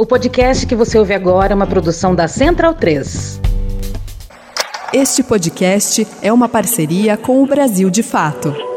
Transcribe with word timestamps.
O 0.00 0.06
podcast 0.06 0.66
que 0.66 0.74
você 0.74 0.98
ouve 0.98 1.12
agora 1.12 1.52
é 1.52 1.54
uma 1.54 1.66
produção 1.66 2.14
da 2.14 2.26
Central 2.26 2.72
3. 2.72 3.38
Este 4.94 5.22
podcast 5.22 6.06
é 6.22 6.32
uma 6.32 6.48
parceria 6.48 7.18
com 7.18 7.42
o 7.42 7.46
Brasil 7.46 7.90
de 7.90 8.02
Fato. 8.02 8.69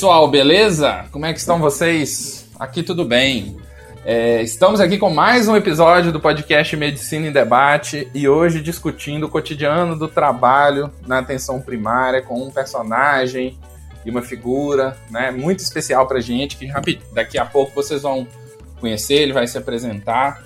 Pessoal, 0.00 0.26
beleza? 0.28 1.04
Como 1.12 1.26
é 1.26 1.32
que 1.34 1.38
estão 1.38 1.58
vocês? 1.58 2.48
Aqui 2.58 2.82
tudo 2.82 3.04
bem. 3.04 3.58
É, 4.02 4.40
estamos 4.40 4.80
aqui 4.80 4.96
com 4.96 5.10
mais 5.10 5.46
um 5.46 5.54
episódio 5.54 6.10
do 6.10 6.18
podcast 6.18 6.74
Medicina 6.74 7.26
em 7.26 7.30
Debate 7.30 8.08
e 8.14 8.26
hoje 8.26 8.62
discutindo 8.62 9.24
o 9.24 9.28
cotidiano 9.28 9.94
do 9.94 10.08
trabalho 10.08 10.90
na 11.06 11.18
atenção 11.18 11.60
primária 11.60 12.22
com 12.22 12.42
um 12.42 12.50
personagem 12.50 13.58
e 14.02 14.10
uma 14.10 14.22
figura 14.22 14.96
né, 15.10 15.30
muito 15.30 15.58
especial 15.58 16.08
para 16.08 16.18
gente, 16.18 16.56
que 16.56 16.72
daqui 17.12 17.36
a 17.36 17.44
pouco 17.44 17.74
vocês 17.74 18.00
vão 18.00 18.26
conhecer, 18.80 19.16
ele 19.16 19.34
vai 19.34 19.46
se 19.46 19.58
apresentar 19.58 20.42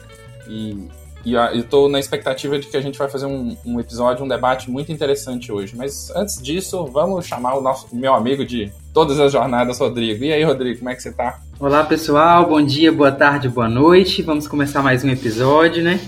e 0.48 0.88
e 1.24 1.32
eu 1.32 1.60
estou 1.60 1.88
na 1.88 1.98
expectativa 1.98 2.58
de 2.58 2.66
que 2.66 2.76
a 2.76 2.80
gente 2.82 2.98
vai 2.98 3.08
fazer 3.08 3.24
um, 3.24 3.56
um, 3.64 3.80
episódio, 3.80 4.22
um 4.24 4.28
debate 4.28 4.70
muito 4.70 4.92
interessante 4.92 5.50
hoje. 5.50 5.74
Mas 5.74 6.10
antes 6.14 6.40
disso, 6.42 6.84
vamos 6.86 7.26
chamar 7.26 7.54
o 7.54 7.62
nosso 7.62 7.86
o 7.90 7.96
meu 7.96 8.12
amigo 8.14 8.44
de 8.44 8.70
todas 8.92 9.18
as 9.18 9.32
jornadas, 9.32 9.78
Rodrigo. 9.78 10.22
E 10.22 10.32
aí, 10.32 10.44
Rodrigo, 10.44 10.80
como 10.80 10.90
é 10.90 10.94
que 10.94 11.02
você 11.02 11.08
está? 11.08 11.40
Olá, 11.58 11.82
pessoal. 11.82 12.46
Bom 12.46 12.62
dia, 12.62 12.92
boa 12.92 13.10
tarde, 13.10 13.48
boa 13.48 13.68
noite. 13.68 14.20
Vamos 14.20 14.46
começar 14.46 14.82
mais 14.82 15.02
um 15.02 15.08
episódio, 15.08 15.82
né? 15.82 15.98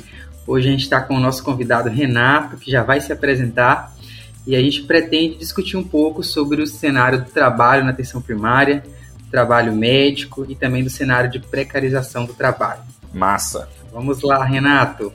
Hoje 0.47 0.69
a 0.69 0.70
gente 0.70 0.83
está 0.83 1.00
com 1.00 1.14
o 1.17 1.20
nosso 1.20 1.42
convidado 1.42 1.89
Renato, 1.89 2.58
que 2.58 2.70
já 2.70 2.83
vai 2.83 3.01
se 3.01 3.11
apresentar. 3.11 3.97
E 4.47 4.55
a 4.55 4.61
gente 4.61 4.83
pretende 4.83 5.39
discutir 5.39 5.78
um 5.78 5.83
pouco 5.83 6.23
sobre 6.23 6.61
o 6.61 6.67
cenário 6.67 7.25
do 7.25 7.30
trabalho 7.30 7.84
na 7.84 7.91
atenção 7.91 8.20
primária, 8.20 8.84
trabalho 9.30 9.73
médico 9.73 10.45
e 10.47 10.55
também 10.55 10.84
do 10.84 10.91
cenário 10.91 11.30
de 11.30 11.41
precarização 11.41 12.27
do 12.27 12.34
trabalho. 12.34 12.83
Massa. 13.14 13.67
Vamos 13.97 14.20
lá, 14.20 14.44
Renato. 14.44 15.11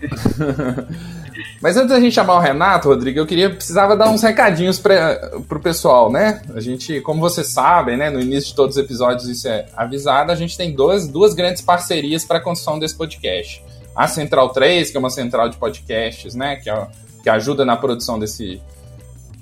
Mas 1.60 1.76
antes 1.76 1.88
da 1.88 1.98
gente 1.98 2.14
chamar 2.14 2.36
o 2.36 2.38
Renato, 2.38 2.86
Rodrigo, 2.86 3.18
eu 3.18 3.26
queria 3.26 3.50
precisava 3.50 3.96
dar 3.96 4.08
uns 4.08 4.22
recadinhos 4.22 4.78
para 4.78 5.36
o 5.36 5.58
pessoal, 5.58 6.12
né? 6.12 6.40
A 6.54 6.60
gente, 6.60 7.00
como 7.00 7.20
vocês 7.20 7.48
sabem, 7.48 7.96
né, 7.96 8.08
no 8.08 8.20
início 8.20 8.50
de 8.50 8.54
todos 8.54 8.76
os 8.76 8.82
episódios 8.82 9.28
isso 9.28 9.48
é 9.48 9.66
avisado, 9.76 10.30
a 10.30 10.36
gente 10.36 10.56
tem 10.56 10.72
duas, 10.72 11.08
duas 11.08 11.34
grandes 11.34 11.60
parcerias 11.60 12.24
para 12.24 12.38
a 12.38 12.40
construção 12.40 12.78
desse 12.78 12.94
podcast. 12.94 13.64
A 13.96 14.06
Central 14.06 14.50
3, 14.50 14.92
que 14.92 14.96
é 14.96 15.00
uma 15.00 15.10
central 15.10 15.48
de 15.48 15.56
podcasts, 15.56 16.32
né, 16.32 16.54
que, 16.54 16.70
é, 16.70 16.86
que 17.24 17.28
ajuda 17.28 17.64
na 17.64 17.76
produção 17.76 18.16
desse, 18.16 18.62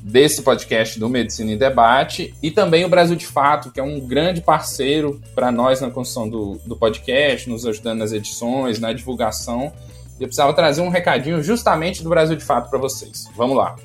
desse 0.09 0.41
podcast 0.41 0.98
do 0.98 1.06
Medicina 1.06 1.53
em 1.53 1.59
Debate 1.59 2.34
e 2.42 2.51
também 2.51 2.83
o 2.83 2.89
Brasil 2.89 3.14
de 3.14 3.27
Fato, 3.27 3.70
que 3.70 3.78
é 3.78 3.83
um 3.83 4.01
grande 4.01 4.41
parceiro 4.41 5.20
para 5.34 5.53
nós 5.53 5.83
na 5.83 5.91
construção 5.91 6.28
do, 6.28 6.59
do 6.65 6.75
podcast, 6.75 7.48
nos 7.48 7.67
ajudando 7.67 7.98
nas 7.98 8.12
edições, 8.12 8.81
na 8.81 8.92
divulgação. 8.95 9.70
Eu 10.19 10.27
precisava 10.27 10.55
trazer 10.55 10.81
um 10.81 10.89
recadinho 10.89 11.42
justamente 11.42 12.03
do 12.03 12.09
Brasil 12.09 12.37
de 12.37 12.42
Fato 12.42 12.70
para 12.70 12.78
vocês. 12.78 13.28
Vamos 13.37 13.56
lá. 13.56 13.77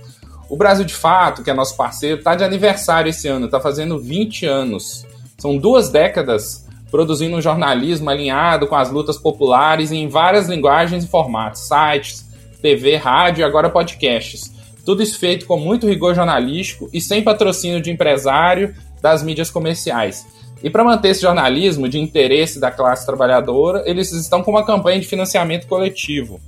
O 0.49 0.55
Brasil 0.55 0.85
de 0.85 0.93
Fato, 0.93 1.43
que 1.43 1.51
é 1.51 1.53
nosso 1.53 1.75
parceiro, 1.75 2.19
está 2.19 2.35
de 2.35 2.43
aniversário 2.43 3.09
esse 3.09 3.27
ano, 3.27 3.47
está 3.47 3.59
fazendo 3.59 3.99
20 3.99 4.45
anos. 4.45 5.05
São 5.37 5.57
duas 5.57 5.89
décadas 5.89 6.65
produzindo 6.89 7.35
um 7.35 7.41
jornalismo 7.41 8.09
alinhado 8.09 8.67
com 8.67 8.75
as 8.75 8.89
lutas 8.89 9.17
populares 9.17 9.91
em 9.91 10.07
várias 10.07 10.47
linguagens 10.47 11.03
e 11.03 11.07
formatos, 11.07 11.67
sites, 11.67 12.25
TV, 12.61 12.95
rádio 12.95 13.41
e 13.41 13.43
agora 13.43 13.69
podcasts 13.69 14.53
tudo 14.85 15.01
isso 15.01 15.19
feito 15.19 15.45
com 15.45 15.57
muito 15.57 15.87
rigor 15.87 16.13
jornalístico 16.13 16.89
e 16.93 16.99
sem 16.99 17.23
patrocínio 17.23 17.81
de 17.81 17.91
empresário 17.91 18.75
das 19.01 19.23
mídias 19.23 19.49
comerciais. 19.49 20.25
E 20.63 20.69
para 20.69 20.83
manter 20.83 21.07
esse 21.09 21.21
jornalismo 21.21 21.89
de 21.89 21.99
interesse 21.99 22.59
da 22.59 22.71
classe 22.71 23.05
trabalhadora, 23.05 23.83
eles 23.85 24.11
estão 24.13 24.41
com 24.41 24.49
uma 24.51 24.65
campanha 24.65 24.99
de 24.99 25.07
financiamento 25.07 25.67
coletivo. 25.67 26.39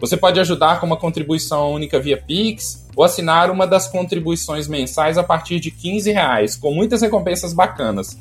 Você 0.00 0.16
pode 0.16 0.40
ajudar 0.40 0.80
com 0.80 0.86
uma 0.86 0.96
contribuição 0.96 1.72
única 1.72 2.00
via 2.00 2.16
Pix 2.16 2.84
ou 2.96 3.04
assinar 3.04 3.52
uma 3.52 3.68
das 3.68 3.86
contribuições 3.86 4.66
mensais 4.66 5.16
a 5.16 5.22
partir 5.22 5.60
de 5.60 5.70
15 5.70 6.10
reais, 6.10 6.56
com 6.56 6.74
muitas 6.74 7.02
recompensas 7.02 7.52
bacanas. 7.52 8.18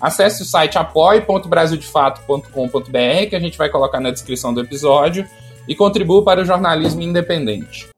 Acesse 0.00 0.42
o 0.42 0.44
site 0.44 0.78
apoie.brasildefato.com.br, 0.78 3.28
que 3.28 3.34
a 3.34 3.40
gente 3.40 3.58
vai 3.58 3.68
colocar 3.68 3.98
na 3.98 4.12
descrição 4.12 4.54
do 4.54 4.60
episódio, 4.60 5.26
e 5.66 5.74
contribua 5.74 6.22
para 6.22 6.42
o 6.42 6.44
jornalismo 6.44 7.02
independente. 7.02 7.93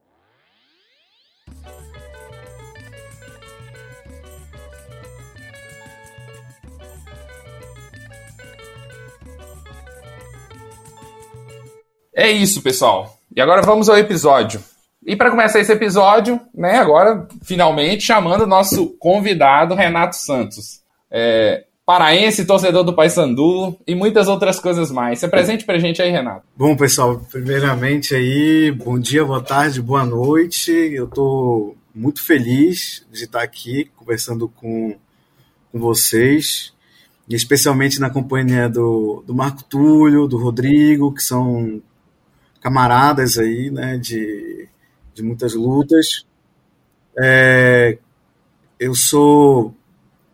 É 12.16 12.31
isso, 12.31 12.62
pessoal. 12.62 13.19
E 13.37 13.43
agora 13.43 13.60
vamos 13.60 13.91
ao 13.91 13.99
episódio. 13.99 14.65
E 15.04 15.15
para 15.15 15.31
começar 15.31 15.60
esse 15.60 15.71
episódio, 15.71 16.41
né, 16.54 16.78
agora, 16.78 17.28
finalmente, 17.44 18.04
chamando 18.04 18.44
o 18.44 18.47
nosso 18.47 18.97
convidado, 18.99 19.75
Renato 19.75 20.16
Santos. 20.16 20.81
É, 21.10 21.66
paraense, 21.84 22.47
torcedor 22.47 22.84
do 22.84 22.94
Paysandu 22.94 23.78
e 23.87 23.94
muitas 23.94 24.28
outras 24.28 24.59
coisas 24.59 24.91
mais. 24.91 25.19
Se 25.19 25.27
apresente 25.27 25.66
para 25.66 25.77
a 25.77 25.78
gente 25.78 26.00
aí, 26.00 26.10
Renato. 26.10 26.47
Bom, 26.56 26.75
pessoal, 26.75 27.21
primeiramente 27.31 28.15
aí, 28.15 28.72
bom 28.72 28.98
dia, 28.98 29.22
boa 29.22 29.43
tarde, 29.43 29.83
boa 29.83 30.06
noite. 30.06 30.72
Eu 30.72 31.04
estou 31.04 31.77
muito 31.94 32.22
feliz 32.22 33.06
de 33.12 33.25
estar 33.25 33.43
aqui 33.43 33.91
conversando 33.94 34.48
com, 34.48 34.97
com 35.71 35.78
vocês, 35.78 36.72
especialmente 37.28 38.00
na 38.00 38.09
companhia 38.09 38.71
do, 38.71 39.22
do 39.27 39.34
Marco 39.34 39.62
Túlio, 39.65 40.27
do 40.27 40.38
Rodrigo, 40.38 41.12
que 41.12 41.22
são 41.22 41.83
camaradas 42.66 43.38
aí, 43.38 43.71
né, 43.71 43.97
de, 43.97 44.66
de 45.15 45.22
muitas 45.22 45.54
lutas. 45.54 46.27
É, 47.16 47.97
eu 48.77 48.93
sou, 48.93 49.72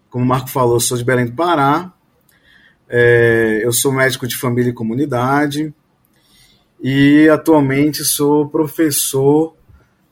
como 0.09 0.25
o 0.25 0.27
Marco 0.27 0.49
falou, 0.49 0.81
sou 0.81 0.97
de 0.97 1.05
Belém 1.05 1.27
do 1.27 1.35
Pará. 1.35 1.93
É, 2.89 3.61
eu 3.63 3.71
sou 3.71 3.93
médico 3.93 4.27
de 4.27 4.35
família 4.35 4.71
e 4.71 4.75
comunidade 4.75 5.75
e 6.83 7.29
atualmente 7.29 8.03
sou 8.03 8.49
professor 8.49 9.55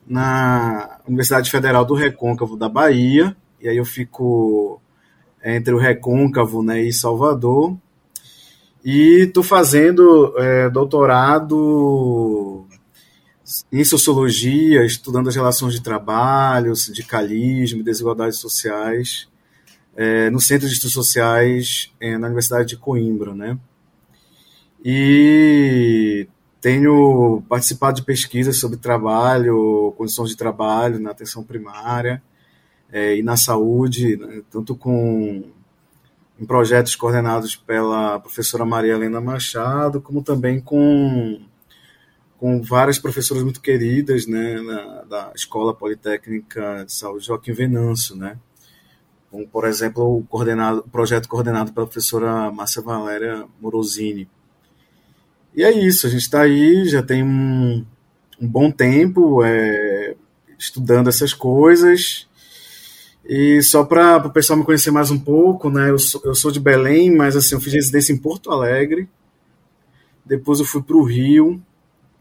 na 0.06 0.98
Universidade 1.08 1.50
Federal 1.50 1.86
do 1.86 1.94
Recôncavo 1.94 2.54
da 2.54 2.68
Bahia. 2.68 3.34
E 3.58 3.66
aí 3.66 3.78
eu 3.78 3.84
fico 3.86 4.78
entre 5.42 5.72
o 5.72 5.78
Recôncavo 5.78 6.62
né, 6.62 6.82
e 6.82 6.92
Salvador. 6.92 7.78
E 8.84 9.24
estou 9.24 9.42
fazendo 9.42 10.34
é, 10.38 10.70
doutorado 10.70 12.66
em 13.70 13.84
sociologia, 13.84 14.84
estudando 14.84 15.28
as 15.28 15.34
relações 15.34 15.74
de 15.74 15.82
trabalho, 15.82 16.74
sindicalismo, 16.74 17.82
desigualdades 17.82 18.38
sociais, 18.38 19.28
é, 19.96 20.30
no 20.30 20.40
Centro 20.40 20.66
de 20.66 20.74
Estudos 20.74 20.94
Sociais 20.94 21.92
é, 22.00 22.16
na 22.16 22.28
Universidade 22.28 22.68
de 22.68 22.76
Coimbra, 22.76 23.34
né? 23.34 23.58
E 24.82 26.26
tenho 26.60 27.42
participado 27.48 27.96
de 27.96 28.02
pesquisas 28.02 28.58
sobre 28.58 28.78
trabalho, 28.78 29.94
condições 29.96 30.30
de 30.30 30.36
trabalho 30.36 30.98
na 30.98 31.10
atenção 31.10 31.42
primária 31.42 32.22
é, 32.92 33.16
e 33.16 33.22
na 33.22 33.36
saúde, 33.36 34.16
né? 34.16 34.42
tanto 34.50 34.74
com 34.74 35.44
em 36.40 36.46
projetos 36.46 36.96
coordenados 36.96 37.54
pela 37.54 38.18
professora 38.18 38.64
Maria 38.64 38.94
Helena 38.94 39.20
Machado, 39.20 40.00
como 40.00 40.22
também 40.22 40.58
com, 40.58 41.38
com 42.38 42.62
várias 42.62 42.98
professoras 42.98 43.42
muito 43.42 43.60
queridas 43.60 44.26
né, 44.26 44.60
na, 44.62 45.02
da 45.02 45.32
Escola 45.34 45.74
Politécnica 45.74 46.84
de 46.86 46.92
Saúde 46.94 47.26
Joaquim 47.26 47.52
Venâncio, 47.52 48.16
né? 48.16 48.38
como, 49.30 49.46
por 49.46 49.66
exemplo, 49.66 50.18
o, 50.18 50.24
coordenado, 50.24 50.82
projeto 50.90 51.28
coordenado 51.28 51.72
pela 51.72 51.86
professora 51.86 52.50
Márcia 52.50 52.82
Valéria 52.82 53.46
Morosini. 53.60 54.28
E 55.54 55.62
é 55.62 55.70
isso, 55.70 56.06
a 56.06 56.10
gente 56.10 56.22
está 56.22 56.42
aí, 56.42 56.86
já 56.86 57.02
tem 57.02 57.22
um, 57.22 57.84
um 58.40 58.48
bom 58.48 58.70
tempo 58.70 59.44
é, 59.44 60.16
estudando 60.58 61.08
essas 61.08 61.32
coisas, 61.32 62.28
e 63.32 63.62
só 63.62 63.84
para 63.84 64.26
o 64.26 64.32
pessoal 64.32 64.58
me 64.58 64.64
conhecer 64.64 64.90
mais 64.90 65.08
um 65.08 65.18
pouco, 65.18 65.70
né? 65.70 65.88
Eu 65.88 66.00
sou, 66.00 66.20
eu 66.24 66.34
sou 66.34 66.50
de 66.50 66.58
Belém, 66.58 67.14
mas 67.14 67.36
assim, 67.36 67.54
eu 67.54 67.60
fiz 67.60 67.72
residência 67.72 68.12
em 68.12 68.18
Porto 68.18 68.50
Alegre. 68.50 69.08
Depois 70.26 70.58
eu 70.58 70.64
fui 70.64 70.82
para 70.82 70.96
o 70.96 71.04
Rio. 71.04 71.62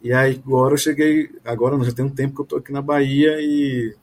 E 0.03 0.13
aí 0.13 0.39
agora 0.45 0.75
eu 0.75 0.77
cheguei. 0.77 1.31
Agora 1.44 1.83
já 1.83 1.91
tem 1.91 2.06
um 2.06 2.11
tempo 2.11 2.35
que 2.35 2.41
eu 2.41 2.44
estou 2.44 2.59
aqui 2.59 2.71
na 2.71 2.79
Bahia 2.83 3.38
e 3.41 3.95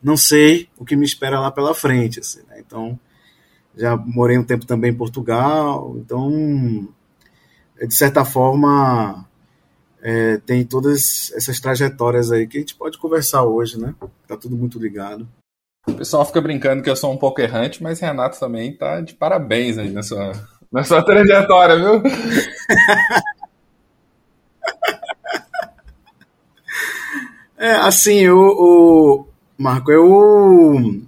não 0.00 0.16
sei 0.16 0.68
o 0.78 0.84
que 0.84 0.94
me 0.94 1.04
espera 1.04 1.40
lá 1.40 1.50
pela 1.50 1.74
frente. 1.74 2.20
Assim, 2.20 2.42
né? 2.48 2.60
Então, 2.64 2.96
já 3.76 3.96
morei 3.96 4.38
um 4.38 4.44
tempo 4.44 4.64
também 4.64 4.92
em 4.92 4.96
Portugal, 4.96 5.96
então, 5.96 6.88
de 7.76 7.94
certa 7.94 8.24
forma, 8.24 9.28
é, 10.00 10.36
tem 10.36 10.64
todas 10.64 11.32
essas 11.34 11.58
trajetórias 11.58 12.30
aí 12.30 12.46
que 12.46 12.58
a 12.58 12.60
gente 12.60 12.76
pode 12.76 12.98
conversar 12.98 13.42
hoje, 13.42 13.80
né? 13.80 13.96
Tá 14.28 14.36
tudo 14.36 14.56
muito 14.56 14.78
ligado. 14.78 15.26
O 15.86 15.94
pessoal 15.94 16.24
fica 16.24 16.40
brincando 16.40 16.80
que 16.82 16.88
eu 16.88 16.94
sou 16.94 17.12
um 17.12 17.16
pouco 17.16 17.40
errante, 17.40 17.82
mas 17.82 17.98
Renato 17.98 18.38
também 18.38 18.72
tá 18.72 19.00
de 19.00 19.14
parabéns 19.14 19.78
aí 19.78 19.90
na 19.90 20.02
sua, 20.02 20.32
trajetória, 21.02 21.76
viu? 21.76 22.02
é, 27.58 27.72
assim, 27.72 28.28
o, 28.28 28.38
o 28.38 29.26
Marco, 29.58 29.90
eu 29.90 31.02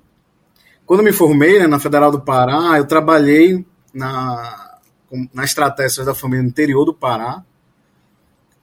quando 0.85 1.03
me 1.03 1.13
formei 1.13 1.61
né, 1.61 1.67
na 1.67 1.79
Federal 1.79 2.11
do 2.11 2.21
Pará, 2.21 2.77
eu 2.77 2.85
trabalhei 2.85 3.65
na, 3.93 4.79
na 5.33 5.45
estratégia 5.45 6.05
da 6.05 6.15
família 6.15 6.43
no 6.43 6.49
interior 6.49 6.85
do 6.85 6.93
Pará. 6.93 7.43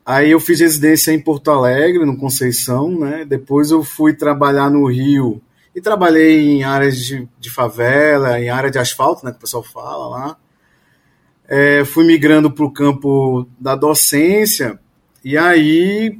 Aí 0.06 0.31
eu 0.31 0.40
fiz 0.40 0.60
residência 0.60 1.12
em 1.12 1.22
Porto 1.22 1.50
Alegre, 1.50 2.06
no 2.06 2.18
Conceição, 2.18 2.92
né? 3.00 3.24
Depois 3.25 3.72
eu 3.72 3.84
fui 3.84 4.13
trabalhar 4.13 4.69
no 4.69 4.86
Rio 4.88 5.42
e 5.75 5.81
trabalhei 5.81 6.50
em 6.50 6.63
áreas 6.63 6.97
de, 6.97 7.27
de 7.39 7.50
favela, 7.50 8.39
em 8.39 8.50
área 8.50 8.69
de 8.69 8.77
asfalto, 8.77 9.25
né, 9.25 9.31
que 9.31 9.38
o 9.38 9.41
pessoal 9.41 9.63
fala 9.63 10.07
lá. 10.07 10.38
É, 11.47 11.83
fui 11.83 12.06
migrando 12.06 12.51
para 12.51 12.65
o 12.65 12.71
campo 12.71 13.47
da 13.59 13.75
docência 13.75 14.79
e 15.23 15.38
aí 15.38 16.18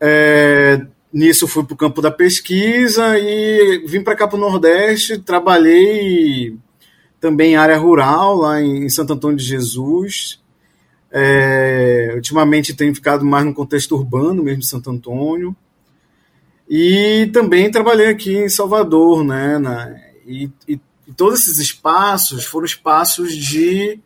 é, 0.00 0.86
nisso 1.12 1.46
fui 1.46 1.64
para 1.64 1.74
o 1.74 1.76
campo 1.76 2.00
da 2.00 2.10
pesquisa 2.10 3.18
e 3.18 3.84
vim 3.86 4.02
para 4.02 4.16
cá 4.16 4.26
para 4.26 4.36
o 4.36 4.40
Nordeste, 4.40 5.18
trabalhei 5.18 6.56
também 7.20 7.52
em 7.52 7.56
área 7.56 7.76
rural, 7.76 8.36
lá 8.36 8.62
em 8.62 8.88
Santo 8.88 9.12
Antônio 9.12 9.36
de 9.36 9.44
Jesus. 9.44 10.40
É, 11.10 12.12
ultimamente 12.14 12.74
tenho 12.74 12.94
ficado 12.94 13.24
mais 13.24 13.44
no 13.44 13.54
contexto 13.54 13.96
urbano 13.96 14.42
mesmo 14.42 14.60
de 14.60 14.66
Santo 14.66 14.90
Antônio. 14.90 15.56
E 16.68 17.30
também 17.32 17.70
trabalhei 17.70 18.08
aqui 18.08 18.36
em 18.36 18.48
Salvador, 18.48 19.24
né? 19.24 19.58
Na, 19.58 19.96
e, 20.26 20.50
e, 20.68 20.78
e, 21.06 21.12
todos 21.14 21.40
esses 21.40 21.58
espaços 21.58 22.44
foram 22.44 22.66
espaços 22.66 23.34
de 23.34 23.98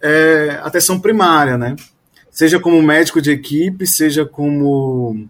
é, 0.00 0.60
atenção 0.62 1.00
primária, 1.00 1.58
né? 1.58 1.74
Seja 2.30 2.60
como 2.60 2.80
médico 2.80 3.20
de 3.20 3.32
equipe, 3.32 3.84
seja 3.84 4.24
como 4.24 5.28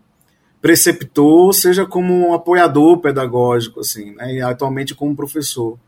preceptor, 0.61 1.55
seja 1.55 1.87
como 1.87 2.35
apoiador 2.35 2.99
pedagógico, 2.99 3.81
assim, 3.81 4.15
né? 4.15 4.35
E 4.35 4.43
atualmente 4.43 4.95
como 4.95 5.17
professor. 5.17 5.79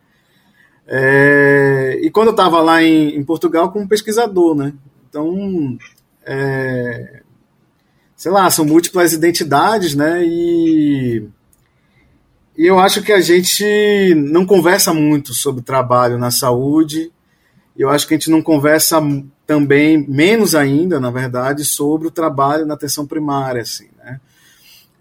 É, 0.86 1.98
e 2.02 2.10
quando 2.10 2.28
eu 2.28 2.32
estava 2.32 2.62
lá 2.62 2.82
em, 2.82 3.16
em, 3.16 3.22
Portugal, 3.22 3.70
como 3.70 3.86
pesquisador, 3.86 4.56
né? 4.56 4.72
Então, 5.08 5.76
é, 6.24 7.22
sei 8.20 8.30
lá, 8.30 8.50
são 8.50 8.66
múltiplas 8.66 9.14
identidades, 9.14 9.94
né? 9.94 10.22
E, 10.22 11.26
e 12.54 12.66
eu 12.66 12.78
acho 12.78 13.00
que 13.00 13.14
a 13.14 13.20
gente 13.22 14.14
não 14.14 14.44
conversa 14.44 14.92
muito 14.92 15.32
sobre 15.32 15.62
trabalho 15.62 16.18
na 16.18 16.30
saúde. 16.30 17.10
Eu 17.74 17.88
acho 17.88 18.06
que 18.06 18.12
a 18.12 18.18
gente 18.18 18.28
não 18.28 18.42
conversa 18.42 19.00
também, 19.46 20.06
menos 20.06 20.54
ainda, 20.54 21.00
na 21.00 21.10
verdade, 21.10 21.64
sobre 21.64 22.08
o 22.08 22.10
trabalho 22.10 22.66
na 22.66 22.74
atenção 22.74 23.06
primária, 23.06 23.62
assim, 23.62 23.88
né? 23.96 24.20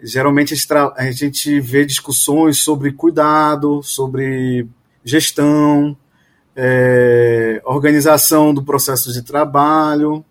Geralmente 0.02 0.56
a 0.96 1.12
gente 1.12 1.60
vê 1.60 1.84
discussões 1.84 2.60
sobre 2.60 2.94
cuidado, 2.94 3.84
sobre 3.84 4.66
gestão, 5.04 5.98
é, 6.56 7.62
organização 7.66 8.54
do 8.54 8.64
processo 8.64 9.12
de 9.12 9.24
trabalho, 9.24 10.24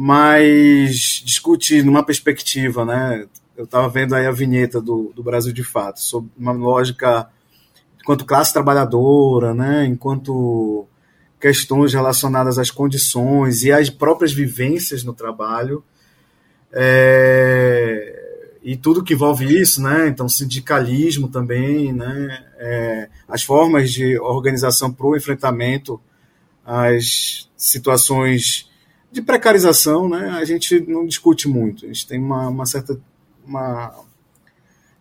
mas 0.00 1.24
discute 1.24 1.82
numa 1.82 2.04
perspectiva, 2.04 2.84
né? 2.84 3.26
Eu 3.56 3.64
estava 3.64 3.88
vendo 3.88 4.14
aí 4.14 4.26
a 4.26 4.30
vinheta 4.30 4.80
do, 4.80 5.12
do 5.12 5.24
Brasil 5.24 5.52
de 5.52 5.64
Fato, 5.64 6.00
sobre 6.00 6.30
uma 6.38 6.52
lógica 6.52 7.28
enquanto 8.00 8.24
classe 8.24 8.52
trabalhadora, 8.52 9.52
né? 9.52 9.84
Enquanto 9.86 10.86
questões 11.40 11.92
relacionadas 11.92 12.60
às 12.60 12.70
condições 12.70 13.64
e 13.64 13.72
às 13.72 13.90
próprias 13.90 14.32
vivências 14.32 15.02
no 15.02 15.12
trabalho. 15.12 15.82
É, 16.72 18.58
e 18.62 18.76
tudo 18.76 19.02
que 19.02 19.14
envolve 19.14 19.46
isso, 19.60 19.82
né? 19.82 20.06
Então, 20.06 20.28
sindicalismo 20.28 21.28
também, 21.28 21.92
né? 21.92 22.44
É, 22.56 23.08
as 23.26 23.42
formas 23.42 23.90
de 23.90 24.16
organização 24.20 24.92
para 24.92 25.06
o 25.08 25.16
enfrentamento 25.16 26.00
às 26.64 27.50
situações 27.56 28.67
de 29.18 29.22
precarização, 29.22 30.08
né? 30.08 30.30
A 30.30 30.44
gente 30.44 30.80
não 30.80 31.04
discute 31.04 31.48
muito. 31.48 31.84
A 31.84 31.88
gente 31.88 32.06
tem 32.06 32.20
uma, 32.20 32.48
uma 32.48 32.66
certa, 32.66 32.98
uma, 33.44 33.92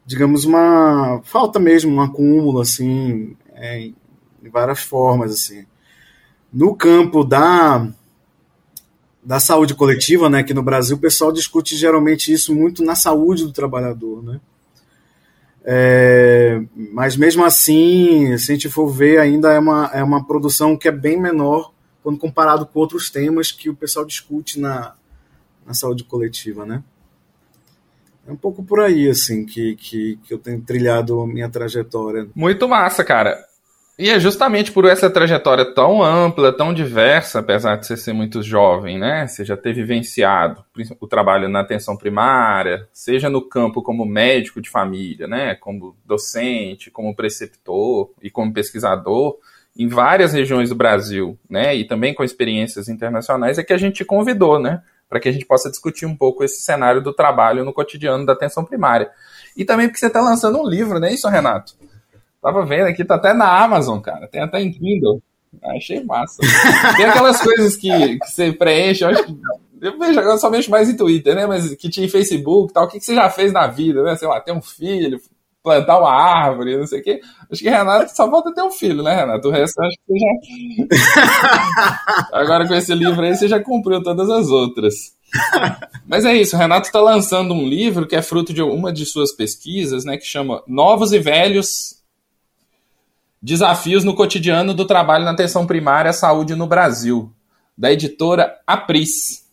digamos, 0.06 0.44
uma 0.44 1.22
falta 1.24 1.60
mesmo, 1.60 1.94
um 1.94 2.02
acúmulo, 2.02 2.60
assim, 2.60 3.38
é, 3.54 3.80
em 3.80 4.50
várias 4.52 4.80
formas, 4.80 5.31
assim. 5.31 5.66
No 6.52 6.75
campo 6.75 7.24
da 7.24 7.88
da 9.24 9.42
saúde 9.42 9.75
coletiva, 9.75 10.30
né, 10.30 10.42
que 10.42 10.54
no 10.54 10.63
Brasil 10.63 10.96
o 10.96 11.00
pessoal 11.00 11.34
discute 11.34 11.75
geralmente 11.75 12.31
isso 12.31 12.56
muito 12.56 12.81
na 12.81 12.96
saúde 12.96 13.44
do 13.44 13.52
trabalhador, 13.52 14.24
né? 14.24 14.40
É, 15.66 16.62
mas 16.94 17.18
mesmo 17.18 17.44
assim, 17.44 18.38
se 18.38 18.54
a 18.54 18.56
gente 18.56 18.70
for 18.70 18.88
ver, 18.88 19.20
ainda 19.20 19.52
é 19.52 19.60
uma, 19.60 19.92
é 19.94 20.02
uma 20.02 20.25
produção 20.25 20.78
que 20.78 20.88
é 20.88 20.94
bem 20.94 21.20
menor 21.20 21.74
quando 22.07 22.19
comparado 22.19 22.65
com 22.65 22.80
outros 22.80 23.09
temas 23.09 23.51
que 23.51 23.69
o 23.69 23.75
pessoal 23.75 24.06
discute 24.06 24.62
na, 24.62 24.94
na 25.65 25.74
saúde 25.74 26.06
coletiva, 26.06 26.65
né? 26.65 26.81
É 28.25 28.31
um 28.31 28.36
pouco 28.38 28.63
por 28.63 28.80
aí, 28.80 29.09
assim, 29.09 29.45
que, 29.45 29.75
que, 29.75 30.18
que 30.24 30.33
eu 30.33 30.38
tenho 30.38 30.62
trilhado 30.62 31.19
a 31.19 31.27
minha 31.27 31.50
trajetória. 31.50 32.30
Muito 32.33 32.65
massa, 32.65 33.04
cara. 33.04 33.38
E 34.00 34.09
é 34.09 34.18
justamente 34.21 34.71
por 34.71 34.86
essa 34.86 35.09
trajetória 35.09 35.65
tão 35.65 36.01
ampla, 36.01 36.56
tão 36.56 36.74
diversa, 36.74 37.39
apesar 37.39 37.75
de 37.75 37.86
você 37.86 37.98
ser 37.98 38.13
muito 38.13 38.42
jovem, 38.42 38.98
né? 38.98 39.27
Você 39.27 39.44
já 39.44 39.57
ter 39.57 39.74
vivenciado 39.74 40.63
o 41.01 41.07
trabalho 41.07 41.50
na 41.50 41.60
atenção 41.60 41.98
primária, 41.98 42.88
seja 42.94 43.30
no 43.30 43.42
campo 43.42 43.81
como 43.81 44.06
médico 44.06 44.62
de 44.62 44.69
família, 44.69 45.27
né? 45.27 45.56
Como 45.56 45.94
docente, 46.06 46.89
como 46.89 47.13
preceptor 47.13 48.12
e 48.24 48.32
como 48.32 48.53
pesquisador 48.53 49.38
em 49.77 49.88
várias 49.88 50.34
regiões 50.34 50.69
do 50.69 50.75
Brasil, 50.75 51.38
né? 51.48 51.75
E 51.75 51.86
também 51.86 52.13
com 52.13 52.24
experiências 52.24 52.89
internacionais, 52.89 53.57
é 53.57 53.63
que 53.63 53.74
a 53.74 53.77
gente 53.77 53.98
te 53.98 54.05
convidou, 54.05 54.60
né? 54.60 54.81
Para 55.07 55.19
que 55.19 55.29
a 55.29 55.31
gente 55.31 55.46
possa 55.46 55.69
discutir 55.69 56.05
um 56.05 56.15
pouco 56.15 56.43
esse 56.43 56.62
cenário 56.62 57.01
do 57.01 57.13
trabalho 57.13 57.63
no 57.63 57.72
cotidiano 57.72 58.25
da 58.25 58.34
atenção 58.34 58.65
primária. 58.65 59.10
E 59.55 59.63
também 59.63 59.88
porque 59.88 60.00
você 60.00 60.07
está 60.07 60.19
lançando 60.19 60.60
um 60.60 60.67
livro, 60.67 61.00
não 61.00 61.07
é 61.07 61.13
isso, 61.13 61.29
Renato? 61.29 61.74
Tava 62.41 62.65
vendo 62.65 62.88
aqui, 62.88 63.05
tá 63.05 63.15
até 63.15 63.34
na 63.34 63.63
Amazon, 63.63 64.00
cara. 64.00 64.27
Tem 64.27 64.41
até 64.41 64.60
em 64.60 64.72
Kindle. 64.72 65.22
Achei 65.63 66.03
massa. 66.03 66.41
Tem 66.96 67.05
aquelas 67.05 67.41
coisas 67.41 67.75
que, 67.75 68.19
que 68.19 68.27
você 68.27 68.51
preenche, 68.51 69.03
eu 69.03 69.10
acho 69.10 69.24
que. 69.25 69.38
Eu 69.79 70.00
vejo 70.00 70.19
agora 70.19 70.50
mexo 70.50 70.72
mais 70.72 70.89
em 70.89 70.98
Twitter, 70.98 71.36
né? 71.36 71.46
Mas 71.46 71.74
que 71.75 71.88
tinha 71.88 72.05
em 72.05 72.10
Facebook 72.10 72.72
e 72.72 72.74
tal. 72.74 72.86
O 72.86 72.88
que, 72.88 72.98
que 72.98 73.05
você 73.05 73.13
já 73.13 73.29
fez 73.29 73.53
na 73.53 73.67
vida, 73.67 74.01
né? 74.01 74.15
Sei 74.15 74.27
lá, 74.27 74.41
ter 74.41 74.51
um 74.51 74.62
filho, 74.62 75.19
plantar 75.67 76.00
uma 76.00 76.13
árvore, 76.13 76.77
não 76.77 76.88
sei 76.88 77.01
o 77.01 77.03
quê. 77.03 77.19
Acho 77.51 77.62
que 77.62 77.69
Renato 77.69 78.15
só 78.15 78.29
falta 78.31 78.53
ter 78.53 78.63
um 78.63 78.71
filho, 78.71 79.03
né, 79.03 79.13
Renato? 79.13 79.50
O 79.50 79.51
resto 79.51 79.81
acho 79.81 79.97
que 79.97 80.13
você 80.13 80.88
já. 80.88 82.29
agora 82.31 82.65
com 82.65 82.74
esse 82.74 82.95
livro 82.95 83.21
aí 83.21 83.36
você 83.36 83.50
já 83.50 83.59
cumpriu 83.62 84.01
todas 84.01 84.29
as 84.29 84.47
outras. 84.47 84.95
Mas 86.07 86.24
é 86.24 86.33
isso, 86.33 86.55
o 86.55 86.59
Renato 86.59 86.88
está 86.88 87.01
lançando 87.01 87.53
um 87.53 87.67
livro 87.67 88.07
que 88.07 88.15
é 88.15 88.21
fruto 88.21 88.53
de 88.53 88.62
uma 88.62 88.93
de 88.93 89.05
suas 89.05 89.33
pesquisas, 89.33 90.05
né? 90.05 90.15
Que 90.15 90.25
chama 90.25 90.63
Novos 90.65 91.12
e 91.12 91.19
Velhos 91.19 91.97
Desafios 93.41 94.03
no 94.03 94.15
cotidiano 94.15 94.74
do 94.74 94.86
trabalho 94.86 95.24
na 95.24 95.31
atenção 95.31 95.67
primária 95.67 96.09
à 96.09 96.13
saúde 96.13 96.55
no 96.55 96.65
Brasil, 96.65 97.31
da 97.77 97.91
editora 97.91 98.57
Apris. 98.65 99.47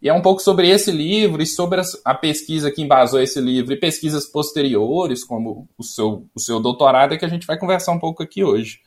E 0.00 0.08
é 0.08 0.12
um 0.12 0.20
pouco 0.20 0.40
sobre 0.42 0.68
esse 0.68 0.90
livro 0.90 1.42
e 1.42 1.46
sobre 1.46 1.80
a 2.04 2.14
pesquisa 2.14 2.70
que 2.70 2.82
embasou 2.82 3.20
esse 3.20 3.40
livro 3.40 3.72
e 3.72 3.80
pesquisas 3.80 4.26
posteriores, 4.26 5.24
como 5.24 5.68
o 5.76 5.82
seu, 5.82 6.26
o 6.34 6.40
seu 6.40 6.60
doutorado, 6.60 7.14
é 7.14 7.16
que 7.16 7.24
a 7.24 7.28
gente 7.28 7.46
vai 7.46 7.58
conversar 7.58 7.92
um 7.92 7.98
pouco 7.98 8.22
aqui 8.22 8.44
hoje. 8.44 8.80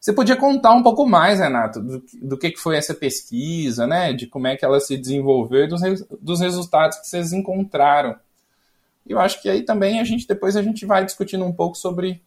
Você 0.00 0.12
podia 0.12 0.36
contar 0.36 0.72
um 0.72 0.82
pouco 0.82 1.06
mais, 1.06 1.40
Renato, 1.40 1.80
do, 1.80 2.02
do 2.22 2.38
que, 2.38 2.56
foi 2.56 2.76
essa 2.76 2.94
pesquisa, 2.94 3.86
né? 3.86 4.12
De 4.12 4.26
como 4.26 4.46
é 4.46 4.56
que 4.56 4.64
ela 4.64 4.80
se 4.80 4.96
desenvolveu 4.96 5.64
e 5.64 5.68
dos, 5.68 5.80
dos 6.20 6.40
resultados 6.40 6.98
que 6.98 7.06
vocês 7.06 7.32
encontraram. 7.32 8.16
E 9.06 9.12
eu 9.12 9.20
acho 9.20 9.42
que 9.42 9.48
aí 9.48 9.62
também 9.62 10.00
a 10.00 10.04
gente 10.04 10.26
depois 10.26 10.56
a 10.56 10.62
gente 10.62 10.86
vai 10.86 11.04
discutindo 11.04 11.44
um 11.44 11.52
pouco 11.52 11.76
sobre 11.76 12.22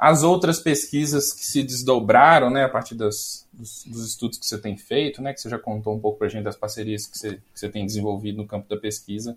as 0.00 0.22
outras 0.22 0.58
pesquisas 0.58 1.30
que 1.30 1.44
se 1.44 1.62
desdobraram, 1.62 2.48
né, 2.48 2.64
a 2.64 2.68
partir 2.70 2.94
das, 2.94 3.46
dos, 3.52 3.84
dos, 3.84 4.08
estudos 4.08 4.38
que 4.38 4.46
você 4.46 4.56
tem 4.56 4.74
feito, 4.74 5.20
né, 5.20 5.34
que 5.34 5.40
você 5.42 5.50
já 5.50 5.58
contou 5.58 5.94
um 5.94 6.00
pouco 6.00 6.16
para 6.16 6.26
a 6.26 6.30
gente 6.30 6.42
das 6.42 6.56
parcerias 6.56 7.06
que 7.06 7.18
você, 7.18 7.34
que 7.34 7.60
você 7.60 7.68
tem 7.68 7.84
desenvolvido 7.84 8.38
no 8.38 8.46
campo 8.46 8.66
da 8.66 8.78
pesquisa, 8.78 9.36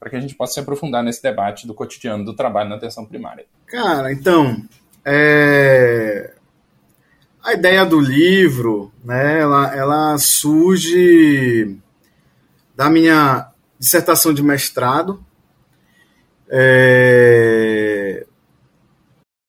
para 0.00 0.10
que 0.10 0.16
a 0.16 0.20
gente 0.20 0.34
possa 0.34 0.54
se 0.54 0.60
aprofundar 0.60 1.04
nesse 1.04 1.22
debate 1.22 1.68
do 1.68 1.72
cotidiano 1.72 2.24
do 2.24 2.34
trabalho 2.34 2.68
na 2.68 2.74
atenção 2.74 3.06
primária. 3.06 3.46
Cara, 3.66 4.12
então, 4.12 4.60
é... 5.04 6.34
a 7.40 7.52
ideia 7.52 7.86
do 7.86 8.00
livro, 8.00 8.92
né, 9.04 9.38
ela, 9.40 9.72
ela 9.72 10.18
surge 10.18 11.78
da 12.74 12.90
minha 12.90 13.52
dissertação 13.78 14.34
de 14.34 14.42
mestrado. 14.42 15.24
É... 16.50 18.01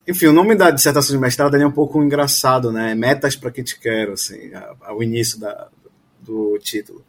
Enfim, 0.08 0.28
o 0.28 0.34
nome 0.34 0.56
da 0.56 0.70
dissertação 0.70 1.16
de 1.16 1.22
mestrado 1.22 1.56
é 1.56 1.66
um 1.66 1.72
pouco 1.72 2.04
engraçado, 2.04 2.72
né? 2.72 2.94
Metas 2.94 3.36
para 3.36 3.52
que 3.52 3.64
te 3.64 3.80
quero, 3.80 4.14
assim, 4.14 4.52
ao 4.82 5.02
início 5.02 5.40
da, 5.40 5.70
do 6.20 6.60
título. 6.60 7.02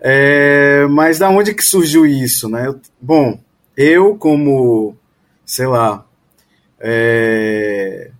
É, 0.00 0.86
mas 0.86 1.18
da 1.18 1.28
onde 1.28 1.52
que 1.52 1.62
surgiu 1.62 2.06
isso, 2.06 2.48
né? 2.48 2.74
Bom, 3.00 3.38
eu 3.76 4.16
como, 4.16 4.96
sei 5.44 5.66
lá, 5.66 6.06
é, 6.80 8.10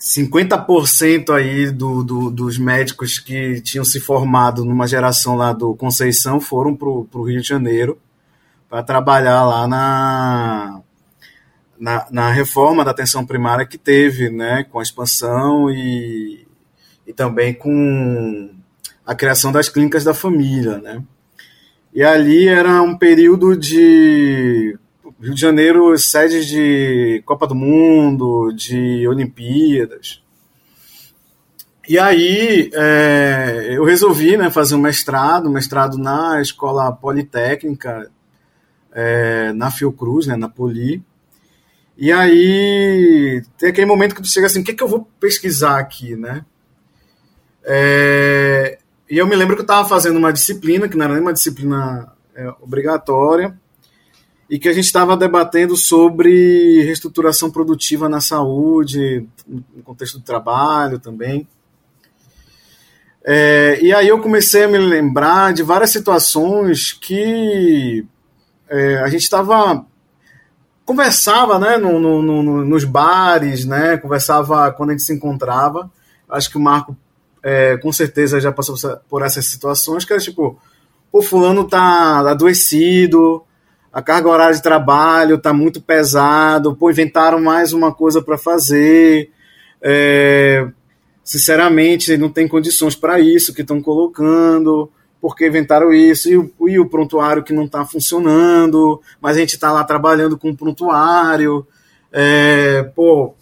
50% 0.00 1.30
aí 1.30 1.70
do, 1.70 2.02
do, 2.02 2.30
dos 2.30 2.58
médicos 2.58 3.18
que 3.18 3.60
tinham 3.60 3.84
se 3.84 4.00
formado 4.00 4.64
numa 4.64 4.86
geração 4.86 5.36
lá 5.36 5.52
do 5.52 5.74
Conceição 5.76 6.40
foram 6.40 6.74
para 6.74 6.88
o 6.88 7.22
Rio 7.22 7.40
de 7.40 7.48
Janeiro 7.48 7.98
para 8.68 8.82
trabalhar 8.82 9.44
lá 9.44 9.68
na, 9.68 10.80
na, 11.78 12.06
na, 12.10 12.30
reforma 12.30 12.84
da 12.84 12.90
atenção 12.90 13.26
primária 13.26 13.66
que 13.66 13.78
teve, 13.78 14.30
né, 14.30 14.64
com 14.64 14.78
a 14.78 14.82
expansão 14.82 15.70
e, 15.70 16.46
e 17.06 17.12
também 17.12 17.52
com 17.52 18.50
a 19.06 19.14
criação 19.14 19.52
das 19.52 19.68
clínicas 19.68 20.04
da 20.04 20.14
família, 20.14 20.78
né? 20.78 21.02
E 21.92 22.02
ali 22.02 22.48
era 22.48 22.82
um 22.82 22.96
período 22.96 23.56
de 23.56 24.76
Rio 25.20 25.34
de 25.34 25.40
Janeiro, 25.40 25.96
sede 25.96 26.44
de 26.44 27.22
Copa 27.24 27.46
do 27.46 27.54
Mundo, 27.54 28.52
de 28.52 29.06
Olimpíadas. 29.06 30.22
E 31.88 31.98
aí 31.98 32.70
é, 32.72 33.68
eu 33.70 33.84
resolvi 33.84 34.36
né, 34.36 34.50
fazer 34.50 34.74
um 34.74 34.80
mestrado, 34.80 35.50
mestrado 35.50 35.98
na 35.98 36.40
Escola 36.40 36.90
Politécnica, 36.92 38.10
é, 38.92 39.52
na 39.52 39.70
Fiocruz, 39.70 40.26
né, 40.26 40.34
na 40.34 40.48
Poli. 40.48 41.02
E 41.96 42.10
aí 42.10 43.42
tem 43.56 43.70
aquele 43.70 43.86
momento 43.86 44.14
que 44.14 44.22
tu 44.22 44.28
chega 44.28 44.46
assim, 44.46 44.60
o 44.60 44.64
que, 44.64 44.72
é 44.72 44.74
que 44.74 44.82
eu 44.82 44.88
vou 44.88 45.08
pesquisar 45.20 45.78
aqui, 45.78 46.16
né? 46.16 46.44
É, 47.64 48.78
e 49.08 49.16
eu 49.16 49.26
me 49.26 49.36
lembro 49.36 49.54
que 49.54 49.60
eu 49.60 49.64
estava 49.64 49.88
fazendo 49.88 50.18
uma 50.18 50.32
disciplina, 50.32 50.88
que 50.88 50.96
não 50.96 51.04
era 51.04 51.14
nem 51.14 51.22
uma 51.22 51.32
disciplina 51.32 52.12
é, 52.34 52.48
obrigatória, 52.60 53.56
e 54.50 54.58
que 54.58 54.68
a 54.68 54.72
gente 54.72 54.84
estava 54.84 55.16
debatendo 55.16 55.76
sobre 55.76 56.82
reestruturação 56.82 57.50
produtiva 57.50 58.08
na 58.08 58.20
saúde, 58.20 59.26
no 59.46 59.82
contexto 59.82 60.18
do 60.18 60.24
trabalho 60.24 60.98
também. 60.98 61.46
É, 63.24 63.78
e 63.80 63.94
aí 63.94 64.08
eu 64.08 64.20
comecei 64.20 64.64
a 64.64 64.68
me 64.68 64.76
lembrar 64.76 65.54
de 65.54 65.62
várias 65.62 65.90
situações 65.90 66.92
que 66.92 68.04
é, 68.68 68.98
a 68.98 69.08
gente 69.08 69.22
estava 69.22 69.86
conversava, 70.84 71.58
né, 71.58 71.76
no, 71.76 71.98
no, 71.98 72.22
no, 72.22 72.64
nos 72.64 72.84
bares, 72.84 73.64
né, 73.64 73.96
conversava 73.96 74.70
quando 74.72 74.90
a 74.90 74.92
gente 74.92 75.02
se 75.02 75.14
encontrava. 75.14 75.90
Acho 76.28 76.50
que 76.50 76.58
o 76.58 76.60
Marco 76.60 76.96
é, 77.42 77.76
com 77.76 77.92
certeza 77.92 78.40
já 78.40 78.52
passou 78.52 78.76
por 79.08 79.22
essas 79.22 79.46
situações, 79.46 80.04
que 80.04 80.12
era 80.12 80.20
tipo, 80.20 80.58
o 81.12 81.22
fulano 81.22 81.64
tá 81.64 82.18
adoecido, 82.30 83.42
a 83.92 84.02
carga 84.02 84.28
horária 84.28 84.54
de 84.54 84.62
trabalho 84.62 85.38
tá 85.38 85.52
muito 85.52 85.80
pesado, 85.80 86.74
pô, 86.74 86.90
inventaram 86.90 87.40
mais 87.40 87.72
uma 87.72 87.94
coisa 87.94 88.20
para 88.20 88.36
fazer, 88.36 89.30
é, 89.80 90.66
sinceramente, 91.22 92.16
não 92.16 92.28
tem 92.28 92.48
condições 92.48 92.96
para 92.96 93.20
isso 93.20 93.54
que 93.54 93.60
estão 93.60 93.80
colocando, 93.80 94.90
porque 95.24 95.46
inventaram 95.46 95.90
isso, 95.90 96.28
e 96.28 96.36
o, 96.36 96.52
e 96.68 96.78
o 96.78 96.86
prontuário 96.86 97.42
que 97.42 97.54
não 97.54 97.64
está 97.64 97.82
funcionando, 97.86 99.00
mas 99.22 99.38
a 99.38 99.40
gente 99.40 99.54
está 99.54 99.72
lá 99.72 99.82
trabalhando 99.82 100.36
com 100.36 100.50
o 100.50 100.54
prontuário, 100.54 101.66
é, 102.12 102.82
pô, 102.94 103.32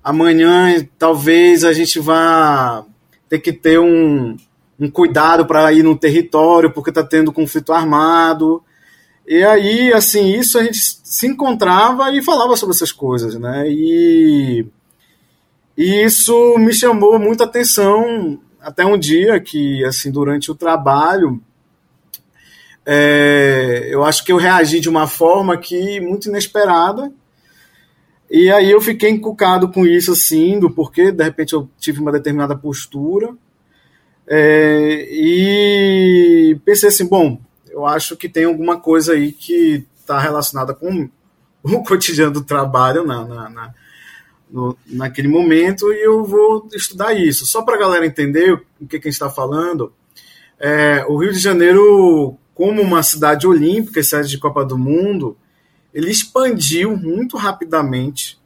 amanhã 0.00 0.86
talvez 0.96 1.64
a 1.64 1.72
gente 1.72 1.98
vá 1.98 2.84
ter 3.28 3.40
que 3.40 3.52
ter 3.52 3.80
um, 3.80 4.36
um 4.78 4.88
cuidado 4.88 5.44
para 5.44 5.72
ir 5.72 5.82
no 5.82 5.98
território, 5.98 6.70
porque 6.70 6.90
está 6.90 7.02
tendo 7.02 7.32
conflito 7.32 7.72
armado. 7.72 8.62
E 9.26 9.42
aí, 9.42 9.92
assim, 9.92 10.38
isso 10.38 10.56
a 10.56 10.62
gente 10.62 10.78
se 11.02 11.26
encontrava 11.26 12.12
e 12.12 12.22
falava 12.22 12.54
sobre 12.54 12.76
essas 12.76 12.92
coisas, 12.92 13.34
né? 13.34 13.64
E, 13.68 14.64
e 15.76 16.04
isso 16.04 16.56
me 16.58 16.72
chamou 16.72 17.18
muita 17.18 17.42
atenção 17.42 18.38
até 18.64 18.84
um 18.84 18.98
dia 18.98 19.38
que, 19.40 19.84
assim, 19.84 20.10
durante 20.10 20.50
o 20.50 20.54
trabalho, 20.54 21.40
é, 22.86 23.88
eu 23.90 24.04
acho 24.04 24.24
que 24.24 24.32
eu 24.32 24.36
reagi 24.36 24.80
de 24.80 24.88
uma 24.88 25.06
forma 25.06 25.56
que 25.56 26.00
muito 26.00 26.28
inesperada, 26.28 27.12
e 28.30 28.50
aí 28.50 28.70
eu 28.70 28.80
fiquei 28.80 29.10
encucado 29.10 29.70
com 29.70 29.86
isso, 29.86 30.12
assim, 30.12 30.58
do 30.58 30.70
porquê, 30.70 31.12
de 31.12 31.22
repente 31.22 31.52
eu 31.52 31.68
tive 31.78 32.00
uma 32.00 32.10
determinada 32.10 32.56
postura. 32.56 33.34
É, 34.26 35.06
e 35.10 36.58
pensei 36.64 36.88
assim, 36.88 37.06
bom, 37.06 37.38
eu 37.70 37.84
acho 37.86 38.16
que 38.16 38.28
tem 38.28 38.44
alguma 38.44 38.80
coisa 38.80 39.12
aí 39.12 39.30
que 39.30 39.86
está 39.96 40.18
relacionada 40.18 40.74
com 40.74 41.08
o 41.62 41.82
cotidiano 41.82 42.32
do 42.32 42.42
trabalho 42.42 43.06
na, 43.06 43.24
na, 43.24 43.48
na 43.50 43.74
no, 44.54 44.78
naquele 44.86 45.26
momento 45.26 45.92
e 45.92 46.00
eu 46.00 46.24
vou 46.24 46.68
estudar 46.72 47.12
isso. 47.12 47.44
Só 47.44 47.62
para 47.62 47.74
a 47.74 47.78
galera 47.78 48.06
entender 48.06 48.52
o 48.80 48.86
que, 48.86 49.00
que 49.00 49.08
a 49.08 49.10
gente 49.10 49.14
está 49.14 49.28
falando, 49.28 49.92
é, 50.60 51.04
o 51.08 51.16
Rio 51.16 51.32
de 51.32 51.40
Janeiro, 51.40 52.36
como 52.54 52.80
uma 52.80 53.02
cidade 53.02 53.48
olímpica, 53.48 54.00
cidade 54.00 54.28
de 54.28 54.38
Copa 54.38 54.64
do 54.64 54.78
Mundo, 54.78 55.36
ele 55.92 56.08
expandiu 56.08 56.96
muito 56.96 57.36
rapidamente 57.36 58.38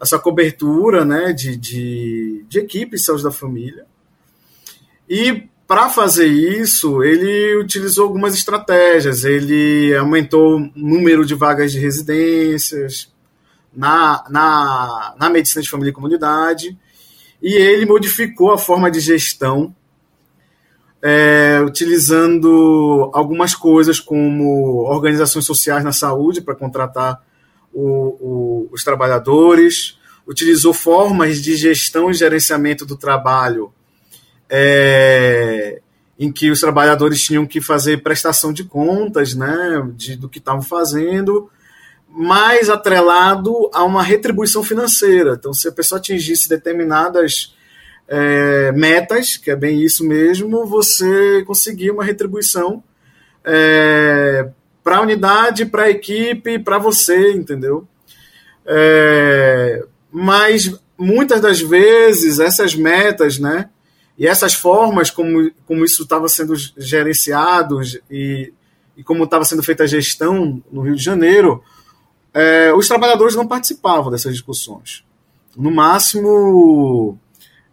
essa 0.00 0.18
cobertura 0.18 1.04
né, 1.04 1.32
de, 1.32 1.56
de, 1.56 2.44
de 2.48 2.58
equipe 2.58 2.96
de 2.96 3.02
saúde 3.02 3.22
da 3.22 3.30
família. 3.30 3.86
E 5.08 5.44
para 5.68 5.88
fazer 5.88 6.26
isso, 6.26 7.04
ele 7.04 7.56
utilizou 7.58 8.06
algumas 8.06 8.34
estratégias. 8.34 9.24
Ele 9.24 9.94
aumentou 9.94 10.56
o 10.56 10.72
número 10.74 11.24
de 11.24 11.34
vagas 11.34 11.70
de 11.70 11.78
residências 11.78 13.12
na, 13.78 14.24
na, 14.28 15.14
na 15.16 15.30
medicina 15.30 15.62
de 15.62 15.70
família 15.70 15.90
e 15.90 15.94
comunidade, 15.94 16.76
e 17.40 17.54
ele 17.54 17.86
modificou 17.86 18.50
a 18.50 18.58
forma 18.58 18.90
de 18.90 18.98
gestão 18.98 19.72
é, 21.00 21.62
utilizando 21.64 23.08
algumas 23.14 23.54
coisas 23.54 24.00
como 24.00 24.82
organizações 24.82 25.44
sociais 25.44 25.84
na 25.84 25.92
saúde 25.92 26.40
para 26.40 26.56
contratar 26.56 27.22
o, 27.72 27.84
o, 27.84 28.68
os 28.72 28.82
trabalhadores, 28.82 29.96
utilizou 30.26 30.74
formas 30.74 31.40
de 31.40 31.54
gestão 31.54 32.10
e 32.10 32.14
gerenciamento 32.14 32.84
do 32.84 32.96
trabalho 32.96 33.72
é, 34.50 35.80
em 36.18 36.32
que 36.32 36.50
os 36.50 36.58
trabalhadores 36.58 37.22
tinham 37.22 37.46
que 37.46 37.60
fazer 37.60 38.02
prestação 38.02 38.52
de 38.52 38.64
contas 38.64 39.36
né, 39.36 39.88
de, 39.94 40.16
do 40.16 40.28
que 40.28 40.40
estavam 40.40 40.62
fazendo, 40.62 41.48
mais 42.08 42.70
atrelado 42.70 43.70
a 43.72 43.84
uma 43.84 44.02
retribuição 44.02 44.62
financeira. 44.62 45.36
Então, 45.38 45.52
se 45.52 45.68
a 45.68 45.72
pessoa 45.72 45.98
atingisse 45.98 46.48
determinadas 46.48 47.54
é, 48.08 48.72
metas, 48.72 49.36
que 49.36 49.50
é 49.50 49.56
bem 49.56 49.82
isso 49.82 50.04
mesmo, 50.06 50.66
você 50.66 51.44
conseguir 51.46 51.90
uma 51.90 52.04
retribuição 52.04 52.82
é, 53.44 54.48
para 54.82 54.96
a 54.96 55.02
unidade, 55.02 55.66
para 55.66 55.84
a 55.84 55.90
equipe, 55.90 56.58
para 56.58 56.78
você, 56.78 57.32
entendeu? 57.32 57.86
É, 58.64 59.84
mas 60.10 60.74
muitas 60.96 61.40
das 61.40 61.60
vezes 61.60 62.38
essas 62.38 62.74
metas, 62.74 63.38
né, 63.38 63.68
e 64.18 64.26
essas 64.26 64.54
formas 64.54 65.10
como, 65.10 65.50
como 65.64 65.84
isso 65.84 66.02
estava 66.02 66.28
sendo 66.28 66.54
gerenciado 66.76 67.80
e, 68.10 68.52
e 68.96 69.04
como 69.04 69.24
estava 69.24 69.44
sendo 69.44 69.62
feita 69.62 69.84
a 69.84 69.86
gestão 69.86 70.62
no 70.72 70.80
Rio 70.80 70.96
de 70.96 71.04
Janeiro, 71.04 71.62
é, 72.32 72.72
os 72.74 72.86
trabalhadores 72.86 73.34
não 73.34 73.46
participavam 73.46 74.10
dessas 74.10 74.32
discussões. 74.32 75.04
No 75.56 75.70
máximo, 75.70 77.18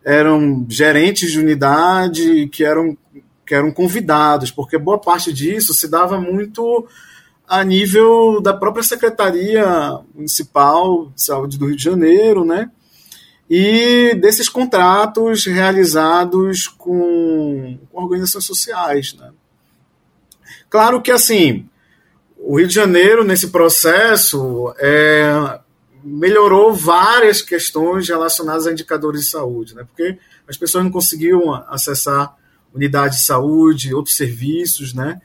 eram 0.04 0.66
gerentes 0.70 1.32
de 1.32 1.40
unidade 1.40 2.48
que 2.48 2.64
eram, 2.64 2.98
que 3.46 3.54
eram 3.54 3.72
convidados, 3.72 4.52
porque 4.52 4.78
boa 4.78 5.00
parte 5.00 5.34
disso 5.34 5.74
se 5.74 5.88
dava 5.88 6.20
muito 6.20 6.88
a 7.48 7.64
nível 7.64 8.42
da 8.42 8.54
própria 8.54 8.84
Secretaria 8.84 10.00
Municipal 10.14 11.12
de 11.16 11.22
Saúde 11.22 11.58
do 11.58 11.68
Rio 11.68 11.76
de 11.76 11.84
Janeiro, 11.84 12.44
né? 12.44 12.70
E 13.48 14.16
desses 14.16 14.50
contratos 14.50 15.46
realizados 15.46 16.68
com, 16.68 17.78
com 17.92 18.04
organizações 18.04 18.46
sociais, 18.46 19.14
né? 19.14 19.32
Claro 20.70 21.02
que, 21.02 21.12
assim, 21.12 21.70
o 22.48 22.58
Rio 22.58 22.68
de 22.68 22.74
Janeiro, 22.74 23.24
nesse 23.24 23.48
processo, 23.48 24.72
é, 24.78 25.60
melhorou 26.04 26.72
várias 26.74 27.42
questões 27.42 28.08
relacionadas 28.08 28.68
a 28.68 28.72
indicadores 28.72 29.22
de 29.22 29.32
saúde, 29.32 29.74
né? 29.74 29.84
porque 29.84 30.20
as 30.48 30.56
pessoas 30.56 30.84
não 30.84 30.92
conseguiam 30.92 31.56
acessar 31.68 32.36
unidade 32.72 33.16
de 33.16 33.24
saúde, 33.24 33.96
outros 33.96 34.16
serviços, 34.16 34.94
né? 34.94 35.20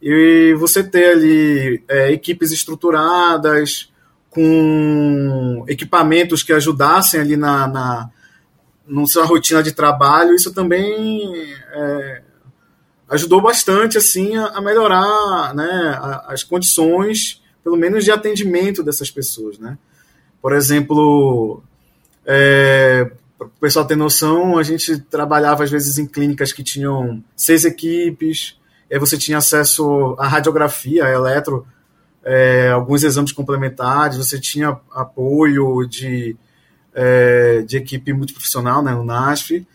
E 0.00 0.54
você 0.58 0.82
ter 0.82 1.12
ali 1.12 1.84
é, 1.88 2.12
equipes 2.12 2.52
estruturadas, 2.52 3.92
com 4.30 5.64
equipamentos 5.68 6.42
que 6.42 6.52
ajudassem 6.52 7.20
ali 7.20 7.36
na, 7.36 7.68
na, 7.68 8.10
na 8.86 9.06
sua 9.06 9.24
rotina 9.24 9.62
de 9.62 9.72
trabalho, 9.72 10.34
isso 10.34 10.54
também 10.54 11.52
é, 11.72 12.22
ajudou 13.12 13.42
bastante 13.42 13.98
assim 13.98 14.36
a, 14.36 14.46
a 14.46 14.60
melhorar 14.60 15.54
né, 15.54 15.98
a, 15.98 16.32
as 16.32 16.42
condições, 16.42 17.42
pelo 17.62 17.76
menos 17.76 18.04
de 18.04 18.10
atendimento 18.10 18.82
dessas 18.82 19.10
pessoas, 19.10 19.58
né? 19.58 19.78
Por 20.40 20.52
exemplo, 20.54 21.62
é, 22.26 23.10
para 23.38 23.46
o 23.46 23.50
pessoal 23.60 23.84
ter 23.84 23.96
noção, 23.96 24.58
a 24.58 24.62
gente 24.62 24.98
trabalhava 24.98 25.62
às 25.62 25.70
vezes 25.70 25.98
em 25.98 26.06
clínicas 26.06 26.52
que 26.52 26.64
tinham 26.64 27.22
seis 27.36 27.64
equipes, 27.64 28.58
aí 28.90 28.98
você 28.98 29.16
tinha 29.18 29.38
acesso 29.38 30.16
à 30.18 30.26
radiografia, 30.26 31.04
à 31.04 31.10
eletro, 31.10 31.66
é, 32.24 32.70
alguns 32.70 33.02
exames 33.02 33.30
complementares, 33.30 34.16
você 34.16 34.40
tinha 34.40 34.78
apoio 34.90 35.86
de, 35.86 36.34
é, 36.94 37.62
de 37.62 37.76
equipe 37.76 38.12
multiprofissional, 38.12 38.82
né, 38.82 38.92
no 38.92 39.04
NASF, 39.04 39.66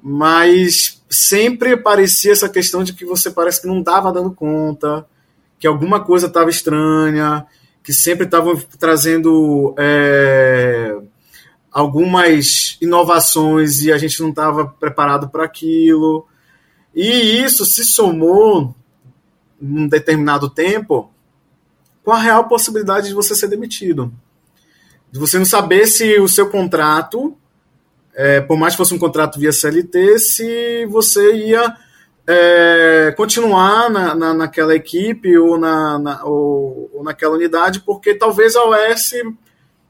mas 0.00 0.97
sempre 1.08 1.76
parecia 1.76 2.32
essa 2.32 2.48
questão 2.48 2.84
de 2.84 2.92
que 2.92 3.04
você 3.04 3.30
parece 3.30 3.60
que 3.60 3.66
não 3.66 3.80
estava 3.80 4.12
dando 4.12 4.30
conta, 4.30 5.06
que 5.58 5.66
alguma 5.66 6.04
coisa 6.04 6.26
estava 6.26 6.50
estranha, 6.50 7.46
que 7.82 7.92
sempre 7.92 8.26
estavam 8.26 8.54
trazendo 8.78 9.74
é, 9.78 10.98
algumas 11.72 12.76
inovações 12.80 13.80
e 13.80 13.90
a 13.90 13.96
gente 13.96 14.20
não 14.20 14.28
estava 14.28 14.66
preparado 14.66 15.30
para 15.30 15.44
aquilo. 15.44 16.26
E 16.94 17.42
isso 17.42 17.64
se 17.64 17.84
somou 17.84 18.74
num 19.58 19.88
determinado 19.88 20.50
tempo 20.50 21.10
com 22.04 22.12
a 22.12 22.20
real 22.20 22.48
possibilidade 22.48 23.08
de 23.08 23.14
você 23.14 23.34
ser 23.34 23.48
demitido. 23.48 24.12
De 25.10 25.18
você 25.18 25.38
não 25.38 25.46
saber 25.46 25.86
se 25.86 26.18
o 26.18 26.28
seu 26.28 26.50
contrato, 26.50 27.37
é, 28.18 28.40
por 28.40 28.58
mais 28.58 28.74
que 28.74 28.78
fosse 28.78 28.92
um 28.92 28.98
contrato 28.98 29.38
via 29.38 29.52
CLT, 29.52 30.18
se 30.18 30.86
você 30.86 31.36
ia 31.36 31.76
é, 32.26 33.14
continuar 33.16 33.88
na, 33.88 34.12
na, 34.12 34.34
naquela 34.34 34.74
equipe 34.74 35.38
ou, 35.38 35.56
na, 35.56 36.00
na 36.00 36.24
ou, 36.24 36.90
ou, 36.92 37.04
naquela 37.04 37.36
unidade, 37.36 37.78
porque 37.78 38.12
talvez 38.16 38.56
a 38.56 38.64
OS 38.64 39.12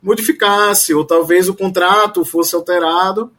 modificasse, 0.03 0.93
ou 0.93 1.07
talvez 1.07 1.49
o 1.49 1.55
contrato 1.55 2.23
fosse 2.23 2.55
alterado. 2.55 3.33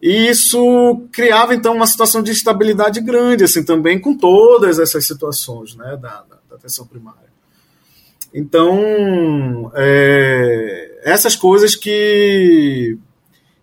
E 0.00 0.28
isso 0.28 1.02
criava, 1.10 1.52
então, 1.52 1.74
uma 1.74 1.86
situação 1.88 2.22
de 2.22 2.30
instabilidade 2.30 3.00
grande, 3.00 3.42
assim, 3.42 3.64
também 3.64 4.00
com 4.00 4.16
todas 4.16 4.78
essas 4.78 5.04
situações 5.04 5.74
né, 5.74 5.98
da, 6.00 6.22
da, 6.22 6.38
da 6.48 6.54
atenção 6.54 6.86
primária. 6.86 7.32
Então, 8.32 9.72
é, 9.74 11.00
essas 11.02 11.34
coisas 11.34 11.74
que, 11.74 12.96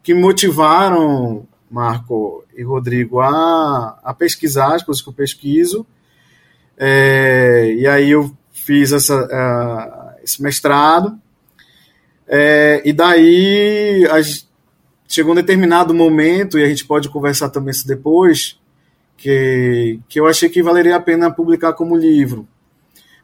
que 0.10 0.14
motivaram 0.16 1.48
Marco 1.70 2.44
e 2.58 2.64
Rodrigo 2.64 3.20
a, 3.20 4.00
a 4.04 4.12
pesquisar 4.12 4.74
as 4.74 4.82
coisas 4.82 5.04
que 5.04 5.10
eu 5.10 5.14
pesquiso, 5.14 5.86
é, 6.76 7.76
e 7.78 7.86
aí 7.86 8.10
eu 8.10 8.36
fiz 8.52 8.92
essa, 8.92 9.16
uh, 9.16 10.20
esse 10.24 10.42
mestrado, 10.42 11.16
é, 12.28 12.82
e 12.84 12.92
daí 12.92 14.04
a, 14.10 14.20
chegou 15.08 15.34
um 15.34 15.36
determinado 15.36 15.94
momento, 15.94 16.58
e 16.58 16.64
a 16.64 16.68
gente 16.68 16.86
pode 16.86 17.08
conversar 17.08 17.50
também 17.50 17.70
isso 17.70 17.88
depois, 17.88 18.60
que, 19.16 20.00
que 20.10 20.20
eu 20.20 20.26
achei 20.26 20.50
que 20.50 20.64
valeria 20.64 20.96
a 20.96 21.00
pena 21.00 21.30
publicar 21.30 21.74
como 21.74 21.96
livro. 21.96 22.48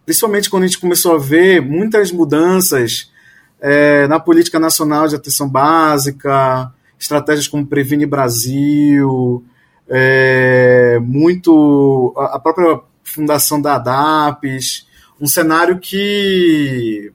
Principalmente 0.06 0.52
quando 0.52 0.66
a 0.66 0.68
gente 0.68 0.80
começou 0.80 1.16
a 1.16 1.18
ver 1.18 1.64
muitas 1.64 2.12
mudanças 2.12 3.10
é, 3.60 4.08
na 4.08 4.20
política 4.20 4.60
nacional 4.60 5.08
de 5.08 5.16
atenção 5.16 5.50
básica, 5.50 6.72
estratégias 7.00 7.48
como 7.48 7.66
Previne 7.66 8.06
Brasil, 8.06 9.44
é, 9.88 11.00
muito 11.02 12.14
a 12.18 12.40
própria 12.40 12.82
fundação 13.04 13.62
da 13.62 13.76
ADAPES, 13.76 14.88
um 15.20 15.28
cenário 15.28 15.80
que 15.80 17.12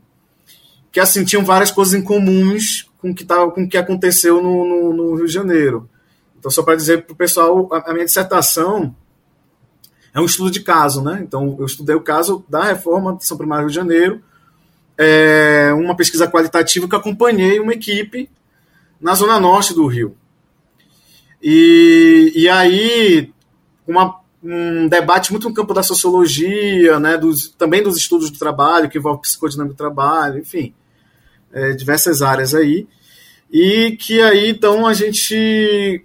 que 0.93 0.99
assim 0.99 1.25
tinham 1.25 1.45
várias 1.45 1.71
coisas 1.71 1.95
em 1.95 2.03
comuns 2.03 2.91
com 2.99 3.15
que 3.15 3.25
tava, 3.25 3.51
com 3.51 3.69
que 3.69 3.77
aconteceu 3.77 4.43
no, 4.43 4.65
no, 4.65 4.93
no 4.93 5.15
Rio 5.15 5.27
de 5.27 5.33
Janeiro. 5.33 5.89
Então, 6.39 6.51
só 6.51 6.63
para 6.63 6.75
dizer 6.75 7.05
para 7.05 7.13
o 7.13 7.17
pessoal, 7.17 7.69
a, 7.73 7.91
a 7.91 7.93
minha 7.93 8.05
dissertação 8.05 8.95
é 10.13 10.21
um 10.21 10.25
estudo 10.25 10.51
de 10.51 10.61
caso, 10.61 11.03
né? 11.03 11.21
Então, 11.23 11.57
eu 11.59 11.67
estudei 11.67 11.95
o 11.95 12.01
caso 12.01 12.45
da 12.49 12.65
reforma 12.65 13.15
de 13.17 13.25
São 13.25 13.37
Primário 13.37 13.65
Rio 13.65 13.71
de 13.71 13.77
Janeiro, 13.77 14.21
é 15.03 15.73
uma 15.73 15.97
pesquisa 15.97 16.29
qualitativa 16.29 16.87
que 16.87 16.95
acompanhei 16.95 17.59
uma 17.59 17.73
equipe 17.73 18.29
na 19.01 19.15
zona 19.15 19.41
norte 19.41 19.73
do 19.73 19.87
Rio. 19.87 20.15
E, 21.43 22.31
e 22.37 22.47
aí, 22.51 23.33
uma, 23.89 24.21
um 24.45 24.87
debate 24.89 25.31
muito 25.31 25.49
no 25.49 25.55
campo 25.55 25.73
da 25.73 25.83
sociologia, 25.83 27.01
né, 27.01 27.17
dos, 27.17 27.49
também 27.49 27.83
dos 27.83 27.97
estudos 27.97 28.29
do 28.29 28.39
trabalho, 28.39 28.91
que 28.91 28.99
envolve 28.99 29.23
psicodinâmica 29.23 29.75
do 29.75 29.79
trabalho, 29.79 30.39
enfim, 30.39 30.75
é, 31.51 31.73
diversas 31.73 32.21
áreas 32.21 32.55
aí. 32.55 32.87
E 33.51 33.97
que 33.99 34.21
aí, 34.21 34.51
então, 34.51 34.87
a 34.87 34.93
gente 34.93 36.05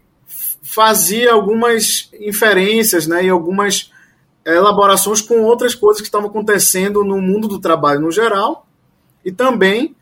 fazia 0.64 1.34
algumas 1.34 2.10
inferências 2.18 3.08
né, 3.08 3.26
e 3.26 3.30
algumas 3.30 3.92
elaborações 4.46 5.20
com 5.20 5.42
outras 5.42 5.76
coisas 5.76 6.02
que 6.02 6.08
estavam 6.08 6.30
acontecendo 6.30 7.04
no 7.04 7.22
mundo 7.22 7.50
do 7.50 7.60
trabalho 7.60 8.00
no 8.00 8.10
geral 8.10 8.65
e 9.26 9.32
também 9.32 9.96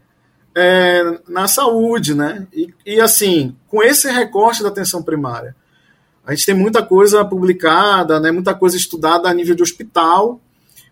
é, 0.55 1.19
na 1.27 1.47
saúde, 1.47 2.13
né? 2.13 2.45
E, 2.53 2.73
e, 2.85 3.01
assim, 3.01 3.55
com 3.67 3.81
esse 3.81 4.11
recorte 4.11 4.61
da 4.61 4.69
atenção 4.69 5.01
primária, 5.01 5.55
a 6.25 6.35
gente 6.35 6.45
tem 6.45 6.55
muita 6.55 6.83
coisa 6.83 7.23
publicada, 7.25 8.19
né? 8.19 8.31
Muita 8.31 8.53
coisa 8.53 8.75
estudada 8.75 9.29
a 9.29 9.33
nível 9.33 9.55
de 9.55 9.63
hospital, 9.63 10.39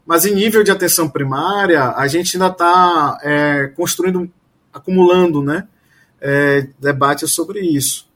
mas 0.06 0.26
em 0.26 0.34
nível 0.34 0.64
de 0.64 0.72
atenção 0.72 1.10
primária, 1.10 1.92
a 1.92 2.08
gente 2.08 2.36
ainda 2.38 2.48
está 2.48 3.20
é, 3.22 3.68
construindo, 3.76 4.32
acumulando, 4.74 5.44
né? 5.44 5.68
É, 6.20 6.68
debates 6.80 7.32
sobre 7.32 7.60
isso. 7.60 8.10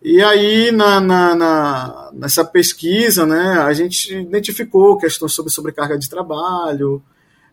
E 0.00 0.22
aí, 0.22 0.70
na, 0.70 1.00
na, 1.00 1.34
na, 1.34 2.10
nessa 2.12 2.44
pesquisa, 2.44 3.26
né, 3.26 3.58
a 3.60 3.72
gente 3.72 4.16
identificou 4.16 4.96
questões 4.96 5.32
sobre 5.32 5.50
sobrecarga 5.50 5.98
de 5.98 6.08
trabalho, 6.08 7.02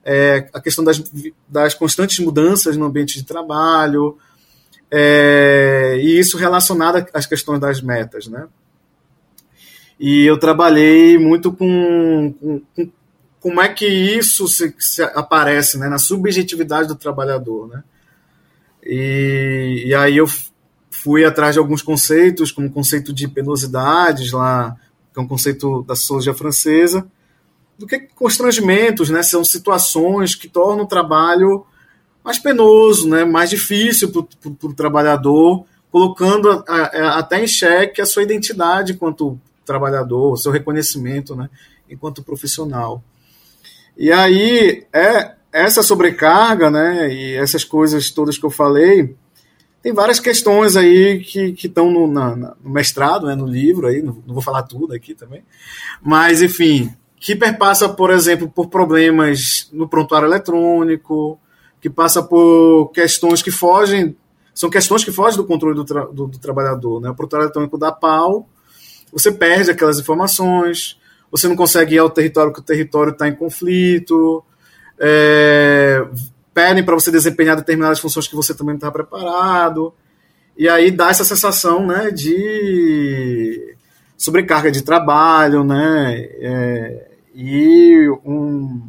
é, 0.06 0.48
a 0.54 0.62
questão 0.62 0.84
das, 0.84 1.02
das 1.50 1.74
constantes 1.74 2.20
mudanças 2.20 2.78
no 2.78 2.86
ambiente 2.86 3.16
de 3.16 3.26
trabalho, 3.26 4.18
é, 4.92 5.98
e 6.00 6.20
isso 6.20 6.38
relacionado 6.38 7.06
às 7.12 7.26
questões 7.26 7.60
das 7.60 7.82
metas. 7.82 8.28
Né? 8.28 8.48
E 10.00 10.24
eu 10.26 10.38
trabalhei 10.38 11.18
muito 11.18 11.52
com, 11.52 12.34
com, 12.40 12.62
com 12.76 12.92
como 13.42 13.62
é 13.62 13.70
que 13.70 13.88
isso 13.88 14.48
se, 14.48 14.74
se 14.80 15.04
aparece 15.04 15.78
né, 15.78 15.88
na 15.88 16.00
subjetividade 16.00 16.88
do 16.88 16.96
trabalhador. 16.96 17.68
Né? 17.68 17.84
E, 18.84 19.84
e 19.88 19.96
aí 19.96 20.18
eu 20.18 20.28
fui 20.90 21.26
atrás 21.26 21.54
de 21.54 21.60
alguns 21.60 21.82
conceitos, 21.82 22.52
como 22.52 22.68
o 22.68 22.72
conceito 22.72 23.14
de 23.14 23.28
penosidades, 23.28 24.32
lá, 24.32 24.76
que 25.14 25.20
é 25.20 25.22
um 25.22 25.28
conceito 25.28 25.84
da 25.84 25.96
sociologia 25.96 26.34
francesa, 26.34 27.08
do 27.78 27.86
que 27.86 28.00
constrangimentos, 28.00 29.10
né? 29.10 29.22
São 29.24 29.44
situações 29.44 30.36
que 30.36 30.48
tornam 30.48 30.86
o 30.86 30.88
trabalho 30.88 31.66
mais 32.24 32.40
penoso, 32.40 33.08
né? 33.08 33.24
mais 33.24 33.52
difícil 33.52 34.12
para 34.12 34.68
o 34.70 34.74
trabalhador, 34.74 35.66
colocando 35.92 36.50
a, 36.50 36.74
a, 36.74 37.20
até 37.20 37.44
em 37.44 37.48
xeque 37.48 38.02
a 38.02 38.06
sua 38.06 38.24
identidade 38.24 38.94
enquanto 38.94 39.40
trabalhador, 39.64 40.34
o 40.34 40.38
seu 40.38 40.52
reconhecimento 40.52 41.36
né? 41.36 41.50
enquanto 41.88 42.24
profissional. 42.24 43.04
E 43.96 44.12
aí, 44.12 44.86
é 44.92 45.36
essa 45.52 45.84
sobrecarga 45.84 46.72
né? 46.72 47.14
e 47.14 47.36
essas 47.36 47.64
coisas 47.64 48.10
todas 48.10 48.38
que 48.38 48.46
eu 48.46 48.52
falei 48.52 49.16
tem 49.86 49.94
várias 49.94 50.20
questões 50.20 50.76
aí 50.76 51.20
que 51.20 51.56
estão 51.64 51.92
no, 51.92 52.08
no, 52.08 52.56
mestrado, 52.64 53.28
né, 53.28 53.36
no 53.36 53.46
livro, 53.46 53.86
aí, 53.86 54.02
não, 54.02 54.18
não, 54.26 54.34
vou 54.34 54.42
falar 54.42 54.64
tudo 54.64 54.96
aqui 54.96 55.14
também, 55.14 55.44
mas 56.02 56.42
enfim, 56.42 56.92
que 57.26 57.36
perpassa, 57.36 57.90
por 57.90 58.12
exemplo, 58.12 58.48
por 58.48 58.68
problemas 58.68 59.68
no 59.74 59.90
prontuário 59.90 60.28
eletrônico, 60.28 61.40
que 61.82 61.90
passa 61.90 62.22
por 62.22 62.92
questões 62.94 63.42
que 63.42 63.50
fogem, 63.50 64.16
são 64.54 64.70
questões 64.70 65.04
que 65.04 65.12
fogem 65.12 65.36
do 65.36 65.44
controle 65.44 65.76
do, 65.76 65.84
tra, 65.84 66.06
do, 66.06 66.28
do 66.28 66.38
trabalhador. 66.38 67.02
Né? 67.02 67.10
O 67.10 67.16
prontuário 67.16 67.46
eletrônico 67.46 67.80
dá 67.80 67.92
pau, 67.92 68.48
você 69.12 69.32
perde 69.32 69.72
aquelas 69.72 69.98
informações, 69.98 71.00
você 71.32 71.48
não 71.48 71.56
consegue 71.56 71.96
ir 71.96 71.98
ao 71.98 72.12
território 72.12 72.54
que 72.54 72.60
o 72.60 72.64
território 72.64 73.12
está 73.12 73.28
em 73.28 73.34
conflito, 73.34 74.46
é, 75.00 76.06
pedem 76.54 76.86
para 76.86 76.94
você 76.94 77.10
desempenhar 77.10 77.56
determinadas 77.56 77.98
funções 77.98 78.28
que 78.28 78.36
você 78.36 78.54
também 78.54 78.74
não 78.74 78.78
está 78.78 78.92
preparado. 78.92 79.92
E 80.56 80.70
aí 80.70 80.92
dá 80.92 81.10
essa 81.10 81.26
sensação 81.26 81.88
né, 81.88 82.12
de 82.12 83.76
sobrecarga 84.16 84.70
de 84.70 84.84
trabalho, 84.84 85.64
né? 85.64 86.20
É, 86.40 87.15
e 87.36 88.10
um, 88.24 88.82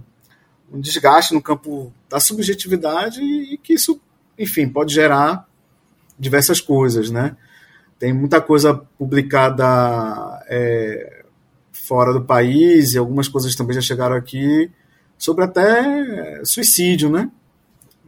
um, 0.72 0.80
desgaste 0.80 1.34
no 1.34 1.42
campo 1.42 1.92
da 2.08 2.20
subjetividade 2.20 3.20
e 3.20 3.58
que 3.58 3.74
isso, 3.74 4.00
enfim, 4.38 4.68
pode 4.68 4.94
gerar 4.94 5.48
diversas 6.16 6.60
coisas, 6.60 7.10
né? 7.10 7.36
Tem 7.98 8.12
muita 8.12 8.40
coisa 8.40 8.74
publicada 8.96 9.64
é, 10.48 11.24
fora 11.72 12.12
do 12.12 12.24
país 12.24 12.92
e 12.92 12.98
algumas 12.98 13.26
coisas 13.26 13.56
também 13.56 13.74
já 13.74 13.80
chegaram 13.80 14.14
aqui 14.14 14.70
sobre 15.18 15.44
até 15.44 16.44
suicídio, 16.44 17.10
né? 17.10 17.28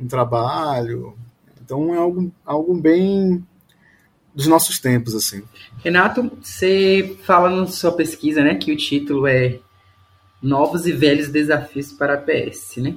Um 0.01 0.07
trabalho. 0.07 1.17
Então 1.61 1.93
é 1.93 1.99
algo, 1.99 2.33
algo 2.47 2.75
bem 2.81 3.45
dos 4.33 4.47
nossos 4.47 4.79
tempos, 4.79 5.17
assim. 5.17 5.43
Renato, 5.83 6.31
você 6.41 7.17
fala 7.25 7.51
na 7.51 7.67
sua 7.67 7.91
pesquisa, 7.91 8.41
né, 8.41 8.55
que 8.55 8.73
o 8.73 8.77
título 8.77 9.27
é 9.27 9.59
Novos 10.43 10.87
e 10.87 10.93
Velhos 10.93 11.29
Desafios 11.29 11.93
para 11.93 12.15
a 12.15 12.17
PS, 12.17 12.77
né? 12.77 12.95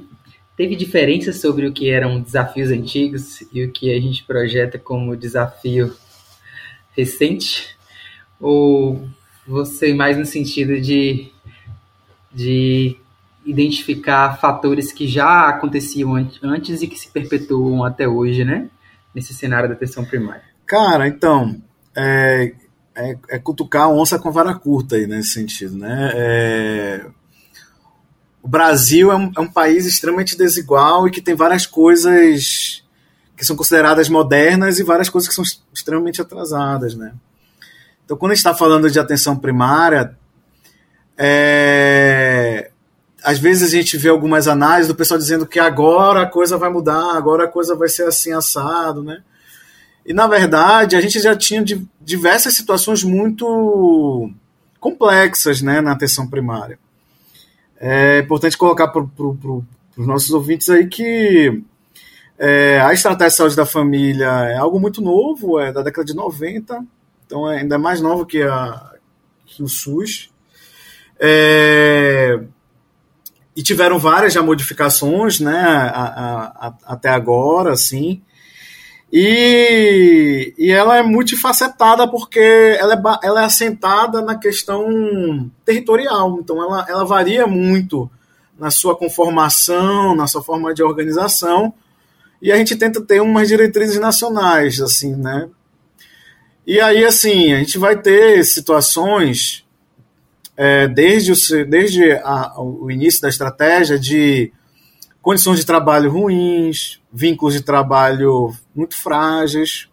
Teve 0.55 0.75
diferença 0.75 1.33
sobre 1.33 1.65
o 1.65 1.73
que 1.73 1.89
eram 1.89 2.21
desafios 2.21 2.69
antigos 2.69 3.41
e 3.51 3.63
o 3.63 3.71
que 3.71 3.91
a 3.91 3.99
gente 3.99 4.23
projeta 4.23 4.77
como 4.77 5.15
desafio 5.15 5.95
recente? 6.95 7.75
Ou 8.39 9.07
você 9.47 9.93
mais 9.93 10.17
no 10.17 10.25
sentido 10.25 10.79
de, 10.79 11.31
de 12.31 12.95
identificar 13.45 14.37
fatores 14.39 14.91
que 14.91 15.07
já 15.07 15.49
aconteciam 15.49 16.13
antes 16.43 16.81
e 16.81 16.87
que 16.87 16.99
se 16.99 17.09
perpetuam 17.09 17.83
até 17.83 18.07
hoje, 18.07 18.45
né? 18.45 18.69
Nesse 19.15 19.33
cenário 19.33 19.67
da 19.67 19.75
atenção 19.75 20.05
primária. 20.05 20.43
Cara, 20.65 21.07
então, 21.07 21.61
é, 21.95 22.53
é, 22.95 23.17
é 23.29 23.39
cutucar 23.39 23.83
a 23.83 23.89
onça 23.89 24.19
com 24.19 24.31
vara 24.31 24.53
curta 24.53 24.95
aí 24.95 25.07
nesse 25.07 25.29
sentido, 25.29 25.77
né? 25.77 26.11
É, 26.13 27.05
o 28.43 28.47
Brasil 28.47 29.11
é 29.11 29.15
um, 29.15 29.31
é 29.37 29.39
um, 29.39 29.51
país 29.51 29.85
extremamente 29.85 30.37
desigual 30.37 31.07
e 31.07 31.11
que 31.11 31.21
tem 31.21 31.35
várias 31.35 31.65
coisas 31.65 32.83
que 33.37 33.45
são 33.45 33.55
consideradas 33.55 34.09
modernas 34.09 34.79
e 34.79 34.83
várias 34.83 35.09
coisas 35.09 35.27
que 35.27 35.35
são 35.35 35.43
extremamente 35.73 36.21
atrasadas, 36.21 36.95
né? 36.95 37.13
Então, 38.03 38.17
quando 38.17 38.31
a 38.31 38.35
gente 38.35 38.45
está 38.45 38.53
falando 38.53 38.89
de 38.89 38.99
atenção 38.99 39.37
primária, 39.37 40.17
é, 41.17 42.71
às 43.23 43.39
vezes 43.39 43.71
a 43.71 43.75
gente 43.75 43.95
vê 43.97 44.09
algumas 44.09 44.47
análises 44.47 44.87
do 44.87 44.95
pessoal 44.95 45.19
dizendo 45.19 45.45
que 45.45 45.59
agora 45.59 46.23
a 46.23 46.25
coisa 46.25 46.57
vai 46.57 46.69
mudar, 46.69 47.15
agora 47.15 47.45
a 47.45 47.47
coisa 47.47 47.75
vai 47.75 47.87
ser 47.87 48.03
assim 48.07 48.31
assado, 48.31 49.03
né? 49.03 49.21
E, 50.05 50.13
na 50.13 50.27
verdade, 50.27 50.95
a 50.95 51.01
gente 51.01 51.19
já 51.19 51.35
tinha 51.35 51.63
diversas 52.01 52.55
situações 52.55 53.03
muito 53.03 54.31
complexas 54.79 55.61
né, 55.61 55.79
na 55.79 55.91
atenção 55.91 56.27
primária. 56.27 56.79
É 57.83 58.19
importante 58.19 58.55
colocar 58.55 58.89
para 58.89 59.03
pro, 59.03 59.65
os 59.97 60.05
nossos 60.05 60.29
ouvintes 60.29 60.69
aí 60.69 60.85
que 60.85 61.63
é, 62.37 62.79
a 62.79 62.93
estratégia 62.93 63.29
de 63.29 63.35
saúde 63.35 63.55
da 63.55 63.65
família 63.65 64.27
é 64.49 64.55
algo 64.55 64.79
muito 64.79 65.01
novo, 65.01 65.59
é 65.59 65.71
da 65.71 65.81
década 65.81 66.05
de 66.05 66.13
90, 66.13 66.85
então 67.25 67.49
é 67.49 67.59
ainda 67.59 67.79
mais 67.79 67.99
novo 67.99 68.23
que, 68.23 68.43
a, 68.43 68.91
que 69.47 69.63
o 69.63 69.67
SUS. 69.67 70.29
É, 71.19 72.39
e 73.55 73.63
tiveram 73.63 73.97
várias 73.97 74.33
já 74.33 74.43
modificações 74.43 75.39
né, 75.39 75.59
a, 75.59 75.87
a, 75.87 76.67
a, 76.67 76.73
até 76.85 77.09
agora, 77.09 77.73
assim. 77.73 78.21
E, 79.11 80.53
e 80.57 80.71
ela 80.71 80.97
é 80.97 81.03
multifacetada 81.03 82.07
porque 82.07 82.39
ela 82.39 82.93
é, 82.93 83.27
ela 83.27 83.41
é 83.41 83.45
assentada 83.45 84.21
na 84.21 84.35
questão 84.35 85.51
territorial. 85.65 86.39
Então, 86.39 86.63
ela, 86.63 86.85
ela 86.87 87.03
varia 87.03 87.45
muito 87.45 88.09
na 88.57 88.71
sua 88.71 88.95
conformação, 88.95 90.15
na 90.15 90.27
sua 90.27 90.41
forma 90.41 90.73
de 90.73 90.81
organização. 90.81 91.73
E 92.41 92.51
a 92.51 92.55
gente 92.55 92.75
tenta 92.75 93.01
ter 93.01 93.21
umas 93.21 93.49
diretrizes 93.49 93.99
nacionais, 93.99 94.79
assim, 94.79 95.15
né? 95.15 95.49
E 96.65 96.79
aí, 96.79 97.03
assim, 97.03 97.53
a 97.53 97.57
gente 97.57 97.77
vai 97.77 97.99
ter 97.99 98.43
situações, 98.45 99.65
é, 100.55 100.87
desde, 100.87 101.31
o, 101.31 101.65
desde 101.65 102.11
a, 102.13 102.53
o 102.61 102.89
início 102.89 103.21
da 103.21 103.29
estratégia, 103.29 103.99
de 103.99 104.53
condições 105.21 105.59
de 105.59 105.65
trabalho 105.65 106.11
ruins, 106.11 106.99
vínculos 107.11 107.53
de 107.53 107.61
trabalho 107.61 108.53
muito 108.75 108.97
frágeis, 108.97 109.87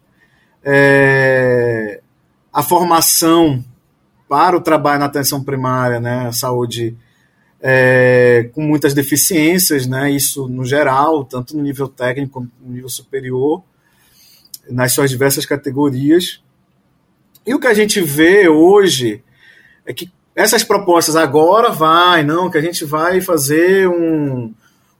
é, 0.65 2.01
a 2.53 2.63
formação 2.63 3.65
para 4.29 4.57
o 4.57 4.61
trabalho 4.61 5.01
na 5.01 5.07
atenção 5.07 5.43
primária, 5.43 6.01
né, 6.01 6.27
a 6.29 6.33
saúde 6.33 6.97
é, 7.61 8.51
com 8.55 8.63
muitas 8.63 8.95
deficiências, 8.95 9.87
né, 9.87 10.11
isso 10.11 10.49
no 10.49 10.65
geral, 10.65 11.25
tanto 11.25 11.57
no 11.57 11.63
nível 11.63 11.89
técnico 11.89 12.35
como 12.35 12.51
no 12.61 12.73
nível 12.73 12.89
superior, 12.89 13.63
nas 14.69 14.93
suas 14.93 15.11
diversas 15.11 15.45
categorias. 15.47 16.43
E 17.47 17.55
o 17.55 17.61
que 17.61 17.67
a 17.67 17.75
gente 17.75 18.01
vê 18.01 18.49
hoje 18.49 19.23
é 19.87 19.93
que 19.93 20.11
essas 20.37 20.63
propostas 20.63 21.17
agora 21.17 21.71
vai, 21.71 22.23
não, 22.23 22.51
que 22.51 22.59
a 22.59 22.61
gente 22.61 22.85
vai 22.85 23.21
fazer 23.21 23.89
um, 23.89 24.55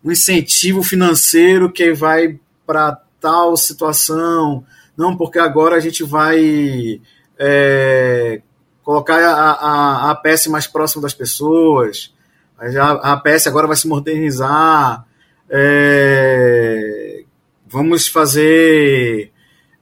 um 0.05 0.13
incentivo 0.13 0.83
financeiro 0.83 1.71
que 1.73 1.93
vai 1.93 2.39
para 2.67 3.01
tal 3.21 3.57
situação, 3.57 4.65
não, 4.97 5.17
porque 5.17 5.39
agora 5.39 5.77
a 5.77 5.81
gente 5.81 6.05
vai 6.05 7.01
é, 7.39 8.41
colocar 8.83 9.19
a, 9.19 9.33
a, 9.33 10.07
a 10.07 10.11
APS 10.11 10.47
mais 10.49 10.67
próximo 10.67 11.03
das 11.03 11.15
pessoas, 11.15 12.13
a, 12.59 12.65
a 12.65 13.13
APS 13.13 13.47
agora 13.47 13.67
vai 13.67 13.77
se 13.77 13.87
modernizar, 13.87 15.05
é, 15.49 17.25
vamos 17.67 18.09
fazer 18.09 19.33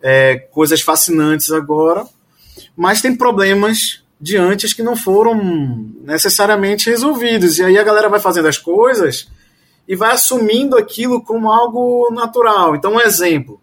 é, 0.03 0.37
coisas 0.37 0.81
fascinantes 0.81 1.51
agora, 1.51 2.05
mas 2.77 3.01
tem 3.01 3.17
problemas 3.17 4.05
de 4.21 4.37
antes 4.37 4.73
que 4.73 4.83
não 4.83 4.97
foram 4.97 5.91
necessariamente 6.03 6.89
resolvidos, 6.89 7.59
e 7.59 7.65
aí 7.65 7.79
a 7.79 7.85
galera 7.85 8.09
vai 8.09 8.21
fazendo 8.21 8.49
as 8.49 8.59
coisas 8.59 9.29
e 9.87 9.95
vai 9.95 10.13
assumindo 10.13 10.77
aquilo 10.77 11.23
como 11.23 11.51
algo 11.51 12.11
natural. 12.13 12.75
Então, 12.75 12.95
um 12.95 13.01
exemplo. 13.01 13.61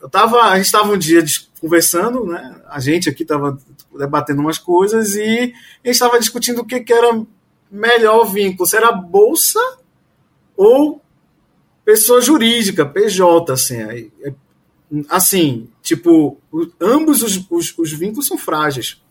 Eu 0.00 0.08
tava, 0.08 0.42
a 0.42 0.56
gente 0.56 0.66
estava 0.66 0.92
um 0.92 0.98
dia 0.98 1.24
conversando, 1.60 2.26
né? 2.26 2.60
a 2.68 2.78
gente 2.78 3.08
aqui 3.08 3.22
estava 3.22 3.58
debatendo 3.98 4.40
umas 4.40 4.58
coisas 4.58 5.14
e 5.14 5.20
a 5.82 5.86
gente 5.86 5.94
estava 5.94 6.18
discutindo 6.18 6.60
o 6.60 6.64
que, 6.64 6.80
que 6.80 6.92
era 6.92 7.24
melhor 7.70 8.24
vínculo, 8.24 8.68
se 8.68 8.76
era 8.76 8.92
bolsa 8.92 9.58
ou 10.56 11.00
pessoa 11.84 12.20
jurídica, 12.20 12.86
PJ, 12.86 13.52
assim. 13.52 13.76
É, 13.76 14.34
assim, 15.08 15.68
tipo, 15.82 16.38
ambos 16.80 17.22
os, 17.22 17.46
os, 17.50 17.76
os 17.76 17.92
vínculos 17.92 18.26
são 18.26 18.38
frágeis. 18.38 19.02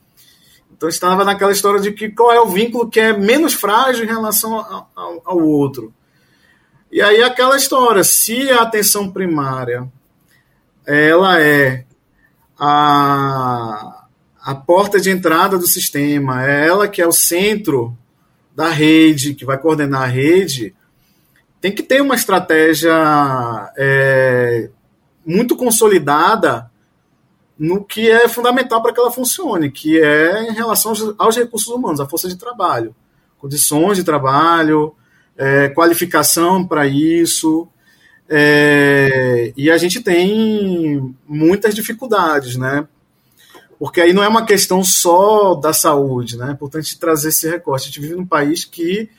Então 0.76 0.90
estava 0.90 1.24
naquela 1.24 1.52
história 1.52 1.80
de 1.80 1.92
que 1.92 2.10
qual 2.10 2.32
é 2.32 2.40
o 2.40 2.48
vínculo 2.48 2.90
que 2.90 3.00
é 3.00 3.16
menos 3.16 3.54
frágil 3.54 4.04
em 4.04 4.08
relação 4.08 4.56
ao, 4.56 5.22
ao, 5.24 5.40
outro. 5.40 5.94
E 6.92 7.02
aí 7.02 7.22
aquela 7.24 7.56
história, 7.56 8.04
se 8.04 8.50
a 8.52 8.64
atenção 8.64 9.12
primária 9.12 9.88
ela 10.86 11.40
é 11.40 11.86
a, 12.60 14.06
a 14.42 14.56
porta 14.56 15.00
de 15.00 15.10
entrada 15.10 15.58
do 15.58 15.68
sistema, 15.68 16.46
é 16.46 16.68
ela 16.68 16.88
que 16.88 17.02
é 17.02 17.08
o 17.08 17.12
centro 17.12 17.98
da 18.56 18.70
rede, 18.70 19.34
que 19.34 19.46
vai 19.46 19.58
coordenar 19.58 20.04
a 20.04 20.08
rede, 20.08 20.76
tem 21.62 21.72
que 21.72 21.82
ter 21.82 22.02
uma 22.02 22.16
estratégia 22.16 22.94
é, 23.78 24.70
muito 25.26 25.56
consolidada 25.56 26.70
no 27.64 27.82
que 27.82 28.12
é 28.12 28.28
fundamental 28.28 28.82
para 28.82 28.92
que 28.92 29.00
ela 29.00 29.10
funcione, 29.10 29.72
que 29.72 29.98
é 29.98 30.50
em 30.50 30.54
relação 30.54 30.92
aos, 31.18 31.38
recursos 31.38 31.70
humanos, 31.70 32.02
a 32.02 32.06
força 32.06 32.28
de 32.28 32.36
trabalho, 32.36 32.94
condições 33.38 33.96
de 33.96 34.04
trabalho, 34.04 34.94
é, 35.38 35.70
qualificação 35.70 36.68
para 36.68 36.86
isso. 36.86 37.66
É, 38.28 39.54
e 39.56 39.72
a 39.72 39.78
gente 39.78 40.02
tem 40.02 41.16
muitas 41.26 41.74
dificuldades, 41.74 42.58
né? 42.58 42.86
Porque 43.80 44.02
aí 44.02 44.12
não 44.12 44.24
é 44.24 44.28
uma 44.28 44.46
questão 44.46 44.84
só 44.84 45.56
da 45.56 45.72
saúde, 45.72 46.38
né? 46.38 46.50
É 46.50 46.52
importante 46.52 47.00
trazer 47.00 47.30
esse 47.30 47.50
recorte. 47.50 47.84
A 47.84 47.86
gente 47.86 48.02
vive 48.02 48.16
num 48.16 48.26
país 48.26 48.66
que 48.66 49.10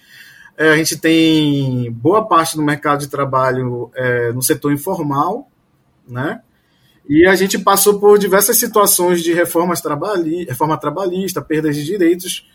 é, 0.59 0.69
a 0.69 0.77
gente 0.77 0.99
tem 0.99 1.91
boa 1.91 2.29
parte 2.29 2.57
do 2.57 2.63
mercado 2.63 3.01
de 3.01 3.09
trabalho 3.09 3.91
é, 3.95 4.33
no 4.33 4.43
setor 4.43 4.71
informal, 4.71 5.49
né? 6.07 6.43
E 7.09 7.27
a 7.27 7.35
gente 7.35 7.59
passou 7.59 8.01
por 8.01 8.19
diversas 8.19 8.57
situações 8.57 9.23
de 9.23 9.33
reformas 9.33 9.81
trabalhi 9.81 10.45
reforma 10.45 10.79
trabalhista, 10.79 11.43
perdas 11.43 11.77
de 11.77 11.85
direitos, 11.85 12.49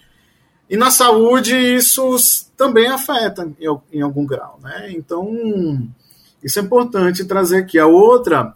E 0.69 0.77
na 0.77 0.91
saúde 0.91 1.55
isso 1.55 2.15
também 2.55 2.87
afeta 2.87 3.49
em, 3.91 4.01
algum 4.01 4.25
grau, 4.25 4.59
né? 4.61 4.91
Então, 4.91 5.89
isso 6.43 6.59
é 6.59 6.61
importante 6.61 7.25
trazer 7.25 7.57
aqui. 7.57 7.79
A 7.79 7.87
outra 7.87 8.55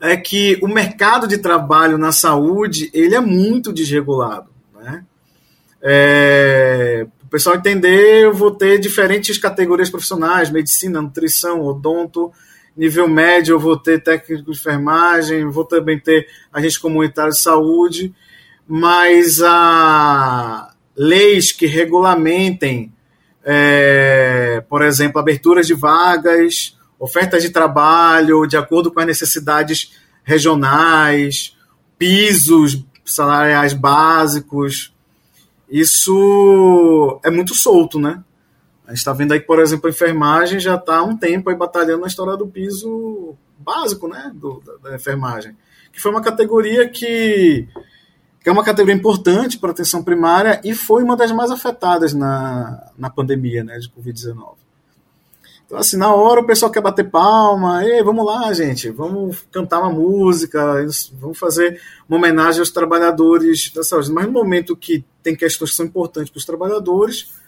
é 0.00 0.16
que 0.16 0.58
o 0.60 0.66
mercado 0.66 1.28
de 1.28 1.38
trabalho 1.38 1.96
na 1.96 2.10
saúde 2.10 2.90
ele 2.92 3.14
é 3.14 3.20
muito 3.20 3.72
desregulado, 3.72 4.50
né? 4.74 5.04
É, 5.80 7.06
o 7.22 7.28
pessoal 7.28 7.56
entender, 7.56 8.24
eu 8.24 8.34
vou 8.34 8.50
ter 8.50 8.78
diferentes 8.78 9.38
categorias 9.38 9.90
profissionais, 9.90 10.50
medicina, 10.50 11.00
nutrição, 11.00 11.62
odonto, 11.62 12.32
nível 12.76 13.08
médio 13.08 13.54
eu 13.54 13.58
vou 13.58 13.76
ter 13.76 14.02
técnico 14.02 14.44
de 14.44 14.58
enfermagem, 14.58 15.48
vou 15.50 15.64
também 15.64 15.98
ter 15.98 16.26
agente 16.52 16.80
comunitário 16.80 17.32
de 17.32 17.38
saúde, 17.38 18.14
mas 18.66 19.42
a 19.42 20.72
leis 20.96 21.52
que 21.52 21.66
regulamentem, 21.66 22.92
é, 23.44 24.62
por 24.68 24.82
exemplo, 24.82 25.20
aberturas 25.20 25.66
de 25.66 25.74
vagas, 25.74 26.78
ofertas 26.98 27.42
de 27.42 27.50
trabalho 27.50 28.46
de 28.46 28.56
acordo 28.56 28.92
com 28.92 29.00
as 29.00 29.06
necessidades 29.06 29.92
regionais, 30.22 31.56
pisos 31.98 32.84
salariais 33.04 33.72
básicos, 33.72 34.92
isso 35.68 37.20
é 37.24 37.30
muito 37.30 37.54
solto, 37.54 37.98
né? 37.98 38.22
A 38.92 38.94
gente 38.94 38.98
está 38.98 39.14
vendo 39.14 39.32
aí 39.32 39.40
que, 39.40 39.46
por 39.46 39.58
exemplo, 39.58 39.86
a 39.86 39.90
enfermagem 39.90 40.60
já 40.60 40.74
está 40.74 40.98
há 40.98 41.02
um 41.02 41.16
tempo 41.16 41.48
aí 41.48 41.56
batalhando 41.56 42.02
na 42.02 42.08
história 42.08 42.36
do 42.36 42.46
piso 42.46 43.34
básico, 43.58 44.06
né, 44.06 44.30
do, 44.34 44.60
da, 44.60 44.90
da 44.90 44.94
enfermagem, 44.94 45.56
que 45.90 45.98
foi 45.98 46.10
uma 46.10 46.20
categoria 46.20 46.86
que 46.86 47.66
que 48.42 48.48
é 48.50 48.52
uma 48.52 48.62
categoria 48.64 48.94
importante 48.94 49.56
para 49.56 49.70
a 49.70 49.72
atenção 49.72 50.02
primária 50.02 50.60
e 50.62 50.74
foi 50.74 51.02
uma 51.02 51.16
das 51.16 51.32
mais 51.32 51.50
afetadas 51.50 52.12
na, 52.12 52.90
na 52.98 53.08
pandemia 53.08 53.64
né, 53.64 53.78
de 53.78 53.88
Covid-19. 53.88 54.56
Então, 55.64 55.78
assim, 55.78 55.96
na 55.96 56.12
hora 56.12 56.40
o 56.40 56.46
pessoal 56.46 56.70
quer 56.70 56.82
bater 56.82 57.08
palma, 57.08 57.82
Ei, 57.86 58.02
vamos 58.02 58.26
lá, 58.26 58.52
gente, 58.52 58.90
vamos 58.90 59.42
cantar 59.50 59.80
uma 59.80 59.92
música, 59.92 60.84
vamos 61.12 61.38
fazer 61.38 61.80
uma 62.06 62.18
homenagem 62.18 62.60
aos 62.60 62.70
trabalhadores 62.70 63.72
da 63.72 63.82
saúde. 63.84 64.12
Mas 64.12 64.26
no 64.26 64.32
momento 64.32 64.76
que 64.76 65.02
tem 65.22 65.34
questões 65.34 65.70
que 65.70 65.76
são 65.76 65.86
importantes 65.86 66.30
para 66.30 66.38
os 66.38 66.44
trabalhadores, 66.44 67.40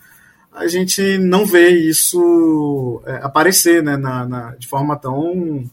a 0.55 0.69
gente 0.69 1.19
não 1.19 1.45
vê 1.45 1.71
isso 1.71 3.03
é, 3.05 3.17
aparecer 3.17 3.83
né, 3.83 3.97
na, 3.97 4.25
na, 4.25 4.55
de 4.55 4.69
forma 4.69 4.97
tão 4.97 5.69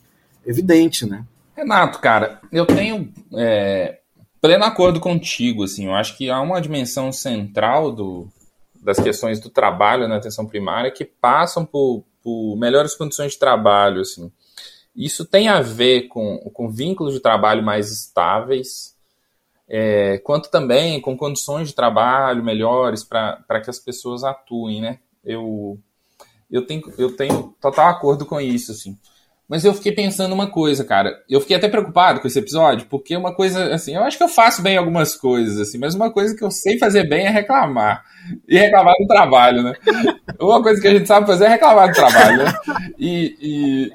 evidente, 0.46 1.06
né? 1.06 1.24
Renato, 1.56 2.00
cara, 2.00 2.42
eu 2.52 2.66
tenho 2.66 3.14
é, 3.36 4.00
pleno 4.42 4.66
acordo 4.66 5.00
contigo, 5.00 5.64
assim, 5.64 5.86
eu 5.86 5.94
acho 5.94 6.18
que 6.18 6.32
há 6.32 6.42
uma 6.42 6.60
dimensão 6.60 7.12
central 7.12 7.92
do, 7.92 8.28
das 8.82 9.00
questões 9.00 9.40
do 9.40 9.50
trabalho 9.50 10.08
na 10.08 10.18
atenção 10.18 10.48
primária 10.48 10.90
que 10.90 11.06
passam 11.06 11.64
por, 11.64 12.04
por 12.24 12.56
melhores 12.58 12.96
condições 12.96 13.34
de 13.34 13.40
trabalho, 13.40 14.02
assim. 14.02 14.32
Isso 14.96 15.24
tem 15.24 15.48
a 15.48 15.62
ver 15.62 16.08
com, 16.08 16.40
com 16.52 16.70
vínculos 16.70 17.14
de 17.14 17.20
trabalho 17.20 17.64
mais 17.64 17.92
estáveis, 17.92 18.91
é, 19.74 20.18
quanto 20.18 20.52
também 20.52 21.00
com 21.00 21.16
condições 21.16 21.70
de 21.70 21.74
trabalho 21.74 22.44
melhores 22.44 23.06
para 23.06 23.62
que 23.64 23.70
as 23.70 23.80
pessoas 23.80 24.22
atuem, 24.22 24.82
né? 24.82 25.00
Eu, 25.24 25.80
eu, 26.52 26.68
tenho, 26.68 26.82
eu 26.98 27.16
tenho 27.16 27.56
total 27.62 27.88
acordo 27.88 28.26
com 28.26 28.42
isso, 28.42 28.74
assim. 28.74 28.98
Mas 29.48 29.64
eu 29.64 29.74
fiquei 29.74 29.94
pensando 29.94 30.34
uma 30.34 30.48
coisa, 30.48 30.84
cara. 30.84 31.24
Eu 31.30 31.40
fiquei 31.40 31.56
até 31.56 31.70
preocupado 31.70 32.20
com 32.20 32.28
esse 32.28 32.40
episódio, 32.40 32.88
porque 32.90 33.16
uma 33.16 33.34
coisa, 33.34 33.74
assim, 33.74 33.96
eu 33.96 34.04
acho 34.04 34.18
que 34.18 34.24
eu 34.24 34.28
faço 34.28 34.62
bem 34.62 34.76
algumas 34.76 35.16
coisas, 35.16 35.58
assim, 35.58 35.78
mas 35.78 35.96
uma 35.96 36.12
coisa 36.12 36.36
que 36.36 36.44
eu 36.44 36.52
sei 36.52 36.78
fazer 36.78 37.08
bem 37.08 37.26
é 37.26 37.30
reclamar. 37.30 38.04
E 38.50 38.58
reclamar 38.58 38.96
do 39.00 39.08
trabalho, 39.08 39.64
né? 39.64 39.74
Uma 40.38 40.62
coisa 40.62 40.82
que 40.82 40.88
a 40.88 40.94
gente 40.94 41.08
sabe 41.08 41.28
fazer 41.28 41.46
é 41.46 41.50
reclamar 41.50 41.88
do 41.88 41.96
trabalho, 41.96 42.44
né? 42.44 42.54
E. 43.00 43.38
e... 43.42 43.92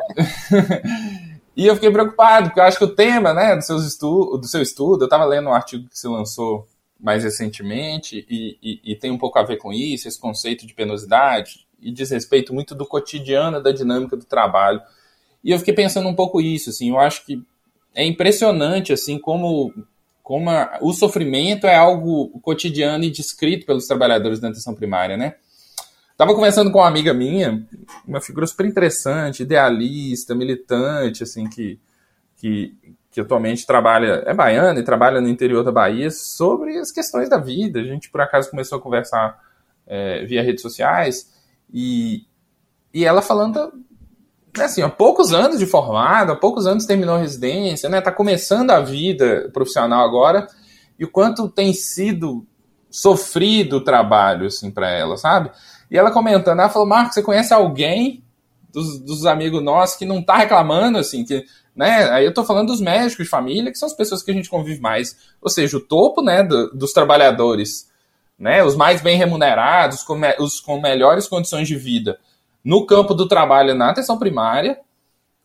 e 1.57 1.67
eu 1.67 1.75
fiquei 1.75 1.91
preocupado, 1.91 2.49
porque 2.49 2.61
eu 2.61 2.65
acho 2.65 2.77
que 2.77 2.85
o 2.85 2.95
tema, 2.95 3.33
né, 3.33 3.57
do, 3.57 3.63
seus 3.63 3.87
estu 3.87 4.37
do 4.37 4.47
seu 4.47 4.61
estudo, 4.61 5.03
eu 5.03 5.07
estava 5.07 5.25
lendo 5.25 5.49
um 5.49 5.55
artigo 5.55 5.89
que 5.89 5.99
se 5.99 6.07
lançou 6.07 6.69
mais 7.01 7.25
recentemente, 7.25 8.27
e, 8.29 8.59
e, 8.63 8.93
e 8.93 8.95
tem 8.95 9.11
um 9.11 9.19
pouco 9.19 9.39
a 9.39 9.43
ver 9.43 9.57
com 9.57 9.73
isso, 9.73 10.07
esse 10.07 10.21
conceito 10.21 10.67
de 10.67 10.75
penosidade, 10.75 11.67
e 11.81 11.91
diz 11.91 12.11
respeito 12.11 12.53
muito 12.53 12.75
do 12.75 12.85
cotidiano, 12.85 13.63
da 13.63 13.73
dinâmica 13.73 14.17
do 14.17 14.25
trabalho. 14.25 14.81
E 15.43 15.51
eu 15.51 15.59
fiquei 15.59 15.75
pensando 15.75 16.09
um 16.09 16.15
pouco 16.15 16.41
isso, 16.41 16.71
assim, 16.71 16.91
eu 16.91 16.99
acho 16.99 17.25
que 17.25 17.43
é 17.95 18.05
impressionante, 18.05 18.93
assim, 18.93 19.19
como, 19.19 19.73
como 20.23 20.51
a, 20.51 20.79
o 20.83 20.93
sofrimento 20.93 21.67
é 21.67 21.75
algo 21.75 22.39
cotidiano 22.41 23.05
e 23.05 23.11
descrito 23.11 23.65
pelos 23.65 23.87
trabalhadores 23.87 24.41
da 24.41 24.49
atenção 24.49 24.75
primária, 24.75 25.17
né? 25.17 25.37
Tava 26.17 26.35
conversando 26.35 26.71
com 26.71 26.79
uma 26.79 26.89
amiga 26.89 27.13
minha, 27.13 27.67
uma 28.07 28.21
figura 28.21 28.47
super 28.47 28.65
interessante, 28.65 29.43
idealista, 29.43 30.35
militante, 30.35 31.23
assim, 31.23 31.47
que, 31.47 31.79
que, 32.37 32.75
que 33.11 33.21
atualmente 33.21 33.67
trabalha, 33.67 34.23
é 34.27 34.33
baiana 34.33 34.81
e 34.81 34.85
trabalha 34.85 35.21
no 35.21 35.29
interior 35.29 35.63
da 35.63 35.71
Bahia, 35.71 36.11
sobre 36.11 36.79
as 36.79 36.91
questões 36.91 37.29
da 37.29 37.37
vida. 37.37 37.81
A 37.81 37.85
gente, 37.85 38.09
por 38.09 38.23
acaso, 38.23 38.51
começou 38.51 38.79
a 38.79 38.81
conversar 38.81 39.39
é, 39.87 40.25
via 40.25 40.43
redes 40.43 40.63
sociais 40.63 41.31
e, 41.73 42.25
e 42.95 43.05
ela 43.05 43.21
falando 43.21 43.85
é 44.59 44.65
assim, 44.65 44.81
há 44.81 44.89
poucos 44.89 45.35
anos 45.35 45.59
de 45.59 45.67
formado, 45.67 46.33
há 46.33 46.37
poucos 46.37 46.67
anos 46.67 46.87
terminou 46.87 47.17
a 47.17 47.19
residência, 47.19 47.91
né? 47.91 48.01
Tá 48.01 48.11
começando 48.11 48.71
a 48.71 48.81
vida 48.81 49.51
profissional 49.53 50.03
agora, 50.03 50.47
e 50.99 51.05
o 51.05 51.11
quanto 51.11 51.47
tem 51.47 51.75
sido 51.75 52.47
sofrido 52.91 53.77
o 53.77 53.85
trabalho, 53.85 54.47
assim, 54.47 54.71
para 54.71 54.89
ela, 54.89 55.19
sabe? 55.19 55.51
E 55.91 55.97
ela 55.97 56.11
comentando, 56.11 56.61
ela 56.61 56.69
falou, 56.69 56.89
Marco, 56.89 57.15
você 57.15 57.23
conhece 57.23 57.53
alguém 57.53 58.23
dos, 58.73 58.99
dos 58.99 59.27
amigos 59.27 59.63
nossos 59.63 59.97
que 59.97 60.05
não 60.05 60.23
tá 60.23 60.37
reclamando, 60.37 60.99
assim, 60.99 61.25
que, 61.25 61.45
né? 61.75 62.11
Aí 62.11 62.25
eu 62.25 62.35
tô 62.35 62.45
falando 62.45 62.69
dos 62.69 62.81
médicos 62.81 63.25
de 63.25 63.31
família, 63.31 63.71
que 63.71 63.79
são 63.79 63.87
as 63.87 63.95
pessoas 63.95 64.23
que 64.23 64.31
a 64.31 64.35
gente 64.35 64.51
convive 64.51 64.81
mais, 64.81 65.17
ou 65.41 65.49
seja, 65.49 65.77
o 65.77 65.81
topo, 65.81 66.23
né, 66.23 66.43
do, 66.43 66.71
dos 66.73 66.93
trabalhadores, 66.93 67.89
né? 68.39 68.63
Os 68.65 68.77
mais 68.77 69.01
bem 69.01 69.17
remunerados, 69.17 70.03
com 70.03 70.15
me, 70.15 70.35
os 70.39 70.61
com 70.61 70.81
melhores 70.81 71.27
condições 71.29 71.69
de 71.69 71.77
vida 71.77 72.19
no 72.65 72.85
campo 72.85 73.15
do 73.15 73.29
trabalho 73.29 73.77
na 73.77 73.91
atenção 73.91 74.19
primária 74.19 74.79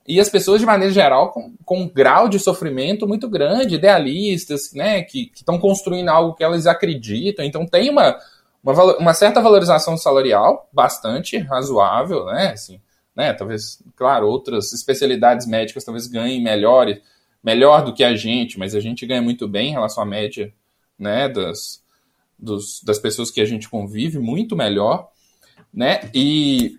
e 0.08 0.20
as 0.20 0.28
pessoas, 0.28 0.60
de 0.60 0.66
maneira 0.66 0.92
geral, 0.92 1.32
com, 1.32 1.54
com 1.64 1.82
um 1.82 1.88
grau 1.88 2.28
de 2.28 2.40
sofrimento 2.40 3.08
muito 3.08 3.30
grande, 3.30 3.76
idealistas, 3.76 4.74
né, 4.74 5.04
que 5.04 5.32
estão 5.34 5.60
construindo 5.60 6.10
algo 6.10 6.34
que 6.34 6.44
elas 6.44 6.66
acreditam. 6.66 7.46
Então, 7.46 7.66
tem 7.66 7.90
uma, 7.90 8.18
uma, 8.64 8.98
uma, 8.98 9.14
certa 9.14 9.42
valorização 9.42 9.98
salarial 9.98 10.70
bastante 10.72 11.38
razoável, 11.38 12.26
né, 12.26 12.52
assim, 12.54 12.80
né, 13.16 13.34
talvez, 13.34 13.82
claro, 13.96 14.28
outras 14.28 14.72
especialidades 14.74 15.48
médicas 15.48 15.84
talvez 15.84 16.08
ganhem 16.08 16.42
melhor, 16.42 16.88
melhor 17.44 17.84
do 17.84 17.94
que 17.94 18.04
a 18.04 18.16
gente, 18.16 18.60
mas 18.60 18.76
a 18.76 18.80
gente 18.80 19.06
ganha 19.06 19.22
muito 19.22 19.48
bem 19.48 19.70
em 19.70 19.74
relação 19.74 20.04
à 20.04 20.06
média, 20.06 20.54
né, 20.98 21.28
das, 21.28 21.84
dos, 22.38 22.82
das 22.84 23.00
pessoas 23.00 23.32
que 23.32 23.42
a 23.42 23.46
gente 23.46 23.68
convive, 23.68 24.20
muito 24.20 24.56
melhor, 24.56 25.10
né, 25.74 26.10
e 26.14 26.78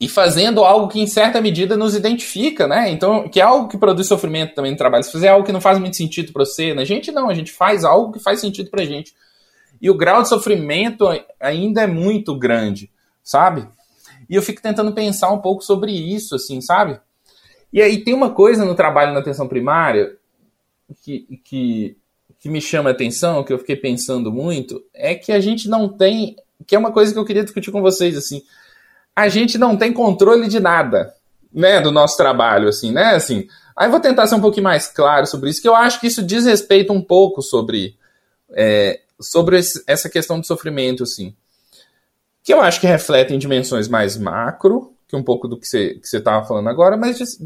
e 0.00 0.08
fazendo 0.08 0.62
algo 0.62 0.86
que 0.86 1.00
em 1.00 1.06
certa 1.08 1.40
medida 1.40 1.76
nos 1.76 1.96
identifica, 1.96 2.68
né? 2.68 2.88
Então, 2.88 3.28
que 3.28 3.40
é 3.40 3.42
algo 3.42 3.68
que 3.68 3.76
produz 3.76 4.06
sofrimento 4.06 4.54
também 4.54 4.70
no 4.70 4.76
trabalho. 4.76 5.02
Se 5.02 5.10
fizer 5.10 5.28
algo 5.28 5.44
que 5.44 5.52
não 5.52 5.60
faz 5.60 5.76
muito 5.78 5.96
sentido 5.96 6.32
para 6.32 6.44
você, 6.44 6.72
né? 6.72 6.82
a 6.82 6.84
gente 6.84 7.10
não, 7.10 7.28
a 7.28 7.34
gente 7.34 7.50
faz 7.50 7.84
algo 7.84 8.12
que 8.12 8.20
faz 8.20 8.40
sentido 8.40 8.70
pra 8.70 8.84
gente. 8.84 9.12
E 9.80 9.90
o 9.90 9.96
grau 9.96 10.22
de 10.22 10.28
sofrimento 10.28 11.06
ainda 11.40 11.82
é 11.82 11.86
muito 11.86 12.36
grande, 12.36 12.90
sabe? 13.22 13.66
E 14.28 14.34
eu 14.34 14.42
fico 14.42 14.60
tentando 14.60 14.92
pensar 14.92 15.30
um 15.30 15.38
pouco 15.38 15.62
sobre 15.62 15.92
isso, 15.92 16.34
assim, 16.34 16.60
sabe? 16.60 17.00
E 17.72 17.80
aí 17.80 18.02
tem 18.02 18.14
uma 18.14 18.30
coisa 18.30 18.64
no 18.64 18.74
trabalho 18.74 19.12
na 19.12 19.20
atenção 19.20 19.46
primária 19.46 20.16
que, 21.02 21.40
que, 21.44 21.96
que 22.38 22.48
me 22.48 22.60
chama 22.60 22.90
a 22.90 22.92
atenção, 22.92 23.44
que 23.44 23.52
eu 23.52 23.58
fiquei 23.58 23.76
pensando 23.76 24.32
muito, 24.32 24.82
é 24.94 25.14
que 25.14 25.32
a 25.32 25.40
gente 25.40 25.68
não 25.68 25.88
tem, 25.88 26.36
que 26.66 26.74
é 26.74 26.78
uma 26.78 26.92
coisa 26.92 27.12
que 27.12 27.18
eu 27.18 27.24
queria 27.24 27.44
discutir 27.44 27.70
com 27.70 27.82
vocês, 27.82 28.16
assim, 28.16 28.42
a 29.14 29.28
gente 29.28 29.58
não 29.58 29.76
tem 29.76 29.92
controle 29.92 30.48
de 30.48 30.60
nada, 30.60 31.14
né, 31.52 31.80
do 31.80 31.90
nosso 31.90 32.16
trabalho, 32.16 32.68
assim, 32.68 32.92
né, 32.92 33.14
assim. 33.14 33.46
Aí 33.76 33.88
vou 33.90 34.00
tentar 34.00 34.26
ser 34.26 34.36
um 34.36 34.40
pouquinho 34.40 34.64
mais 34.64 34.88
claro 34.88 35.26
sobre 35.26 35.50
isso, 35.50 35.62
que 35.62 35.68
eu 35.68 35.74
acho 35.74 36.00
que 36.00 36.06
isso 36.06 36.22
diz 36.22 36.46
respeito 36.46 36.92
um 36.92 37.02
pouco 37.02 37.42
sobre, 37.42 37.96
é, 38.52 39.00
sobre 39.20 39.58
esse, 39.58 39.82
essa 39.86 40.08
questão 40.08 40.40
do 40.40 40.46
sofrimento, 40.46 41.02
assim. 41.02 41.34
Que 42.42 42.52
eu 42.52 42.60
acho 42.60 42.80
que 42.80 42.86
reflete 42.86 43.34
em 43.34 43.38
dimensões 43.38 43.88
mais 43.88 44.16
macro, 44.16 44.92
que 45.06 45.16
um 45.16 45.22
pouco 45.22 45.48
do 45.48 45.58
que 45.58 45.66
você 45.66 45.98
estava 46.02 46.46
falando 46.46 46.68
agora, 46.68 46.96
mas 46.96 47.18
diz, 47.18 47.38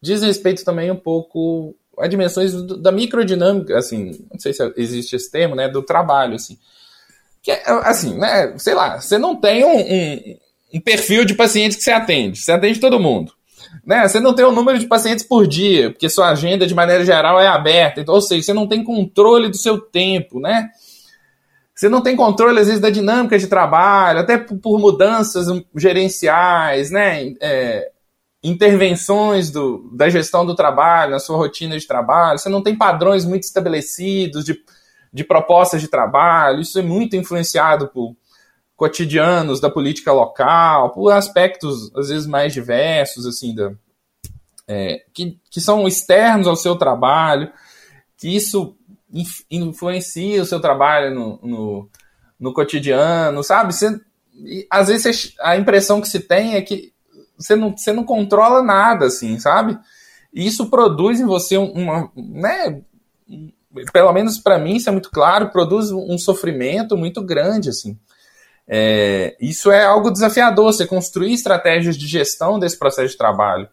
diz, 0.00 0.22
respeito 0.22 0.64
também 0.64 0.90
um 0.90 0.96
pouco 0.96 1.74
a 1.98 2.06
dimensões 2.06 2.52
do, 2.52 2.76
da 2.76 2.90
microdinâmica, 2.90 3.78
assim, 3.78 4.26
não 4.32 4.40
sei 4.40 4.52
se 4.52 4.72
existe 4.76 5.16
esse 5.16 5.30
termo, 5.30 5.54
né, 5.54 5.68
do 5.68 5.82
trabalho, 5.82 6.34
assim. 6.34 6.58
Que 7.42 7.50
é, 7.50 7.62
assim, 7.66 8.18
né, 8.18 8.56
sei 8.58 8.74
lá, 8.74 9.00
você 9.00 9.18
não 9.18 9.36
tem 9.36 9.64
um, 9.64 9.78
um 9.78 10.36
um 10.72 10.80
perfil 10.80 11.24
de 11.24 11.34
pacientes 11.34 11.76
que 11.76 11.84
você 11.84 11.92
atende. 11.92 12.38
Você 12.38 12.50
atende 12.50 12.80
todo 12.80 12.98
mundo. 12.98 13.32
Né? 13.84 14.08
Você 14.08 14.20
não 14.20 14.34
tem 14.34 14.44
o 14.44 14.48
um 14.48 14.54
número 14.54 14.78
de 14.78 14.86
pacientes 14.86 15.24
por 15.24 15.46
dia, 15.46 15.90
porque 15.90 16.08
sua 16.08 16.30
agenda, 16.30 16.66
de 16.66 16.74
maneira 16.74 17.04
geral, 17.04 17.40
é 17.40 17.46
aberta. 17.46 18.00
Então, 18.00 18.14
ou 18.14 18.22
seja, 18.22 18.42
você 18.42 18.52
não 18.52 18.66
tem 18.66 18.82
controle 18.82 19.48
do 19.48 19.56
seu 19.56 19.78
tempo, 19.78 20.40
né? 20.40 20.70
Você 21.82 21.88
não 21.88 22.00
tem 22.00 22.14
controle, 22.14 22.60
às 22.60 22.68
vezes, 22.68 22.80
da 22.80 22.90
dinâmica 22.90 23.36
de 23.36 23.48
trabalho, 23.48 24.20
até 24.20 24.38
por 24.38 24.78
mudanças 24.78 25.48
gerenciais, 25.74 26.92
né? 26.92 27.34
É, 27.40 27.90
intervenções 28.40 29.50
do, 29.50 29.90
da 29.92 30.08
gestão 30.08 30.46
do 30.46 30.54
trabalho, 30.54 31.10
na 31.10 31.18
sua 31.18 31.36
rotina 31.36 31.76
de 31.76 31.84
trabalho. 31.84 32.38
Você 32.38 32.48
não 32.48 32.62
tem 32.62 32.78
padrões 32.78 33.24
muito 33.24 33.42
estabelecidos 33.42 34.44
de, 34.44 34.62
de 35.12 35.24
propostas 35.24 35.80
de 35.80 35.88
trabalho. 35.88 36.60
Isso 36.60 36.78
é 36.78 36.82
muito 36.82 37.16
influenciado 37.16 37.88
por 37.88 38.14
cotidianos 38.76 39.58
da 39.58 39.68
política 39.68 40.12
local, 40.12 40.90
por 40.90 41.10
aspectos, 41.10 41.90
às 41.96 42.10
vezes, 42.10 42.28
mais 42.28 42.52
diversos, 42.52 43.26
assim, 43.26 43.56
da, 43.56 43.72
é, 44.68 45.02
que, 45.12 45.36
que 45.50 45.60
são 45.60 45.88
externos 45.88 46.46
ao 46.46 46.54
seu 46.54 46.76
trabalho, 46.76 47.50
que 48.16 48.28
isso 48.28 48.76
influencia 49.50 50.42
o 50.42 50.46
seu 50.46 50.60
trabalho 50.60 51.14
no, 51.14 51.38
no, 51.42 51.90
no 52.40 52.52
cotidiano, 52.52 53.42
sabe? 53.44 53.74
Você, 53.74 54.00
às 54.70 54.88
vezes 54.88 55.34
a 55.40 55.56
impressão 55.56 56.00
que 56.00 56.08
se 56.08 56.20
tem 56.20 56.54
é 56.54 56.62
que 56.62 56.92
você 57.36 57.54
não, 57.54 57.76
você 57.76 57.92
não 57.92 58.04
controla 58.04 58.62
nada, 58.62 59.06
assim, 59.06 59.38
sabe? 59.38 59.78
E 60.32 60.46
isso 60.46 60.70
produz 60.70 61.20
em 61.20 61.26
você 61.26 61.58
uma, 61.58 62.10
né, 62.16 62.80
pelo 63.92 64.12
menos 64.12 64.38
para 64.38 64.58
mim 64.58 64.76
isso 64.76 64.88
é 64.88 64.92
muito 64.92 65.10
claro, 65.10 65.50
produz 65.50 65.90
um 65.90 66.16
sofrimento 66.16 66.96
muito 66.96 67.22
grande, 67.22 67.68
assim. 67.68 67.98
É, 68.66 69.36
isso 69.40 69.70
é 69.70 69.84
algo 69.84 70.10
desafiador, 70.10 70.72
você 70.72 70.86
construir 70.86 71.34
estratégias 71.34 71.96
de 71.96 72.06
gestão 72.06 72.58
desse 72.58 72.78
processo 72.78 73.10
de 73.10 73.18
trabalho 73.18 73.68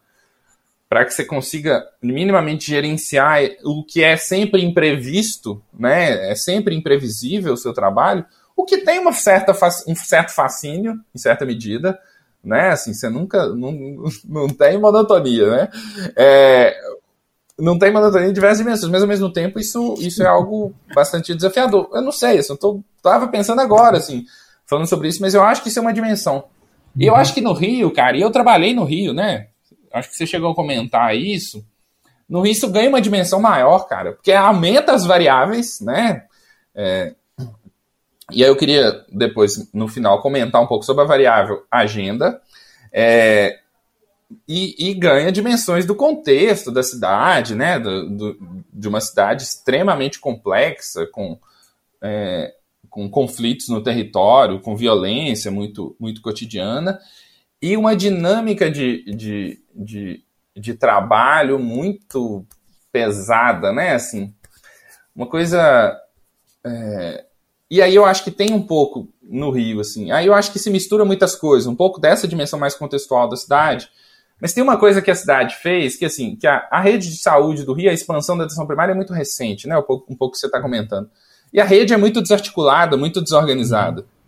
para 0.90 1.06
que 1.06 1.14
você 1.14 1.24
consiga 1.24 1.88
minimamente 2.02 2.66
gerenciar 2.66 3.42
o 3.64 3.86
que 3.86 4.04
é 4.04 4.18
sempre 4.18 4.66
imprevisto, 4.66 5.62
né? 5.72 6.32
É 6.32 6.36
sempre 6.36 6.76
imprevisível 6.76 7.54
o 7.54 7.58
seu 7.58 7.72
trabalho, 7.72 8.26
o 8.58 8.66
que 8.66 8.80
tem 8.80 8.98
uma 8.98 9.14
certa 9.14 9.54
um 9.88 9.96
certo 9.96 10.34
fascínio, 10.34 11.00
em 11.14 11.20
certa 11.20 11.46
medida, 11.46 11.98
né? 12.44 12.70
Assim, 12.70 12.94
você 12.94 13.08
nunca 13.08 13.46
não, 13.50 13.72
não 14.28 14.50
tem 14.50 14.80
monotonia, 14.80 15.50
né? 15.52 15.70
É, 16.16 16.76
não 17.60 17.78
tem 17.78 17.92
monotonia 17.92 18.28
em 18.28 18.34
diversas 18.34 18.58
dimensões, 18.58 18.92
mas 18.92 19.04
ao 19.04 19.08
mesmo 19.08 19.32
tempo 19.32 19.60
isso, 19.60 19.94
isso 20.00 20.24
é 20.24 20.28
algo 20.28 20.74
bastante 20.96 21.36
desafiador. 21.36 21.88
Eu 21.94 22.02
não 22.02 22.12
sei, 22.12 22.40
assim, 22.40 22.54
eu 22.54 22.58
tô, 22.58 22.82
tava 23.04 23.28
pensando 23.28 23.62
agora, 23.62 23.98
assim, 23.98 24.26
falando 24.66 24.88
sobre 24.88 25.08
isso, 25.08 25.22
mas 25.22 25.36
eu 25.36 25.44
acho 25.44 25.62
que 25.62 25.70
isso 25.70 25.78
é 25.78 25.82
uma 25.84 25.94
dimensão. 25.94 26.46
E 26.98 27.06
eu 27.06 27.14
uhum. 27.14 27.20
acho 27.20 27.34
que 27.34 27.42
no 27.42 27.54
Rio, 27.54 27.92
cara, 27.92 28.18
e 28.18 28.22
eu 28.22 28.32
trabalhei 28.32 28.74
no 28.74 28.84
Rio, 28.84 29.14
né? 29.14 29.50
Acho 29.94 30.10
que 30.10 30.16
você 30.16 30.26
chegou 30.26 30.52
a 30.52 30.56
comentar 30.56 31.16
isso. 31.16 31.66
No 32.28 32.46
isso 32.46 32.70
ganha 32.70 32.90
uma 32.90 33.02
dimensão 33.02 33.42
maior, 33.42 33.88
cara, 33.88 34.14
porque 34.14 34.32
aumenta 34.32 34.94
as 34.94 35.06
variáveis, 35.06 35.80
né? 35.82 36.26
É, 36.76 37.14
e 38.32 38.44
aí 38.44 38.50
eu 38.50 38.56
queria 38.56 39.04
depois, 39.12 39.72
no 39.74 39.88
final, 39.88 40.22
comentar 40.22 40.62
um 40.62 40.68
pouco 40.68 40.86
sobre 40.86 41.04
a 41.04 41.08
variável 41.08 41.64
agenda. 41.72 42.40
É, 42.92 43.60
e, 44.48 44.90
e, 44.90 44.94
ganha 44.94 45.32
dimensões 45.32 45.88
do 45.88 45.96
contexto 45.96 46.72
da 46.72 46.84
cidade, 46.84 47.56
né? 47.56 47.80
Do, 47.80 48.10
do, 48.10 48.64
de 48.72 48.88
uma 48.88 49.02
cidade 49.02 49.44
extremamente 49.44 50.20
complexa, 50.20 51.08
com, 51.08 51.40
é, 52.00 52.54
com 52.90 53.10
conflitos 53.10 53.70
no 53.70 53.82
território, 53.82 54.62
com 54.62 54.76
violência 54.76 55.50
muito, 55.50 55.96
muito 56.00 56.22
cotidiana 56.22 57.00
e 57.62 57.76
uma 57.76 57.96
dinâmica 57.96 58.70
de, 58.72 59.04
de, 59.06 59.60
de, 59.76 60.24
de 60.56 60.74
trabalho 60.74 61.60
muito 61.60 62.46
pesada, 62.92 63.72
né? 63.72 63.94
Assim, 63.94 64.34
uma 65.16 65.28
coisa. 65.28 65.98
É... 66.66 67.26
E 67.70 67.82
aí 67.82 67.94
eu 67.94 68.06
acho 68.06 68.24
que 68.24 68.32
tem 68.32 68.52
um 68.54 68.62
pouco 68.62 69.08
no 69.22 69.52
Rio, 69.52 69.80
assim. 69.80 70.12
Aí 70.12 70.26
eu 70.26 70.34
acho 70.34 70.52
que 70.52 70.58
se 70.58 70.72
mistura 70.72 71.06
muitas 71.06 71.36
coisas, 71.36 71.68
um 71.68 71.76
pouco 71.76 72.00
dessa 72.00 72.28
dimensão 72.28 72.58
mais 72.58 72.74
contextual 72.74 73.30
da 73.30 73.36
cidade. 73.36 73.90
Mas 74.42 74.54
tem 74.54 74.64
uma 74.64 74.78
coisa 74.78 75.02
que 75.02 75.12
a 75.12 75.16
cidade 75.16 75.58
fez, 75.58 75.98
que 75.98 76.06
assim, 76.06 76.36
que 76.36 76.48
a, 76.48 76.66
a 76.72 76.80
rede 76.80 77.10
de 77.10 77.18
saúde 77.18 77.64
do 77.64 77.74
Rio, 77.74 77.92
a 77.92 77.94
expansão 77.94 78.38
da 78.38 78.46
atenção 78.46 78.66
primária 78.66 78.94
é 78.94 78.96
muito 78.96 79.14
recente, 79.14 79.68
né? 79.68 79.78
Um 79.78 79.84
pouco, 79.84 80.12
um 80.12 80.16
pouco 80.16 80.34
que 80.34 80.40
você 80.40 80.46
está 80.46 80.62
comentando. 80.62 81.10
E 81.52 81.60
a 81.60 81.66
rede 81.66 81.94
é 81.94 81.98
muito 81.98 82.22
desarticulada, 82.22 82.96
muito 82.96 83.22
desorganizada. 83.22 84.02
Uhum 84.02 84.19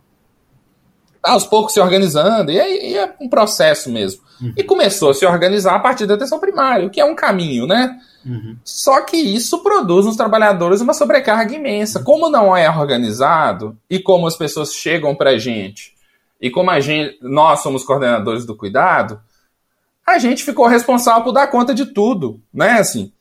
aos 1.23 1.45
poucos 1.45 1.73
se 1.73 1.79
organizando, 1.79 2.51
e 2.51 2.59
aí 2.59 2.97
é 2.97 3.13
um 3.19 3.29
processo 3.29 3.89
mesmo. 3.91 4.21
Uhum. 4.41 4.53
E 4.57 4.63
começou 4.63 5.11
a 5.11 5.13
se 5.13 5.25
organizar 5.25 5.75
a 5.75 5.79
partir 5.79 6.05
da 6.05 6.15
atenção 6.15 6.39
primária, 6.39 6.85
o 6.85 6.89
que 6.89 6.99
é 6.99 7.05
um 7.05 7.15
caminho, 7.15 7.67
né? 7.67 7.99
Uhum. 8.25 8.57
Só 8.63 9.01
que 9.01 9.17
isso 9.17 9.61
produz 9.61 10.05
nos 10.05 10.15
trabalhadores 10.15 10.81
uma 10.81 10.93
sobrecarga 10.93 11.53
imensa. 11.53 12.03
Como 12.03 12.29
não 12.29 12.55
é 12.55 12.69
organizado 12.69 13.77
e 13.89 13.99
como 13.99 14.27
as 14.27 14.35
pessoas 14.35 14.73
chegam 14.73 15.15
para 15.15 15.31
a 15.31 15.37
gente 15.37 15.93
e 16.39 16.49
como 16.49 16.71
a 16.71 16.79
gente, 16.79 17.19
nós 17.21 17.61
somos 17.61 17.83
coordenadores 17.83 18.45
do 18.45 18.55
cuidado, 18.55 19.19
a 20.05 20.17
gente 20.17 20.43
ficou 20.43 20.65
responsável 20.65 21.23
por 21.23 21.31
dar 21.31 21.47
conta 21.47 21.73
de 21.73 21.85
tudo, 21.85 22.41
né? 22.51 22.79
Assim, 22.79 23.11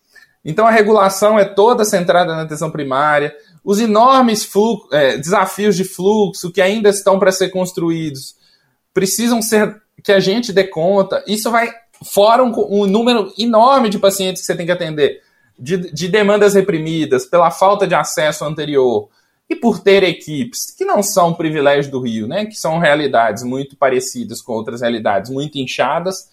então 0.42 0.66
a 0.66 0.70
regulação 0.70 1.38
é 1.38 1.44
toda 1.44 1.84
centrada 1.84 2.34
na 2.34 2.42
atenção 2.42 2.70
primária 2.70 3.34
os 3.64 3.78
enormes 3.78 4.44
fluxo, 4.44 4.88
é, 4.92 5.16
desafios 5.16 5.76
de 5.76 5.84
fluxo 5.84 6.50
que 6.50 6.60
ainda 6.60 6.88
estão 6.88 7.18
para 7.18 7.32
ser 7.32 7.50
construídos 7.50 8.36
precisam 8.92 9.40
ser 9.40 9.80
que 10.02 10.12
a 10.12 10.20
gente 10.20 10.52
dê 10.52 10.64
conta. 10.64 11.22
Isso 11.26 11.50
vai 11.50 11.70
fora 12.02 12.42
um, 12.42 12.52
um 12.68 12.86
número 12.86 13.32
enorme 13.38 13.90
de 13.90 13.98
pacientes 13.98 14.40
que 14.40 14.46
você 14.46 14.56
tem 14.56 14.66
que 14.66 14.72
atender, 14.72 15.22
de, 15.58 15.92
de 15.92 16.08
demandas 16.08 16.54
reprimidas 16.54 17.26
pela 17.26 17.50
falta 17.50 17.86
de 17.86 17.94
acesso 17.94 18.44
anterior 18.44 19.08
e 19.48 19.54
por 19.54 19.80
ter 19.80 20.02
equipes 20.02 20.74
que 20.76 20.84
não 20.84 21.02
são 21.02 21.34
privilégio 21.34 21.90
do 21.90 22.00
Rio, 22.00 22.26
né, 22.26 22.46
que 22.46 22.54
são 22.54 22.78
realidades 22.78 23.42
muito 23.42 23.76
parecidas 23.76 24.40
com 24.40 24.52
outras 24.52 24.80
realidades 24.80 25.30
muito 25.30 25.58
inchadas 25.58 26.28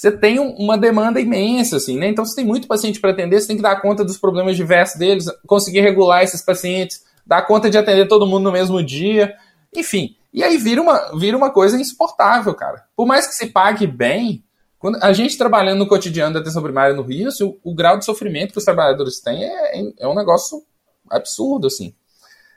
você 0.00 0.10
tem 0.10 0.38
uma 0.38 0.78
demanda 0.78 1.20
imensa, 1.20 1.76
assim, 1.76 1.98
né? 1.98 2.08
Então 2.08 2.24
você 2.24 2.34
tem 2.34 2.44
muito 2.44 2.66
paciente 2.66 2.98
para 2.98 3.10
atender, 3.10 3.38
você 3.38 3.48
tem 3.48 3.56
que 3.56 3.62
dar 3.62 3.82
conta 3.82 4.02
dos 4.02 4.16
problemas 4.16 4.56
diversos 4.56 4.98
deles, 4.98 5.26
conseguir 5.46 5.82
regular 5.82 6.24
esses 6.24 6.40
pacientes, 6.40 7.04
dar 7.26 7.42
conta 7.42 7.68
de 7.68 7.76
atender 7.76 8.08
todo 8.08 8.26
mundo 8.26 8.44
no 8.44 8.52
mesmo 8.52 8.82
dia, 8.82 9.34
enfim. 9.76 10.16
E 10.32 10.42
aí 10.42 10.56
vira 10.56 10.80
uma, 10.80 11.18
vira 11.18 11.36
uma 11.36 11.50
coisa 11.50 11.78
insuportável, 11.78 12.54
cara. 12.54 12.86
Por 12.96 13.06
mais 13.06 13.26
que 13.26 13.34
se 13.34 13.48
pague 13.48 13.86
bem, 13.86 14.42
quando 14.78 14.96
a 15.02 15.12
gente 15.12 15.36
trabalhando 15.36 15.80
no 15.80 15.86
cotidiano 15.86 16.32
da 16.32 16.40
atenção 16.40 16.62
primária 16.62 16.94
no 16.94 17.02
Rio, 17.02 17.28
assim, 17.28 17.44
o, 17.44 17.58
o, 17.62 17.74
grau 17.74 17.98
de 17.98 18.06
sofrimento 18.06 18.52
que 18.52 18.58
os 18.58 18.64
trabalhadores 18.64 19.20
têm 19.20 19.44
é, 19.44 19.92
é 19.98 20.08
um 20.08 20.14
negócio 20.14 20.62
absurdo, 21.10 21.66
assim. 21.66 21.94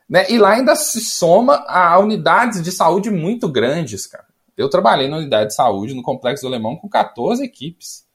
Né? 0.07 0.27
E 0.29 0.37
lá 0.37 0.51
ainda 0.51 0.77
se 0.77 1.01
soma 1.01 1.65
a 1.67 1.99
unidades 1.99 2.63
de 2.63 2.71
saúde 2.71 3.11
muito 3.11 3.49
grandes, 3.49 4.07
cara. 4.07 4.27
Eu 4.57 4.69
trabalhei 4.69 5.07
na 5.07 5.17
unidade 5.17 5.49
de 5.49 5.55
saúde 5.55 5.93
no 5.93 6.03
Complexo 6.03 6.43
do 6.43 6.47
Alemão 6.47 6.75
com 6.75 6.87
14 6.87 7.43
equipes. 7.43 8.05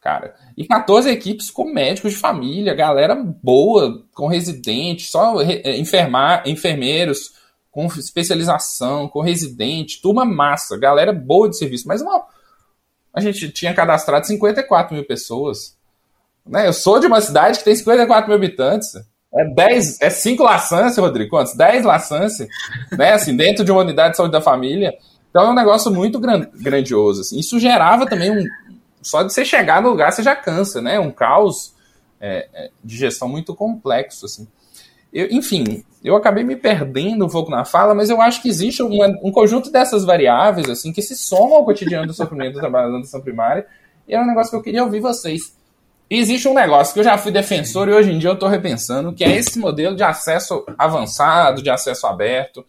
Cara, 0.00 0.36
e 0.56 0.64
14 0.64 1.10
equipes 1.10 1.50
com 1.50 1.64
médicos 1.64 2.12
de 2.12 2.18
família, 2.18 2.74
galera 2.74 3.14
boa, 3.14 4.04
com 4.14 4.28
residente, 4.28 5.06
só 5.06 5.40
é, 5.40 5.76
enfermar, 5.76 6.46
enfermeiros 6.46 7.34
com 7.72 7.86
especialização, 7.86 9.08
com 9.08 9.20
residente, 9.20 10.00
turma 10.00 10.24
massa, 10.24 10.78
galera 10.78 11.12
boa 11.12 11.48
de 11.48 11.58
serviço. 11.58 11.88
Mas 11.88 12.00
uma, 12.00 12.24
a 13.12 13.20
gente 13.20 13.50
tinha 13.50 13.74
cadastrado 13.74 14.26
54 14.26 14.94
mil 14.94 15.04
pessoas. 15.04 15.76
Né? 16.46 16.68
Eu 16.68 16.72
sou 16.72 17.00
de 17.00 17.06
uma 17.06 17.20
cidade 17.20 17.58
que 17.58 17.64
tem 17.64 17.74
54 17.74 18.28
mil 18.28 18.36
habitantes. 18.36 18.94
É 19.36 19.44
10, 19.44 20.00
é 20.00 20.10
5 20.10 20.42
laçâncias, 20.42 20.96
Rodrigo. 20.96 21.30
Quantos? 21.30 21.54
10 21.54 21.84
laçâncias, 21.84 22.48
né? 22.92 23.12
Assim, 23.12 23.36
dentro 23.36 23.64
de 23.64 23.70
uma 23.70 23.82
unidade 23.82 24.12
de 24.12 24.16
saúde 24.16 24.32
da 24.32 24.40
família. 24.40 24.94
Então 25.30 25.48
é 25.48 25.50
um 25.50 25.54
negócio 25.54 25.92
muito 25.92 26.18
grandioso. 26.18 27.20
Assim. 27.20 27.38
Isso 27.38 27.60
gerava 27.60 28.06
também 28.06 28.30
um. 28.30 28.44
Só 29.02 29.22
de 29.22 29.32
você 29.32 29.44
chegar 29.44 29.82
no 29.82 29.90
lugar, 29.90 30.10
você 30.10 30.22
já 30.22 30.34
cansa, 30.34 30.80
né? 30.80 30.98
Um 30.98 31.10
caos 31.10 31.74
é, 32.20 32.48
é, 32.54 32.70
de 32.82 32.96
gestão 32.96 33.28
muito 33.28 33.54
complexo, 33.54 34.26
assim. 34.26 34.48
Eu, 35.12 35.28
enfim, 35.30 35.84
eu 36.02 36.16
acabei 36.16 36.42
me 36.42 36.56
perdendo 36.56 37.24
um 37.24 37.28
pouco 37.28 37.50
na 37.50 37.64
fala, 37.64 37.94
mas 37.94 38.10
eu 38.10 38.20
acho 38.20 38.42
que 38.42 38.48
existe 38.48 38.82
um 38.82 39.30
conjunto 39.30 39.70
dessas 39.70 40.04
variáveis, 40.04 40.68
assim, 40.68 40.92
que 40.92 41.00
se 41.00 41.16
somam 41.16 41.56
ao 41.56 41.64
cotidiano 41.64 42.06
do 42.06 42.14
sofrimento 42.14 42.54
do 42.54 42.60
trabalhador 42.60 43.00
da 43.00 43.20
primária. 43.20 43.66
E 44.08 44.14
é 44.14 44.20
um 44.20 44.26
negócio 44.26 44.50
que 44.50 44.56
eu 44.56 44.62
queria 44.62 44.84
ouvir 44.84 45.00
vocês. 45.00 45.56
Existe 46.08 46.46
um 46.46 46.54
negócio 46.54 46.94
que 46.94 47.00
eu 47.00 47.04
já 47.04 47.18
fui 47.18 47.32
defensor 47.32 47.88
e 47.88 47.92
hoje 47.92 48.12
em 48.12 48.18
dia 48.18 48.30
eu 48.30 48.34
estou 48.34 48.48
repensando, 48.48 49.12
que 49.12 49.24
é 49.24 49.36
esse 49.36 49.58
modelo 49.58 49.96
de 49.96 50.04
acesso 50.04 50.64
avançado, 50.78 51.62
de 51.62 51.68
acesso 51.68 52.06
aberto, 52.06 52.64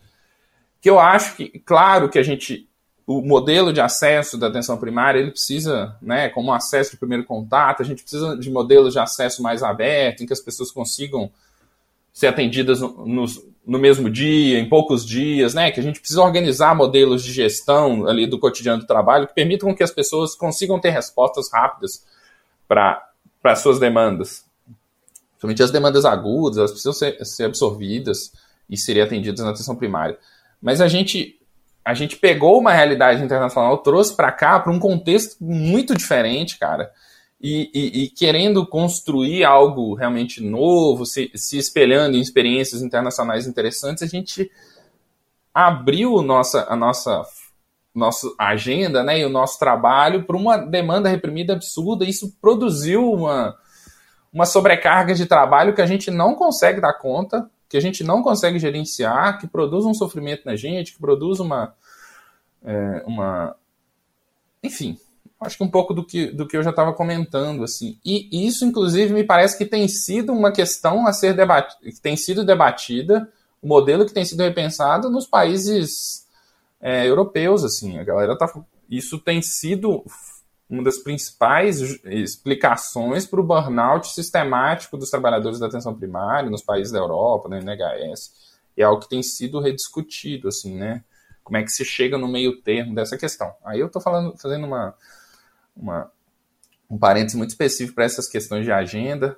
que 0.81 0.89
eu 0.89 0.99
acho 0.99 1.35
que, 1.35 1.59
claro 1.59 2.09
que 2.09 2.17
a 2.17 2.23
gente, 2.23 2.67
o 3.05 3.21
modelo 3.21 3.71
de 3.71 3.79
acesso 3.79 4.39
da 4.39 4.47
atenção 4.47 4.77
primária, 4.77 5.19
ele 5.19 5.29
precisa, 5.29 5.95
né, 6.01 6.29
como 6.29 6.51
acesso 6.51 6.91
de 6.91 6.97
primeiro 6.97 7.25
contato, 7.25 7.83
a 7.83 7.85
gente 7.85 8.01
precisa 8.01 8.35
de 8.35 8.49
modelos 8.49 8.93
de 8.93 8.99
acesso 8.99 9.43
mais 9.43 9.61
aberto, 9.61 10.23
em 10.23 10.25
que 10.25 10.33
as 10.33 10.41
pessoas 10.41 10.71
consigam 10.71 11.29
ser 12.11 12.27
atendidas 12.27 12.81
no, 12.81 13.05
no, 13.05 13.25
no, 13.63 13.77
mesmo 13.77 14.09
dia, 14.09 14.57
em 14.57 14.67
poucos 14.67 15.05
dias, 15.05 15.53
né? 15.53 15.69
Que 15.69 15.79
a 15.79 15.83
gente 15.83 15.99
precisa 15.99 16.23
organizar 16.23 16.75
modelos 16.75 17.23
de 17.23 17.31
gestão 17.31 18.07
ali 18.07 18.25
do 18.25 18.39
cotidiano 18.39 18.81
do 18.81 18.87
trabalho 18.87 19.27
que 19.27 19.35
permitam 19.35 19.75
que 19.75 19.83
as 19.83 19.91
pessoas 19.91 20.33
consigam 20.33 20.79
ter 20.79 20.89
respostas 20.89 21.47
rápidas 21.53 22.03
para 22.67 23.07
para 23.41 23.55
suas 23.55 23.79
demandas. 23.79 24.45
Somente 25.39 25.61
as 25.61 25.71
demandas 25.71 26.05
agudas, 26.05 26.57
elas 26.57 26.71
precisam 26.71 26.93
ser, 26.93 27.23
ser 27.25 27.45
absorvidas 27.45 28.31
e 28.69 28.77
serem 28.77 29.03
atendidas 29.03 29.43
na 29.43 29.51
atenção 29.51 29.75
primária. 29.75 30.17
Mas 30.61 30.81
a 30.81 30.87
gente 30.87 31.37
a 31.87 31.93
gente 31.93 32.17
pegou 32.17 32.59
uma 32.59 32.73
realidade 32.73 33.23
internacional, 33.23 33.77
trouxe 33.77 34.13
para 34.13 34.29
cá, 34.29 34.59
para 34.59 34.73
um 34.73 34.79
contexto 34.79 35.41
muito 35.41 35.95
diferente, 35.95 36.59
cara. 36.59 36.91
E, 37.39 37.71
e, 37.73 38.03
e, 38.03 38.09
querendo 38.09 38.67
construir 38.67 39.45
algo 39.45 39.93
realmente 39.93 40.43
novo, 40.43 41.05
se, 41.05 41.31
se 41.33 41.57
espelhando 41.57 42.17
em 42.17 42.19
experiências 42.19 42.81
internacionais 42.81 43.47
interessantes, 43.47 44.03
a 44.03 44.05
gente 44.05 44.51
abriu 45.53 46.21
nossa, 46.21 46.65
a 46.67 46.75
nossa 46.75 47.23
nossa 47.97 48.31
agenda 48.37 49.03
né, 49.03 49.19
e 49.19 49.25
o 49.25 49.29
nosso 49.29 49.57
trabalho 49.57 50.23
para 50.23 50.37
uma 50.37 50.57
demanda 50.57 51.09
reprimida 51.09 51.53
absurda. 51.53 52.05
Isso 52.05 52.35
produziu 52.39 53.11
uma, 53.11 53.57
uma 54.31 54.45
sobrecarga 54.45 55.15
de 55.15 55.25
trabalho 55.25 55.73
que 55.73 55.81
a 55.81 55.85
gente 55.85 56.11
não 56.11 56.35
consegue 56.35 56.79
dar 56.79 56.93
conta, 56.93 57.49
que 57.67 57.75
a 57.75 57.81
gente 57.81 58.03
não 58.03 58.21
consegue 58.21 58.59
gerenciar, 58.59 59.39
que 59.39 59.47
produz 59.47 59.85
um 59.85 59.93
sofrimento 59.93 60.43
na 60.45 60.55
gente, 60.55 60.93
que 60.93 60.99
produz 60.99 61.39
uma. 61.39 61.73
É, 62.63 63.03
uma 63.05 63.55
enfim, 64.63 64.97
acho 65.39 65.57
que 65.57 65.63
um 65.63 65.69
pouco 65.69 65.93
do 65.93 66.03
que, 66.03 66.27
do 66.27 66.47
que 66.47 66.55
eu 66.55 66.63
já 66.63 66.69
estava 66.69 66.93
comentando. 66.93 67.63
assim 67.63 67.97
E 68.05 68.45
isso, 68.47 68.63
inclusive, 68.63 69.13
me 69.13 69.23
parece 69.23 69.57
que 69.57 69.65
tem 69.65 69.87
sido 69.87 70.33
uma 70.33 70.51
questão 70.51 71.07
a 71.07 71.13
ser 71.13 71.33
debatida, 71.33 71.79
tem 72.01 72.15
sido 72.15 72.45
debatida, 72.45 73.31
o 73.61 73.67
modelo 73.67 74.05
que 74.05 74.13
tem 74.13 74.23
sido 74.23 74.43
repensado 74.43 75.09
nos 75.09 75.25
países 75.25 76.26
é, 76.81 77.07
europeus. 77.07 77.63
assim 77.63 77.97
A 77.97 78.03
galera 78.03 78.37
tá. 78.37 78.47
Isso 78.89 79.19
tem 79.19 79.41
sido 79.41 80.03
uma 80.69 80.83
das 80.83 80.97
principais 80.97 81.79
explicações 82.05 83.25
para 83.25 83.39
o 83.39 83.43
burnout 83.43 84.07
sistemático 84.09 84.97
dos 84.97 85.09
trabalhadores 85.09 85.59
da 85.59 85.67
atenção 85.67 85.95
primária 85.95 86.49
nos 86.49 86.61
países 86.61 86.91
da 86.91 86.99
Europa, 86.99 87.47
na 87.47 87.59
NHS. 87.59 88.57
É 88.75 88.83
algo 88.83 89.01
que 89.01 89.09
tem 89.09 89.23
sido 89.23 89.59
rediscutido, 89.59 90.49
assim, 90.49 90.75
né? 90.75 91.03
Como 91.43 91.57
é 91.57 91.63
que 91.63 91.71
se 91.71 91.85
chega 91.85 92.17
no 92.17 92.27
meio 92.27 92.61
termo 92.61 92.93
dessa 92.93 93.17
questão. 93.17 93.53
Aí 93.63 93.79
eu 93.79 93.87
estou 93.87 94.01
falando, 94.01 94.37
fazendo 94.37 94.67
uma, 94.67 94.93
uma, 95.75 96.11
um 96.89 96.97
parênteses 96.97 97.37
muito 97.37 97.51
específico 97.51 97.95
para 97.95 98.03
essas 98.03 98.27
questões 98.27 98.65
de 98.65 98.71
agenda, 98.71 99.37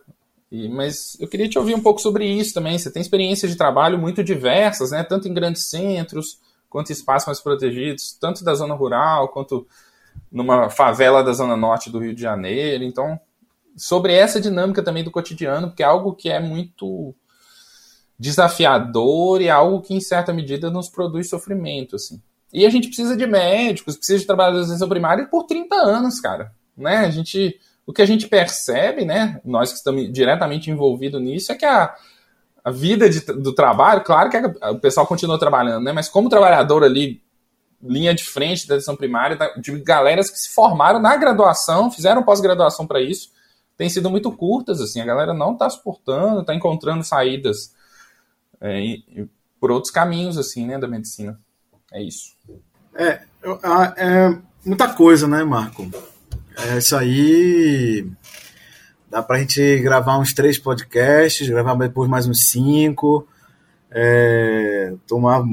e, 0.51 0.67
mas 0.67 1.15
eu 1.19 1.27
queria 1.27 1.47
te 1.47 1.59
ouvir 1.59 1.75
um 1.75 1.81
pouco 1.81 2.01
sobre 2.01 2.25
isso 2.25 2.53
também. 2.53 2.77
Você 2.77 2.91
tem 2.91 3.01
experiências 3.01 3.51
de 3.51 3.57
trabalho 3.57 3.99
muito 3.99 4.23
diversas, 4.23 4.91
né? 4.91 5.03
Tanto 5.03 5.27
em 5.27 5.33
grandes 5.33 5.69
centros, 5.69 6.39
quanto 6.69 6.91
espaços 6.91 7.27
mais 7.27 7.39
protegidos, 7.39 8.13
tanto 8.19 8.43
da 8.43 8.53
zona 8.53 8.73
rural, 8.73 9.29
quanto 9.29 9.67
numa 10.31 10.69
favela 10.69 11.23
da 11.23 11.33
zona 11.33 11.57
norte 11.57 11.89
do 11.89 11.99
Rio 11.99 12.13
de 12.13 12.21
Janeiro. 12.21 12.83
Então, 12.83 13.19
sobre 13.75 14.13
essa 14.13 14.39
dinâmica 14.39 14.83
também 14.83 15.03
do 15.03 15.11
cotidiano, 15.11 15.67
porque 15.67 15.83
é 15.83 15.85
algo 15.85 16.13
que 16.13 16.29
é 16.29 16.39
muito 16.39 17.15
desafiador 18.17 19.41
e 19.41 19.47
é 19.47 19.51
algo 19.51 19.81
que, 19.81 19.93
em 19.93 20.01
certa 20.01 20.33
medida, 20.33 20.69
nos 20.69 20.89
produz 20.89 21.29
sofrimento, 21.29 21.95
assim. 21.95 22.21
E 22.51 22.65
a 22.65 22.69
gente 22.69 22.87
precisa 22.87 23.15
de 23.15 23.25
médicos, 23.25 23.95
precisa 23.95 24.19
de 24.19 24.25
trabalhadores 24.25 24.65
de 24.67 24.73
atenção 24.73 24.89
primária 24.89 25.25
por 25.27 25.43
30 25.43 25.75
anos, 25.75 26.19
cara. 26.19 26.51
Né? 26.75 26.97
A 26.97 27.09
gente, 27.09 27.59
o 27.85 27.93
que 27.93 28.01
a 28.01 28.05
gente 28.05 28.27
percebe, 28.27 29.05
né, 29.05 29.39
nós 29.45 29.71
que 29.71 29.77
estamos 29.77 30.11
diretamente 30.11 30.69
envolvidos 30.69 31.21
nisso, 31.21 31.51
é 31.51 31.55
que 31.55 31.65
a, 31.65 31.95
a 32.63 32.71
vida 32.71 33.09
de, 33.09 33.19
do 33.19 33.53
trabalho, 33.53 34.03
claro 34.03 34.29
que 34.29 34.37
a, 34.37 34.71
o 34.71 34.79
pessoal 34.79 35.07
continua 35.07 35.39
trabalhando, 35.39 35.83
né, 35.83 35.91
mas 35.91 36.09
como 36.09 36.29
trabalhador 36.29 36.83
ali 36.83 37.21
linha 37.81 38.13
de 38.13 38.23
frente 38.25 38.67
da 38.67 38.75
atenção 38.75 38.95
primária, 38.95 39.37
de 39.57 39.79
galeras 39.79 40.29
que 40.29 40.37
se 40.37 40.49
formaram 40.49 40.99
na 40.99 41.15
graduação, 41.15 41.89
fizeram 41.89 42.23
pós-graduação 42.23 42.85
para 42.85 43.01
isso, 43.01 43.31
tem 43.77 43.89
sido 43.89 44.09
muito 44.09 44.29
curtas, 44.31 44.81
assim, 44.81 44.99
a 44.99 45.05
galera 45.05 45.33
não 45.33 45.53
está 45.53 45.69
suportando, 45.69 46.41
está 46.41 46.53
encontrando 46.53 47.03
saídas 47.03 47.73
é, 48.59 48.81
por 49.59 49.71
outros 49.71 49.91
caminhos, 49.91 50.37
assim, 50.37 50.65
né, 50.65 50.77
da 50.77 50.87
medicina. 50.87 51.39
É 51.93 52.03
isso. 52.03 52.35
É, 52.93 53.21
é 53.95 54.37
muita 54.65 54.93
coisa, 54.93 55.27
né, 55.27 55.43
Marco? 55.45 55.89
É, 56.57 56.77
isso 56.77 56.95
aí 56.97 58.05
dá 59.09 59.23
para 59.23 59.37
a 59.37 59.39
gente 59.39 59.79
gravar 59.79 60.17
uns 60.19 60.33
três 60.33 60.57
podcasts, 60.57 61.47
gravar 61.47 61.75
depois 61.75 62.09
mais 62.09 62.27
uns 62.27 62.49
cinco, 62.49 63.27
é, 63.91 64.93
tomar 65.07 65.43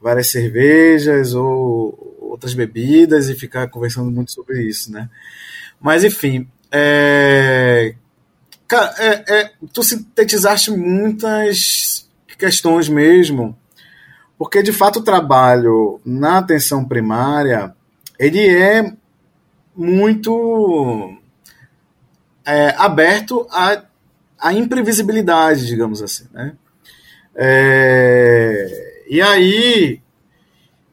várias 0.00 0.30
cervejas 0.30 1.34
ou 1.34 2.16
outras 2.20 2.54
bebidas 2.54 3.28
e 3.28 3.34
ficar 3.34 3.68
conversando 3.68 4.10
muito 4.10 4.32
sobre 4.32 4.62
isso, 4.62 4.92
né? 4.92 5.08
Mas 5.80 6.04
enfim, 6.04 6.48
é... 6.70 7.94
Cara, 8.68 8.94
é, 8.98 9.40
é, 9.40 9.50
tu 9.72 9.82
sintetizaste 9.82 10.70
muitas 10.70 12.08
questões 12.38 12.88
mesmo, 12.88 13.58
porque 14.38 14.62
de 14.62 14.72
fato 14.72 15.00
o 15.00 15.04
trabalho 15.04 16.00
na 16.04 16.38
atenção 16.38 16.84
primária 16.86 17.74
ele 18.18 18.46
é 18.48 18.92
muito 19.74 21.19
é, 22.44 22.74
aberto 22.76 23.46
à, 23.50 23.82
à 24.38 24.52
imprevisibilidade, 24.52 25.66
digamos 25.66 26.02
assim, 26.02 26.26
né? 26.32 26.54
É, 27.34 29.04
e 29.08 29.20
aí, 29.20 30.00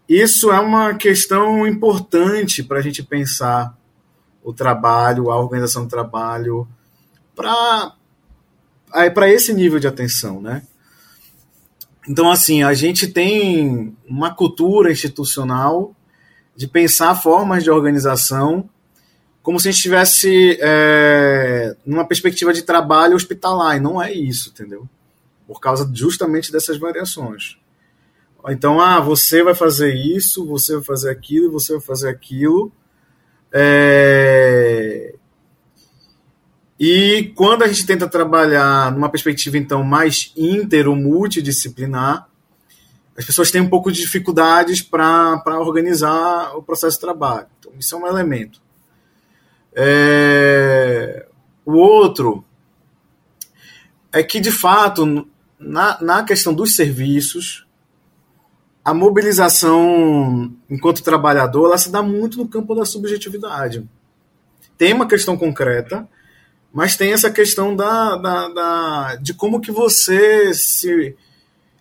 isso 0.08 0.52
é 0.52 0.60
uma 0.60 0.94
questão 0.94 1.68
importante 1.68 2.64
para 2.64 2.80
a 2.80 2.82
gente 2.82 3.04
pensar 3.04 3.76
o 4.44 4.54
trabalho, 4.54 5.30
a 5.30 5.38
organização 5.38 5.84
do 5.84 5.90
trabalho, 5.90 6.68
para 7.36 7.94
para 9.14 9.30
esse 9.30 9.54
nível 9.54 9.80
de 9.80 9.88
atenção, 9.88 10.42
né? 10.42 10.64
Então, 12.08 12.32
assim, 12.32 12.64
a 12.64 12.74
gente 12.74 13.06
tem 13.08 13.96
uma 14.08 14.34
cultura 14.34 14.90
institucional 14.90 15.94
de 16.56 16.68
pensar 16.68 17.14
formas 17.16 17.64
de 17.64 17.70
organização 17.70 18.70
como 19.48 19.62
se 19.62 19.70
a 19.70 19.72
gente 19.72 19.78
estivesse 19.78 20.60
é, 20.60 21.74
numa 21.86 22.06
perspectiva 22.06 22.52
de 22.52 22.64
trabalho 22.64 23.16
hospitalar, 23.16 23.78
e 23.78 23.80
não 23.80 24.04
é 24.04 24.12
isso, 24.12 24.50
entendeu? 24.50 24.90
Por 25.48 25.62
causa 25.62 25.90
justamente 25.94 26.52
dessas 26.52 26.78
variações. 26.78 27.58
Então, 28.50 28.82
ah, 28.82 29.00
você 29.00 29.42
vai 29.42 29.56
fazer 29.56 29.94
isso, 29.96 30.46
você 30.46 30.74
vai 30.76 30.84
fazer 30.84 31.12
aquilo, 31.12 31.50
você 31.50 31.72
vai 31.72 31.82
fazer 31.82 32.10
aquilo. 32.10 32.74
É... 33.50 35.16
E 36.78 37.32
quando 37.34 37.64
a 37.64 37.70
gente 37.70 37.86
tenta 37.86 38.06
trabalhar 38.06 38.92
numa 38.92 39.08
perspectiva, 39.08 39.58
então, 39.58 39.82
mais 39.82 40.34
inter 40.36 40.90
ou 40.90 40.96
multidisciplinar, 40.98 42.28
as 43.18 43.24
pessoas 43.24 43.50
têm 43.50 43.62
um 43.62 43.70
pouco 43.70 43.94
de 43.94 44.02
dificuldades 44.02 44.82
para 44.82 45.42
organizar 45.58 46.54
o 46.58 46.62
processo 46.62 46.98
de 46.98 47.02
trabalho. 47.02 47.48
Então, 47.60 47.72
isso 47.80 47.96
é 47.96 47.98
um 47.98 48.06
elemento. 48.06 48.67
É... 49.80 51.28
O 51.64 51.74
outro 51.74 52.44
é 54.12 54.24
que, 54.24 54.40
de 54.40 54.52
fato, 54.52 55.28
na, 55.60 56.02
na 56.02 56.24
questão 56.24 56.54
dos 56.54 56.76
serviços, 56.76 57.68
a 58.84 58.94
mobilização 58.94 60.52
enquanto 60.70 61.04
trabalhador 61.04 61.66
ela 61.66 61.78
se 61.78 61.92
dá 61.92 62.02
muito 62.02 62.38
no 62.38 62.48
campo 62.48 62.74
da 62.74 62.86
subjetividade. 62.86 63.88
Tem 64.78 64.94
uma 64.94 65.08
questão 65.08 65.38
concreta, 65.38 66.08
mas 66.72 66.96
tem 66.96 67.12
essa 67.12 67.30
questão 67.30 67.76
da, 67.76 68.16
da, 68.16 68.48
da 68.48 69.16
de 69.18 69.34
como 69.34 69.60
que 69.60 69.72
você 69.72 70.54
se, 70.54 71.16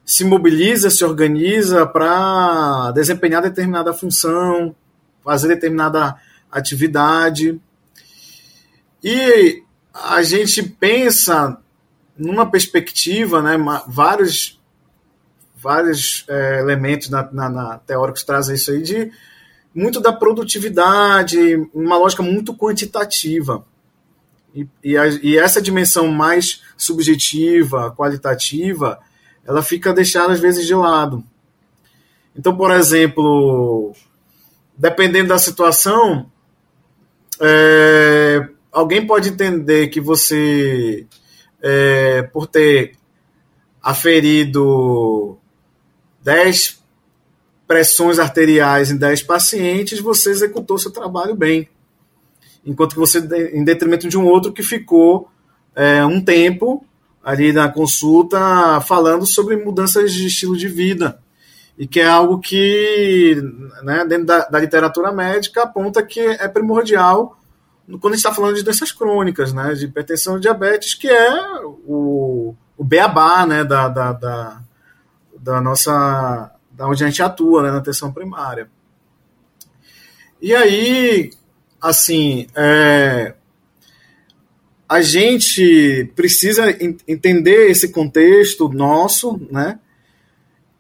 se 0.04 0.24
mobiliza, 0.24 0.90
se 0.90 1.04
organiza 1.04 1.86
para 1.86 2.90
desempenhar 2.92 3.40
determinada 3.40 3.94
função, 3.94 4.74
fazer 5.22 5.48
determinada 5.48 6.16
atividade. 6.50 7.60
E 9.08 9.62
a 9.94 10.20
gente 10.24 10.64
pensa 10.64 11.58
numa 12.18 12.50
perspectiva, 12.50 13.40
né, 13.40 13.56
vários 13.86 14.60
vários 15.54 16.24
é, 16.28 16.58
elementos 16.58 17.08
na, 17.08 17.22
na, 17.32 17.48
na, 17.48 17.78
teóricos 17.78 18.24
trazem 18.24 18.56
isso 18.56 18.72
aí 18.72 18.82
de 18.82 19.12
muito 19.72 20.00
da 20.00 20.12
produtividade, 20.12 21.38
uma 21.72 21.96
lógica 21.96 22.20
muito 22.20 22.52
quantitativa. 22.52 23.64
E, 24.52 24.66
e, 24.82 24.98
a, 24.98 25.06
e, 25.06 25.38
essa 25.38 25.62
dimensão 25.62 26.08
mais 26.08 26.62
subjetiva, 26.76 27.94
qualitativa, 27.96 28.98
ela 29.46 29.62
fica 29.62 29.94
deixada 29.94 30.32
às 30.32 30.40
vezes 30.40 30.66
de 30.66 30.74
lado. 30.74 31.22
Então, 32.34 32.56
por 32.56 32.72
exemplo, 32.72 33.94
dependendo 34.76 35.28
da 35.28 35.38
situação, 35.38 36.28
é, 37.40 38.48
alguém 38.76 39.06
pode 39.06 39.30
entender 39.30 39.88
que 39.88 40.02
você, 40.02 41.06
é, 41.62 42.22
por 42.24 42.46
ter 42.46 42.92
aferido 43.82 45.38
10 46.22 46.84
pressões 47.66 48.18
arteriais 48.18 48.90
em 48.90 48.98
10 48.98 49.22
pacientes, 49.22 49.98
você 49.98 50.30
executou 50.30 50.76
seu 50.76 50.90
trabalho 50.90 51.34
bem. 51.34 51.70
Enquanto 52.66 52.92
que 52.92 52.98
você, 52.98 53.18
em 53.54 53.64
detrimento 53.64 54.08
de 54.08 54.18
um 54.18 54.26
outro 54.26 54.52
que 54.52 54.62
ficou 54.62 55.30
é, 55.74 56.04
um 56.04 56.20
tempo 56.20 56.84
ali 57.24 57.54
na 57.54 57.70
consulta 57.70 58.78
falando 58.82 59.24
sobre 59.24 59.56
mudanças 59.56 60.12
de 60.12 60.26
estilo 60.26 60.54
de 60.54 60.68
vida 60.68 61.18
e 61.78 61.86
que 61.86 62.00
é 62.00 62.06
algo 62.06 62.40
que, 62.40 63.36
né, 63.82 64.04
dentro 64.06 64.26
da, 64.26 64.46
da 64.46 64.58
literatura 64.58 65.12
médica, 65.12 65.62
aponta 65.62 66.02
que 66.02 66.20
é 66.20 66.46
primordial 66.46 67.38
quando 67.86 68.14
a 68.14 68.16
gente 68.16 68.24
está 68.24 68.34
falando 68.34 68.56
de 68.56 68.62
doenças 68.62 68.90
crônicas, 68.90 69.52
né, 69.52 69.72
de 69.74 69.84
hipertensão 69.84 70.36
e 70.36 70.40
diabetes, 70.40 70.94
que 70.94 71.08
é 71.08 71.60
o, 71.64 72.54
o 72.76 72.84
beabá 72.84 73.46
né, 73.46 73.64
da, 73.64 73.88
da, 73.88 74.12
da, 74.12 74.62
da 75.38 75.60
nossa. 75.60 76.50
da 76.72 76.88
onde 76.88 77.04
a 77.04 77.06
gente 77.06 77.22
atua, 77.22 77.62
né, 77.62 77.70
na 77.70 77.78
atenção 77.78 78.12
primária. 78.12 78.68
E 80.42 80.54
aí, 80.54 81.30
assim, 81.80 82.48
é, 82.54 83.34
a 84.88 85.00
gente 85.00 86.12
precisa 86.14 86.64
entender 87.08 87.70
esse 87.70 87.90
contexto 87.90 88.68
nosso, 88.68 89.40
né? 89.50 89.78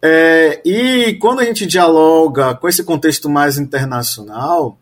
É, 0.02 0.60
e 0.64 1.14
quando 1.14 1.40
a 1.40 1.44
gente 1.44 1.66
dialoga 1.66 2.54
com 2.54 2.68
esse 2.68 2.84
contexto 2.84 3.28
mais 3.28 3.58
internacional, 3.58 4.78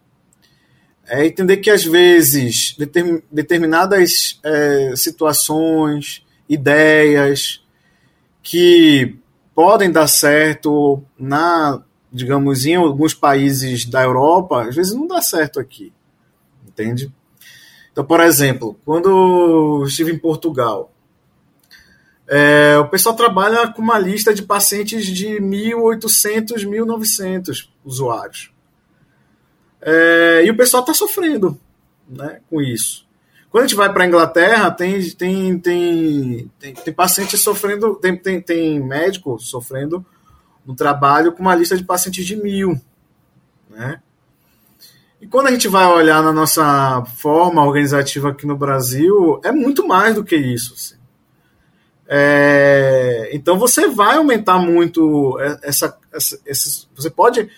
é 1.06 1.26
entender 1.26 1.58
que 1.58 1.70
às 1.70 1.84
vezes 1.84 2.76
determinadas 3.30 4.40
é, 4.42 4.94
situações, 4.96 6.24
ideias 6.48 7.64
que 8.42 9.16
podem 9.54 9.90
dar 9.90 10.06
certo 10.06 11.02
na, 11.18 11.82
digamos, 12.12 12.66
em 12.66 12.76
alguns 12.76 13.14
países 13.14 13.84
da 13.84 14.02
Europa, 14.02 14.62
às 14.62 14.74
vezes 14.74 14.94
não 14.94 15.06
dá 15.06 15.20
certo 15.20 15.60
aqui, 15.60 15.92
entende? 16.66 17.12
Então, 17.92 18.04
por 18.04 18.20
exemplo, 18.20 18.78
quando 18.84 19.84
estive 19.86 20.12
em 20.12 20.18
Portugal, 20.18 20.92
é, 22.26 22.78
o 22.78 22.88
pessoal 22.88 23.14
trabalha 23.14 23.68
com 23.68 23.82
uma 23.82 23.98
lista 23.98 24.34
de 24.34 24.42
pacientes 24.42 25.06
de 25.06 25.40
1.800, 25.40 26.66
1.900 26.66 27.68
usuários. 27.84 28.53
É, 29.84 30.42
e 30.44 30.50
o 30.50 30.56
pessoal 30.56 30.82
está 30.82 30.94
sofrendo 30.94 31.60
né, 32.08 32.40
com 32.48 32.60
isso. 32.60 33.06
Quando 33.50 33.64
a 33.64 33.66
gente 33.66 33.76
vai 33.76 33.92
para 33.92 34.04
a 34.04 34.06
Inglaterra, 34.06 34.70
tem, 34.70 35.00
tem, 35.10 35.58
tem, 35.58 36.50
tem, 36.58 36.74
tem 36.74 36.94
pacientes 36.94 37.40
sofrendo, 37.40 37.94
tem, 37.96 38.16
tem, 38.16 38.40
tem 38.40 38.80
médico 38.80 39.38
sofrendo 39.38 40.04
no 40.64 40.74
trabalho 40.74 41.32
com 41.32 41.42
uma 41.42 41.54
lista 41.54 41.76
de 41.76 41.84
pacientes 41.84 42.24
de 42.24 42.34
mil. 42.34 42.80
Né? 43.70 44.00
E 45.20 45.26
quando 45.26 45.48
a 45.48 45.50
gente 45.50 45.68
vai 45.68 45.86
olhar 45.86 46.22
na 46.22 46.32
nossa 46.32 47.04
forma 47.16 47.64
organizativa 47.64 48.30
aqui 48.30 48.46
no 48.46 48.56
Brasil, 48.56 49.40
é 49.44 49.52
muito 49.52 49.86
mais 49.86 50.14
do 50.14 50.24
que 50.24 50.34
isso. 50.34 50.74
Assim. 50.74 50.96
É, 52.08 53.30
então 53.32 53.58
você 53.58 53.88
vai 53.88 54.16
aumentar 54.16 54.58
muito 54.58 55.38
essa, 55.62 55.96
essa, 56.12 56.40
esse, 56.44 56.88
você 56.94 57.08
pode 57.08 57.48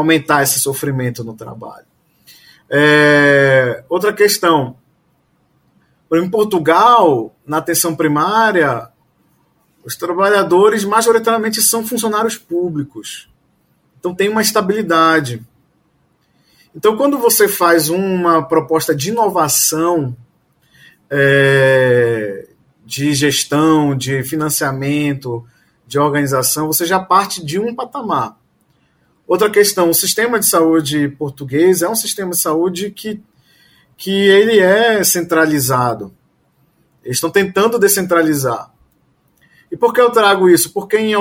aumentar 0.00 0.42
esse 0.42 0.58
sofrimento 0.58 1.22
no 1.22 1.34
trabalho. 1.34 1.86
É, 2.68 3.84
outra 3.88 4.12
questão, 4.12 4.76
em 6.12 6.28
Portugal, 6.28 7.34
na 7.46 7.58
atenção 7.58 7.94
primária, 7.94 8.88
os 9.84 9.96
trabalhadores 9.96 10.84
majoritariamente 10.84 11.60
são 11.62 11.86
funcionários 11.86 12.36
públicos. 12.36 13.28
Então 13.98 14.14
tem 14.14 14.28
uma 14.28 14.42
estabilidade. 14.42 15.42
Então, 16.74 16.96
quando 16.96 17.18
você 17.18 17.48
faz 17.48 17.88
uma 17.88 18.42
proposta 18.46 18.94
de 18.94 19.10
inovação, 19.10 20.16
é, 21.10 22.48
de 22.84 23.12
gestão, 23.12 23.96
de 23.96 24.22
financiamento, 24.22 25.44
de 25.86 25.98
organização, 25.98 26.68
você 26.68 26.86
já 26.86 27.00
parte 27.00 27.44
de 27.44 27.58
um 27.58 27.74
patamar. 27.74 28.39
Outra 29.30 29.48
questão, 29.48 29.88
o 29.88 29.94
sistema 29.94 30.40
de 30.40 30.48
saúde 30.48 31.08
português 31.10 31.82
é 31.82 31.88
um 31.88 31.94
sistema 31.94 32.32
de 32.32 32.38
saúde 32.38 32.90
que, 32.90 33.22
que 33.96 34.10
ele 34.10 34.58
é 34.58 35.04
centralizado. 35.04 36.12
Eles 37.04 37.18
estão 37.18 37.30
tentando 37.30 37.78
descentralizar. 37.78 38.74
E 39.70 39.76
por 39.76 39.94
que 39.94 40.00
eu 40.00 40.10
trago 40.10 40.50
isso? 40.50 40.72
Porque, 40.72 40.98
em, 40.98 41.14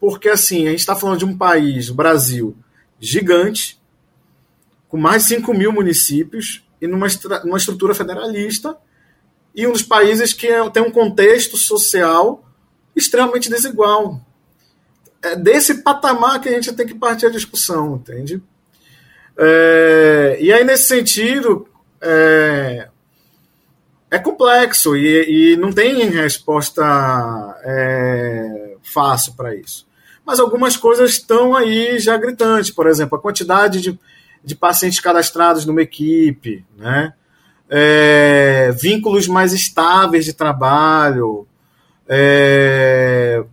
porque 0.00 0.28
assim, 0.28 0.66
a 0.66 0.70
gente 0.70 0.80
está 0.80 0.96
falando 0.96 1.20
de 1.20 1.24
um 1.24 1.38
país, 1.38 1.88
Brasil, 1.88 2.56
gigante, 2.98 3.80
com 4.88 4.96
mais 4.96 5.22
de 5.22 5.36
5 5.36 5.54
mil 5.54 5.70
municípios 5.70 6.66
e 6.82 6.88
numa, 6.88 7.06
numa 7.44 7.58
estrutura 7.58 7.94
federalista, 7.94 8.76
e 9.54 9.68
um 9.68 9.72
dos 9.72 9.84
países 9.84 10.32
que 10.32 10.48
é, 10.48 10.68
tem 10.70 10.82
um 10.82 10.90
contexto 10.90 11.56
social 11.56 12.44
extremamente 12.96 13.48
desigual. 13.48 14.25
É 15.22 15.36
desse 15.36 15.82
patamar 15.82 16.40
que 16.40 16.48
a 16.48 16.52
gente 16.52 16.72
tem 16.72 16.86
que 16.86 16.94
partir 16.94 17.26
a 17.26 17.30
discussão, 17.30 17.96
entende? 17.96 18.42
É, 19.38 20.38
e 20.40 20.52
aí, 20.52 20.64
nesse 20.64 20.84
sentido, 20.84 21.68
é, 22.00 22.88
é 24.10 24.18
complexo 24.18 24.96
e, 24.96 25.52
e, 25.52 25.56
não 25.56 25.72
tem 25.72 26.08
resposta 26.10 26.82
é, 27.64 28.76
fácil 28.82 29.34
para 29.34 29.54
isso. 29.54 29.86
Mas 30.24 30.40
algumas 30.40 30.76
coisas 30.76 31.12
estão 31.12 31.54
aí 31.54 31.98
já 31.98 32.16
gritantes, 32.16 32.70
por 32.70 32.86
exemplo, 32.86 33.18
a 33.18 33.20
quantidade 33.20 33.80
de, 33.80 33.98
de 34.44 34.54
pacientes 34.54 35.00
cadastrados 35.00 35.64
numa 35.66 35.82
equipe, 35.82 36.64
né? 36.76 37.12
é, 37.68 38.72
vínculos 38.80 39.26
mais 39.26 39.52
estáveis 39.52 40.24
de 40.24 40.32
trabalho, 40.32 41.46
é, 42.08 43.44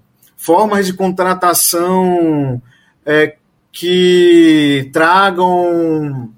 formas 0.44 0.86
de 0.86 0.92
contratação 0.92 2.62
é, 3.06 3.38
que 3.72 4.90
tragam, 4.92 6.34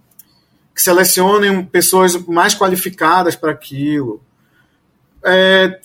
que 0.76 0.82
selecionem 0.82 1.66
pessoas 1.66 2.16
mais 2.28 2.54
qualificadas 2.54 3.36
para 3.36 3.52
aquilo. 3.52 4.22
É, 5.24 5.80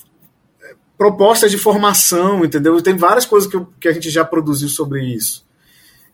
propostas 0.99 1.51
de 1.51 1.57
formação, 1.57 2.45
entendeu? 2.45 2.83
Tem 2.83 2.95
várias 2.95 3.25
coisas 3.25 3.51
que, 3.51 3.59
que 3.81 3.89
a 3.89 3.93
gente 3.93 4.11
já 4.11 4.23
produziu 4.23 4.69
sobre 4.69 5.03
isso. 5.03 5.47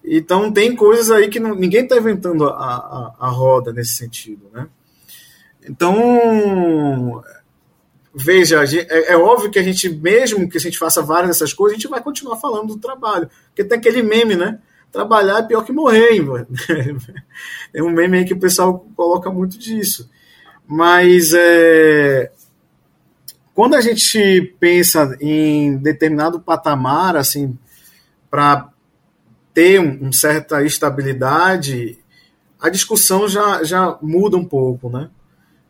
Então 0.04 0.52
tem 0.52 0.76
coisas 0.76 1.10
aí 1.10 1.26
que 1.26 1.40
não, 1.40 1.56
ninguém 1.56 1.82
está 1.82 1.96
inventando 1.96 2.46
a, 2.46 2.52
a, 2.52 3.14
a 3.18 3.28
roda 3.28 3.72
nesse 3.72 3.94
sentido, 3.94 4.48
né? 4.54 4.68
Então, 5.68 7.20
veja, 8.18 8.64
é, 8.64 9.12
é, 9.12 9.16
óbvio 9.16 9.50
que 9.50 9.58
a 9.58 9.62
gente, 9.62 9.90
mesmo 9.90 10.48
que 10.48 10.56
a 10.56 10.60
gente 10.60 10.78
faça 10.78 11.02
várias 11.02 11.28
dessas 11.28 11.52
coisas, 11.52 11.76
a 11.76 11.78
gente 11.78 11.90
vai 11.90 12.02
continuar 12.02 12.36
falando 12.36 12.68
do 12.68 12.80
trabalho. 12.80 13.28
Porque 13.48 13.62
tem 13.62 13.78
aquele 13.78 14.02
meme, 14.02 14.34
né? 14.34 14.58
Trabalhar 14.90 15.40
é 15.40 15.42
pior 15.42 15.62
que 15.62 15.72
morrer, 15.72 16.20
mano. 16.22 16.46
É 17.74 17.82
um 17.82 17.90
meme 17.90 18.18
aí 18.18 18.24
que 18.24 18.32
o 18.32 18.40
pessoal 18.40 18.86
coloca 18.96 19.30
muito 19.30 19.58
disso. 19.58 20.08
Mas 20.66 21.34
é, 21.34 22.32
quando 23.52 23.74
a 23.74 23.82
gente 23.82 24.54
pensa 24.58 25.14
em 25.20 25.76
determinado 25.76 26.40
patamar, 26.40 27.16
assim, 27.16 27.58
para 28.30 28.70
ter 29.52 29.78
um, 29.78 30.06
um, 30.06 30.12
certa 30.12 30.64
estabilidade, 30.64 31.98
a 32.58 32.70
discussão 32.70 33.28
já, 33.28 33.62
já 33.62 33.98
muda 34.00 34.38
um 34.38 34.44
pouco, 34.44 34.88
né? 34.88 35.10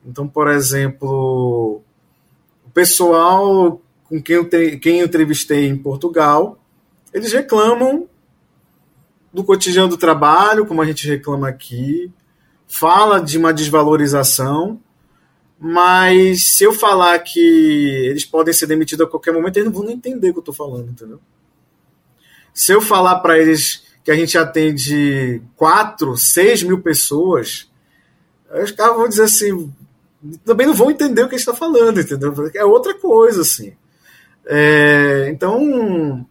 Então, 0.05 0.28
por 0.28 0.49
exemplo, 0.49 1.82
pessoal 2.77 3.81
com 4.05 4.22
quem 4.22 4.37
eu, 4.37 4.47
te, 4.47 4.77
quem 4.77 5.01
eu 5.01 5.07
entrevistei 5.07 5.66
em 5.66 5.79
Portugal, 5.79 6.62
eles 7.11 7.33
reclamam 7.33 8.07
do 9.33 9.43
cotidiano 9.43 9.89
do 9.89 9.97
trabalho, 9.97 10.66
como 10.66 10.83
a 10.83 10.85
gente 10.85 11.09
reclama 11.09 11.49
aqui, 11.49 12.12
fala 12.68 13.18
de 13.18 13.39
uma 13.39 13.51
desvalorização, 13.51 14.79
mas 15.59 16.49
se 16.49 16.64
eu 16.64 16.72
falar 16.74 17.18
que 17.20 17.41
eles 18.11 18.27
podem 18.27 18.53
ser 18.53 18.66
demitidos 18.66 19.07
a 19.07 19.11
qualquer 19.11 19.33
momento, 19.33 19.57
eles 19.57 19.72
não 19.72 19.81
vão 19.81 19.91
entender 19.91 20.29
o 20.29 20.33
que 20.35 20.39
eu 20.39 20.41
estou 20.41 20.55
falando, 20.55 20.91
entendeu? 20.91 21.18
Se 22.53 22.72
eu 22.72 22.83
falar 22.83 23.20
para 23.20 23.39
eles 23.39 23.85
que 24.05 24.11
a 24.11 24.14
gente 24.14 24.37
atende 24.37 25.41
4, 25.57 26.14
6 26.14 26.62
mil 26.64 26.83
pessoas, 26.83 27.70
os 28.62 28.70
caras 28.70 28.97
vão 28.97 29.09
dizer 29.09 29.22
assim: 29.24 29.72
também 30.45 30.66
não 30.66 30.74
vão 30.74 30.91
entender 30.91 31.22
o 31.22 31.29
que 31.29 31.35
a 31.35 31.39
gente 31.39 31.49
está 31.49 31.55
falando, 31.55 32.01
entendeu? 32.01 32.35
É 32.55 32.64
outra 32.64 32.95
coisa, 32.95 33.43
assim. 33.43 33.74
É, 34.47 35.29
então, 35.29 36.24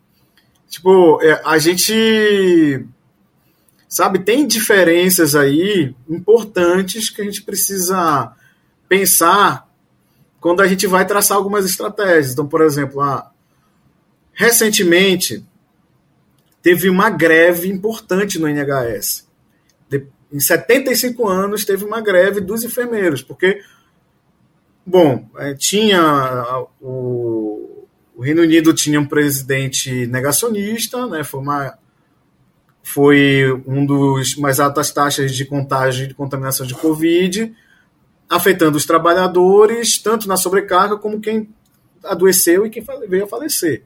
tipo, 0.70 1.22
é, 1.22 1.42
a 1.44 1.58
gente, 1.58 2.86
sabe, 3.88 4.20
tem 4.20 4.48
diferenças 4.48 5.36
aí 5.36 5.94
importantes 6.10 7.10
que 7.10 7.22
a 7.22 7.26
gente 7.26 7.42
precisa 7.42 8.32
pensar 8.88 9.70
quando 10.40 10.62
a 10.62 10.68
gente 10.68 10.88
vai 10.88 11.06
traçar 11.06 11.38
algumas 11.38 11.66
estratégias. 11.66 12.34
Então, 12.34 12.48
por 12.48 12.62
exemplo, 12.62 13.02
ah, 13.02 13.32
recentemente 14.34 15.44
teve 16.62 16.90
uma 16.90 17.10
greve 17.10 17.68
importante 17.68 18.40
no 18.40 18.48
NHS. 18.48 19.28
De, 19.90 20.08
em 20.32 20.40
75 20.40 21.28
anos 21.28 21.66
teve 21.66 21.84
uma 21.84 22.00
greve 22.00 22.42
dos 22.42 22.64
enfermeiros, 22.64 23.22
porque 23.22 23.62
Bom, 24.86 25.28
é, 25.38 25.56
tinha 25.56 26.68
o, 26.80 27.88
o, 28.16 28.22
Reino 28.22 28.44
Unido 28.44 28.74
tinha 28.74 29.00
um 29.00 29.08
presidente 29.08 30.06
negacionista, 30.06 31.08
né? 31.08 31.24
Foi 31.24 31.40
uma 31.40 31.78
foi 32.84 33.52
um 33.66 33.84
dos 33.84 34.36
mais 34.36 34.60
altas 34.60 34.92
taxas 34.92 35.36
de 35.36 35.44
contágio 35.44 36.06
e 36.06 36.08
de 36.08 36.14
contaminação 36.14 36.68
de 36.68 36.76
Covid, 36.76 37.52
afetando 38.30 38.78
os 38.78 38.86
trabalhadores, 38.86 39.98
tanto 39.98 40.28
na 40.28 40.38
sobrecarga 40.38 40.96
como 40.96 41.20
quem 41.20 41.50
adoeceu 42.04 42.64
e 42.64 42.70
quem 42.70 42.86
veio 43.08 43.24
a 43.24 43.28
falecer. 43.28 43.84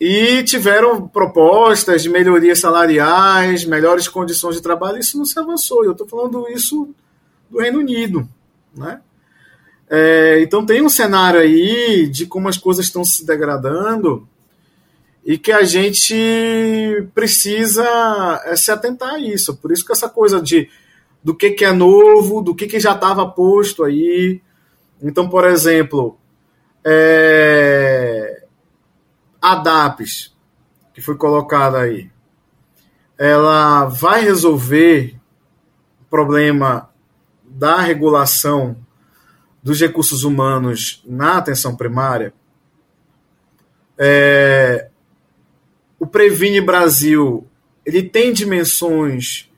E 0.00 0.44
tiveram 0.44 1.08
propostas 1.08 2.04
de 2.04 2.08
melhorias 2.08 2.60
salariais, 2.60 3.64
melhores 3.64 4.06
condições 4.06 4.54
de 4.54 4.62
trabalho, 4.62 4.98
isso 4.98 5.18
não 5.18 5.24
se 5.24 5.36
avançou. 5.36 5.84
Eu 5.84 5.90
estou 5.90 6.06
falando 6.06 6.48
isso 6.48 6.94
do 7.50 7.58
Reino 7.58 7.80
Unido. 7.80 8.28
Né? 8.76 9.00
É, 9.90 10.40
então 10.42 10.66
tem 10.66 10.82
um 10.82 10.88
cenário 10.88 11.40
aí 11.40 12.06
de 12.08 12.26
como 12.26 12.48
as 12.48 12.58
coisas 12.58 12.84
estão 12.84 13.04
se 13.04 13.24
degradando 13.24 14.28
e 15.24 15.38
que 15.38 15.50
a 15.50 15.62
gente 15.62 16.14
precisa 17.14 18.42
é, 18.44 18.56
se 18.56 18.70
atentar 18.70 19.14
a 19.14 19.18
isso. 19.18 19.56
Por 19.56 19.72
isso 19.72 19.84
que 19.84 19.92
essa 19.92 20.08
coisa 20.08 20.40
de 20.40 20.68
do 21.22 21.34
que, 21.34 21.50
que 21.50 21.64
é 21.64 21.72
novo, 21.72 22.40
do 22.40 22.54
que, 22.54 22.66
que 22.66 22.78
já 22.80 22.92
estava 22.92 23.28
posto 23.28 23.84
aí. 23.84 24.40
Então, 25.02 25.28
por 25.28 25.44
exemplo, 25.44 26.16
é, 26.84 28.44
a 29.40 29.56
DAPES, 29.56 30.34
que 30.94 31.00
foi 31.00 31.16
colocada 31.16 31.80
aí, 31.80 32.10
ela 33.18 33.84
vai 33.86 34.22
resolver 34.22 35.16
o 36.00 36.04
problema 36.08 36.88
da 37.44 37.80
regulação 37.80 38.76
dos 39.62 39.80
recursos 39.80 40.24
humanos 40.24 41.02
na 41.06 41.38
atenção 41.38 41.76
primária? 41.76 42.32
É, 43.96 44.88
o 45.98 46.06
Previne 46.06 46.60
Brasil 46.60 47.46
ele 47.84 48.02
tem 48.02 48.32
dimensões 48.32 49.50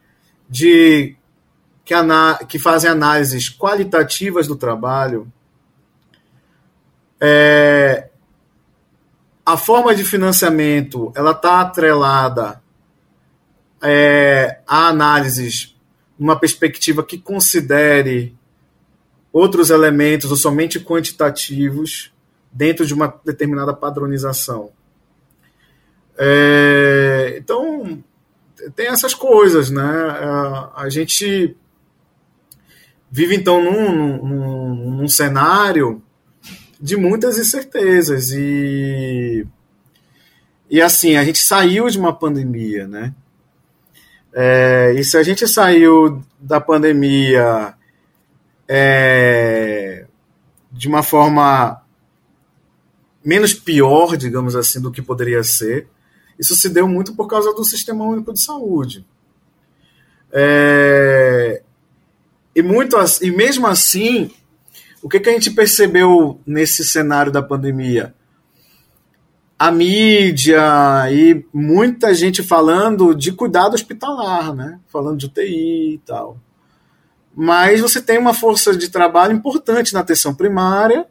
de 0.48 1.16
que, 1.84 1.94
que 2.48 2.58
fazem 2.58 2.88
análises 2.88 3.50
qualitativas 3.50 4.46
do 4.46 4.54
trabalho. 4.54 5.30
É, 7.20 8.08
a 9.44 9.56
forma 9.56 9.94
de 9.94 10.04
financiamento 10.04 11.12
ela 11.16 11.32
está 11.32 11.60
atrelada 11.60 12.62
é, 13.82 14.60
a 14.66 14.88
análises 14.88 15.76
numa 16.18 16.38
perspectiva 16.38 17.02
que 17.02 17.18
considere 17.18 18.38
outros 19.32 19.70
elementos 19.70 20.30
ou 20.30 20.36
somente 20.36 20.80
quantitativos 20.80 22.12
dentro 22.52 22.84
de 22.84 22.92
uma 22.92 23.14
determinada 23.24 23.72
padronização. 23.72 24.70
É, 26.18 27.36
então, 27.38 28.02
tem 28.74 28.88
essas 28.88 29.14
coisas, 29.14 29.70
né? 29.70 29.82
A, 29.82 30.82
a 30.82 30.88
gente 30.88 31.56
vive, 33.10 33.36
então, 33.36 33.62
num, 33.62 34.22
num, 34.22 34.74
num, 34.96 35.08
cenário 35.08 36.02
de 36.80 36.96
muitas 36.96 37.38
incertezas 37.38 38.30
e 38.32 39.46
e 40.68 40.80
assim 40.80 41.16
a 41.16 41.24
gente 41.24 41.38
saiu 41.38 41.88
de 41.88 41.98
uma 41.98 42.12
pandemia, 42.12 42.86
né? 42.86 43.12
É, 44.32 44.94
e 44.96 45.02
se 45.02 45.16
a 45.16 45.22
gente 45.22 45.48
saiu 45.48 46.22
da 46.38 46.60
pandemia 46.60 47.74
é, 48.72 50.06
de 50.70 50.86
uma 50.86 51.02
forma 51.02 51.82
menos 53.24 53.52
pior, 53.52 54.16
digamos 54.16 54.54
assim, 54.54 54.80
do 54.80 54.92
que 54.92 55.02
poderia 55.02 55.42
ser, 55.42 55.88
isso 56.38 56.54
se 56.54 56.68
deu 56.68 56.86
muito 56.86 57.16
por 57.16 57.26
causa 57.26 57.52
do 57.52 57.64
Sistema 57.64 58.04
Único 58.04 58.32
de 58.32 58.40
Saúde. 58.40 59.04
É, 60.30 61.62
e, 62.54 62.62
muito, 62.62 62.96
e 63.20 63.32
mesmo 63.32 63.66
assim, 63.66 64.30
o 65.02 65.08
que, 65.08 65.18
que 65.18 65.28
a 65.28 65.32
gente 65.32 65.50
percebeu 65.50 66.40
nesse 66.46 66.84
cenário 66.84 67.32
da 67.32 67.42
pandemia? 67.42 68.14
A 69.58 69.72
mídia 69.72 70.62
e 71.10 71.44
muita 71.52 72.14
gente 72.14 72.40
falando 72.40 73.16
de 73.16 73.32
cuidado 73.32 73.74
hospitalar, 73.74 74.54
né? 74.54 74.78
falando 74.86 75.18
de 75.18 75.26
UTI 75.26 75.94
e 75.94 75.98
tal. 76.06 76.38
Mas 77.34 77.80
você 77.80 78.02
tem 78.02 78.18
uma 78.18 78.34
força 78.34 78.76
de 78.76 78.88
trabalho 78.88 79.34
importante 79.34 79.94
na 79.94 80.00
atenção 80.00 80.34
primária 80.34 81.06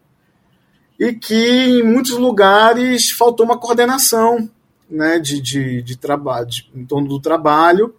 e 0.99 1.13
que 1.13 1.80
em 1.80 1.84
muitos 1.84 2.11
lugares 2.11 3.11
faltou 3.11 3.45
uma 3.45 3.57
coordenação 3.57 4.49
né, 4.89 5.20
de, 5.20 5.41
de, 5.41 5.82
de 5.82 5.97
trabalho, 5.97 6.49
em 6.76 6.86
torno 6.86 7.07
do 7.07 7.22
trabalho, 7.22 7.95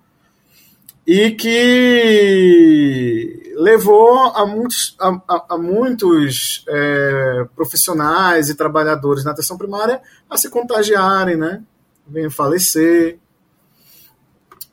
e 1.06 1.30
que 1.30 3.54
levou 3.56 4.18
a 4.34 4.46
muitos, 4.46 4.96
a, 5.00 5.08
a, 5.28 5.44
a 5.50 5.58
muitos 5.58 6.64
é, 6.68 7.46
profissionais 7.56 8.48
e 8.48 8.54
trabalhadores 8.54 9.24
na 9.24 9.30
atenção 9.30 9.56
primária 9.56 10.00
a 10.28 10.36
se 10.36 10.50
contagiarem, 10.50 11.36
né, 11.36 11.62
venham 12.06 12.30
falecer. 12.30 13.18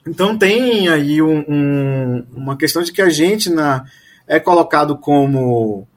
Então 0.07 0.37
tem 0.37 0.87
aí 0.87 1.21
um, 1.21 1.43
um, 1.47 2.27
uma 2.33 2.57
questão 2.57 2.81
de 2.81 2.91
que 2.91 3.01
a 3.01 3.09
gente 3.09 3.49
na, 3.49 3.85
é 4.25 4.39
colocado 4.39 4.97
como 4.97 5.87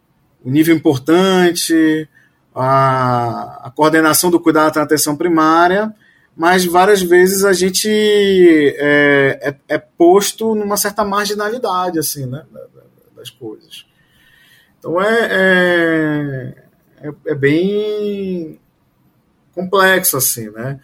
um 0.45 0.51
nível 0.51 0.75
importante, 0.75 2.09
a, 2.55 3.67
a 3.67 3.71
coordenação 3.71 4.31
do 4.31 4.41
cuidado 4.41 4.77
na 4.77 4.83
atenção 4.83 5.17
primária, 5.17 5.95
mas 6.37 6.65
várias 6.65 7.03
vezes 7.03 7.45
a 7.45 7.53
gente 7.53 7.89
é, 7.89 9.39
é, 9.43 9.57
é 9.69 9.79
posto 9.79 10.55
numa 10.55 10.77
certa 10.77 11.05
marginalidade 11.05 11.99
assim, 11.99 12.27
né, 12.27 12.45
das 13.17 13.31
coisas. 13.31 13.87
Então 14.79 15.01
é, 15.01 15.29
é, 15.31 17.09
é, 17.09 17.13
é 17.27 17.35
bem 17.35 18.59
complexo 19.55 20.17
assim, 20.17 20.49
né? 20.51 20.81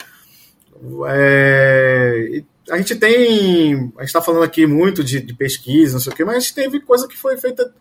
É, 1.09 2.43
a 2.71 2.77
gente 2.79 2.95
tem, 2.97 3.75
a 3.97 4.01
gente 4.01 4.07
está 4.07 4.21
falando 4.21 4.43
aqui 4.43 4.67
muito 4.67 5.05
de, 5.05 5.21
de, 5.21 5.35
pesquisa, 5.35 5.95
não 5.95 6.01
sei 6.01 6.13
o 6.13 6.17
quê, 6.17 6.25
mas 6.25 6.37
a 6.37 6.41
gente 6.41 6.55
teve 6.55 6.81
coisa 6.81 7.07
que 7.07 7.17
foi 7.17 7.37
feita 7.37 7.73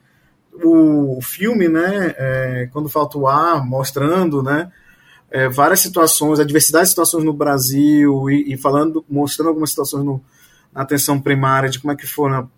o 0.64 1.20
filme, 1.22 1.68
né? 1.68 2.14
É, 2.18 2.70
quando 2.72 2.88
falta 2.88 3.18
o 3.18 3.28
ar, 3.28 3.66
mostrando, 3.66 4.42
né? 4.42 4.72
é, 5.36 5.50
várias 5.50 5.82
situações, 5.82 6.40
a 6.40 6.46
diversidade 6.46 6.86
de 6.86 6.90
situações 6.92 7.26
no 7.26 7.34
Brasil 7.34 8.30
e, 8.30 8.54
e 8.54 8.58
falando, 8.58 9.04
mostrando 9.10 9.50
algumas 9.50 9.70
situações 9.70 10.06
no, 10.06 10.24
na 10.74 10.82
atenção 10.82 11.20
primária 11.20 11.70
de 11.70 11.78
como 11.78 11.92
é 11.92 11.96
que 11.96 12.08
foram 12.08 12.50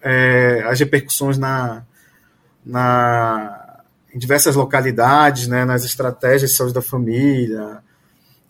é, 0.00 0.62
as 0.66 0.78
repercussões 0.78 1.36
na, 1.36 1.84
na, 2.64 3.80
em 4.14 4.18
diversas 4.20 4.54
localidades, 4.54 5.48
né, 5.48 5.64
nas 5.64 5.84
estratégias 5.84 6.52
de 6.52 6.56
saúde 6.56 6.74
da 6.74 6.80
família, 6.80 7.82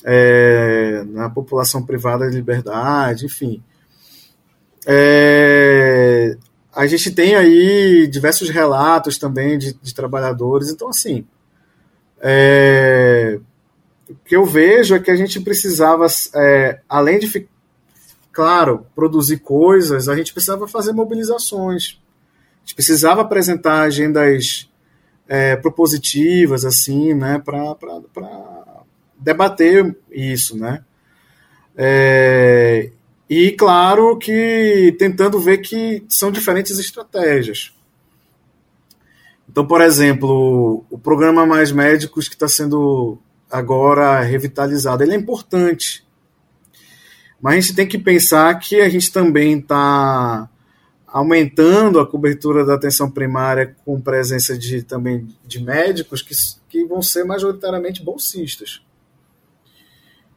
é, 0.05 1.05
na 1.09 1.30
população 1.30 1.84
privada 1.84 2.28
de 2.28 2.36
liberdade, 2.36 3.26
enfim. 3.26 3.62
É, 4.86 6.36
a 6.74 6.86
gente 6.86 7.11
tem 7.11 7.34
aí 7.34 8.07
diversos 8.07 8.48
relatos 8.50 9.18
também 9.18 9.59
de, 9.59 9.74
de 9.74 9.94
trabalhadores, 9.94 10.70
então 10.70 10.88
assim, 10.88 11.24
é, 12.20 13.38
o 14.09 14.14
que 14.24 14.36
eu 14.36 14.44
vejo 14.44 14.94
é 14.94 15.00
que 15.00 15.11
a 15.11 15.16
gente 15.16 15.40
precisava, 15.40 16.07
é, 16.34 16.80
além 16.88 17.18
de, 17.18 17.48
claro, 18.30 18.86
produzir 18.94 19.38
coisas, 19.38 20.09
a 20.09 20.16
gente 20.16 20.32
precisava 20.32 20.68
fazer 20.68 20.92
mobilizações. 20.92 22.00
A 22.59 22.61
gente 22.61 22.74
precisava 22.74 23.22
apresentar 23.22 23.82
agendas 23.82 24.70
é, 25.26 25.57
propositivas, 25.57 26.64
assim, 26.64 27.14
né, 27.14 27.42
para 27.44 27.74
debater 29.22 29.96
isso, 30.10 30.56
né. 30.56 30.84
É, 31.76 32.90
e, 33.28 33.52
claro, 33.52 34.18
que 34.18 34.94
tentando 34.98 35.40
ver 35.40 35.58
que 35.58 36.04
são 36.08 36.30
diferentes 36.30 36.78
estratégias. 36.78 37.72
Então, 39.48 39.66
por 39.66 39.80
exemplo, 39.80 40.84
o 40.90 40.98
programa 40.98 41.46
Mais 41.46 41.72
Médicos 41.72 42.28
que 42.28 42.34
está 42.34 42.48
sendo 42.48 43.18
agora 43.50 44.20
revitalizado. 44.20 45.02
Ele 45.02 45.12
é 45.12 45.16
importante. 45.16 46.04
Mas 47.40 47.52
a 47.52 47.60
gente 47.60 47.74
tem 47.74 47.86
que 47.86 47.98
pensar 47.98 48.54
que 48.58 48.80
a 48.80 48.88
gente 48.88 49.12
também 49.12 49.58
está 49.58 50.48
aumentando 51.06 52.00
a 52.00 52.06
cobertura 52.06 52.64
da 52.64 52.74
atenção 52.74 53.10
primária 53.10 53.76
com 53.84 54.00
presença 54.00 54.56
de 54.56 54.82
também 54.82 55.28
de 55.44 55.62
médicos 55.62 56.22
que, 56.22 56.34
que 56.70 56.86
vão 56.86 57.02
ser 57.02 57.24
majoritariamente 57.24 58.02
bolsistas. 58.02 58.80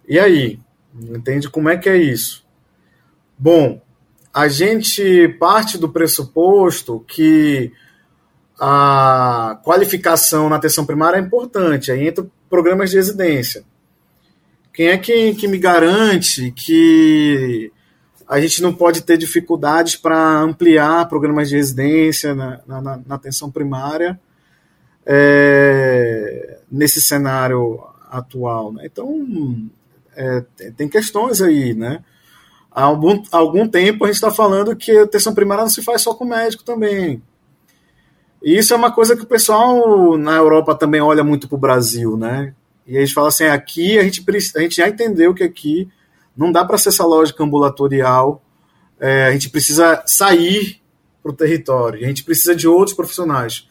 E 0.08 0.20
aí? 0.20 0.60
Entende 0.93 1.49
como 1.49 1.70
é 1.70 1.78
que 1.78 1.89
é 1.89 1.97
isso? 1.97 2.45
Bom, 3.38 3.82
a 4.34 4.47
gente 4.47 5.28
parte 5.39 5.78
do 5.78 5.89
pressuposto 5.89 7.03
que 7.08 7.72
a 8.60 9.60
qualificação 9.64 10.49
na 10.49 10.56
atenção 10.56 10.86
primária 10.86 11.18
é 11.18 11.22
importante. 11.22 11.91
Aí 11.91 12.08
entra 12.08 12.26
programas 12.49 12.89
de 12.89 12.97
residência. 12.97 13.64
Quem 14.74 14.88
é 14.88 14.97
que, 14.97 15.34
que 15.36 15.47
me 15.47 15.58
garante 15.58 16.51
que 16.51 17.72
a 18.28 18.39
gente 18.39 18.62
não 18.62 18.74
pode 18.74 19.01
ter 19.03 19.18
dificuldades 19.18 19.95
para 19.95 20.39
ampliar 20.39 21.08
programas 21.08 21.47
de 21.47 21.56
residência 21.56 22.34
na, 22.34 22.62
na, 22.68 22.82
na 22.82 23.16
atenção 23.16 23.49
primária 23.51 24.20
é, 25.06 26.60
nesse 26.70 27.01
cenário 27.01 27.82
atual? 28.10 28.74
Né? 28.74 28.84
Então, 28.86 29.08
é, 30.16 30.45
tem 30.72 30.88
questões 30.88 31.41
aí, 31.41 31.74
né? 31.74 32.03
Há 32.72 32.84
algum, 32.84 33.24
algum 33.32 33.68
tempo 33.68 34.03
a 34.03 34.07
gente 34.07 34.16
está 34.16 34.32
falando 34.32 34.76
que 34.76 34.91
a 34.91 35.03
atenção 35.03 35.34
primária 35.34 35.63
não 35.63 35.70
se 35.70 35.82
faz 35.82 36.01
só 36.01 36.13
com 36.13 36.26
médico 36.26 36.63
também. 36.63 37.22
E 38.43 38.57
isso 38.57 38.74
é 38.74 38.78
uma 38.78 38.91
coisa 38.91 39.16
que 39.16 39.24
o 39.24 39.28
pessoal 39.28 40.18
na 40.18 40.36
Europa 40.36 40.76
também 40.76 41.01
olha 41.01 41.24
muito 41.24 41.47
para 41.47 41.55
o 41.55 41.59
Brasil, 41.59 42.18
né? 42.18 42.53
E 42.86 42.95
eles 42.97 43.11
falam 43.11 43.30
assim: 43.30 43.45
aqui 43.45 43.97
a 43.97 44.03
gente, 44.03 44.24
a 44.55 44.59
gente 44.59 44.76
já 44.76 44.88
entendeu 44.88 45.34
que 45.34 45.43
aqui 45.43 45.89
não 46.36 46.51
dá 46.51 46.66
para 46.66 46.78
ser 46.78 46.89
essa 46.89 47.05
lógica 47.05 47.43
ambulatorial, 47.43 48.43
é, 48.99 49.26
a 49.26 49.32
gente 49.32 49.49
precisa 49.49 50.03
sair 50.05 50.82
para 51.24 51.32
o 51.32 51.36
território, 51.36 52.03
a 52.03 52.07
gente 52.07 52.24
precisa 52.24 52.55
de 52.55 52.68
outros 52.68 52.95
profissionais. 52.95 53.68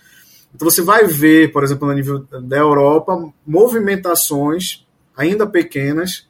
Então 0.55 0.68
você 0.68 0.82
vai 0.82 1.07
ver, 1.07 1.53
por 1.53 1.62
exemplo, 1.62 1.86
no 1.86 1.95
nível 1.95 2.20
da 2.20 2.57
Europa, 2.57 3.32
movimentações 3.47 4.86
ainda 5.16 5.47
pequenas, 5.47 6.28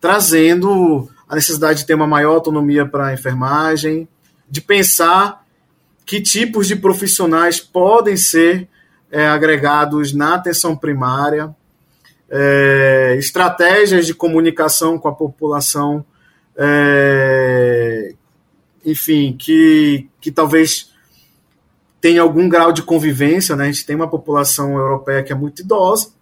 trazendo 0.00 1.08
a 1.28 1.34
necessidade 1.34 1.80
de 1.80 1.86
ter 1.86 1.94
uma 1.94 2.06
maior 2.06 2.34
autonomia 2.34 2.86
para 2.86 3.08
a 3.08 3.14
enfermagem, 3.14 4.08
de 4.48 4.60
pensar 4.60 5.44
que 6.04 6.20
tipos 6.20 6.66
de 6.66 6.74
profissionais 6.74 7.60
podem 7.60 8.16
ser 8.16 8.68
é, 9.10 9.26
agregados 9.28 10.12
na 10.12 10.34
atenção 10.34 10.76
primária, 10.76 11.54
é, 12.28 13.16
estratégias 13.18 14.06
de 14.06 14.14
comunicação 14.14 14.98
com 14.98 15.08
a 15.08 15.14
população, 15.14 16.04
é, 16.56 18.14
enfim, 18.84 19.36
que, 19.38 20.08
que 20.20 20.30
talvez 20.30 20.90
tenha 22.00 22.22
algum 22.22 22.48
grau 22.48 22.72
de 22.72 22.82
convivência, 22.82 23.54
né? 23.54 23.64
A 23.64 23.66
gente 23.66 23.84
tem 23.84 23.94
uma 23.94 24.08
população 24.08 24.76
europeia 24.76 25.22
que 25.22 25.32
é 25.32 25.36
muito 25.36 25.60
idosa, 25.60 26.12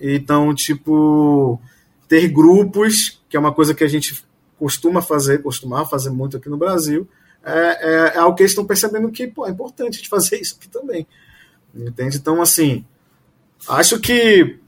então, 0.00 0.54
tipo, 0.54 1.60
ter 2.08 2.28
grupos, 2.28 3.20
que 3.28 3.36
é 3.36 3.40
uma 3.40 3.52
coisa 3.52 3.74
que 3.74 3.84
a 3.84 3.88
gente 3.88 4.24
costuma 4.58 5.00
fazer, 5.00 5.42
costumava 5.42 5.88
fazer 5.88 6.10
muito 6.10 6.36
aqui 6.36 6.48
no 6.48 6.56
Brasil, 6.56 7.06
é, 7.44 7.52
é, 7.52 8.16
é 8.16 8.18
algo 8.18 8.36
que 8.36 8.42
eles 8.42 8.52
estão 8.52 8.64
percebendo 8.64 9.10
que 9.10 9.26
pô, 9.26 9.46
é 9.46 9.50
importante 9.50 9.98
gente 9.98 10.08
fazer 10.08 10.40
isso 10.40 10.56
aqui 10.58 10.68
também. 10.68 11.06
Entende? 11.74 12.16
Então, 12.16 12.42
assim, 12.42 12.84
acho 13.68 14.00
que 14.00 14.58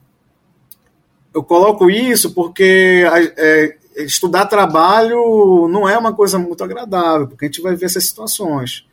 eu 1.34 1.42
coloco 1.42 1.90
isso 1.90 2.32
porque 2.32 3.04
é, 3.36 3.76
estudar 3.96 4.46
trabalho 4.46 5.68
não 5.68 5.88
é 5.88 5.96
uma 5.96 6.12
coisa 6.12 6.38
muito 6.38 6.62
agradável, 6.62 7.26
porque 7.26 7.46
a 7.46 7.48
gente 7.48 7.62
vai 7.62 7.74
ver 7.74 7.86
essas 7.86 8.06
situações. 8.06 8.86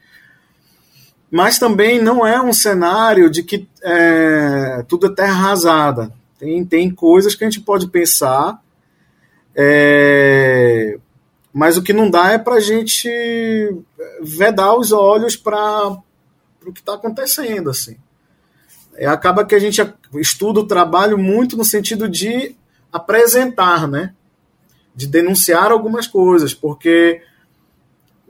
Mas 1.30 1.60
também 1.60 2.02
não 2.02 2.26
é 2.26 2.42
um 2.42 2.54
cenário 2.54 3.30
de 3.30 3.44
que 3.44 3.68
é, 3.84 4.84
tudo 4.88 5.08
é 5.08 5.14
terra 5.14 5.34
arrasada. 5.34 6.14
Tem, 6.38 6.64
tem 6.66 6.90
coisas 6.90 7.34
que 7.36 7.44
a 7.44 7.50
gente 7.50 7.62
pode 7.62 7.88
pensar, 7.88 8.62
é, 9.56 11.00
mas 11.52 11.78
o 11.78 11.82
que 11.82 11.94
não 11.94 12.10
dá 12.10 12.32
é 12.32 12.38
para 12.38 12.56
a 12.56 12.60
gente 12.60 13.10
vedar 14.22 14.76
os 14.76 14.92
olhos 14.92 15.36
para 15.36 15.98
o 16.66 16.72
que 16.72 16.80
está 16.80 16.94
acontecendo. 16.94 17.72
assim. 17.72 17.98
É, 18.96 19.08
acaba 19.08 19.46
que 19.46 19.56
a 19.56 19.60
gente 19.60 19.82
estuda 20.16 20.60
o 20.60 20.68
trabalho 20.68 21.18
muito 21.18 21.58
no 21.58 21.66
sentido 21.66 22.08
de 22.08 22.56
apresentar, 22.92 23.88
né? 23.88 24.14
De 24.96 25.08
denunciar 25.08 25.72
algumas 25.72 26.06
coisas, 26.06 26.54
porque 26.54 27.22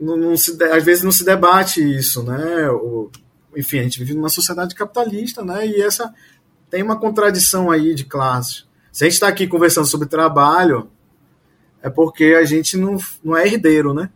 não, 0.00 0.16
não 0.16 0.36
se, 0.36 0.62
às 0.64 0.82
vezes 0.82 1.02
não 1.02 1.12
se 1.12 1.24
debate 1.24 1.82
isso, 1.82 2.22
né? 2.22 2.70
O, 2.70 3.10
enfim, 3.56 3.80
a 3.80 3.82
gente 3.82 3.98
vive 3.98 4.14
numa 4.14 4.28
sociedade 4.28 4.74
capitalista, 4.74 5.44
né? 5.44 5.66
E 5.66 5.82
essa 5.82 6.14
tem 6.70 6.82
uma 6.82 6.98
contradição 6.98 7.70
aí 7.70 7.94
de 7.94 8.04
classes. 8.04 8.66
Se 8.92 9.04
a 9.04 9.06
gente 9.06 9.14
está 9.14 9.28
aqui 9.28 9.46
conversando 9.46 9.86
sobre 9.86 10.08
trabalho, 10.08 10.90
é 11.82 11.88
porque 11.88 12.36
a 12.38 12.44
gente 12.44 12.76
não, 12.76 12.98
não 13.22 13.36
é 13.36 13.46
herdeiro, 13.46 13.94
né? 13.94 14.10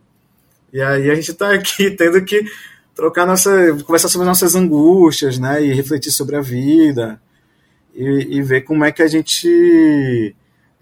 E 0.71 0.81
aí 0.81 1.09
a 1.09 1.15
gente 1.15 1.31
está 1.31 1.53
aqui 1.53 1.91
tendo 1.95 2.23
que 2.23 2.45
trocar 2.95 3.25
nossa, 3.25 3.51
conversar 3.83 4.09
sobre 4.09 4.27
nossas 4.27 4.55
angústias, 4.55 5.39
né, 5.39 5.63
e 5.63 5.73
refletir 5.73 6.11
sobre 6.11 6.35
a 6.35 6.41
vida 6.41 7.19
e, 7.93 8.37
e 8.37 8.41
ver 8.41 8.61
como 8.61 8.83
é 8.83 8.91
que 8.91 9.01
a 9.01 9.07
gente 9.07 10.35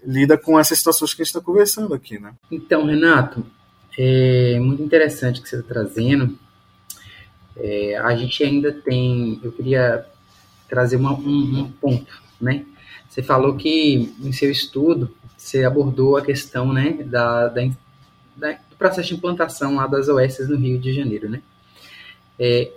lida 0.04 0.36
com 0.36 0.58
essas 0.58 0.78
situações 0.78 1.14
que 1.14 1.22
a 1.22 1.24
gente 1.24 1.34
está 1.34 1.40
conversando 1.40 1.94
aqui, 1.94 2.18
né? 2.18 2.34
Então, 2.50 2.86
Renato, 2.86 3.46
é 3.98 4.58
muito 4.60 4.82
interessante 4.82 5.40
o 5.40 5.42
que 5.42 5.48
você 5.48 5.56
está 5.56 5.68
trazendo. 5.74 6.38
É, 7.56 7.96
a 7.98 8.16
gente 8.16 8.42
ainda 8.42 8.72
tem, 8.72 9.40
eu 9.42 9.52
queria 9.52 10.06
trazer 10.72 10.96
uma, 10.96 11.12
um, 11.12 11.60
um 11.60 11.70
ponto, 11.70 12.22
né? 12.40 12.64
Você 13.06 13.22
falou 13.22 13.56
que 13.56 14.10
em 14.24 14.32
seu 14.32 14.50
estudo 14.50 15.14
você 15.36 15.64
abordou 15.64 16.16
a 16.16 16.22
questão, 16.24 16.72
né, 16.72 16.96
da, 17.04 17.48
da, 17.48 17.68
da 18.34 18.52
do 18.52 18.76
processo 18.78 19.08
de 19.08 19.14
implantação 19.16 19.74
lá 19.74 19.86
das 19.86 20.08
OS 20.08 20.48
no 20.48 20.56
Rio 20.56 20.78
de 20.78 20.94
Janeiro, 20.94 21.28
né? 21.28 21.42
É, 22.38 22.72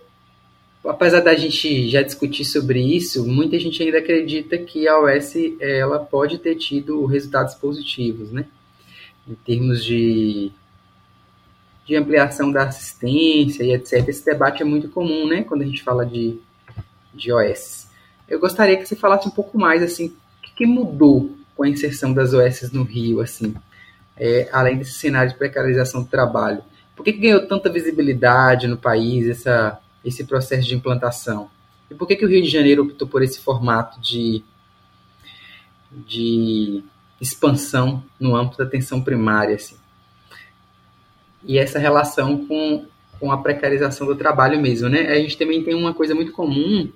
apesar 0.85 1.21
da 1.21 1.33
gente 1.35 1.89
já 1.89 2.01
discutir 2.01 2.43
sobre 2.43 2.81
isso, 2.81 3.25
muita 3.25 3.57
gente 3.57 3.81
ainda 3.81 3.99
acredita 3.99 4.57
que 4.57 4.89
a 4.89 4.99
OS 4.99 5.35
ela 5.61 5.99
pode 5.99 6.37
ter 6.37 6.55
tido 6.55 7.05
resultados 7.05 7.55
positivos, 7.55 8.29
né? 8.29 8.45
Em 9.25 9.35
termos 9.35 9.85
de, 9.85 10.51
de 11.85 11.95
ampliação 11.95 12.51
da 12.51 12.63
assistência 12.63 13.63
e 13.63 13.71
etc. 13.71 14.05
Esse 14.05 14.25
debate 14.25 14.61
é 14.61 14.65
muito 14.65 14.89
comum, 14.89 15.25
né? 15.29 15.43
Quando 15.43 15.61
a 15.61 15.65
gente 15.65 15.81
fala 15.81 16.05
de, 16.05 16.37
de 17.13 17.31
OS. 17.31 17.84
Eu 18.27 18.39
gostaria 18.39 18.77
que 18.77 18.85
você 18.85 18.95
falasse 18.95 19.27
um 19.27 19.31
pouco 19.31 19.57
mais, 19.57 19.83
assim, 19.83 20.07
o 20.07 20.55
que, 20.55 20.65
mudou 20.65 21.35
com 21.55 21.63
a 21.63 21.69
inserção 21.69 22.13
das 22.13 22.33
OS 22.33 22.71
no 22.71 22.83
Rio, 22.83 23.21
assim, 23.21 23.53
é, 24.17 24.49
além 24.51 24.77
desse 24.77 24.93
cenário 24.93 25.31
de 25.31 25.37
precarização 25.37 26.03
do 26.03 26.09
trabalho. 26.09 26.63
Por 26.95 27.03
que, 27.03 27.13
que 27.13 27.19
ganhou 27.19 27.45
tanta 27.45 27.69
visibilidade 27.69 28.67
no 28.67 28.77
país 28.77 29.27
essa, 29.27 29.79
esse 30.03 30.23
processo 30.23 30.67
de 30.67 30.75
implantação? 30.75 31.49
E 31.89 31.93
por 31.93 32.07
que, 32.07 32.15
que 32.15 32.25
o 32.25 32.29
Rio 32.29 32.41
de 32.41 32.49
Janeiro 32.49 32.83
optou 32.83 33.07
por 33.07 33.21
esse 33.21 33.39
formato 33.39 33.99
de, 34.01 34.43
de 35.91 36.83
expansão 37.21 38.03
no 38.19 38.35
âmbito 38.35 38.57
da 38.57 38.63
atenção 38.63 39.01
primária? 39.01 39.55
Assim? 39.55 39.77
E 41.43 41.59
essa 41.59 41.77
relação 41.77 42.45
com, 42.47 42.85
com 43.19 43.31
a 43.31 43.37
precarização 43.37 44.07
do 44.07 44.15
trabalho 44.15 44.59
mesmo, 44.59 44.89
né? 44.89 45.11
A 45.11 45.15
gente 45.15 45.37
também 45.37 45.63
tem 45.63 45.75
uma 45.75 45.93
coisa 45.93 46.15
muito 46.15 46.31
comum, 46.31 46.91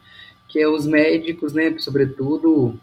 que 0.50 0.60
é 0.60 0.68
os 0.68 0.86
médicos, 0.86 1.54
né, 1.54 1.74
sobretudo, 1.78 2.78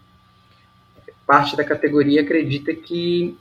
parte 1.27 1.57
da 1.57 1.65
categoria 1.65 2.23
acredita 2.23 2.73
que 2.73 3.37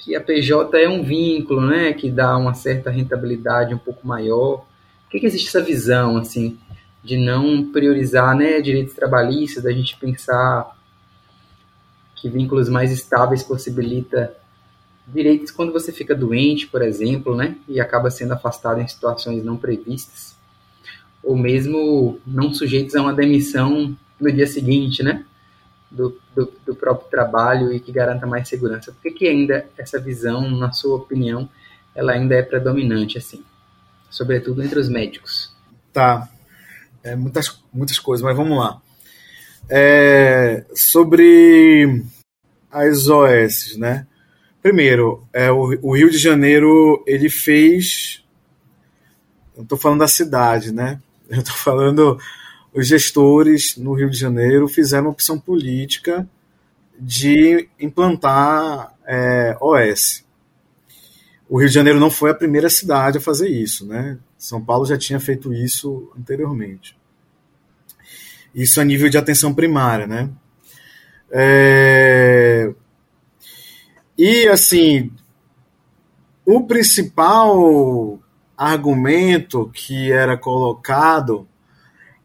que 0.00 0.16
a 0.16 0.20
PJ 0.20 0.78
é 0.78 0.88
um 0.88 1.02
vínculo, 1.02 1.60
né, 1.60 1.92
que 1.92 2.10
dá 2.10 2.36
uma 2.36 2.54
certa 2.54 2.90
rentabilidade 2.90 3.74
um 3.74 3.78
pouco 3.78 4.06
maior. 4.06 4.64
Por 5.04 5.10
que, 5.10 5.20
que 5.20 5.26
existe 5.26 5.48
essa 5.48 5.60
visão, 5.60 6.16
assim, 6.16 6.58
de 7.04 7.18
não 7.18 7.70
priorizar, 7.70 8.34
né, 8.34 8.62
direitos 8.62 8.94
trabalhistas, 8.94 9.62
da 9.62 9.70
gente 9.70 9.98
pensar 9.98 10.74
que 12.16 12.30
vínculos 12.30 12.70
mais 12.70 12.90
estáveis 12.90 13.42
possibilita 13.42 14.34
direitos 15.06 15.50
quando 15.50 15.72
você 15.72 15.92
fica 15.92 16.14
doente, 16.14 16.66
por 16.66 16.80
exemplo, 16.80 17.36
né, 17.36 17.56
e 17.68 17.78
acaba 17.78 18.10
sendo 18.10 18.32
afastado 18.32 18.80
em 18.80 18.88
situações 18.88 19.44
não 19.44 19.56
previstas, 19.56 20.34
ou 21.22 21.36
mesmo 21.36 22.18
não 22.26 22.52
sujeitos 22.52 22.94
a 22.96 23.02
uma 23.02 23.12
demissão 23.12 23.96
no 24.20 24.32
dia 24.32 24.46
seguinte, 24.46 25.02
né? 25.02 25.24
do, 25.90 26.16
do, 26.34 26.52
do, 26.64 26.74
próprio 26.74 27.10
trabalho 27.10 27.72
e 27.72 27.80
que 27.80 27.90
garanta 27.90 28.26
mais 28.26 28.48
segurança? 28.48 28.92
Por 28.92 29.02
que, 29.02 29.10
que 29.10 29.28
ainda 29.28 29.66
essa 29.76 29.98
visão, 29.98 30.48
na 30.50 30.70
sua 30.70 30.96
opinião, 30.96 31.48
ela 31.94 32.12
ainda 32.12 32.36
é 32.36 32.42
predominante, 32.42 33.18
assim, 33.18 33.42
sobretudo 34.08 34.62
entre 34.62 34.78
os 34.78 34.88
médicos? 34.88 35.52
Tá, 35.92 36.28
é, 37.02 37.16
muitas, 37.16 37.60
muitas 37.72 37.98
coisas, 37.98 38.24
mas 38.24 38.36
vamos 38.36 38.56
lá. 38.56 38.80
É, 39.68 40.64
sobre 40.74 42.04
as 42.70 43.08
OS, 43.08 43.76
né? 43.76 44.06
Primeiro, 44.62 45.26
é, 45.32 45.50
o, 45.50 45.76
o 45.82 45.96
Rio 45.96 46.10
de 46.10 46.18
Janeiro, 46.18 47.02
ele 47.06 47.28
fez... 47.28 48.22
Eu 49.56 49.64
estou 49.64 49.76
falando 49.76 50.00
da 50.00 50.08
cidade, 50.08 50.72
né? 50.72 51.00
Eu 51.30 51.38
estou 51.38 51.54
falando 51.54 52.18
os 52.74 52.88
gestores 52.88 53.76
no 53.76 53.94
Rio 53.94 54.10
de 54.10 54.18
Janeiro 54.18 54.66
fizeram 54.66 55.06
uma 55.06 55.12
opção 55.12 55.38
política 55.38 56.28
de 56.98 57.68
implantar 57.78 58.94
é, 59.06 59.56
OS. 59.60 60.24
O 61.48 61.58
Rio 61.58 61.68
de 61.68 61.74
Janeiro 61.74 62.00
não 62.00 62.10
foi 62.10 62.30
a 62.30 62.34
primeira 62.34 62.68
cidade 62.68 63.18
a 63.18 63.20
fazer 63.20 63.48
isso, 63.48 63.86
né? 63.86 64.18
São 64.36 64.64
Paulo 64.64 64.84
já 64.84 64.98
tinha 64.98 65.18
feito 65.20 65.52
isso 65.52 66.10
anteriormente. 66.18 66.96
Isso 68.54 68.80
a 68.80 68.84
nível 68.84 69.08
de 69.08 69.18
atenção 69.18 69.54
primária, 69.54 70.06
né? 70.06 70.30
É... 71.30 72.72
E, 74.18 74.48
assim, 74.48 75.12
o 76.44 76.66
principal 76.66 78.20
argumento 78.60 79.70
que 79.72 80.12
era 80.12 80.36
colocado 80.36 81.48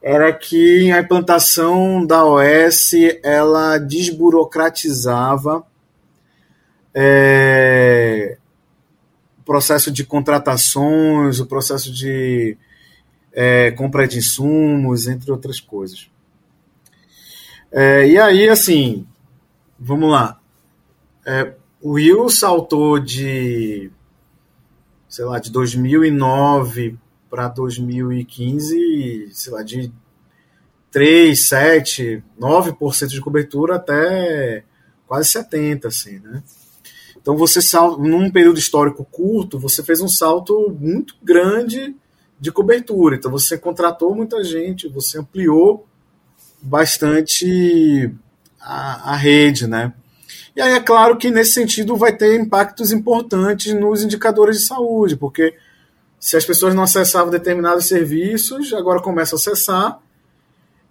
era 0.01 0.33
que 0.33 0.91
a 0.91 0.99
implantação 0.99 2.05
da 2.05 2.25
OS 2.25 2.91
ela 3.23 3.77
desburocratizava 3.77 5.65
é, 6.93 8.37
o 9.39 9.43
processo 9.43 9.89
de 9.89 10.03
contratações, 10.03 11.39
o 11.39 11.45
processo 11.45 11.89
de 11.91 12.57
é, 13.31 13.71
compra 13.71 14.05
de 14.05 14.17
insumos, 14.17 15.07
entre 15.07 15.31
outras 15.31 15.61
coisas. 15.61 16.09
É, 17.71 18.07
e 18.09 18.19
aí, 18.19 18.49
assim, 18.49 19.07
vamos 19.79 20.11
lá. 20.11 20.37
É, 21.25 21.53
o 21.81 21.97
Rio 21.97 22.29
saltou 22.29 22.99
de, 22.99 23.89
sei 25.15 25.23
lá, 25.23 25.39
de 25.39 25.49
2009 25.49 26.99
para 27.29 27.47
2015, 27.47 29.29
sei 29.31 29.53
lá, 29.53 29.63
de 29.63 29.89
3, 30.91 31.39
7, 31.39 32.21
9% 32.37 33.07
de 33.07 33.21
cobertura 33.21 33.75
até 33.75 34.65
quase 35.07 35.29
70, 35.29 35.87
assim, 35.87 36.19
né? 36.19 36.43
Então 37.15 37.37
você 37.37 37.61
num 37.97 38.29
período 38.29 38.59
histórico 38.59 39.05
curto, 39.05 39.57
você 39.57 39.81
fez 39.81 40.01
um 40.01 40.09
salto 40.09 40.75
muito 40.77 41.15
grande 41.23 41.95
de 42.37 42.51
cobertura. 42.51 43.15
Então 43.15 43.31
você 43.31 43.57
contratou 43.57 44.13
muita 44.13 44.43
gente, 44.43 44.89
você 44.89 45.19
ampliou 45.19 45.87
bastante 46.61 48.13
a, 48.59 49.13
a 49.13 49.15
rede, 49.15 49.65
né? 49.65 49.93
E 50.55 50.61
aí 50.61 50.73
é 50.73 50.79
claro 50.79 51.17
que 51.17 51.29
nesse 51.29 51.51
sentido 51.51 51.97
vai 51.97 52.15
ter 52.15 52.39
impactos 52.39 52.91
importantes 52.91 53.73
nos 53.73 54.03
indicadores 54.03 54.59
de 54.59 54.67
saúde, 54.67 55.17
porque 55.17 55.55
se 56.19 56.37
as 56.37 56.45
pessoas 56.45 56.73
não 56.73 56.83
acessavam 56.83 57.29
determinados 57.29 57.87
serviços, 57.87 58.73
agora 58.73 59.01
começam 59.01 59.37
a 59.37 59.39
acessar, 59.39 59.99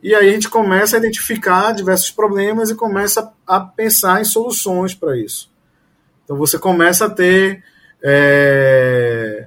e 0.02 0.14
aí 0.14 0.28
a 0.28 0.32
gente 0.32 0.50
começa 0.50 0.96
a 0.96 0.98
identificar 0.98 1.72
diversos 1.72 2.10
problemas 2.10 2.68
e 2.68 2.74
começa 2.74 3.32
a 3.46 3.58
pensar 3.58 4.20
em 4.20 4.24
soluções 4.24 4.94
para 4.94 5.16
isso. 5.16 5.50
Então 6.24 6.36
você 6.36 6.58
começa 6.58 7.06
a 7.06 7.10
ter 7.10 7.64
é, 8.02 9.46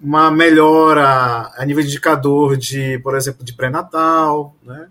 uma 0.00 0.30
melhora 0.30 1.52
a 1.56 1.64
nível 1.66 1.82
de 1.82 1.90
indicador 1.90 2.56
de, 2.56 2.98
por 3.00 3.14
exemplo, 3.14 3.44
de 3.44 3.52
pré-natal, 3.52 4.56
né? 4.62 4.88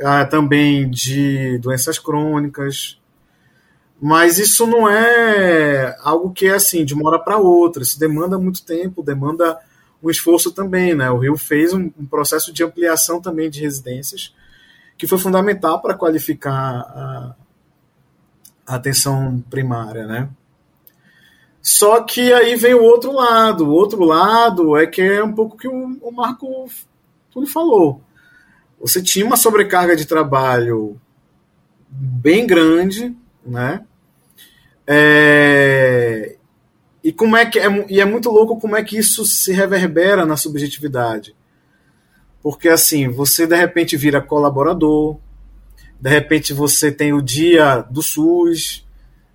Ah, 0.00 0.24
também 0.24 0.90
de 0.90 1.58
doenças 1.58 1.98
crônicas, 1.98 2.97
mas 4.00 4.38
isso 4.38 4.66
não 4.66 4.88
é 4.88 5.96
algo 6.00 6.32
que 6.32 6.46
é 6.46 6.54
assim, 6.54 6.84
de 6.84 6.94
uma 6.94 7.08
hora 7.08 7.18
para 7.18 7.36
outra. 7.36 7.82
Isso 7.82 7.98
demanda 7.98 8.38
muito 8.38 8.64
tempo, 8.64 9.02
demanda 9.02 9.58
um 10.00 10.08
esforço 10.08 10.52
também. 10.52 10.94
Né? 10.94 11.10
O 11.10 11.18
Rio 11.18 11.36
fez 11.36 11.72
um, 11.72 11.90
um 11.98 12.06
processo 12.06 12.52
de 12.52 12.62
ampliação 12.62 13.20
também 13.20 13.50
de 13.50 13.60
residências, 13.60 14.34
que 14.96 15.06
foi 15.06 15.18
fundamental 15.18 15.82
para 15.82 15.94
qualificar 15.94 16.54
a, 16.54 17.34
a, 18.66 18.76
atenção 18.76 19.42
primária. 19.50 20.06
Né? 20.06 20.28
Só 21.60 22.00
que 22.00 22.32
aí 22.32 22.54
vem 22.54 22.74
o 22.74 22.84
outro 22.84 23.12
lado. 23.12 23.66
O 23.66 23.72
outro 23.72 24.04
lado 24.04 24.76
é 24.76 24.86
que 24.86 25.02
é 25.02 25.24
um 25.24 25.32
pouco 25.32 25.56
que 25.56 25.66
o, 25.66 25.98
o 26.02 26.12
Marco 26.12 26.70
tudo 27.32 27.48
falou. 27.48 28.00
Você 28.80 29.02
tinha 29.02 29.26
uma 29.26 29.36
sobrecarga 29.36 29.96
de 29.96 30.06
trabalho 30.06 31.00
bem 31.90 32.46
grande, 32.46 33.16
né? 33.44 33.84
É, 34.86 36.36
e 37.02 37.12
como 37.12 37.36
é 37.36 37.46
que 37.46 37.58
é, 37.58 37.86
e 37.88 38.00
é 38.00 38.04
muito 38.04 38.30
louco 38.30 38.60
como 38.60 38.76
é 38.76 38.82
que 38.82 38.98
isso 38.98 39.24
se 39.24 39.52
reverbera 39.52 40.24
na 40.26 40.36
subjetividade. 40.36 41.34
Porque 42.42 42.68
assim, 42.68 43.08
você 43.08 43.46
de 43.46 43.56
repente 43.56 43.96
vira 43.96 44.20
colaborador, 44.20 45.18
de 46.00 46.10
repente 46.10 46.52
você 46.52 46.92
tem 46.92 47.12
o 47.12 47.22
dia 47.22 47.80
do 47.90 48.02
SUS, 48.02 48.86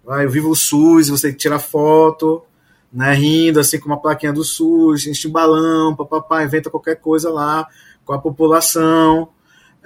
vai, 0.04 0.26
eu 0.26 0.30
vivo 0.30 0.50
o 0.50 0.56
SUS, 0.56 1.10
você 1.10 1.34
tira 1.34 1.60
foto, 1.60 2.44
né, 2.92 3.14
rindo 3.14 3.60
assim 3.60 3.80
com 3.80 3.88
uma 3.88 4.02
plaquinha 4.02 4.32
do 4.32 4.44
SUS, 4.44 5.08
enche 5.08 5.28
um 5.28 5.32
balão, 5.32 5.96
papapá, 5.96 6.44
inventa 6.44 6.70
qualquer 6.70 6.96
coisa 6.96 7.30
lá 7.30 7.68
com 8.06 8.14
a 8.14 8.20
população 8.20 9.30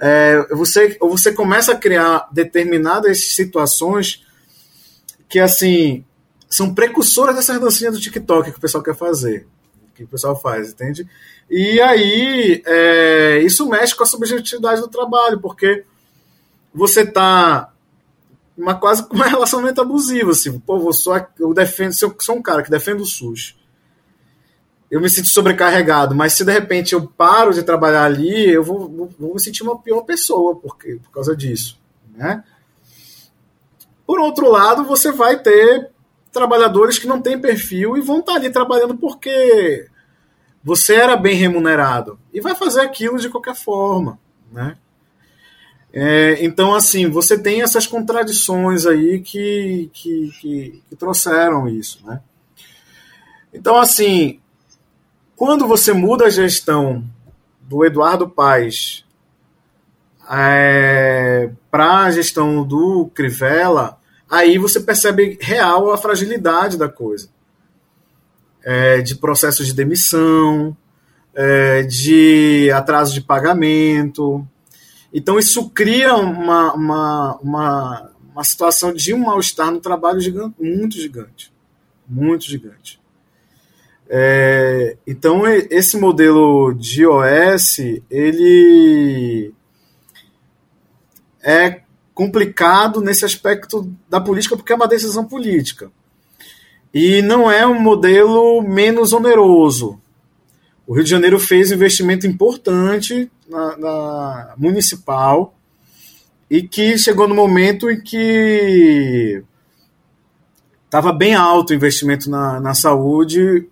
é, 0.00 0.46
você, 0.54 0.96
você 1.00 1.32
começa 1.32 1.72
a 1.72 1.76
criar 1.76 2.28
determinadas 2.32 3.34
situações 3.34 4.24
que, 5.28 5.38
assim, 5.38 6.04
são 6.48 6.74
precursoras 6.74 7.36
dessa 7.36 7.58
dancinha 7.58 7.90
do 7.90 8.00
TikTok 8.00 8.50
que 8.50 8.58
o 8.58 8.60
pessoal 8.60 8.82
quer 8.82 8.96
fazer, 8.96 9.46
que 9.94 10.04
o 10.04 10.08
pessoal 10.08 10.40
faz, 10.40 10.70
entende? 10.70 11.08
E 11.50 11.80
aí, 11.80 12.62
é, 12.64 13.40
isso 13.44 13.68
mexe 13.68 13.94
com 13.94 14.04
a 14.04 14.06
subjetividade 14.06 14.80
do 14.80 14.88
trabalho, 14.88 15.40
porque 15.40 15.84
você 16.72 17.04
tá 17.04 17.72
uma 18.56 18.74
quase 18.74 19.06
com 19.06 19.16
um 19.16 19.20
relacionamento 19.22 19.80
abusivo, 19.80 20.30
assim, 20.30 20.58
pô, 20.58 20.78
eu, 20.78 20.92
sou, 20.92 21.14
eu 21.38 21.52
defendo, 21.52 21.92
eu 22.02 22.14
sou 22.20 22.36
um 22.36 22.42
cara 22.42 22.62
que 22.62 22.70
defende 22.70 23.02
o 23.02 23.06
SUS, 23.06 23.57
eu 24.90 25.00
me 25.00 25.10
sinto 25.10 25.28
sobrecarregado, 25.28 26.14
mas 26.14 26.32
se 26.32 26.44
de 26.44 26.52
repente 26.52 26.94
eu 26.94 27.06
paro 27.06 27.52
de 27.52 27.62
trabalhar 27.62 28.04
ali, 28.04 28.50
eu 28.50 28.62
vou, 28.62 28.88
vou, 28.88 29.08
vou 29.18 29.34
me 29.34 29.40
sentir 29.40 29.62
uma 29.62 29.78
pior 29.78 30.02
pessoa 30.02 30.56
porque, 30.56 30.96
por 30.96 31.10
causa 31.10 31.36
disso. 31.36 31.78
Né? 32.14 32.42
Por 34.06 34.18
outro 34.20 34.50
lado, 34.50 34.84
você 34.84 35.12
vai 35.12 35.38
ter 35.38 35.90
trabalhadores 36.32 36.98
que 36.98 37.06
não 37.06 37.20
têm 37.20 37.38
perfil 37.38 37.96
e 37.96 38.00
vão 38.00 38.20
estar 38.20 38.34
ali 38.34 38.48
trabalhando 38.48 38.96
porque 38.96 39.88
você 40.64 40.94
era 40.94 41.16
bem 41.16 41.36
remunerado 41.36 42.18
e 42.32 42.40
vai 42.40 42.54
fazer 42.54 42.80
aquilo 42.80 43.18
de 43.18 43.28
qualquer 43.28 43.54
forma. 43.54 44.18
Né? 44.50 44.76
É, 45.92 46.44
então, 46.44 46.74
assim, 46.74 47.08
você 47.10 47.38
tem 47.38 47.62
essas 47.62 47.86
contradições 47.86 48.86
aí 48.86 49.20
que, 49.20 49.90
que, 49.92 50.32
que, 50.40 50.82
que 50.88 50.96
trouxeram 50.96 51.68
isso. 51.68 52.00
Né? 52.06 52.20
Então, 53.52 53.76
assim, 53.76 54.40
quando 55.38 55.68
você 55.68 55.92
muda 55.92 56.24
a 56.24 56.30
gestão 56.30 57.04
do 57.60 57.84
Eduardo 57.84 58.28
Paes 58.28 59.04
é, 60.28 61.48
para 61.70 62.02
a 62.02 62.10
gestão 62.10 62.66
do 62.66 63.08
Crivella, 63.14 64.00
aí 64.28 64.58
você 64.58 64.80
percebe 64.80 65.38
real 65.40 65.92
a 65.92 65.96
fragilidade 65.96 66.76
da 66.76 66.88
coisa. 66.88 67.28
É, 68.64 69.00
de 69.00 69.14
processos 69.14 69.64
de 69.68 69.72
demissão, 69.72 70.76
é, 71.32 71.82
de 71.82 72.68
atraso 72.72 73.14
de 73.14 73.20
pagamento. 73.20 74.44
Então, 75.14 75.38
isso 75.38 75.70
cria 75.70 76.16
uma, 76.16 76.74
uma, 76.74 77.36
uma, 77.36 78.10
uma 78.32 78.44
situação 78.44 78.92
de 78.92 79.14
um 79.14 79.20
mal-estar 79.20 79.70
no 79.70 79.78
trabalho 79.78 80.20
gigante, 80.20 80.56
muito 80.60 80.96
gigante. 80.96 81.52
Muito 82.08 82.44
gigante. 82.44 82.97
É, 84.10 84.96
então 85.06 85.46
esse 85.46 85.98
modelo 85.98 86.72
de 86.72 87.06
OS 87.06 87.78
ele 88.10 89.52
é 91.42 91.82
complicado 92.14 93.02
nesse 93.02 93.26
aspecto 93.26 93.94
da 94.08 94.18
política 94.18 94.56
porque 94.56 94.72
é 94.72 94.76
uma 94.76 94.88
decisão 94.88 95.26
política 95.26 95.90
e 96.92 97.20
não 97.20 97.50
é 97.50 97.66
um 97.66 97.78
modelo 97.78 98.62
menos 98.62 99.12
oneroso. 99.12 100.00
O 100.86 100.94
Rio 100.94 101.04
de 101.04 101.10
Janeiro 101.10 101.38
fez 101.38 101.70
um 101.70 101.74
investimento 101.74 102.26
importante 102.26 103.30
na, 103.46 103.76
na 103.76 104.54
municipal 104.56 105.54
e 106.50 106.62
que 106.62 106.96
chegou 106.96 107.28
no 107.28 107.34
momento 107.34 107.90
em 107.90 108.00
que 108.00 109.44
estava 110.86 111.12
bem 111.12 111.34
alto 111.34 111.70
o 111.70 111.76
investimento 111.76 112.30
na, 112.30 112.58
na 112.58 112.72
saúde 112.72 113.68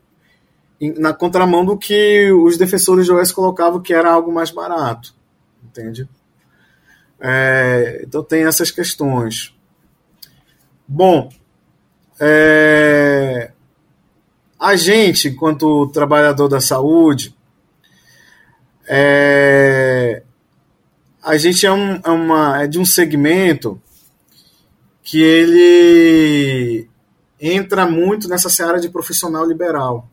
na 0.99 1.13
contramão 1.13 1.65
do 1.65 1.77
que 1.77 2.31
os 2.33 2.59
defensores 2.59 3.07
de 3.07 3.13
OS 3.13 3.33
colocavam 3.33 3.81
que 3.81 3.95
era 3.95 4.11
algo 4.11 4.33
mais 4.33 4.51
barato, 4.51 5.15
entende? 5.65 6.09
É, 7.19 8.03
então 8.03 8.23
tem 8.23 8.45
essas 8.45 8.71
questões. 8.71 9.55
Bom, 10.87 11.31
é, 12.21 13.51
a 14.59 14.77
gente, 14.77 15.29
enquanto 15.29 15.89
trabalhador 15.89 16.49
da 16.49 16.61
saúde, 16.61 17.35
é, 18.87 20.23
a 21.23 21.37
gente 21.37 21.67
é, 21.67 21.73
um, 21.73 21.97
é, 21.97 22.11
uma, 22.11 22.63
é 22.63 22.67
de 22.67 22.79
um 22.79 22.85
segmento 22.85 23.81
que 25.03 25.21
ele 25.21 26.89
entra 27.41 27.87
muito 27.87 28.29
nessa 28.29 28.49
seara 28.49 28.81
de 28.81 28.89
profissional 28.89 29.45
liberal. 29.45 30.09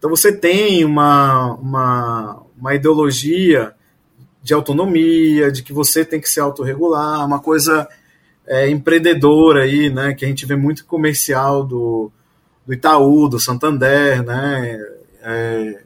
Então 0.00 0.08
você 0.08 0.32
tem 0.32 0.82
uma, 0.82 1.52
uma, 1.56 2.42
uma 2.58 2.74
ideologia 2.74 3.74
de 4.42 4.54
autonomia, 4.54 5.52
de 5.52 5.62
que 5.62 5.74
você 5.74 6.06
tem 6.06 6.18
que 6.18 6.30
se 6.30 6.40
autorregular, 6.40 7.22
uma 7.26 7.38
coisa 7.38 7.86
é, 8.46 8.70
empreendedora 8.70 9.64
aí, 9.64 9.90
né, 9.90 10.14
que 10.14 10.24
a 10.24 10.28
gente 10.28 10.46
vê 10.46 10.56
muito 10.56 10.86
comercial 10.86 11.66
do, 11.66 12.10
do 12.66 12.72
Itaú, 12.72 13.28
do 13.28 13.38
Santander, 13.38 14.22
né, 14.24 14.82
é, 15.22 15.82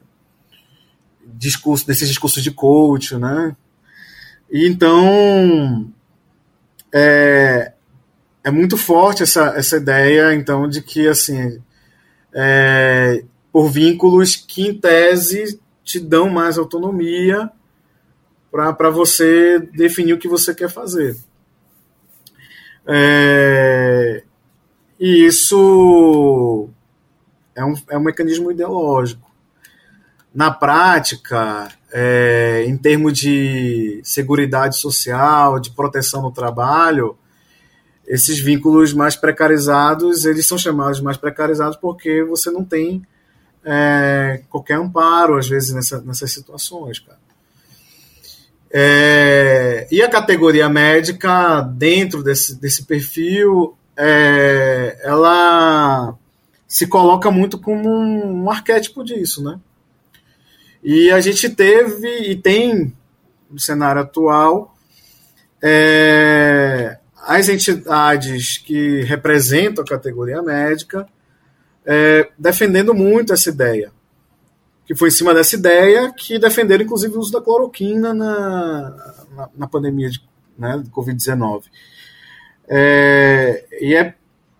discurso, 1.26 1.84
desses 1.84 2.06
discursos 2.06 2.40
de 2.40 2.52
coach, 2.52 3.16
né, 3.16 3.56
e 4.48 4.68
então 4.68 5.90
é, 6.92 7.72
é 8.44 8.50
muito 8.52 8.76
forte 8.76 9.24
essa, 9.24 9.54
essa 9.56 9.76
ideia, 9.76 10.32
então, 10.32 10.68
de 10.68 10.80
que, 10.80 11.08
assim, 11.08 11.60
é, 12.32 13.24
por 13.54 13.70
vínculos 13.70 14.34
que, 14.34 14.66
em 14.66 14.74
tese, 14.74 15.60
te 15.84 16.00
dão 16.00 16.28
mais 16.28 16.58
autonomia 16.58 17.48
para 18.50 18.90
você 18.90 19.60
definir 19.60 20.12
o 20.12 20.18
que 20.18 20.26
você 20.26 20.52
quer 20.52 20.68
fazer. 20.68 21.16
É, 22.84 24.24
e 24.98 25.24
isso 25.24 26.68
é 27.54 27.64
um, 27.64 27.74
é 27.90 27.96
um 27.96 28.02
mecanismo 28.02 28.50
ideológico. 28.50 29.30
Na 30.34 30.50
prática, 30.50 31.68
é, 31.92 32.64
em 32.66 32.76
termos 32.76 33.16
de 33.16 34.00
segurança 34.02 34.72
social, 34.72 35.60
de 35.60 35.70
proteção 35.70 36.22
no 36.22 36.32
trabalho, 36.32 37.16
esses 38.04 38.40
vínculos 38.40 38.92
mais 38.92 39.14
precarizados, 39.14 40.24
eles 40.24 40.44
são 40.44 40.58
chamados 40.58 41.00
mais 41.00 41.16
precarizados 41.16 41.76
porque 41.76 42.24
você 42.24 42.50
não 42.50 42.64
tem 42.64 43.06
é, 43.64 44.42
qualquer 44.50 44.76
amparo, 44.76 45.36
às 45.36 45.48
vezes, 45.48 45.72
nessa, 45.72 46.00
nessas 46.02 46.32
situações, 46.32 46.98
cara. 46.98 47.18
É, 48.76 49.86
e 49.90 50.02
a 50.02 50.08
categoria 50.08 50.68
médica, 50.68 51.60
dentro 51.60 52.22
desse, 52.22 52.60
desse 52.60 52.84
perfil, 52.84 53.76
é, 53.96 54.98
ela 55.02 56.16
se 56.66 56.86
coloca 56.88 57.30
muito 57.30 57.56
como 57.56 57.88
um, 57.88 58.42
um, 58.42 58.50
arquétipo 58.50 59.04
disso, 59.04 59.42
né? 59.44 59.60
E 60.82 61.10
a 61.12 61.20
gente 61.20 61.48
teve 61.48 62.30
e 62.30 62.36
tem, 62.36 62.92
no 63.48 63.60
cenário 63.60 64.02
atual, 64.02 64.76
é, 65.62 66.98
as 67.22 67.48
entidades 67.48 68.58
que 68.58 69.02
representam 69.02 69.84
a 69.84 69.86
categoria 69.86 70.42
médica 70.42 71.06
é, 71.86 72.28
defendendo 72.38 72.94
muito 72.94 73.32
essa 73.32 73.48
ideia 73.48 73.92
que 74.86 74.94
foi 74.94 75.08
em 75.08 75.12
cima 75.12 75.32
dessa 75.32 75.56
ideia 75.56 76.12
que 76.12 76.38
defenderam, 76.38 76.84
inclusive, 76.84 77.16
o 77.16 77.18
uso 77.18 77.32
da 77.32 77.40
cloroquina 77.40 78.12
na, 78.12 78.90
na, 79.34 79.48
na 79.56 79.66
pandemia 79.66 80.10
de, 80.10 80.20
né, 80.58 80.78
de 80.82 80.90
Covid-19. 80.90 81.64
É, 82.68 83.64
e 83.80 83.94
é, 83.94 84.14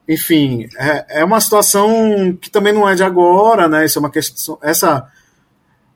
enfim, 0.09 0.69
é, 0.79 1.21
é, 1.21 1.25
uma 1.25 1.41
situação 1.41 2.37
que 2.41 2.51
também 2.51 2.73
não 2.73 2.89
é 2.89 2.95
de 2.95 3.03
agora, 3.03 3.69
né? 3.69 3.85
Isso 3.85 3.99
é 3.99 4.01
uma 4.01 4.11
questão, 4.11 4.59
essa 4.63 5.11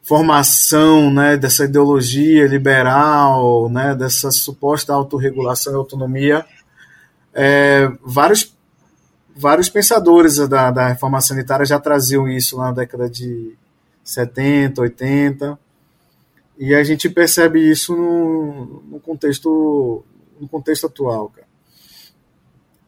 formação, 0.02 1.12
né, 1.12 1.36
dessa 1.36 1.64
ideologia 1.64 2.46
liberal, 2.46 3.68
né, 3.68 3.94
dessa 3.94 4.30
suposta 4.30 4.94
autorregulação 4.94 5.74
e 5.74 5.76
autonomia, 5.76 6.46
é, 7.34 7.90
vários 8.02 8.56
vários 9.38 9.68
pensadores 9.68 10.36
da, 10.48 10.70
da 10.70 10.88
reforma 10.88 11.20
sanitária 11.20 11.64
já 11.64 11.78
traziam 11.78 12.28
isso 12.28 12.58
na 12.58 12.72
década 12.72 13.08
de 13.08 13.56
70, 14.02 14.80
80. 14.80 15.58
E 16.58 16.74
a 16.74 16.82
gente 16.82 17.08
percebe 17.08 17.70
isso 17.70 17.96
no, 17.96 18.82
no 18.90 19.00
contexto 19.00 20.04
no 20.40 20.48
contexto 20.48 20.86
atual, 20.86 21.30
cara. 21.30 21.46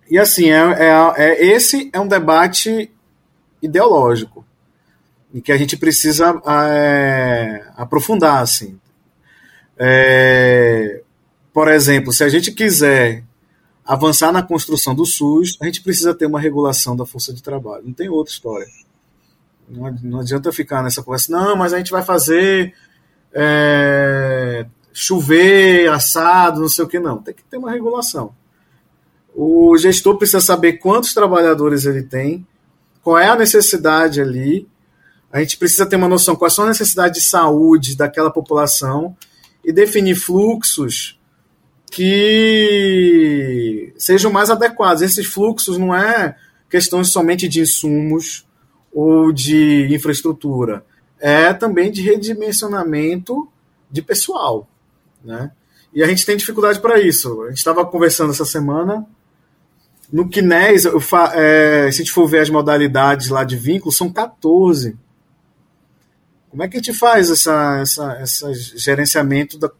E 0.08 0.18
assim, 0.18 0.50
é, 0.50 0.56
é, 0.56 1.14
é, 1.16 1.46
esse 1.46 1.88
é 1.92 2.00
um 2.00 2.06
debate 2.06 2.90
ideológico 3.62 4.44
e 5.32 5.40
que 5.40 5.52
a 5.52 5.56
gente 5.56 5.76
precisa 5.76 6.40
é, 6.68 7.64
aprofundar, 7.76 8.42
assim. 8.42 8.78
É, 9.78 11.02
por 11.52 11.68
exemplo, 11.68 12.12
se 12.12 12.24
a 12.24 12.28
gente 12.28 12.52
quiser 12.52 13.24
avançar 13.90 14.30
na 14.30 14.40
construção 14.40 14.94
do 14.94 15.04
SUS, 15.04 15.58
a 15.60 15.64
gente 15.64 15.82
precisa 15.82 16.14
ter 16.14 16.24
uma 16.24 16.38
regulação 16.38 16.94
da 16.96 17.04
força 17.04 17.34
de 17.34 17.42
trabalho. 17.42 17.82
Não 17.84 17.92
tem 17.92 18.08
outra 18.08 18.32
história. 18.32 18.68
Não, 19.68 20.20
adianta 20.20 20.52
ficar 20.52 20.80
nessa 20.80 21.02
conversa, 21.02 21.32
não, 21.32 21.56
mas 21.56 21.74
a 21.74 21.78
gente 21.78 21.90
vai 21.90 22.00
fazer 22.00 22.72
é, 23.34 24.64
chover, 24.92 25.90
assado, 25.90 26.60
não 26.60 26.68
sei 26.68 26.84
o 26.84 26.88
que, 26.88 27.00
não. 27.00 27.18
Tem 27.18 27.34
que 27.34 27.42
ter 27.42 27.56
uma 27.56 27.72
regulação. 27.72 28.32
O 29.34 29.76
gestor 29.76 30.16
precisa 30.16 30.40
saber 30.40 30.74
quantos 30.74 31.12
trabalhadores 31.12 31.84
ele 31.84 32.04
tem, 32.04 32.46
qual 33.02 33.18
é 33.18 33.28
a 33.28 33.34
necessidade 33.34 34.20
ali. 34.20 34.68
A 35.32 35.40
gente 35.40 35.56
precisa 35.56 35.84
ter 35.84 35.96
uma 35.96 36.08
noção 36.08 36.36
quais 36.36 36.54
são 36.54 36.64
as 36.64 36.78
necessidades 36.78 37.20
de 37.20 37.28
saúde 37.28 37.96
daquela 37.96 38.30
população 38.30 39.16
e 39.64 39.72
definir 39.72 40.14
fluxos 40.14 41.19
que 41.90 43.92
sejam 43.98 44.32
mais 44.32 44.50
adequados. 44.50 45.02
Esses 45.02 45.26
fluxos 45.26 45.76
não 45.76 45.94
é 45.94 46.36
questão 46.68 47.02
somente 47.02 47.48
de 47.48 47.60
insumos, 47.60 48.46
ou 48.92 49.32
de 49.32 49.92
infraestrutura, 49.94 50.84
é 51.18 51.52
também 51.52 51.90
de 51.90 52.02
redimensionamento 52.02 53.48
de 53.90 54.02
pessoal, 54.02 54.68
né? 55.24 55.52
E 55.92 56.02
a 56.02 56.06
gente 56.06 56.24
tem 56.24 56.36
dificuldade 56.36 56.80
para 56.80 57.00
isso. 57.00 57.42
A 57.42 57.48
gente 57.48 57.58
estava 57.58 57.84
conversando 57.84 58.30
essa 58.30 58.44
semana. 58.44 59.04
No 60.12 60.28
Kinés, 60.28 60.84
é, 61.34 61.90
se 61.90 62.00
a 62.00 62.04
gente 62.04 62.12
for 62.12 62.28
ver 62.28 62.38
as 62.38 62.50
modalidades 62.50 63.28
lá 63.28 63.42
de 63.42 63.56
vínculo, 63.56 63.90
são 63.90 64.12
14. 64.12 64.96
Como 66.48 66.62
é 66.62 66.68
que 66.68 66.76
a 66.76 66.80
gente 66.80 66.96
faz 66.96 67.28
essa, 67.28 67.80
essa, 67.80 68.12
essa 68.14 68.54
gerenciamento 68.54 69.58
da, 69.58 69.70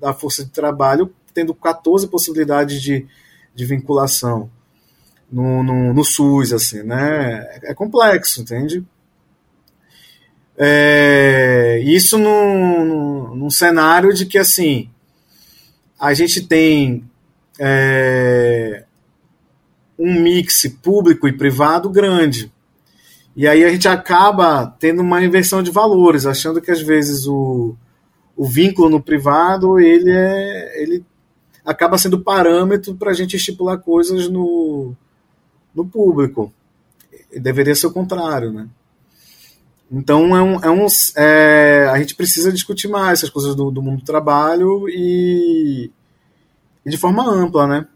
da 0.00 0.14
força 0.14 0.44
de 0.44 0.50
trabalho, 0.50 1.12
tendo 1.32 1.54
14 1.54 2.08
possibilidades 2.08 2.80
de, 2.80 3.06
de 3.54 3.64
vinculação? 3.64 4.50
no, 5.30 5.62
no, 5.62 5.94
no 5.94 6.04
SUS, 6.04 6.52
assim, 6.52 6.82
né? 6.82 7.60
É 7.62 7.74
complexo, 7.74 8.40
entende? 8.40 8.84
É, 10.56 11.80
isso 11.84 12.18
num, 12.18 13.50
cenário 13.50 14.12
de 14.12 14.26
que, 14.26 14.38
assim, 14.38 14.90
a 15.98 16.14
gente 16.14 16.46
tem 16.46 17.04
é, 17.58 18.84
um 19.98 20.20
mix 20.20 20.66
público 20.82 21.28
e 21.28 21.32
privado 21.32 21.88
grande. 21.90 22.52
E 23.36 23.46
aí 23.46 23.64
a 23.64 23.70
gente 23.70 23.86
acaba 23.86 24.66
tendo 24.80 25.00
uma 25.00 25.22
inversão 25.22 25.62
de 25.62 25.70
valores, 25.70 26.26
achando 26.26 26.60
que 26.60 26.72
às 26.72 26.80
vezes 26.80 27.26
o, 27.26 27.76
o 28.36 28.44
vínculo 28.44 28.90
no 28.90 29.00
privado 29.00 29.78
ele, 29.78 30.10
é, 30.10 30.82
ele 30.82 31.04
acaba 31.68 31.98
sendo 31.98 32.18
parâmetro 32.18 32.94
para 32.94 33.10
a 33.10 33.14
gente 33.14 33.36
estipular 33.36 33.78
coisas 33.78 34.26
no, 34.26 34.94
no 35.74 35.84
público. 35.86 36.50
Deveria 37.30 37.74
ser 37.74 37.88
o 37.88 37.92
contrário, 37.92 38.50
né? 38.50 38.66
Então 39.92 40.34
é 40.34 40.42
um, 40.42 40.64
é 40.64 40.70
um 40.70 40.86
é, 41.14 41.86
a 41.90 41.98
gente 41.98 42.14
precisa 42.14 42.50
discutir 42.50 42.88
mais 42.88 43.18
essas 43.18 43.28
coisas 43.28 43.54
do, 43.54 43.70
do 43.70 43.82
mundo 43.82 43.98
do 43.98 44.04
trabalho 44.04 44.88
e, 44.88 45.90
e, 46.86 46.90
de 46.90 46.96
forma 46.96 47.22
ampla, 47.28 47.66
né? 47.66 47.86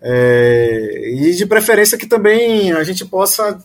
É, 0.00 1.12
e 1.12 1.34
de 1.34 1.44
preferência 1.44 1.98
que 1.98 2.06
também 2.06 2.72
a 2.72 2.82
gente 2.82 3.04
possa 3.04 3.62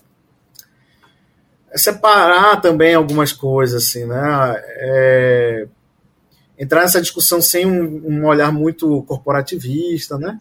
separar 1.74 2.60
também 2.60 2.94
algumas 2.94 3.32
coisas, 3.32 3.84
assim, 3.84 4.06
né? 4.06 4.64
É, 4.68 5.68
entrar 6.58 6.82
nessa 6.82 7.02
discussão 7.02 7.42
sem 7.42 7.66
um, 7.66 8.08
um 8.08 8.26
olhar 8.26 8.52
muito 8.52 9.04
corporativista, 9.04 10.18
né? 10.18 10.40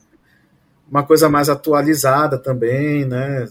uma 0.90 1.02
coisa 1.02 1.28
mais 1.28 1.48
atualizada 1.48 2.38
também, 2.38 3.04
né? 3.04 3.48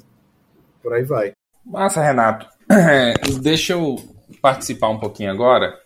Por 0.82 0.94
aí 0.94 1.04
vai. 1.04 1.34
Massa, 1.66 2.02
Renato. 2.02 2.48
deixa 3.42 3.74
eu 3.74 3.96
participar 4.42 4.90
um 4.90 5.00
pouquinho 5.00 5.32
agora. 5.32 5.78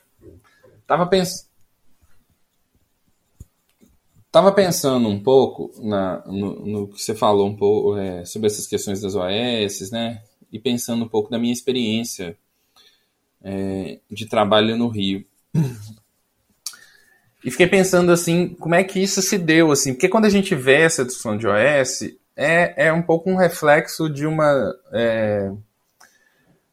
Tava 0.85 1.05
pensando. 1.07 1.47
Tava 4.31 4.51
pensando 4.51 5.07
um 5.07 5.19
pouco 5.19 5.71
na, 5.81 6.23
no, 6.27 6.65
no 6.65 6.87
que 6.89 7.01
você 7.01 7.15
falou 7.15 7.47
um 7.47 7.55
pouco 7.55 7.97
é, 7.97 8.23
sobre 8.25 8.47
essas 8.47 8.67
questões 8.67 9.01
das 9.01 9.15
OS, 9.15 9.89
né? 9.89 10.21
E 10.51 10.59
pensando 10.59 11.05
um 11.05 11.07
pouco 11.07 11.29
da 11.29 11.39
minha 11.39 11.53
experiência 11.53 12.37
é, 13.41 13.99
de 14.11 14.27
trabalho 14.27 14.77
no 14.77 14.89
Rio. 14.89 15.25
E 17.47 17.49
fiquei 17.49 17.65
pensando 17.65 18.11
assim, 18.11 18.49
como 18.59 18.75
é 18.75 18.83
que 18.83 19.01
isso 19.01 19.21
se 19.21 19.37
deu, 19.37 19.71
assim, 19.71 19.93
porque 19.93 20.09
quando 20.09 20.25
a 20.25 20.29
gente 20.29 20.53
vê 20.53 20.81
essa 20.81 21.05
discussão 21.05 21.37
de 21.37 21.47
OS, 21.47 22.01
é, 22.35 22.87
é 22.87 22.91
um 22.91 23.01
pouco 23.01 23.29
um 23.29 23.37
reflexo 23.37 24.09
de 24.09 24.27
uma. 24.27 24.75
É, 24.91 25.49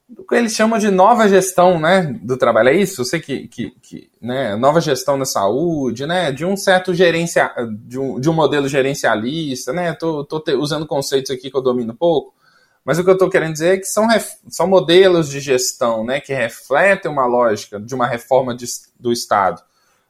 do 0.09 0.27
que 0.27 0.35
eles 0.35 0.53
chamam 0.53 0.77
de 0.77 0.91
nova 0.91 1.29
gestão 1.29 1.79
né, 1.79 2.19
do 2.21 2.37
trabalho. 2.37 2.71
É 2.71 2.75
isso? 2.75 3.05
Você 3.05 3.21
que, 3.21 3.47
que, 3.47 3.71
que 3.81 4.11
né, 4.21 4.57
nova 4.57 4.81
gestão 4.81 5.17
da 5.17 5.25
saúde, 5.25 6.07
né, 6.07 6.33
de 6.33 6.45
um 6.45 6.57
certo 6.57 6.93
gerencia, 6.93 7.53
de 7.87 7.97
um, 7.97 8.19
de 8.19 8.29
um 8.29 8.35
modelo 8.35 8.67
gerencialista, 8.67 9.73
né? 9.73 9.93
Tô, 9.93 10.25
tô 10.25 10.41
te, 10.41 10.55
usando 10.55 10.89
conceitos 10.89 11.31
aqui 11.31 11.53
que 11.53 11.57
eu 11.57 11.63
domino 11.63 11.95
pouco, 11.95 12.35
mas 12.85 12.99
o 12.99 13.05
que 13.05 13.11
eu 13.11 13.15
estou 13.15 13.31
querendo 13.31 13.53
dizer 13.53 13.75
é 13.75 13.79
que 13.79 13.87
são, 13.87 14.09
são 14.49 14.67
modelos 14.67 15.29
de 15.29 15.39
gestão 15.39 16.05
né, 16.05 16.19
que 16.19 16.35
refletem 16.35 17.09
uma 17.09 17.27
lógica 17.27 17.79
de 17.79 17.95
uma 17.95 18.09
reforma 18.09 18.57
de, 18.57 18.67
do 18.99 19.13
Estado, 19.13 19.63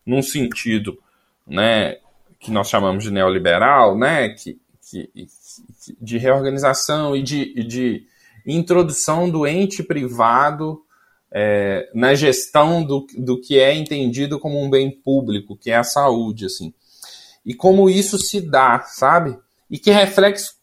num 0.07 0.23
sentido 0.23 0.99
né, 1.47 1.97
que 2.41 2.51
nós 2.51 2.69
chamamos 2.69 3.05
de 3.05 3.11
neoliberal, 3.11 3.97
né, 3.97 4.31
que, 4.31 4.59
que, 4.91 5.11
de 6.01 6.19
reorganização 6.19 7.17
e 7.17 7.23
de, 7.23 7.55
de 7.65 8.07
introdução 8.47 9.31
do 9.31 9.47
ente 9.47 9.83
privado 9.83 10.83
é, 11.33 11.91
na 11.95 12.15
gestão 12.15 12.85
do, 12.85 13.07
do 13.19 13.41
que 13.41 13.59
é 13.59 13.75
entendido 13.75 14.39
como 14.39 14.63
um 14.63 14.71
bem 14.71 14.91
público, 14.91 15.57
que 15.57 15.71
é 15.71 15.77
a 15.77 15.83
saúde, 15.83 16.47
assim. 16.47 16.73
E 17.45 17.53
como 17.53 17.91
isso 17.91 18.19
se 18.19 18.41
dá, 18.41 18.81
sabe? 18.83 19.37
E 19.69 19.79
que 19.79 19.91
reflexos, 19.91 20.57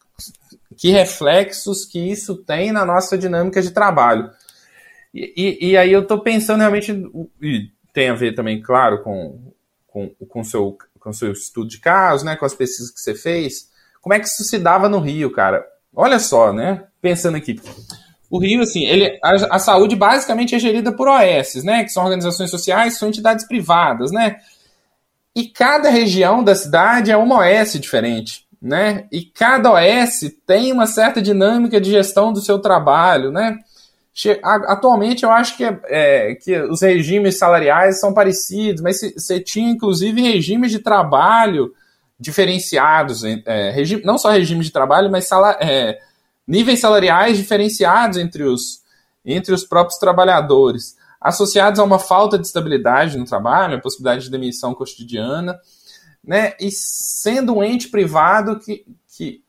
que 0.77 0.89
reflexos 0.89 1.85
que 1.85 1.99
isso 1.99 2.37
tem 2.37 2.71
na 2.71 2.85
nossa 2.85 3.17
dinâmica 3.17 3.61
de 3.61 3.71
trabalho. 3.71 4.31
E, 5.13 5.33
e, 5.35 5.71
e 5.71 5.77
aí 5.77 5.91
eu 5.91 6.03
estou 6.03 6.21
pensando 6.21 6.61
realmente, 6.61 6.91
e 7.41 7.69
tem 7.93 8.09
a 8.09 8.13
ver 8.13 8.33
também, 8.33 8.61
claro, 8.61 9.03
com 9.03 9.51
com, 9.87 10.09
com 10.27 10.43
seu 10.43 10.77
com 10.99 11.11
seu 11.11 11.31
estudo 11.31 11.67
de 11.67 11.79
caso, 11.79 12.23
né, 12.23 12.35
com 12.35 12.45
as 12.45 12.53
pesquisas 12.53 12.91
que 12.91 12.99
você 12.99 13.15
fez, 13.15 13.71
como 14.01 14.13
é 14.13 14.19
que 14.19 14.27
isso 14.27 14.43
se 14.43 14.57
dava 14.57 14.89
no 14.89 14.99
Rio, 14.99 15.31
cara? 15.31 15.65
Olha 15.95 16.19
só, 16.19 16.51
né? 16.51 16.85
Pensando 17.01 17.37
aqui. 17.37 17.59
O 18.29 18.39
Rio, 18.39 18.61
assim, 18.61 18.85
ele, 18.85 19.19
a, 19.23 19.55
a 19.55 19.59
saúde 19.59 19.95
basicamente 19.95 20.55
é 20.55 20.59
gerida 20.59 20.91
por 20.91 21.07
OS, 21.07 21.63
né? 21.63 21.83
Que 21.83 21.89
são 21.89 22.03
organizações 22.03 22.49
sociais, 22.49 22.97
são 22.97 23.09
entidades 23.09 23.45
privadas, 23.45 24.11
né? 24.11 24.37
E 25.35 25.47
cada 25.47 25.89
região 25.89 26.43
da 26.43 26.55
cidade 26.55 27.11
é 27.11 27.17
uma 27.17 27.39
OS 27.39 27.73
diferente, 27.73 28.45
né? 28.61 29.05
E 29.11 29.23
cada 29.23 29.71
OS 29.73 30.33
tem 30.45 30.71
uma 30.71 30.87
certa 30.87 31.21
dinâmica 31.21 31.79
de 31.79 31.91
gestão 31.91 32.33
do 32.33 32.41
seu 32.41 32.59
trabalho, 32.59 33.31
né? 33.31 33.59
Atualmente 34.43 35.23
eu 35.23 35.31
acho 35.31 35.55
que, 35.55 35.63
é, 35.63 35.79
é, 35.85 36.35
que 36.35 36.59
os 36.63 36.81
regimes 36.81 37.37
salariais 37.37 37.99
são 37.99 38.13
parecidos, 38.13 38.81
mas 38.81 38.99
você 38.99 39.39
tinha 39.39 39.71
inclusive 39.71 40.21
regimes 40.21 40.71
de 40.71 40.79
trabalho 40.79 41.73
diferenciados, 42.19 43.23
é, 43.23 43.73
não 44.03 44.17
só 44.17 44.29
regimes 44.29 44.67
de 44.67 44.71
trabalho, 44.71 45.09
mas 45.09 45.27
sala, 45.27 45.57
é, 45.61 45.97
níveis 46.45 46.79
salariais 46.79 47.37
diferenciados 47.37 48.17
entre 48.17 48.43
os, 48.43 48.81
entre 49.25 49.53
os 49.53 49.63
próprios 49.63 49.97
trabalhadores, 49.97 50.97
associados 51.19 51.79
a 51.79 51.83
uma 51.83 51.97
falta 51.97 52.37
de 52.37 52.45
estabilidade 52.45 53.17
no 53.17 53.25
trabalho, 53.25 53.77
a 53.77 53.81
possibilidade 53.81 54.25
de 54.25 54.31
demissão 54.31 54.75
cotidiana, 54.75 55.59
né, 56.23 56.53
e 56.59 56.69
sendo 56.69 57.55
um 57.55 57.63
ente 57.63 57.87
privado 57.87 58.59
que, 58.59 58.85
que, 59.17 59.43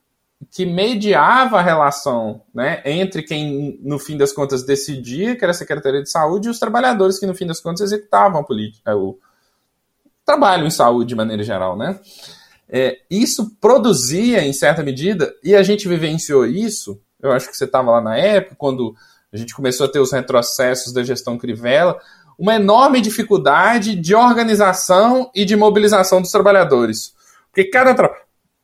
que 0.51 0.65
mediava 0.65 1.59
a 1.59 1.61
relação 1.61 2.41
né, 2.53 2.81
entre 2.85 3.23
quem, 3.23 3.79
no 3.81 3.99
fim 3.99 4.17
das 4.17 4.31
contas, 4.31 4.63
decidia, 4.63 5.35
que 5.35 5.43
era 5.43 5.51
a 5.51 5.55
Secretaria 5.55 6.01
de 6.01 6.09
Saúde, 6.09 6.47
e 6.47 6.51
os 6.51 6.59
trabalhadores 6.59 7.19
que, 7.19 7.25
no 7.25 7.35
fim 7.35 7.45
das 7.45 7.59
contas, 7.59 7.81
executavam 7.81 8.45
é, 8.85 8.93
o 8.93 9.17
trabalho 10.25 10.65
em 10.65 10.71
saúde 10.71 11.09
de 11.09 11.15
maneira 11.15 11.43
geral, 11.43 11.77
né? 11.77 11.99
É, 12.69 12.97
isso 13.09 13.55
produzia, 13.61 14.43
em 14.43 14.53
certa 14.53 14.81
medida, 14.81 15.33
e 15.43 15.55
a 15.55 15.61
gente 15.61 15.87
vivenciou 15.87 16.45
isso, 16.45 16.99
eu 17.21 17.31
acho 17.31 17.49
que 17.49 17.55
você 17.55 17.65
estava 17.65 17.91
lá 17.91 18.01
na 18.01 18.17
época, 18.17 18.55
quando 18.57 18.95
a 19.31 19.37
gente 19.37 19.55
começou 19.55 19.85
a 19.85 19.89
ter 19.89 19.99
os 19.99 20.11
retrocessos 20.11 20.93
da 20.93 21.03
gestão 21.03 21.37
Crivella, 21.37 21.99
uma 22.37 22.55
enorme 22.55 23.01
dificuldade 23.01 23.95
de 23.95 24.15
organização 24.15 25.29
e 25.33 25.45
de 25.45 25.55
mobilização 25.55 26.21
dos 26.21 26.31
trabalhadores. 26.31 27.13
Porque 27.49 27.65
cada 27.65 27.93
tra 27.93 28.11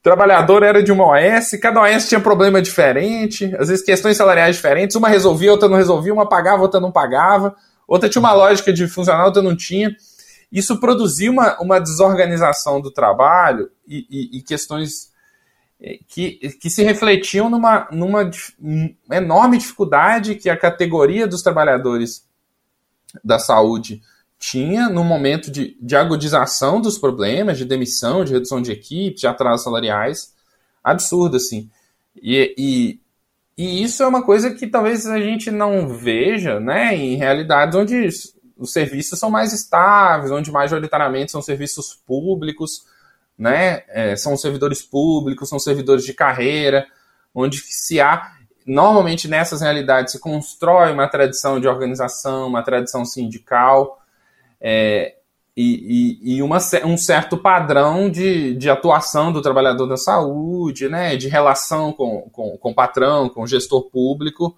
trabalhador 0.09 0.63
era 0.63 0.81
de 0.81 0.91
uma 0.91 1.05
OS, 1.05 1.51
cada 1.61 1.83
OS 1.83 2.09
tinha 2.09 2.19
problema 2.19 2.59
diferente, 2.59 3.55
às 3.59 3.67
vezes 3.67 3.85
questões 3.85 4.17
salariais 4.17 4.55
diferentes, 4.55 4.95
uma 4.95 5.07
resolvia, 5.07 5.51
outra 5.51 5.69
não 5.69 5.77
resolvia, 5.77 6.11
uma 6.11 6.27
pagava, 6.27 6.63
outra 6.63 6.79
não 6.79 6.91
pagava, 6.91 7.55
outra 7.87 8.09
tinha 8.09 8.19
uma 8.19 8.33
lógica 8.33 8.73
de 8.73 8.87
funcionar, 8.87 9.25
outra 9.25 9.43
não 9.43 9.55
tinha. 9.55 9.95
Isso 10.51 10.79
produziu 10.79 11.31
uma, 11.31 11.61
uma 11.61 11.79
desorganização 11.79 12.81
do 12.81 12.89
trabalho 12.89 13.69
e, 13.87 14.07
e, 14.09 14.39
e 14.39 14.41
questões 14.41 15.11
eh, 15.79 15.99
que, 16.07 16.57
que 16.59 16.71
se 16.71 16.81
refletiam 16.81 17.47
numa, 17.47 17.87
numa 17.91 18.31
enorme 19.11 19.59
dificuldade 19.59 20.33
que 20.35 20.49
a 20.49 20.57
categoria 20.57 21.27
dos 21.27 21.43
trabalhadores 21.43 22.27
da 23.23 23.37
saúde 23.37 24.01
tinha 24.39 24.87
no 24.87 25.03
momento 25.03 25.51
de, 25.51 25.77
de 25.81 25.95
agudização 25.97 26.79
dos 26.79 26.97
problemas, 26.97 27.57
de 27.57 27.65
demissão, 27.65 28.23
de 28.23 28.31
redução 28.31 28.61
de 28.61 28.71
equipes, 28.71 29.19
de 29.19 29.27
atrasos 29.27 29.65
salariais, 29.65 30.33
absurdo, 30.81 31.35
assim. 31.35 31.69
E, 32.15 32.55
e, 32.57 32.99
e, 33.57 33.83
isso 33.83 34.01
é 34.01 34.07
uma 34.07 34.23
coisa 34.23 34.51
que 34.51 34.65
talvez 34.65 35.05
a 35.05 35.19
gente 35.19 35.51
não 35.51 35.89
veja, 35.89 36.57
né, 36.59 36.95
em 36.95 37.15
realidades 37.15 37.75
onde 37.75 38.09
os 38.57 38.71
serviços 38.71 39.19
são 39.19 39.29
mais 39.29 39.51
estáveis, 39.51 40.31
onde 40.31 40.51
majoritariamente 40.51 41.31
são 41.31 41.41
serviços 41.41 41.93
públicos, 42.05 42.85
né? 43.37 43.83
É, 43.87 44.15
são 44.17 44.35
servidores 44.35 44.81
públicos, 44.81 45.47
são 45.47 45.59
servidores 45.59 46.03
de 46.03 46.13
carreira, 46.13 46.85
onde 47.33 47.57
se 47.59 48.01
há 48.01 48.33
normalmente 48.65 49.27
nessas 49.27 49.61
realidades 49.61 50.11
se 50.11 50.19
constrói 50.19 50.91
uma 50.91 51.07
tradição 51.07 51.59
de 51.59 51.67
organização, 51.67 52.47
uma 52.47 52.61
tradição 52.61 53.05
sindical 53.05 53.98
é, 54.61 55.15
e, 55.55 56.17
e, 56.23 56.35
e 56.35 56.41
uma, 56.41 56.57
um 56.85 56.95
certo 56.97 57.37
padrão 57.37 58.09
de, 58.09 58.55
de 58.55 58.69
atuação 58.69 59.31
do 59.31 59.41
trabalhador 59.41 59.87
da 59.87 59.97
saúde, 59.97 60.87
né? 60.87 61.17
De 61.17 61.27
relação 61.27 61.91
com, 61.91 62.29
com, 62.31 62.57
com 62.57 62.71
o 62.71 62.73
patrão, 62.73 63.27
com 63.27 63.41
o 63.41 63.47
gestor 63.47 63.89
público, 63.89 64.55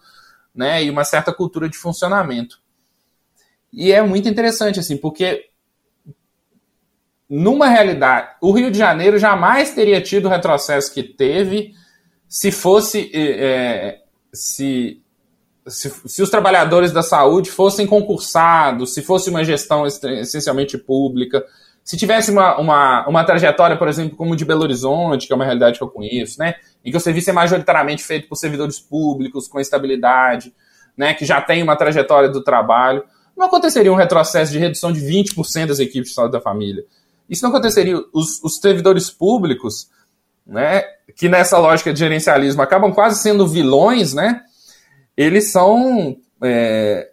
né? 0.54 0.84
E 0.84 0.90
uma 0.90 1.04
certa 1.04 1.34
cultura 1.34 1.68
de 1.68 1.78
funcionamento. 1.78 2.62
E 3.74 3.92
é 3.92 4.02
muito 4.04 4.30
interessante, 4.30 4.80
assim, 4.80 4.96
porque 4.96 5.50
numa 7.28 7.68
realidade, 7.68 8.36
o 8.42 8.52
Rio 8.52 8.70
de 8.70 8.78
Janeiro 8.78 9.18
jamais 9.18 9.74
teria 9.74 10.02
tido 10.02 10.26
o 10.26 10.30
retrocesso 10.30 10.94
que 10.94 11.02
teve 11.02 11.74
se 12.28 12.52
fosse. 12.52 13.10
É, 13.14 14.02
se, 14.34 15.01
se, 15.72 15.92
se, 16.06 16.22
os 16.22 16.30
trabalhadores 16.30 16.92
da 16.92 17.02
saúde 17.02 17.50
fossem 17.50 17.88
concursados, 17.88 18.94
se 18.94 19.02
fosse 19.02 19.30
uma 19.30 19.44
gestão 19.44 19.86
essencialmente 19.86 20.78
pública, 20.78 21.44
se 21.84 21.98
tivesse 21.98 22.32
uma, 22.32 22.60
uma, 22.60 23.08
uma 23.08 23.24
trajetória, 23.24 23.78
por 23.78 23.88
exemplo, 23.88 24.16
como 24.16 24.36
de 24.36 24.46
Belo 24.46 24.62
Horizonte, 24.62 25.28
que 25.28 25.34
é 25.34 25.36
uma 25.36 25.46
realidade 25.46 25.78
que 25.78 25.84
eu 25.84 25.90
conheço, 25.90 26.40
né, 26.40 26.56
em 26.86 26.92
que 26.92 26.98
o 26.98 27.00
serviço 27.00 27.30
é 27.30 27.34
majoritariamente 27.34 28.04
feito 28.04 28.28
por 28.28 28.36
servidores 28.36 28.80
públicos, 28.80 29.48
com 29.48 29.60
estabilidade, 29.60 30.54
né, 30.96 31.14
que 31.14 31.26
já 31.26 31.42
tem 31.42 31.64
uma 31.64 31.76
trajetória 31.76 32.30
do 32.30 32.44
trabalho 32.44 33.04
não 33.42 33.48
aconteceria 33.48 33.92
um 33.92 33.96
retrocesso 33.96 34.52
de 34.52 34.60
redução 34.60 34.92
de 34.92 35.02
20% 35.02 35.68
das 35.68 35.80
equipes 35.80 36.10
de 36.10 36.16
saúde 36.16 36.34
da 36.34 36.40
família. 36.40 36.86
Isso 37.30 37.44
não 37.44 37.50
aconteceria. 37.50 37.98
Os, 38.14 38.42
os 38.44 38.58
servidores 38.58 39.10
públicos, 39.10 39.90
né, 40.46 40.84
que 41.16 41.28
nessa 41.28 41.58
lógica 41.58 41.92
de 41.92 42.00
gerencialismo 42.00 42.62
acabam 42.62 42.94
quase 42.94 43.22
sendo 43.22 43.48
vilões, 43.48 44.14
né, 44.14 44.42
eles 45.22 45.52
são. 45.52 46.18
É, 46.44 47.10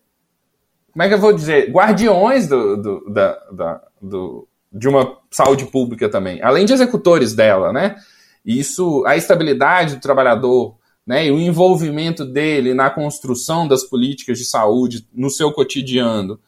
como 0.93 1.03
é 1.03 1.09
que 1.09 1.15
eu 1.15 1.21
vou 1.21 1.33
dizer? 1.33 1.71
Guardiões 1.71 2.49
do, 2.49 2.77
do, 2.77 3.11
da, 3.11 3.33
da, 3.53 3.83
do, 4.01 4.49
de 4.73 4.89
uma 4.89 5.19
saúde 5.31 5.67
pública 5.67 6.09
também, 6.09 6.43
além 6.43 6.65
de 6.65 6.73
executores 6.73 7.35
dela, 7.35 7.73
né? 7.73 7.97
Isso, 8.45 9.05
a 9.07 9.17
estabilidade 9.17 9.97
do 9.97 10.01
trabalhador 10.01 10.77
né, 11.07 11.27
e 11.27 11.31
o 11.31 11.39
envolvimento 11.39 12.25
dele 12.25 12.75
na 12.75 12.91
construção 12.91 13.67
das 13.67 13.83
políticas 13.85 14.39
de 14.39 14.45
saúde 14.45 15.07
no 15.13 15.31
seu 15.31 15.51
cotidiano, 15.53 16.39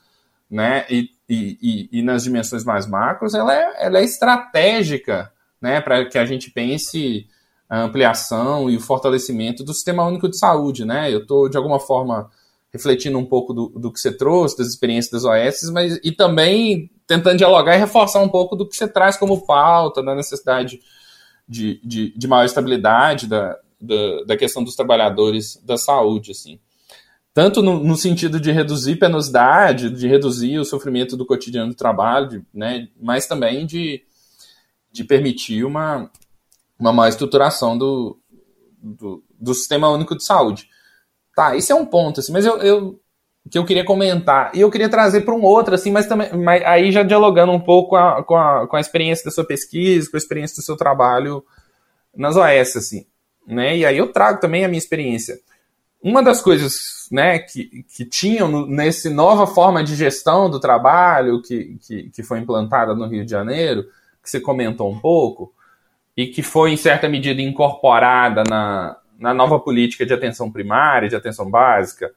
né, 0.51 0.85
e, 0.91 1.09
e, 1.29 1.89
e 1.91 2.03
nas 2.03 2.25
dimensões 2.25 2.63
mais 2.63 2.87
macros, 2.87 3.35
ela 3.35 3.55
é, 3.55 3.87
ela 3.87 3.99
é 3.99 4.05
estratégica, 4.05 5.33
né, 5.61 5.81
para 5.81 6.05
que 6.07 6.19
a 6.19 6.27
gente 6.27 6.51
pense 6.51 7.27
a 7.71 7.83
ampliação 7.83 8.69
e 8.69 8.77
o 8.77 8.81
fortalecimento 8.81 9.63
do 9.63 9.73
Sistema 9.73 10.05
Único 10.05 10.29
de 10.29 10.37
Saúde, 10.37 10.85
né, 10.85 11.15
eu 11.15 11.21
estou, 11.21 11.49
de 11.49 11.57
alguma 11.57 11.79
forma, 11.79 12.29
refletindo 12.73 13.17
um 13.17 13.25
pouco 13.25 13.55
do, 13.55 13.69
do 13.69 13.93
que 13.93 14.01
você 14.01 14.11
trouxe, 14.11 14.59
das 14.59 14.67
experiências 14.67 15.23
das 15.23 15.25
OS, 15.25 15.71
mas 15.71 16.01
e 16.03 16.11
também 16.11 16.91
tentando 17.07 17.39
dialogar 17.39 17.77
e 17.77 17.79
reforçar 17.79 18.21
um 18.21 18.29
pouco 18.29 18.57
do 18.57 18.69
que 18.69 18.75
você 18.75 18.89
traz 18.89 19.17
como 19.17 19.47
pauta, 19.47 20.03
da 20.03 20.17
necessidade 20.17 20.81
de, 21.49 21.81
de, 21.85 22.13
de 22.17 22.29
maior 22.29 22.45
estabilidade 22.45 23.29
da, 23.29 23.57
da, 23.81 24.25
da 24.27 24.37
questão 24.37 24.65
dos 24.65 24.75
trabalhadores 24.75 25.57
da 25.65 25.77
saúde, 25.77 26.33
assim. 26.33 26.59
Tanto 27.33 27.63
no, 27.63 27.83
no, 27.83 27.97
sentido 27.97 28.41
de 28.41 28.51
reduzir 28.51 28.97
penosidade, 28.97 29.91
de 29.91 30.09
reduzir 30.09 30.59
o 30.59 30.65
sofrimento 30.65 31.17
do 31.17 31.25
cotidiano 31.25 31.71
do 31.71 31.77
trabalho, 31.77 32.45
né, 32.53 32.89
mas 33.01 33.27
também 33.29 33.65
de, 33.65 34.03
de 34.93 35.05
permitir 35.05 35.65
uma, 35.65 36.11
uma 36.81 36.93
maior 36.93 37.11
estruturação 37.11 37.77
do, 37.77 38.19
do, 38.83 39.23
do 39.39 39.55
Sistema 39.55 39.91
Único 39.91 40.17
de 40.17 40.25
Saúde. 40.25 40.69
Tá, 41.37 41.55
isso 41.55 41.73
é 41.73 41.75
um 41.75 41.87
ponto, 41.87 42.21
assim, 42.21 42.33
mas 42.33 42.45
eu, 42.45 42.59
eu 42.59 43.01
que 43.49 43.59
eu 43.59 43.65
queria 43.65 43.85
comentar. 43.85 44.51
E 44.55 44.61
eu 44.61 44.71
queria 44.71 44.89
trazer 44.89 45.23
para 45.23 45.35
um 45.35 45.43
outro, 45.43 45.75
assim, 45.75 45.91
mas 45.91 46.07
também 46.07 46.33
mas 46.37 46.63
aí 46.65 46.93
já 46.93 47.03
dialogando 47.03 47.53
um 47.53 47.61
pouco 47.61 47.91
com 47.91 47.97
a, 47.97 48.23
com, 48.23 48.37
a, 48.37 48.67
com 48.67 48.77
a 48.77 48.81
experiência 48.81 49.25
da 49.25 49.31
sua 49.31 49.45
pesquisa, 49.45 50.11
com 50.11 50.17
a 50.17 50.19
experiência 50.19 50.57
do 50.57 50.63
seu 50.63 50.77
trabalho 50.77 51.45
nas 52.15 52.37
OS, 52.37 52.77
assim. 52.77 53.07
Né? 53.47 53.79
E 53.79 53.87
aí 53.87 53.97
eu 53.97 54.13
trago 54.13 54.41
também 54.41 54.65
a 54.65 54.69
minha 54.69 54.79
experiência. 54.79 55.39
Uma 56.03 56.23
das 56.23 56.41
coisas 56.41 57.09
né, 57.11 57.39
que, 57.39 57.85
que 57.95 58.05
tinham 58.05 58.67
nesse 58.67 59.11
nova 59.11 59.47
forma 59.47 59.83
de 59.85 59.95
gestão 59.95 60.49
do 60.49 60.61
trabalho 60.61 61.43
que, 61.43 61.77
que, 61.87 62.11
que 62.11 62.23
foi 62.23 62.39
implantada 62.39 62.95
no 62.95 63.07
Rio 63.07 63.25
de 63.25 63.31
Janeiro, 63.31 63.85
que 64.23 64.31
você 64.31 64.41
comentou 64.41 64.91
um 64.91 64.99
pouco, 64.99 65.53
e 66.21 66.27
que 66.27 66.43
foi, 66.43 66.71
em 66.71 66.77
certa 66.77 67.09
medida, 67.09 67.41
incorporada 67.41 68.43
na, 68.47 68.99
na 69.19 69.33
nova 69.33 69.59
política 69.59 70.05
de 70.05 70.13
atenção 70.13 70.53
primária, 70.53 71.09
de 71.09 71.17
atenção 71.17 71.51
básica, 71.51 72.13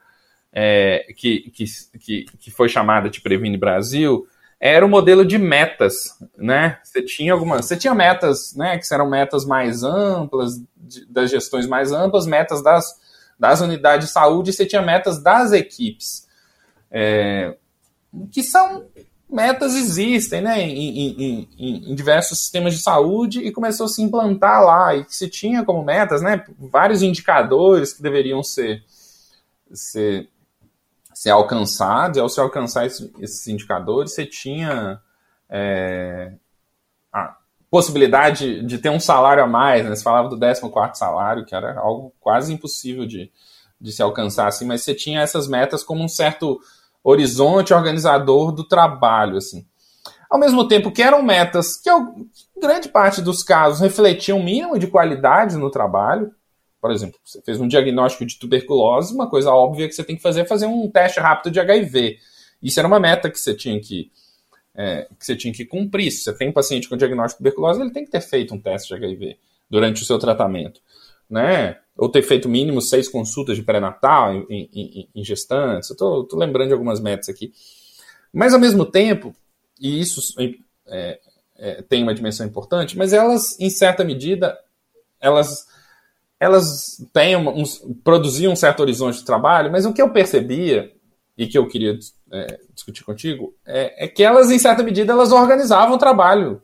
é, 0.52 1.06
que, 1.16 1.50
que, 1.52 2.26
que, 2.38 2.52
foi 2.52 2.68
chamada 2.68 3.10
de 3.10 3.22
Previne 3.22 3.56
Brasil, 3.56 4.28
era 4.60 4.86
o 4.86 4.90
modelo 4.90 5.24
de 5.24 5.38
metas, 5.38 6.20
né? 6.38 6.80
Você 6.84 7.02
tinha 7.02 7.32
algumas, 7.32 7.66
você 7.66 7.78
tinha 7.78 7.96
metas, 7.96 8.54
né, 8.58 8.78
que 8.78 8.94
eram 8.94 9.10
metas 9.10 9.46
mais 9.46 9.84
amplas, 9.84 10.62
de, 10.76 11.06
das 11.06 11.32
gestões 11.32 11.66
mais 11.66 11.94
amplas, 11.94 12.28
metas 12.28 12.62
das, 12.62 12.86
das 13.40 13.62
unidades 13.62 14.08
de 14.08 14.14
saúde, 14.14 14.50
e 14.50 14.54
você 14.54 14.66
tinha 14.66 14.82
metas 14.82 15.24
das 15.24 15.54
equipes, 15.54 16.28
é, 16.92 17.56
que 18.34 18.44
são 18.44 18.86
metas 19.34 19.76
existem, 19.76 20.42
né, 20.42 20.62
em, 20.62 21.00
em, 21.00 21.50
em, 21.58 21.92
em, 21.92 21.96
diversos 21.96 22.40
sistemas 22.40 22.74
de 22.74 22.82
saúde 22.82 23.40
e 23.42 23.52
começou 23.52 23.86
a 23.86 23.90
se 23.90 24.02
implantar 24.02 24.64
lá 24.64 24.96
e 24.96 25.04
que 25.04 25.16
se 25.16 25.28
tinha 25.28 25.66
como 25.66 25.84
metas, 25.84 26.22
né, 26.22 26.46
vários 26.58 27.02
indicadores 27.02 27.92
que 27.94 28.02
deveriam 28.02 28.44
ser, 28.44 28.84
ser 29.74 30.30
ser 31.14 31.30
alcançado, 31.30 32.18
e 32.18 32.20
ao 32.20 32.28
se 32.28 32.40
alcançar 32.40 32.86
esses 32.86 33.48
indicadores, 33.48 34.14
você 34.14 34.26
tinha 34.26 35.00
é, 35.50 36.34
a 37.12 37.38
possibilidade 37.70 38.64
de 38.64 38.78
ter 38.78 38.90
um 38.90 39.00
salário 39.00 39.44
a 39.44 39.48
mais, 39.48 39.86
né? 39.86 39.96
Você 39.96 40.04
falava 40.04 40.28
do 40.28 40.40
14 40.40 40.98
salário, 40.98 41.46
que 41.46 41.56
era 41.56 41.80
algo 41.80 42.14
quase 42.20 42.52
impossível 42.52 43.06
de, 43.06 43.32
de 43.80 43.92
se 43.92 44.02
alcançar, 44.02 44.48
assim, 44.48 44.66
mas 44.66 44.82
você 44.82 44.94
tinha 44.94 45.22
essas 45.22 45.48
metas 45.48 45.84
como 45.84 46.04
um 46.04 46.10
certo 46.10 46.60
horizonte 47.04 47.74
organizador 47.74 48.52
do 48.52 48.64
trabalho, 48.64 49.38
assim. 49.38 49.66
Ao 50.30 50.40
mesmo 50.40 50.68
tempo 50.68 50.92
que 50.92 51.02
eram 51.02 51.22
metas 51.22 51.78
que, 51.78 51.90
grande 52.60 52.90
parte 52.90 53.22
dos 53.22 53.44
casos, 53.44 53.82
refletiam 53.82 54.40
um 54.40 54.44
mínimo 54.44 54.80
de 54.80 54.88
qualidade 54.88 55.58
no 55.58 55.70
trabalho, 55.70 56.32
por 56.84 56.92
exemplo, 56.92 57.18
você 57.24 57.42
fez 57.42 57.62
um 57.62 57.68
diagnóstico 57.68 58.26
de 58.26 58.38
tuberculose, 58.38 59.14
uma 59.14 59.30
coisa 59.30 59.50
óbvia 59.50 59.88
que 59.88 59.96
você 59.96 60.04
tem 60.04 60.18
que 60.18 60.22
fazer 60.22 60.42
é 60.42 60.46
fazer 60.46 60.66
um 60.66 60.92
teste 60.92 61.18
rápido 61.18 61.50
de 61.50 61.58
HIV. 61.58 62.18
Isso 62.62 62.78
era 62.78 62.86
uma 62.86 63.00
meta 63.00 63.30
que 63.30 63.40
você 63.40 63.56
tinha 63.56 63.80
que, 63.80 64.12
é, 64.76 65.08
que, 65.18 65.26
você 65.26 65.34
tinha 65.34 65.54
que 65.54 65.64
cumprir. 65.64 66.12
Se 66.12 66.24
você 66.24 66.34
tem 66.34 66.50
um 66.50 66.52
paciente 66.52 66.90
com 66.90 66.98
diagnóstico 66.98 67.42
de 67.42 67.50
tuberculose, 67.50 67.80
ele 67.80 67.92
tem 67.92 68.04
que 68.04 68.12
ter 68.12 68.20
feito 68.20 68.54
um 68.54 68.60
teste 68.60 68.90
de 68.90 68.96
HIV 68.96 69.38
durante 69.70 70.02
o 70.02 70.06
seu 70.06 70.20
tratamento. 70.20 70.82
Né? 71.30 71.78
Ou 71.98 72.10
ter 72.10 72.22
feito 72.22 72.50
mínimo 72.50 72.82
seis 72.82 73.08
consultas 73.08 73.56
de 73.56 73.64
pré-natal 73.64 74.34
em, 74.34 74.70
em, 74.74 75.10
em, 75.16 75.24
gestantes. 75.24 75.90
Eu 75.90 75.98
tô, 75.98 76.24
tô, 76.24 76.38
lembrando 76.38 76.68
de 76.68 76.74
algumas 76.74 77.00
metas 77.00 77.30
aqui. 77.30 77.52
Mas, 78.32 78.54
ao 78.54 78.60
mesmo 78.60 78.86
tempo, 78.86 79.36
e 79.80 80.00
isso 80.00 80.22
é, 80.88 81.20
é, 81.58 81.82
tem 81.84 82.04
uma 82.04 82.14
dimensão 82.14 82.46
importante, 82.46 82.98
mas 82.98 83.14
elas, 83.14 83.60
em 83.60 83.70
certa 83.70 84.04
medida, 84.04 84.58
elas 85.20 85.68
elas 86.44 86.98
têm 87.14 87.38
um, 87.38 87.62
um, 87.62 87.64
produziam 88.04 88.52
um 88.52 88.56
certo 88.56 88.82
horizonte 88.82 89.20
de 89.20 89.24
trabalho, 89.24 89.72
mas 89.72 89.86
o 89.86 89.94
que 89.94 90.02
eu 90.02 90.10
percebia 90.10 90.92
e 91.38 91.48
que 91.48 91.58
eu 91.58 91.66
queria 91.68 91.98
é, 92.34 92.60
discutir 92.74 93.06
contigo 93.06 93.56
é, 93.66 94.04
é, 94.04 94.08
que 94.10 94.22
elas, 94.22 94.52
em 94.52 94.60
certa 94.60 94.84
medida, 94.84 95.14
elas 95.14 95.32
organizavam 95.32 95.96
o 95.96 95.98
trabalho. 95.98 96.62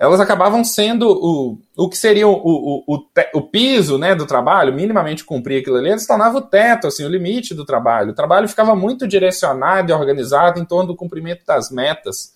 Elas 0.00 0.18
acabavam 0.18 0.64
sendo 0.64 1.06
o, 1.10 1.58
o 1.76 1.86
que 1.86 1.98
seria 1.98 2.26
o, 2.26 2.32
o, 2.32 2.84
o, 2.86 3.04
o 3.34 3.42
piso 3.42 3.98
né, 3.98 4.14
do 4.14 4.24
trabalho, 4.24 4.72
minimamente 4.72 5.22
cumprir 5.22 5.60
aquilo 5.60 5.76
ali, 5.76 5.90
eles 5.90 6.06
tornavam 6.06 6.40
o 6.40 6.44
teto, 6.46 6.86
assim, 6.86 7.04
o 7.04 7.08
limite 7.08 7.54
do 7.54 7.66
trabalho. 7.66 8.12
O 8.12 8.14
trabalho 8.14 8.48
ficava 8.48 8.74
muito 8.74 9.06
direcionado 9.06 9.90
e 9.90 9.94
organizado 9.94 10.58
em 10.58 10.64
torno 10.64 10.86
do 10.86 10.96
cumprimento 10.96 11.44
das 11.44 11.70
metas. 11.70 12.32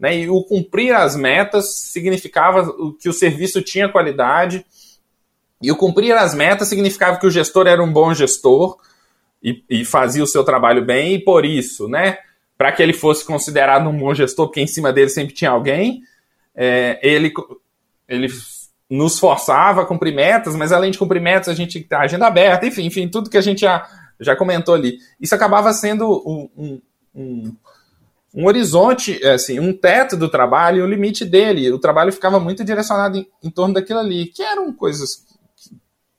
Né, 0.00 0.20
e 0.20 0.30
o 0.30 0.42
cumprir 0.44 0.94
as 0.94 1.14
metas 1.14 1.74
significava 1.74 2.74
que 2.98 3.10
o 3.10 3.12
serviço 3.12 3.60
tinha 3.60 3.86
qualidade, 3.86 4.64
e 5.60 5.70
o 5.70 5.76
cumprir 5.76 6.14
as 6.14 6.34
metas 6.34 6.68
significava 6.68 7.18
que 7.18 7.26
o 7.26 7.30
gestor 7.30 7.66
era 7.66 7.82
um 7.82 7.92
bom 7.92 8.14
gestor 8.14 8.78
e, 9.42 9.62
e 9.68 9.84
fazia 9.84 10.24
o 10.24 10.26
seu 10.26 10.42
trabalho 10.42 10.82
bem, 10.82 11.16
e 11.16 11.18
por 11.22 11.44
isso, 11.44 11.86
né, 11.86 12.16
para 12.56 12.72
que 12.72 12.82
ele 12.82 12.94
fosse 12.94 13.26
considerado 13.26 13.90
um 13.90 13.98
bom 13.98 14.14
gestor, 14.14 14.46
porque 14.46 14.62
em 14.62 14.66
cima 14.66 14.90
dele 14.90 15.10
sempre 15.10 15.34
tinha 15.34 15.50
alguém, 15.50 16.00
é, 16.54 16.98
ele, 17.02 17.32
ele 18.08 18.28
nos 18.88 19.18
forçava 19.18 19.82
a 19.82 19.86
cumprir 19.86 20.14
metas, 20.14 20.54
mas 20.54 20.72
além 20.72 20.90
de 20.90 20.98
cumprir 20.98 21.20
metas, 21.20 21.48
a 21.48 21.54
gente 21.54 21.86
a 21.90 22.00
agenda 22.00 22.26
aberta, 22.26 22.66
enfim, 22.66 22.84
enfim, 22.86 23.08
tudo 23.08 23.30
que 23.30 23.38
a 23.38 23.42
gente 23.42 23.62
já, 23.62 23.86
já 24.20 24.36
comentou 24.36 24.74
ali. 24.74 24.98
Isso 25.20 25.34
acabava 25.34 25.72
sendo 25.72 26.22
um, 26.26 26.50
um, 26.56 26.80
um, 27.14 27.56
um 28.34 28.46
horizonte, 28.46 29.24
assim, 29.26 29.58
um 29.58 29.72
teto 29.72 30.16
do 30.16 30.28
trabalho 30.28 30.78
e 30.78 30.82
o 30.82 30.86
limite 30.86 31.24
dele. 31.24 31.72
O 31.72 31.78
trabalho 31.78 32.12
ficava 32.12 32.38
muito 32.38 32.64
direcionado 32.64 33.18
em, 33.18 33.26
em 33.42 33.50
torno 33.50 33.74
daquilo 33.74 34.00
ali, 34.00 34.26
que 34.26 34.42
eram 34.42 34.72
coisas 34.72 35.24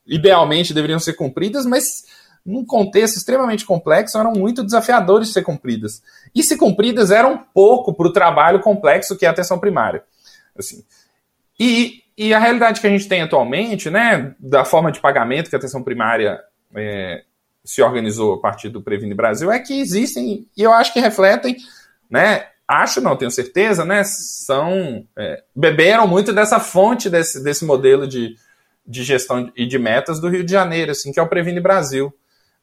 idealmente 0.06 0.74
deveriam 0.74 0.99
ser 0.99 1.14
cumpridas, 1.14 1.66
mas 1.66 2.03
num 2.45 2.64
contexto 2.64 3.18
extremamente 3.18 3.66
complexo 3.66 4.20
eram 4.20 4.34
muito 4.34 4.64
desafiadores 4.64 5.30
de 5.30 5.34
ser 5.34 5.41
cumpridas. 5.41 6.02
E 6.34 6.44
se 6.44 6.56
cumpridas 6.56 7.10
eram 7.10 7.44
pouco 7.53 7.94
para 7.94 8.07
o 8.07 8.14
trabalho 8.14 8.60
complexo 8.60 9.18
que 9.18 9.26
é 9.26 9.28
a 9.28 9.32
atenção 9.32 9.57
primária. 9.57 10.03
Assim. 10.57 10.84
E, 11.60 12.03
e 12.18 12.34
a 12.34 12.40
realidade 12.40 12.82
que 12.82 12.88
a 12.88 12.90
gente 12.90 13.07
tem 13.07 13.22
atualmente, 13.22 13.90
né, 13.90 14.36
da 14.40 14.65
forma 14.65 14.91
de 14.91 14.99
pagamento 14.99 15.49
que 15.49 15.56
a 15.56 15.60
atenção 15.60 15.84
primária 15.84 16.41
é, 16.76 17.23
se 17.64 17.82
organizou 17.82 18.36
a 18.36 18.40
partir 18.40 18.69
do 18.69 18.82
Previne 18.82 19.14
Brasil, 19.14 19.52
é 19.52 19.60
que 19.60 19.80
existem, 19.80 20.48
e 20.56 20.61
eu 20.61 20.72
acho 20.72 20.94
que 20.94 20.99
refletem, 20.99 21.57
né, 22.10 22.48
acho 22.68 23.02
não, 23.02 23.15
tenho 23.15 23.32
certeza, 23.32 23.84
né, 23.84 24.03
são, 24.03 25.06
é, 25.18 25.44
beberam 25.56 26.07
muito 26.07 26.34
dessa 26.34 26.60
fonte 26.60 27.10
desse, 27.10 27.44
desse 27.44 27.65
modelo 27.65 28.07
de, 28.07 28.36
de 28.86 29.03
gestão 29.03 29.52
e 29.56 29.65
de 29.65 29.80
metas 29.80 30.19
do 30.19 30.30
Rio 30.30 30.44
de 30.44 30.52
Janeiro, 30.52 30.91
assim, 30.91 31.11
que 31.11 31.19
é 31.19 31.23
o 31.23 31.30
Previne 31.30 31.60
Brasil. 31.60 32.14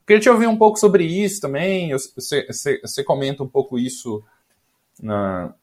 Queria 0.06 0.20
te 0.20 0.31
ouvir 0.31 0.47
um 0.47 0.56
pouco 0.56 0.78
sobre 0.78 1.05
isso 1.05 1.40
também. 1.40 1.93
Você, 1.93 3.05
comenta 3.05 3.43
um 3.43 3.48
pouco 3.48 3.78
isso 3.78 4.23
na, 5.01 5.55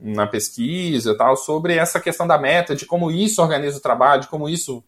na 0.00 0.26
pesquisa, 0.26 1.16
tal, 1.16 1.36
sobre 1.36 1.74
essa 1.74 2.00
questão 2.00 2.26
da 2.26 2.38
meta, 2.38 2.74
de 2.74 2.86
como 2.86 3.10
isso 3.10 3.42
organiza 3.42 3.78
o 3.78 3.82
trabalho, 3.82 4.22
de 4.22 4.28
como 4.28 4.48
isso, 4.48 4.82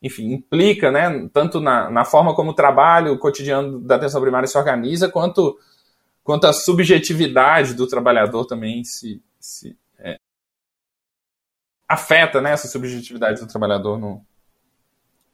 enfim, 0.00 0.32
implica, 0.32 0.90
né, 0.90 1.28
tanto 1.32 1.60
na, 1.60 1.90
na 1.90 2.04
forma 2.04 2.34
como 2.34 2.50
o 2.50 2.54
trabalho 2.54 3.18
cotidiano 3.18 3.80
da 3.80 3.96
atenção 3.96 4.20
primária 4.20 4.46
se 4.46 4.56
organiza, 4.56 5.08
quanto, 5.08 5.58
quanto 6.22 6.46
a 6.46 6.52
subjetividade 6.52 7.74
do 7.74 7.86
trabalhador 7.86 8.44
também 8.44 8.84
se, 8.84 9.22
se 9.38 9.76
é, 9.98 10.16
afeta, 11.88 12.40
né, 12.40 12.52
essa 12.52 12.68
subjetividade 12.68 13.40
do 13.40 13.48
trabalhador 13.48 13.98
no, 13.98 14.24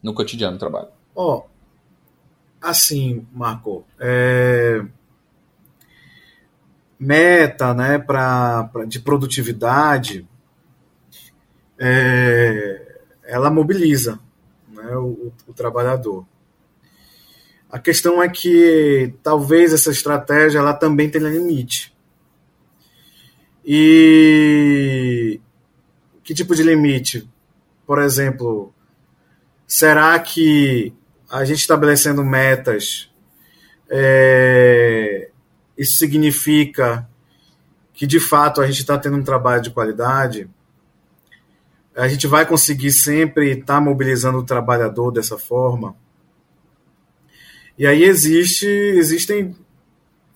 no 0.01 0.13
cotidiano 0.13 0.57
do 0.57 0.59
trabalho? 0.59 0.89
Ó, 1.15 1.37
oh, 1.37 1.43
assim, 2.61 3.27
Marco, 3.31 3.85
é... 3.99 4.83
meta, 6.99 7.73
né, 7.73 7.97
pra, 7.97 8.65
pra, 8.65 8.85
de 8.85 8.99
produtividade, 8.99 10.27
é... 11.77 12.99
ela 13.23 13.49
mobiliza 13.49 14.19
né, 14.67 14.95
o, 14.97 15.31
o 15.47 15.53
trabalhador. 15.53 16.25
A 17.71 17.79
questão 17.79 18.21
é 18.21 18.27
que 18.27 19.13
talvez 19.21 19.73
essa 19.73 19.91
estratégia 19.91 20.59
ela 20.59 20.73
também 20.73 21.09
tenha 21.09 21.29
limite. 21.29 21.95
E 23.63 25.39
que 26.23 26.33
tipo 26.33 26.55
de 26.55 26.63
limite? 26.63 27.29
Por 27.85 27.99
exemplo, 27.99 28.73
Será 29.69 30.17
que 30.17 30.91
a 31.29 31.45
gente 31.45 31.59
estabelecendo 31.59 32.25
metas, 32.25 33.07
é, 33.87 35.28
isso 35.79 35.97
significa 35.97 37.09
que 37.93 38.05
de 38.05 38.19
fato 38.19 38.59
a 38.59 38.67
gente 38.67 38.81
está 38.81 38.97
tendo 38.97 39.15
um 39.15 39.23
trabalho 39.23 39.61
de 39.61 39.71
qualidade? 39.71 40.49
A 41.95 42.07
gente 42.09 42.27
vai 42.27 42.45
conseguir 42.45 42.91
sempre 42.91 43.51
estar 43.51 43.75
tá 43.75 43.81
mobilizando 43.81 44.39
o 44.39 44.45
trabalhador 44.45 45.09
dessa 45.09 45.37
forma? 45.37 45.95
E 47.77 47.87
aí 47.87 48.03
existe, 48.03 48.67
existem 48.67 49.55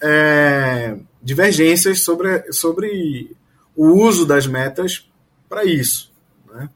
é, 0.01 0.97
divergências 1.21 1.99
sobre, 1.99 2.49
sobre 2.53 3.35
o 3.75 3.87
uso 3.87 4.25
das 4.25 4.47
metas 4.47 5.11
para 5.49 5.65
isso. 5.65 6.09
Né? 6.53 6.69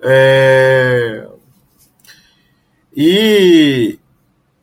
É, 0.00 1.28
e 2.96 3.98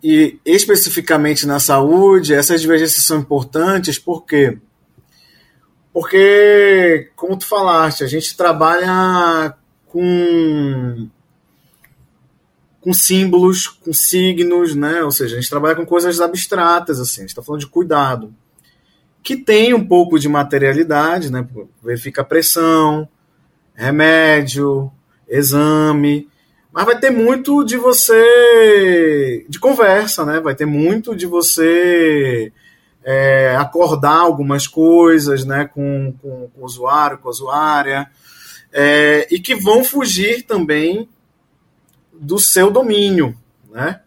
e 0.03 0.37
especificamente 0.45 1.47
na 1.47 1.59
saúde, 1.59 2.33
essas 2.33 2.59
divergências 2.59 3.05
são 3.05 3.19
importantes 3.19 3.97
porque 3.97 4.57
porque, 5.93 7.11
como 7.15 7.37
tu 7.37 7.45
falaste, 7.45 8.03
a 8.03 8.07
gente 8.07 8.35
trabalha 8.35 9.55
com 9.85 11.07
com 12.81 12.93
símbolos, 12.93 13.67
com 13.67 13.93
signos, 13.93 14.75
né? 14.75 15.03
Ou 15.03 15.11
seja, 15.11 15.37
a 15.37 15.39
gente 15.39 15.49
trabalha 15.49 15.75
com 15.75 15.85
coisas 15.85 16.19
abstratas, 16.19 16.99
assim. 16.99 17.21
A 17.21 17.23
gente 17.23 17.29
está 17.29 17.41
falando 17.41 17.61
de 17.61 17.67
cuidado, 17.67 18.35
que 19.21 19.37
tem 19.37 19.73
um 19.73 19.87
pouco 19.87 20.19
de 20.19 20.27
materialidade, 20.27 21.31
né? 21.31 21.47
Verifica 21.81 22.23
a 22.23 22.25
pressão, 22.25 23.07
remédio, 23.73 24.91
exame, 25.29 26.27
mas 26.73 26.85
vai 26.85 26.99
ter 26.99 27.11
muito 27.11 27.63
de 27.63 27.77
você 27.77 29.45
de 29.47 29.59
conversa, 29.59 30.25
né? 30.25 30.39
Vai 30.39 30.55
ter 30.55 30.65
muito 30.65 31.15
de 31.15 31.27
você 31.27 32.51
é, 33.03 33.55
acordar 33.55 34.17
algumas 34.17 34.65
coisas, 34.65 35.45
né? 35.45 35.69
Com, 35.71 36.15
com, 36.19 36.49
com 36.49 36.61
o 36.61 36.65
usuário, 36.65 37.19
com 37.19 37.27
a 37.27 37.31
usuária, 37.31 38.09
é, 38.71 39.27
e 39.29 39.39
que 39.39 39.53
vão 39.53 39.83
fugir 39.83 40.47
também 40.47 41.07
do 42.11 42.39
seu 42.39 42.71
domínio, 42.71 43.37
né? 43.71 44.01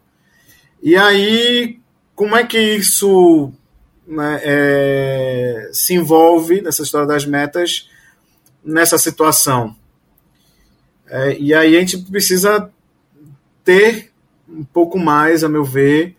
E 0.82 0.96
aí, 0.96 1.78
como 2.16 2.36
é 2.36 2.44
que 2.44 2.58
isso 2.58 3.52
né, 4.04 4.40
é, 4.42 5.70
se 5.72 5.94
envolve 5.94 6.60
nessa 6.62 6.82
história 6.82 7.06
das 7.06 7.24
metas 7.24 7.88
nessa 8.64 8.98
situação? 8.98 9.76
É, 11.08 11.38
e 11.38 11.54
aí 11.54 11.76
a 11.76 11.80
gente 11.80 11.98
precisa 11.98 12.70
ter 13.64 14.12
um 14.48 14.64
pouco 14.64 14.98
mais, 14.98 15.42
a 15.44 15.48
meu 15.48 15.64
ver, 15.64 16.16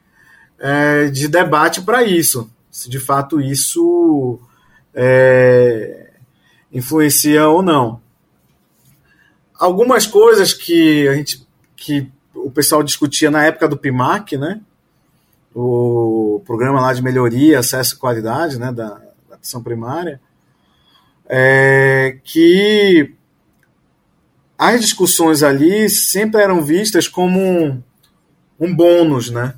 é, 0.60 1.06
de 1.06 1.28
debate 1.28 1.82
para 1.82 2.04
isso. 2.04 2.50
Se 2.72 2.90
de 2.90 3.00
fato 3.00 3.42
isso 3.42 4.40
é, 4.94 6.12
influencia 6.72 7.48
ou 7.48 7.62
não. 7.62 8.02
Algumas 9.58 10.06
coisas 10.06 10.54
que 10.54 11.08
a 11.08 11.14
gente 11.14 11.46
que 11.76 12.12
o 12.34 12.52
pessoal 12.52 12.84
discutia 12.84 13.32
na 13.32 13.44
época 13.44 13.68
do 13.68 13.78
PIMAC, 13.78 14.38
né? 14.38 14.62
O 15.54 16.42
programa 16.46 16.82
lá 16.82 16.94
de 16.94 17.02
melhoria, 17.02 17.60
acesso 17.60 17.96
e 17.96 17.98
qualidade, 17.98 18.60
né, 18.60 18.72
da, 18.72 18.90
da 19.28 19.36
atenção 19.36 19.64
primária, 19.64 20.22
é, 21.28 22.20
que 22.24 23.16
as 24.58 24.82
discussões 24.82 25.44
ali 25.44 25.90
sempre 25.90 26.42
eram 26.42 26.64
vistas 26.64 27.08
como 27.08 27.40
um, 27.40 27.84
um 28.60 28.76
bônus, 28.76 29.30
né? 29.30 29.54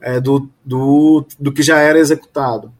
É, 0.00 0.20
do, 0.20 0.50
do, 0.64 1.26
do 1.38 1.52
que 1.52 1.62
já 1.62 1.78
era 1.78 1.98
executado. 1.98 2.72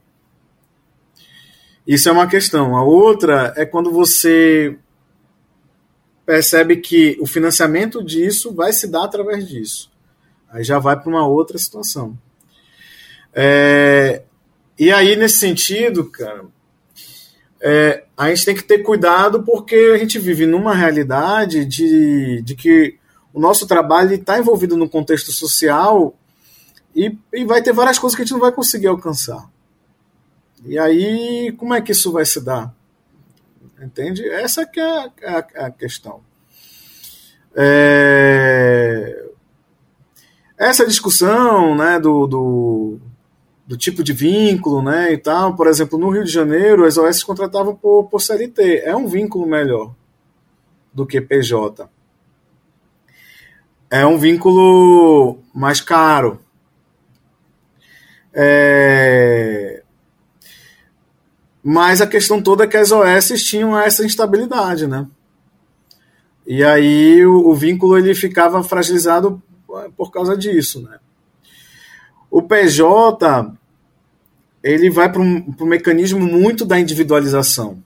Isso 1.86 2.08
é 2.08 2.12
uma 2.12 2.26
questão. 2.26 2.76
A 2.76 2.82
outra 2.82 3.52
é 3.56 3.66
quando 3.66 3.90
você 3.90 4.78
percebe 6.24 6.76
que 6.76 7.16
o 7.20 7.26
financiamento 7.26 8.02
disso 8.02 8.54
vai 8.54 8.72
se 8.72 8.88
dar 8.88 9.04
através 9.04 9.46
disso. 9.46 9.92
Aí 10.48 10.64
já 10.64 10.78
vai 10.78 10.98
para 10.98 11.08
uma 11.10 11.26
outra 11.26 11.58
situação. 11.58 12.18
É, 13.32 14.22
e 14.78 14.90
aí, 14.92 15.16
nesse 15.16 15.38
sentido, 15.38 16.04
cara, 16.04 16.44
é, 17.66 18.04
a 18.14 18.28
gente 18.28 18.44
tem 18.44 18.54
que 18.54 18.62
ter 18.62 18.80
cuidado 18.80 19.42
porque 19.42 19.92
a 19.94 19.96
gente 19.96 20.18
vive 20.18 20.44
numa 20.44 20.74
realidade 20.74 21.64
de, 21.64 22.42
de 22.42 22.54
que 22.54 22.98
o 23.32 23.40
nosso 23.40 23.66
trabalho 23.66 24.12
está 24.12 24.38
envolvido 24.38 24.76
no 24.76 24.86
contexto 24.86 25.32
social 25.32 26.14
e, 26.94 27.16
e 27.32 27.42
vai 27.46 27.62
ter 27.62 27.72
várias 27.72 27.98
coisas 27.98 28.14
que 28.14 28.20
a 28.20 28.24
gente 28.26 28.34
não 28.34 28.40
vai 28.40 28.52
conseguir 28.52 28.88
alcançar. 28.88 29.48
E 30.62 30.78
aí, 30.78 31.52
como 31.56 31.72
é 31.72 31.80
que 31.80 31.92
isso 31.92 32.12
vai 32.12 32.26
se 32.26 32.38
dar? 32.38 32.70
Entende? 33.80 34.28
Essa 34.28 34.66
que 34.66 34.78
é 34.78 34.84
a, 34.84 35.10
a, 35.24 35.66
a 35.66 35.70
questão. 35.70 36.20
É... 37.56 39.24
Essa 40.58 40.86
discussão 40.86 41.74
né, 41.74 41.98
do, 41.98 42.26
do 42.26 43.00
do 43.66 43.76
tipo 43.76 44.02
de 44.02 44.12
vínculo, 44.12 44.82
né, 44.82 45.12
e 45.12 45.18
tal. 45.18 45.54
Por 45.54 45.66
exemplo, 45.66 45.98
no 45.98 46.10
Rio 46.10 46.24
de 46.24 46.30
Janeiro, 46.30 46.84
as 46.84 46.98
OS 46.98 47.22
contratavam 47.22 47.74
por, 47.74 48.04
por 48.04 48.20
CLT. 48.20 48.82
É 48.84 48.94
um 48.94 49.06
vínculo 49.06 49.46
melhor 49.46 49.94
do 50.92 51.06
que 51.06 51.20
PJ. 51.20 51.88
É 53.90 54.04
um 54.04 54.18
vínculo 54.18 55.38
mais 55.54 55.80
caro. 55.80 56.40
É... 58.32 59.82
Mas 61.62 62.00
a 62.00 62.06
questão 62.06 62.42
toda 62.42 62.64
é 62.64 62.66
que 62.66 62.76
as 62.76 62.92
OS 62.92 63.42
tinham 63.42 63.78
essa 63.78 64.04
instabilidade, 64.04 64.86
né? 64.86 65.06
E 66.46 66.62
aí 66.62 67.24
o, 67.24 67.48
o 67.48 67.54
vínculo 67.54 67.96
ele 67.96 68.14
ficava 68.14 68.62
fragilizado 68.62 69.42
por 69.96 70.10
causa 70.10 70.36
disso, 70.36 70.82
né? 70.82 70.98
O 72.34 72.42
PJ 72.42 73.54
ele 74.60 74.90
vai 74.90 75.08
para 75.08 75.22
um, 75.22 75.54
mecanismo 75.60 76.18
muito 76.18 76.64
da 76.64 76.80
individualização. 76.80 77.80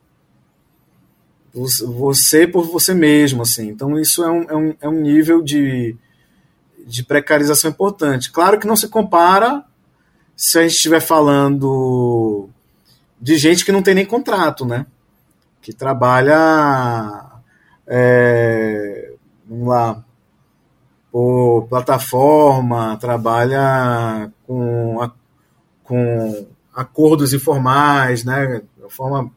Você 1.52 2.46
por 2.46 2.64
você 2.64 2.94
mesmo, 2.94 3.42
assim. 3.42 3.68
Então 3.68 4.00
isso 4.00 4.24
é 4.24 4.30
um, 4.30 4.42
é 4.44 4.56
um, 4.56 4.74
é 4.80 4.88
um 4.88 5.02
nível 5.02 5.42
de, 5.42 5.94
de 6.86 7.04
precarização 7.04 7.70
importante. 7.70 8.32
Claro 8.32 8.58
que 8.58 8.66
não 8.66 8.74
se 8.74 8.88
compara 8.88 9.62
se 10.34 10.58
a 10.58 10.62
gente 10.62 10.76
estiver 10.76 11.00
falando 11.00 12.48
de 13.20 13.36
gente 13.36 13.66
que 13.66 13.72
não 13.72 13.82
tem 13.82 13.94
nem 13.94 14.06
contrato, 14.06 14.64
né? 14.64 14.86
Que 15.60 15.74
trabalha, 15.74 17.22
é, 17.86 19.12
vamos 19.46 19.68
lá, 19.68 20.02
por 21.19 21.66
plataforma, 21.66 22.97
trabalha 22.97 24.32
com, 24.47 25.03
a, 25.03 25.12
com 25.82 26.47
acordos 26.73 27.32
informais, 27.32 28.23
né, 28.23 28.62
de 28.77 28.82
uma 28.82 28.89
forma 28.89 29.32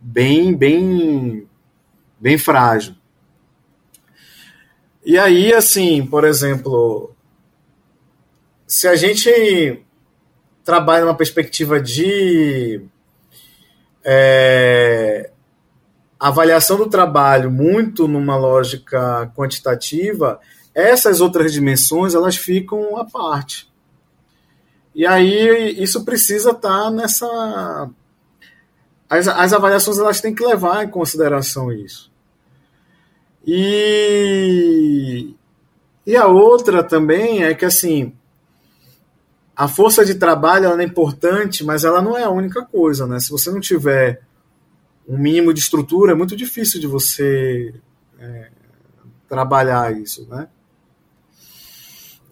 bem, 0.00 0.56
bem, 0.56 1.46
bem 2.18 2.38
frágil. 2.38 2.94
E 5.04 5.18
aí, 5.18 5.52
assim, 5.52 6.06
por 6.06 6.24
exemplo, 6.24 7.14
se 8.66 8.88
a 8.88 8.96
gente 8.96 9.84
trabalha 10.64 11.04
numa 11.04 11.14
perspectiva 11.14 11.82
de 11.82 12.80
é, 14.02 15.30
avaliação 16.28 16.78
do 16.78 16.88
trabalho 16.88 17.50
muito 17.50 18.08
numa 18.08 18.34
lógica 18.34 19.30
quantitativa, 19.36 20.40
essas 20.74 21.20
outras 21.20 21.52
dimensões 21.52 22.14
elas 22.14 22.34
ficam 22.34 22.96
à 22.96 23.04
parte. 23.04 23.70
E 24.94 25.06
aí 25.06 25.82
isso 25.82 26.02
precisa 26.02 26.52
estar 26.52 26.84
tá 26.84 26.90
nessa. 26.90 27.90
As, 29.06 29.28
as 29.28 29.52
avaliações 29.52 29.98
elas 29.98 30.22
têm 30.22 30.34
que 30.34 30.42
levar 30.42 30.82
em 30.82 30.88
consideração 30.88 31.70
isso. 31.70 32.10
E, 33.46 35.34
e 36.06 36.16
a 36.16 36.26
outra 36.26 36.82
também 36.82 37.44
é 37.44 37.52
que 37.52 37.66
assim 37.66 38.14
a 39.54 39.68
força 39.68 40.06
de 40.06 40.14
trabalho 40.14 40.64
ela 40.64 40.80
é 40.80 40.86
importante, 40.86 41.62
mas 41.62 41.84
ela 41.84 42.00
não 42.00 42.16
é 42.16 42.24
a 42.24 42.30
única 42.30 42.64
coisa, 42.64 43.06
né? 43.06 43.20
Se 43.20 43.30
você 43.30 43.50
não 43.50 43.60
tiver 43.60 44.22
um 45.06 45.18
mínimo 45.18 45.52
de 45.52 45.60
estrutura, 45.60 46.12
é 46.12 46.14
muito 46.14 46.36
difícil 46.36 46.80
de 46.80 46.86
você 46.86 47.74
é, 48.18 48.50
trabalhar 49.28 49.96
isso, 49.96 50.26
né? 50.28 50.48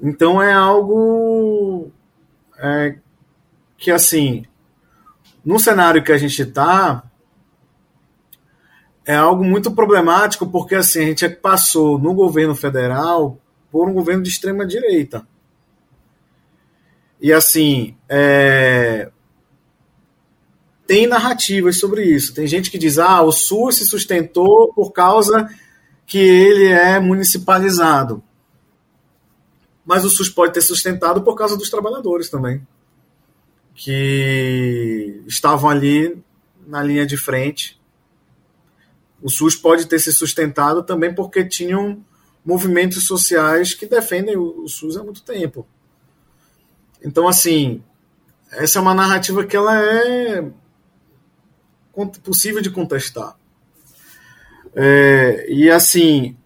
Então 0.00 0.42
é 0.42 0.52
algo 0.52 1.90
é, 2.58 2.96
que, 3.76 3.90
assim, 3.90 4.44
no 5.44 5.58
cenário 5.58 6.02
que 6.02 6.12
a 6.12 6.18
gente 6.18 6.42
está, 6.42 7.04
é 9.04 9.14
algo 9.14 9.44
muito 9.44 9.72
problemático, 9.72 10.46
porque 10.46 10.74
assim, 10.74 11.00
a 11.00 11.06
gente 11.06 11.28
passou 11.28 11.98
no 11.98 12.14
governo 12.14 12.54
federal 12.54 13.38
por 13.70 13.88
um 13.88 13.92
governo 13.92 14.22
de 14.22 14.28
extrema 14.28 14.66
direita. 14.66 15.26
E 17.20 17.32
assim, 17.32 17.96
é... 18.08 19.10
tem 20.92 21.06
narrativas 21.06 21.78
sobre 21.78 22.04
isso. 22.04 22.34
Tem 22.34 22.46
gente 22.46 22.70
que 22.70 22.78
diz: 22.78 22.98
ah, 22.98 23.22
o 23.22 23.32
SUS 23.32 23.76
se 23.76 23.86
sustentou 23.86 24.72
por 24.74 24.92
causa 24.92 25.48
que 26.06 26.18
ele 26.18 26.66
é 26.66 27.00
municipalizado 27.00 28.22
mas 29.84 30.04
o 30.04 30.10
SUS 30.10 30.28
pode 30.28 30.52
ter 30.52 30.60
sustentado 30.60 31.22
por 31.22 31.34
causa 31.34 31.56
dos 31.56 31.68
trabalhadores 31.68 32.30
também, 32.30 32.66
que 33.74 35.22
estavam 35.26 35.68
ali 35.68 36.22
na 36.66 36.82
linha 36.82 37.04
de 37.04 37.16
frente. 37.16 37.80
O 39.20 39.28
SUS 39.28 39.56
pode 39.56 39.86
ter 39.86 39.98
se 39.98 40.12
sustentado 40.12 40.82
também 40.82 41.14
porque 41.14 41.44
tinham 41.44 42.04
movimentos 42.44 43.06
sociais 43.06 43.74
que 43.74 43.86
defendem 43.86 44.36
o 44.36 44.66
SUS 44.68 44.96
há 44.96 45.04
muito 45.04 45.22
tempo. 45.22 45.66
Então, 47.04 47.26
assim, 47.26 47.82
essa 48.50 48.78
é 48.78 48.82
uma 48.82 48.94
narrativa 48.94 49.44
que 49.44 49.56
ela 49.56 49.76
é 49.80 50.50
possível 52.22 52.60
de 52.60 52.70
contestar. 52.70 53.36
É, 54.74 55.46
e 55.48 55.70
assim, 55.70 56.36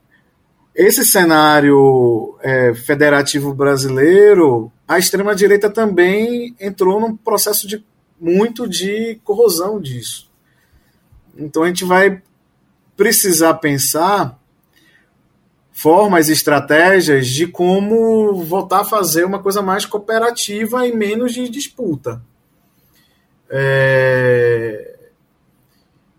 esse 0.75 1.05
cenário 1.05 2.37
é, 2.43 2.75
federativo 2.75 3.55
brasileiro, 3.55 4.71
a 4.87 4.99
extrema-direita 4.99 5.71
também 5.71 6.55
entrou 6.61 7.01
num 7.01 7.17
processo 7.17 7.67
de 7.67 7.85
muito 8.21 8.69
de 8.69 9.21
corrosão 9.25 9.81
disso. 9.81 10.31
Então 11.37 11.63
a 11.63 11.69
gente 11.69 11.85
vai 11.85 12.23
precisar 12.97 13.55
pensar 13.55 14.39
formas 15.71 16.29
e 16.29 16.33
estratégias 16.33 17.27
de 17.27 17.47
como 17.47 18.43
voltar 18.45 18.81
a 18.81 18.85
fazer 18.85 19.27
uma 19.27 19.43
coisa 19.43 19.61
mais 19.61 19.85
cooperativa 19.85 20.87
e 20.87 20.97
menos 20.97 21.35
de 21.35 21.49
disputa. 21.51 22.23
É... 23.51 24.96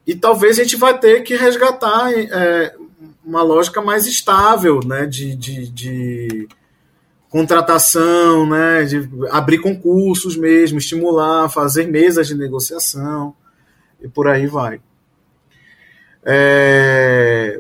E 0.08 0.16
talvez 0.16 0.58
a 0.58 0.64
gente 0.64 0.78
vai 0.78 0.98
ter 0.98 1.22
que 1.22 1.36
resgatar 1.36 2.14
é, 2.14 2.74
uma 3.26 3.44
lógica 3.44 3.82
mais 3.82 4.08
estável 4.08 4.80
né, 4.86 5.06
de, 5.06 5.36
de, 5.36 5.68
de, 5.68 6.48
contratação, 7.30 8.50
né, 8.50 8.86
de 8.86 9.10
abrir 9.30 9.60
concursos 9.60 10.38
mesmo, 10.38 10.78
estimular, 10.78 11.50
fazer 11.50 11.88
mesas 11.88 12.28
de 12.28 12.36
negociação 12.36 13.36
e 14.02 14.08
por 14.08 14.30
aí 14.30 14.48
vai. 14.48 14.80
É, 16.24 17.60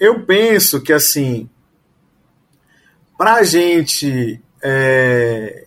eu 0.00 0.24
penso 0.24 0.80
que 0.80 0.94
assim, 0.94 1.48
para 3.18 3.34
a 3.34 3.42
gente 3.42 4.40
é, 4.62 5.66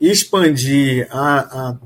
expandir 0.00 1.06
a, 1.10 1.38
a, 1.38 1.76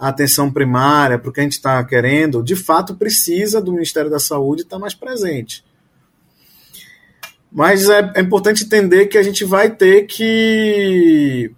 a, 0.00 0.08
atenção 0.08 0.50
primária 0.50 1.18
para 1.18 1.28
o 1.28 1.32
que 1.32 1.40
a 1.40 1.42
gente 1.42 1.52
está 1.52 1.84
querendo, 1.84 2.42
de 2.42 2.56
fato 2.56 2.96
precisa 2.96 3.60
do 3.60 3.72
Ministério 3.72 4.10
da 4.10 4.18
Saúde 4.18 4.62
estar 4.62 4.76
tá 4.76 4.80
mais 4.80 4.94
presente. 4.94 5.64
Mas 7.52 7.88
é, 7.88 8.12
é 8.16 8.20
importante 8.20 8.64
entender 8.64 9.06
que 9.06 9.18
a 9.18 9.22
gente 9.22 9.44
vai 9.44 9.70
ter 9.70 10.06
que 10.06 11.52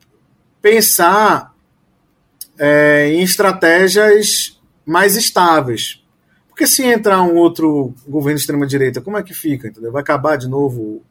pensar 0.61 1.55
é, 2.59 3.09
em 3.09 3.23
estratégias 3.23 4.61
mais 4.87 5.17
estáveis. 5.17 6.03
Porque 6.49 6.67
se 6.67 6.83
entrar 6.85 7.23
um 7.23 7.37
outro 7.37 7.95
governo 8.07 8.37
de 8.37 8.43
extrema-direita, 8.43 9.01
como 9.01 9.17
é 9.17 9.23
que 9.23 9.35
fica? 9.35 9.69
Entendeu? 9.69 9.91
Vai 9.91 10.03
acabar 10.03 10.37
de 10.37 10.49
novo 10.49 11.03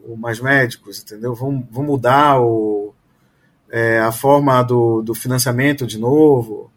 o, 0.00 0.16
Mais 0.16 0.40
Médicos, 0.40 1.00
entendeu? 1.00 1.34
Vão, 1.34 1.66
vão 1.70 1.84
mudar 1.84 2.40
o, 2.40 2.92
é, 3.70 3.98
a 3.98 4.12
forma 4.12 4.62
do, 4.62 5.02
do 5.02 5.14
financiamento 5.14 5.86
de 5.86 5.98
novo. 5.98 6.70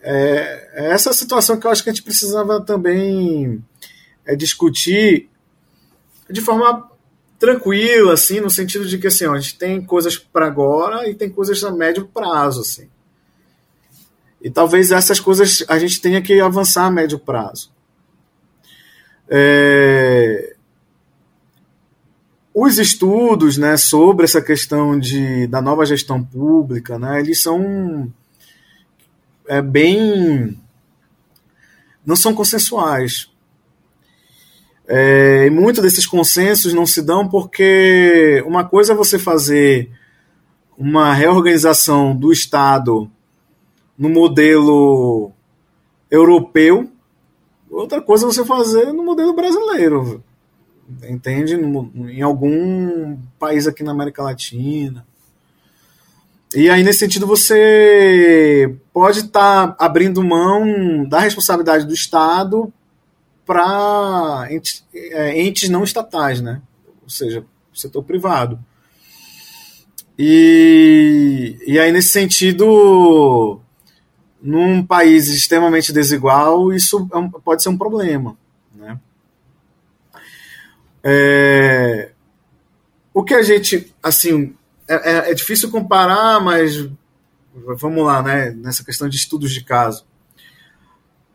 É, 0.00 0.70
é, 0.74 0.90
essa 0.92 1.12
situação 1.12 1.58
que 1.58 1.66
eu 1.66 1.70
acho 1.70 1.82
que 1.82 1.90
a 1.90 1.92
gente 1.92 2.02
precisava 2.02 2.60
também 2.60 3.64
é, 4.24 4.36
discutir 4.36 5.28
de 6.30 6.40
forma 6.40 6.90
tranquila, 7.38 8.14
assim, 8.14 8.40
no 8.40 8.50
sentido 8.50 8.86
de 8.86 8.98
que 8.98 9.06
assim, 9.06 9.26
ó, 9.26 9.34
a 9.34 9.40
gente 9.40 9.58
tem 9.58 9.84
coisas 9.84 10.16
para 10.16 10.46
agora 10.46 11.08
e 11.08 11.14
tem 11.14 11.28
coisas 11.28 11.62
a 11.64 11.70
médio 11.70 12.06
prazo, 12.06 12.60
assim. 12.60 12.88
E 14.40 14.50
talvez 14.50 14.92
essas 14.92 15.18
coisas 15.18 15.64
a 15.68 15.78
gente 15.78 16.00
tenha 16.00 16.20
que 16.20 16.38
avançar 16.40 16.84
a 16.84 16.90
médio 16.90 17.18
prazo. 17.18 17.72
É... 19.28 20.54
Os 22.54 22.78
estudos 22.78 23.58
né, 23.58 23.76
sobre 23.76 24.24
essa 24.24 24.40
questão 24.40 24.96
de, 24.96 25.48
da 25.48 25.60
nova 25.60 25.84
gestão 25.84 26.22
pública, 26.22 26.96
né, 26.96 27.18
eles 27.18 27.42
são 27.42 28.12
é, 29.48 29.60
bem. 29.60 30.56
não 32.06 32.14
são 32.14 32.32
consensuais. 32.32 33.28
É, 34.86 35.46
e 35.46 35.50
muitos 35.50 35.82
desses 35.82 36.06
consensos 36.06 36.72
não 36.72 36.86
se 36.86 37.02
dão 37.02 37.26
porque 37.26 38.40
uma 38.46 38.64
coisa 38.64 38.92
é 38.92 38.96
você 38.96 39.18
fazer 39.18 39.90
uma 40.78 41.12
reorganização 41.12 42.14
do 42.14 42.32
Estado 42.32 43.10
no 43.98 44.08
modelo 44.08 45.32
europeu, 46.10 46.90
outra 47.70 48.00
coisa 48.00 48.26
é 48.26 48.28
você 48.28 48.44
fazer 48.44 48.92
no 48.92 49.04
modelo 49.04 49.32
brasileiro, 49.32 50.22
entende? 51.08 51.54
Em 51.54 52.22
algum 52.22 53.16
país 53.38 53.66
aqui 53.66 53.82
na 53.82 53.92
América 53.92 54.22
Latina. 54.22 55.06
E 56.54 56.70
aí, 56.70 56.84
nesse 56.84 57.00
sentido, 57.00 57.26
você 57.26 58.76
pode 58.92 59.20
estar 59.20 59.72
tá 59.72 59.84
abrindo 59.84 60.22
mão 60.22 61.04
da 61.08 61.18
responsabilidade 61.18 61.84
do 61.84 61.92
Estado 61.92 62.72
para 63.44 64.46
entes, 64.50 64.84
é, 64.94 65.40
entes 65.40 65.68
não 65.68 65.82
estatais, 65.82 66.40
né? 66.40 66.62
Ou 67.02 67.10
seja, 67.10 67.44
setor 67.74 68.04
privado. 68.04 68.58
E, 70.16 71.58
e 71.66 71.78
aí, 71.78 71.90
nesse 71.90 72.10
sentido, 72.10 73.60
num 74.40 74.84
país 74.84 75.26
extremamente 75.28 75.92
desigual, 75.92 76.72
isso 76.72 77.08
é 77.12 77.40
pode 77.40 77.62
ser 77.62 77.68
um 77.70 77.78
problema. 77.78 78.36
É, 81.04 82.12
o 83.12 83.22
que 83.22 83.34
a 83.34 83.42
gente, 83.42 83.94
assim, 84.02 84.56
é, 84.88 84.94
é, 84.94 85.30
é, 85.30 85.34
difícil 85.34 85.70
comparar, 85.70 86.40
mas 86.40 86.88
vamos 87.54 88.04
lá, 88.04 88.22
né? 88.22 88.50
Nessa 88.50 88.82
questão 88.82 89.08
de 89.08 89.16
estudos 89.16 89.52
de 89.52 89.62
caso. 89.62 90.06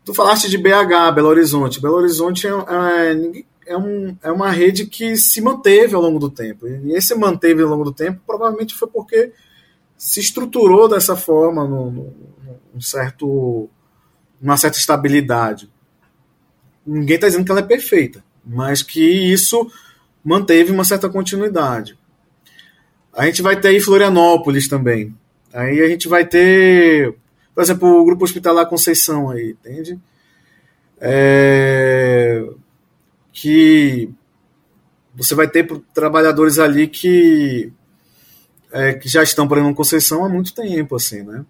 Tu 0.04 0.14
falaste 0.14 0.50
de 0.50 0.58
BH, 0.58 1.14
Belo 1.14 1.30
Horizonte. 1.30 1.80
Belo 1.80 1.98
Horizonte 1.98 2.48
é, 2.48 2.52
é, 2.52 3.44
é, 3.74 3.78
um, 3.78 4.18
é 4.24 4.32
uma 4.32 4.50
rede 4.50 4.88
que 4.88 5.16
se 5.16 5.40
manteve 5.40 5.94
ao 5.94 6.02
longo 6.02 6.18
do 6.18 6.30
tempo. 6.30 6.68
E 6.68 6.94
esse 6.94 7.14
manteve 7.14 7.62
ao 7.62 7.70
longo 7.70 7.84
do 7.84 7.94
tempo 7.94 8.22
provavelmente 8.26 8.74
foi 8.74 8.88
porque 8.88 9.32
se 9.96 10.20
estruturou 10.20 10.90
dessa 10.90 11.16
forma 11.16 11.68
no, 11.68 11.92
no 11.92 12.14
um 12.74 12.82
certo, 12.82 13.70
uma 14.42 14.58
certa 14.58 14.78
estabilidade. 14.78 15.70
Ninguém 16.86 17.16
está 17.16 17.28
dizendo 17.28 17.46
que 17.46 17.52
ela 17.52 17.60
é 17.60 17.64
perfeita, 17.64 18.24
mas 18.52 18.82
que 18.82 19.00
isso 19.00 19.72
manteve 20.24 20.72
uma 20.72 20.84
certa 20.84 21.08
continuidade. 21.08 21.98
A 23.14 23.26
gente 23.26 23.42
vai 23.42 23.60
ter 23.60 23.70
aí 23.70 23.80
Florianópolis 23.80 24.68
também. 24.68 25.16
Aí 25.54 25.82
a 25.82 25.88
gente 25.88 26.08
vai 26.08 26.26
ter, 26.26 27.16
por 27.54 27.62
exemplo, 27.62 27.88
o 27.88 28.06
Grupo 28.06 28.24
Hospitalar 28.24 28.68
Conceição 28.68 29.30
aí, 29.30 29.52
entende? 29.52 30.00
É, 31.00 32.44
que 33.32 34.12
você 35.16 35.36
vai 35.36 35.48
ter 35.48 35.68
trabalhadores 35.94 36.60
ali 36.60 36.88
que, 36.88 37.72
é, 38.72 38.94
que 38.94 39.08
já 39.08 39.22
estão, 39.22 39.48
por 39.48 39.58
exemplo, 39.58 39.76
Conceição 39.76 40.26
há 40.26 40.30
muito 40.30 40.54
tempo, 40.54 40.96
assim, 40.96 41.22
né? 41.24 41.46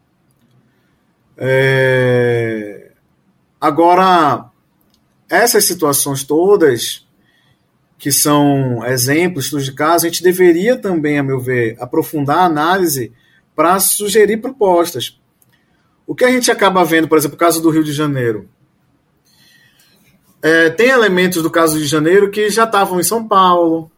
É... 1.37 2.91
Agora, 3.61 4.49
essas 5.29 5.65
situações 5.65 6.23
todas, 6.23 7.07
que 7.97 8.11
são 8.11 8.83
exemplos, 8.85 9.45
estudos 9.45 9.65
de 9.65 9.73
caso, 9.73 10.05
a 10.05 10.09
gente 10.09 10.23
deveria 10.23 10.77
também, 10.77 11.19
a 11.19 11.23
meu 11.23 11.39
ver, 11.39 11.75
aprofundar 11.79 12.39
a 12.39 12.45
análise 12.45 13.11
para 13.55 13.79
sugerir 13.79 14.37
propostas. 14.37 15.19
O 16.07 16.15
que 16.15 16.23
a 16.23 16.31
gente 16.31 16.49
acaba 16.49 16.83
vendo, 16.83 17.07
por 17.07 17.17
exemplo, 17.17 17.35
o 17.35 17.39
caso 17.39 17.61
do 17.61 17.69
Rio 17.69 17.83
de 17.83 17.91
Janeiro. 17.91 18.49
É, 20.41 20.69
tem 20.69 20.89
elementos 20.89 21.43
do 21.43 21.51
caso 21.51 21.77
de 21.77 21.85
Janeiro 21.85 22.31
que 22.31 22.49
já 22.49 22.63
estavam 22.63 22.99
em 22.99 23.03
São 23.03 23.27
Paulo, 23.27 23.91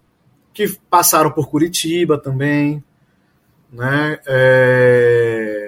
que 0.52 0.68
passaram 0.90 1.32
por 1.32 1.48
Curitiba 1.48 2.18
também. 2.18 2.84
Né? 3.72 4.20
É, 4.26 5.61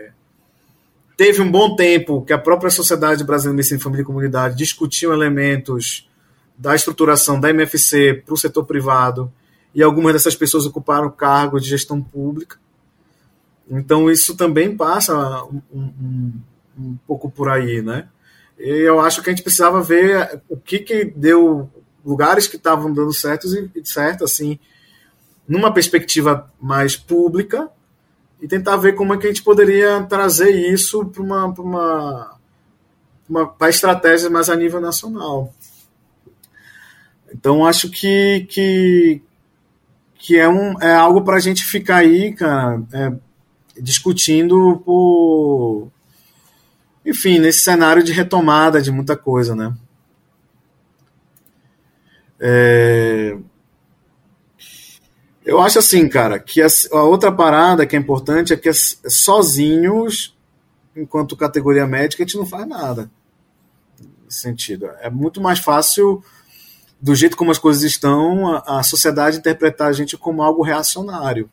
teve 1.24 1.42
um 1.42 1.50
bom 1.50 1.74
tempo 1.74 2.22
que 2.26 2.34
a 2.34 2.38
própria 2.38 2.70
Sociedade 2.70 3.24
Brasileira 3.24 3.54
de 3.54 3.56
Medicina 3.56 3.80
Família 3.80 4.02
e 4.02 4.06
Comunidade 4.06 4.58
discutiu 4.58 5.14
elementos 5.14 6.10
da 6.58 6.76
estruturação 6.76 7.40
da 7.40 7.50
MFC 7.50 8.22
para 8.26 8.34
o 8.34 8.38
setor 8.38 8.66
privado 8.66 9.32
e 9.74 9.82
algumas 9.82 10.12
dessas 10.12 10.36
pessoas 10.36 10.66
ocuparam 10.66 11.10
cargo 11.10 11.62
de 11.62 11.70
gestão 11.70 12.02
pública. 12.02 12.58
Então 13.72 14.12
isso 14.12 14.36
também 14.36 14.76
passa 14.76 15.46
um, 15.46 15.62
um, 15.74 16.34
um 16.78 16.98
pouco 17.08 17.32
por 17.32 17.48
aí, 17.48 17.82
né? 17.82 18.10
E 18.60 18.70
eu 18.82 19.00
acho 19.00 19.24
que 19.24 19.30
a 19.30 19.34
gente 19.34 19.44
precisava 19.44 19.82
ver 19.82 20.42
o 20.50 20.58
que, 20.58 20.80
que 20.80 21.06
deu 21.06 21.72
lugares 22.04 22.48
que 22.48 22.58
estavam 22.58 22.94
dando 22.94 23.14
certos 23.14 23.54
e 23.54 23.72
certo 23.86 24.26
assim, 24.26 24.60
numa 25.48 25.74
perspectiva 25.74 26.52
mais 26.60 26.98
pública 26.98 27.72
e 28.44 28.48
tentar 28.48 28.76
ver 28.76 28.94
como 28.94 29.14
é 29.14 29.18
que 29.18 29.26
a 29.26 29.30
gente 29.30 29.42
poderia 29.42 30.04
trazer 30.04 30.50
isso 30.52 31.06
para 31.06 31.24
uma, 31.24 31.54
pra 31.54 31.64
uma, 31.64 32.36
uma 33.30 33.70
estratégia 33.70 34.30
mais 34.30 34.50
a 34.50 34.56
nível 34.58 34.82
nacional. 34.82 35.54
Então 37.34 37.66
acho 37.66 37.90
que, 37.90 38.46
que, 38.50 39.22
que 40.16 40.38
é, 40.38 40.50
um, 40.50 40.78
é 40.82 40.94
algo 40.94 41.24
para 41.24 41.38
a 41.38 41.40
gente 41.40 41.64
ficar 41.64 41.96
aí, 42.00 42.34
cara, 42.34 42.84
é, 42.92 43.14
discutindo 43.80 44.82
por. 44.84 45.88
Enfim, 47.06 47.40
nesse 47.40 47.62
cenário 47.62 48.04
de 48.04 48.12
retomada 48.12 48.82
de 48.82 48.92
muita 48.92 49.16
coisa, 49.16 49.56
né? 49.56 49.74
É, 52.42 53.38
eu 55.46 55.62
acho 55.62 55.80
assim, 55.80 56.08
cara, 56.08 56.40
que 56.40 56.62
a, 56.62 56.68
outra 57.04 57.32
parada 57.32 57.86
que 57.86 57.96
é 57.96 58.00
importante 58.00 58.54
é 58.54 58.58
que 58.58 58.72
sozinhos, 58.74 60.36
enquanto 60.96 61.36
categoria 61.36 61.86
médica, 61.86 62.24
a 62.24 62.26
gente 62.26 62.38
não 62.38 62.46
faz 62.46 62.68
nada. 62.68 63.12
Nesse 64.24 64.40
sentido. 64.40 64.90
É 65.00 65.10
muito 65.10 65.42
mais 65.42 65.60
fácil, 65.60 66.24
do 67.02 67.14
jeito 67.14 67.36
como 67.36 67.52
as 67.52 67.60
coisas 67.60 67.84
estão, 67.84 68.56
a, 68.66 68.82
sociedade 68.84 69.38
interpretar 69.38 69.90
a 69.90 69.94
gente 69.94 70.18
como 70.18 70.42
algo 70.42 70.64
reacionário 70.64 71.50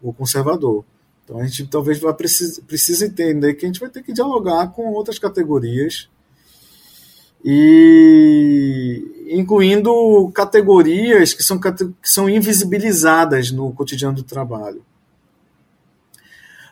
ou 0.00 0.12
conservador. 0.12 0.84
Então 1.24 1.38
a 1.38 1.44
gente 1.44 1.66
talvez 1.66 1.98
vai 1.98 2.14
precisa, 2.14 2.62
precisa 2.62 3.06
entender 3.06 3.54
que 3.54 3.64
a 3.64 3.68
gente 3.68 3.80
vai 3.80 3.88
ter 3.88 4.02
que 4.02 4.12
dialogar 4.12 4.68
com 4.68 4.92
outras 4.92 5.18
categorias 5.18 6.08
e 7.44 9.28
incluindo 9.30 10.30
categorias 10.34 11.32
que 11.32 11.42
são, 11.42 11.58
que 11.58 11.70
são 12.02 12.28
invisibilizadas 12.28 13.50
no 13.50 13.72
cotidiano 13.72 14.14
do 14.14 14.22
trabalho. 14.22 14.84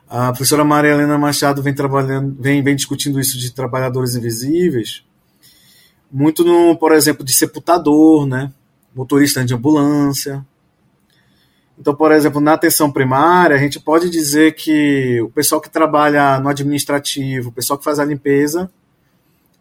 A 0.08 0.32
professora 0.32 0.64
Maria 0.64 0.90
Helena 0.90 1.16
Machado 1.16 1.62
vem 1.62 1.74
trabalhando, 1.74 2.36
vem, 2.40 2.62
vem 2.62 2.76
discutindo 2.76 3.20
isso 3.20 3.38
de 3.38 3.52
trabalhadores 3.52 4.14
invisíveis, 4.14 5.04
muito 6.10 6.44
no, 6.44 6.76
por 6.76 6.92
exemplo, 6.92 7.24
de 7.24 7.32
sepultador, 7.32 8.26
né? 8.26 8.52
motorista 8.94 9.44
de 9.44 9.54
ambulância. 9.54 10.44
Então, 11.78 11.94
por 11.94 12.12
exemplo, 12.12 12.40
na 12.40 12.54
atenção 12.54 12.90
primária, 12.90 13.56
a 13.56 13.58
gente 13.58 13.80
pode 13.80 14.10
dizer 14.10 14.54
que 14.54 15.20
o 15.22 15.30
pessoal 15.30 15.60
que 15.60 15.70
trabalha 15.70 16.38
no 16.40 16.48
administrativo, 16.48 17.48
o 17.48 17.52
pessoal 17.52 17.78
que 17.78 17.84
faz 17.84 17.98
a 17.98 18.04
limpeza 18.04 18.70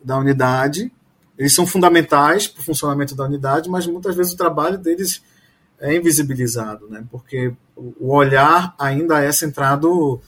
da 0.03 0.18
unidade, 0.18 0.91
eles 1.40 1.56
são 1.56 1.66
fundamentais 1.66 2.49
para 2.49 2.60
o 2.60 2.66
funcionamento 2.66 3.16
da 3.16 3.24
unidade, 3.24 3.70
mas 3.70 3.88
muitas 3.88 4.14
vezes 4.14 4.34
o 4.34 4.38
trabalho 4.38 4.78
deles 4.78 5.24
é 5.80 5.95
invisibilizado, 5.95 6.90
né? 6.90 7.06
porque 7.10 7.53
o 7.78 8.14
olhar 8.14 8.76
ainda 8.78 9.24
é 9.24 9.32
centrado 9.32 10.22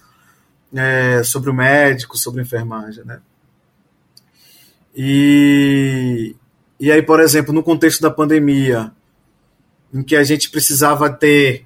é, 0.74 1.22
sobre 1.22 1.50
o 1.50 1.54
médico, 1.54 2.18
sobre 2.18 2.40
a 2.40 2.44
enfermagem. 2.44 3.04
Né? 3.04 3.20
E, 4.96 6.34
e 6.80 6.90
aí, 6.90 7.02
por 7.02 7.20
exemplo, 7.20 7.54
no 7.54 7.62
contexto 7.62 8.02
da 8.02 8.10
pandemia, 8.10 8.94
em 9.94 10.02
que 10.02 10.16
a 10.16 10.24
gente 10.24 10.50
precisava 10.50 11.10
ter 11.10 11.66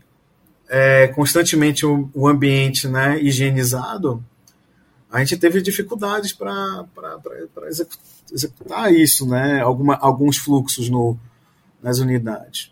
é, 0.68 1.08
constantemente 1.10 1.86
o, 1.86 2.10
o, 2.16 2.28
ambiente 2.28 2.88
né, 2.88 3.22
higienizado, 3.22 4.26
a 5.12 5.20
gente 5.20 5.38
teve 5.38 5.62
dificuldades 5.62 6.34
para 6.34 6.84
executar 8.32 8.66
executar 8.86 8.94
isso, 8.94 9.28
né? 9.28 9.62
Alguma, 9.62 9.96
alguns 9.96 10.38
fluxos 10.38 10.90
no, 10.90 11.18
nas 11.82 12.00
unidades. 12.00 12.72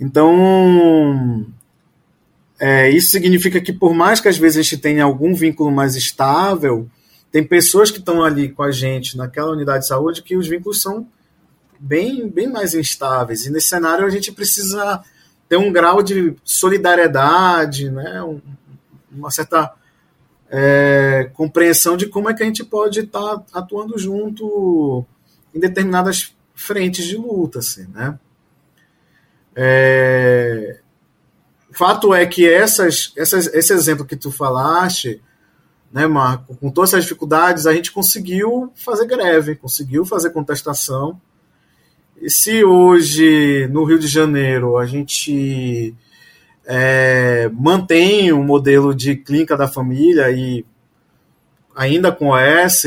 Então, 0.00 1.46
é, 2.58 2.90
isso 2.90 3.10
significa 3.10 3.60
que 3.60 3.72
por 3.72 3.94
mais 3.94 4.20
que 4.20 4.28
às 4.28 4.36
vezes 4.36 4.58
a 4.58 4.62
gente 4.62 4.78
tenha 4.78 5.04
algum 5.04 5.34
vínculo 5.34 5.70
mais 5.70 5.96
estável, 5.96 6.88
tem 7.30 7.42
pessoas 7.42 7.90
que 7.90 7.98
estão 7.98 8.22
ali 8.22 8.48
com 8.48 8.62
a 8.62 8.70
gente 8.70 9.16
naquela 9.16 9.52
unidade 9.52 9.80
de 9.80 9.88
saúde 9.88 10.22
que 10.22 10.36
os 10.36 10.46
vínculos 10.46 10.80
são 10.80 11.06
bem, 11.78 12.28
bem 12.28 12.48
mais 12.48 12.74
instáveis. 12.74 13.46
E 13.46 13.50
nesse 13.50 13.68
cenário 13.68 14.06
a 14.06 14.10
gente 14.10 14.30
precisa 14.32 15.02
ter 15.48 15.56
um 15.56 15.72
grau 15.72 16.02
de 16.02 16.34
solidariedade, 16.44 17.90
né? 17.90 18.22
uma 19.10 19.30
certa 19.30 19.72
é, 20.56 21.28
compreensão 21.34 21.96
de 21.96 22.06
como 22.06 22.30
é 22.30 22.34
que 22.34 22.40
a 22.40 22.46
gente 22.46 22.62
pode 22.62 23.00
estar 23.00 23.38
tá 23.38 23.44
atuando 23.52 23.98
junto 23.98 25.04
em 25.52 25.58
determinadas 25.58 26.32
frentes 26.54 27.04
de 27.06 27.16
luta, 27.16 27.58
assim, 27.58 27.88
né? 27.92 28.16
É, 29.56 30.78
fato 31.72 32.14
é 32.14 32.24
que 32.24 32.48
essas, 32.48 33.12
essas, 33.16 33.52
esse 33.52 33.72
exemplo 33.72 34.04
que 34.04 34.14
tu 34.14 34.30
falaste, 34.30 35.20
né, 35.92 36.06
Marco, 36.06 36.54
com 36.54 36.70
todas 36.70 36.90
essas 36.90 37.02
dificuldades, 37.02 37.66
a 37.66 37.74
gente 37.74 37.90
conseguiu 37.90 38.72
fazer 38.76 39.06
greve, 39.06 39.56
conseguiu 39.56 40.04
fazer 40.04 40.30
contestação. 40.30 41.20
E 42.22 42.30
se 42.30 42.62
hoje, 42.62 43.66
no 43.72 43.82
Rio 43.82 43.98
de 43.98 44.06
Janeiro, 44.06 44.78
a 44.78 44.86
gente 44.86 45.92
é, 46.66 47.50
mantém 47.52 48.32
o 48.32 48.38
um 48.38 48.44
modelo 48.44 48.94
de 48.94 49.16
clínica 49.16 49.56
da 49.56 49.68
família 49.68 50.30
e 50.30 50.64
ainda 51.74 52.12
com 52.12 52.28
OS, 52.28 52.84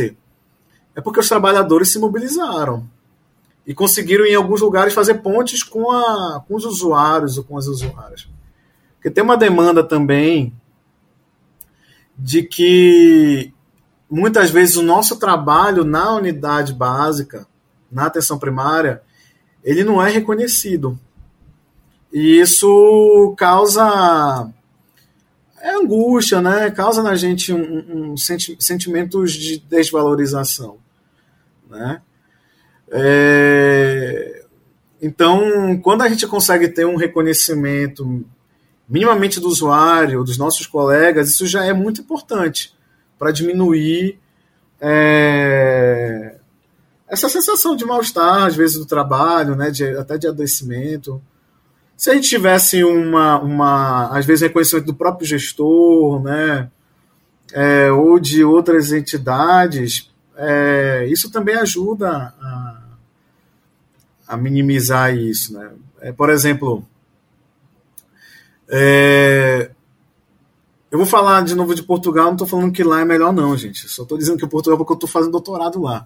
é 0.95 1.01
porque 1.01 1.19
os 1.19 1.29
trabalhadores 1.29 1.91
se 1.91 1.99
mobilizaram 1.99 2.87
e 3.65 3.73
conseguiram 3.73 4.25
em 4.25 4.33
alguns 4.33 4.61
lugares 4.61 4.93
fazer 4.93 5.15
pontes 5.15 5.61
com, 5.61 5.91
a, 5.91 6.41
com 6.47 6.55
os 6.55 6.65
usuários 6.65 7.37
ou 7.37 7.43
com 7.43 7.57
as 7.57 7.67
usuárias. 7.67 8.29
Porque 8.95 9.11
tem 9.11 9.23
uma 9.23 9.37
demanda 9.37 9.83
também 9.83 10.53
de 12.17 12.43
que 12.43 13.53
muitas 14.09 14.49
vezes 14.49 14.77
o 14.77 14.81
nosso 14.81 15.19
trabalho 15.19 15.83
na 15.83 16.15
unidade 16.15 16.73
básica, 16.73 17.45
na 17.91 18.05
atenção 18.05 18.39
primária, 18.39 19.01
ele 19.63 19.83
não 19.83 20.01
é 20.01 20.09
reconhecido. 20.09 20.97
E 22.11 22.39
isso 22.39 23.35
causa 23.37 24.51
é 25.67 25.75
angústia, 25.75 26.41
né? 26.41 26.71
Causa 26.71 27.03
na 27.03 27.15
gente 27.15 27.51
um, 27.51 28.11
um 28.11 28.17
senti 28.17 28.55
sentimentos 28.59 29.33
de 29.33 29.59
desvalorização, 29.59 30.77
né? 31.69 32.01
É... 32.89 34.45
Então, 35.01 35.77
quando 35.83 36.03
a 36.03 36.09
gente 36.09 36.25
consegue 36.25 36.69
ter 36.69 36.85
um 36.85 36.95
reconhecimento 36.95 38.25
minimamente 38.87 39.39
do 39.39 39.47
usuário, 39.47 40.23
dos 40.23 40.37
nossos 40.37 40.65
colegas, 40.65 41.29
isso 41.29 41.45
já 41.45 41.65
é 41.65 41.73
muito 41.73 42.01
importante 42.01 42.73
para 43.19 43.31
diminuir 43.31 44.17
é... 44.79 46.37
essa 47.09 47.27
sensação 47.27 47.75
de 47.75 47.83
mal-estar, 47.83 48.45
às 48.45 48.55
vezes, 48.55 48.77
do 48.77 48.85
trabalho, 48.85 49.55
né? 49.55 49.69
De, 49.69 49.83
até 49.97 50.17
de 50.17 50.27
adoecimento. 50.27 51.21
Se 51.97 52.11
a 52.11 52.13
gente 52.13 52.29
tivesse 52.29 52.83
uma, 52.83 53.39
uma 53.41 54.15
às 54.15 54.23
vezes, 54.23 54.43
reconhecimento 54.43 54.85
do 54.85 54.93
próprio 54.93 55.27
gestor, 55.27 56.21
né, 56.21 56.69
é, 57.51 57.91
ou 57.91 58.19
de 58.19 58.43
outras 58.43 58.91
entidades, 58.91 60.11
é, 60.35 61.07
isso 61.09 61.31
também 61.31 61.55
ajuda 61.55 62.35
a, 62.39 62.81
a 64.27 64.37
minimizar 64.37 65.15
isso. 65.15 65.53
Né? 65.53 65.71
É, 65.99 66.11
por 66.11 66.29
exemplo, 66.29 66.85
é, 68.69 69.71
eu 70.91 70.99
vou 70.99 71.07
falar 71.07 71.43
de 71.43 71.55
novo 71.55 71.73
de 71.73 71.81
Portugal, 71.81 72.25
não 72.25 72.33
estou 72.33 72.47
falando 72.47 72.71
que 72.71 72.83
lá 72.83 73.01
é 73.01 73.05
melhor, 73.05 73.33
não, 73.33 73.57
gente. 73.57 73.89
Só 73.89 74.03
estou 74.03 74.19
dizendo 74.19 74.37
que 74.37 74.45
Portugal 74.45 74.75
é 74.75 74.77
porque 74.77 74.93
eu 74.93 74.97
estou 74.97 75.09
fazendo 75.09 75.31
doutorado 75.31 75.81
lá. 75.81 76.05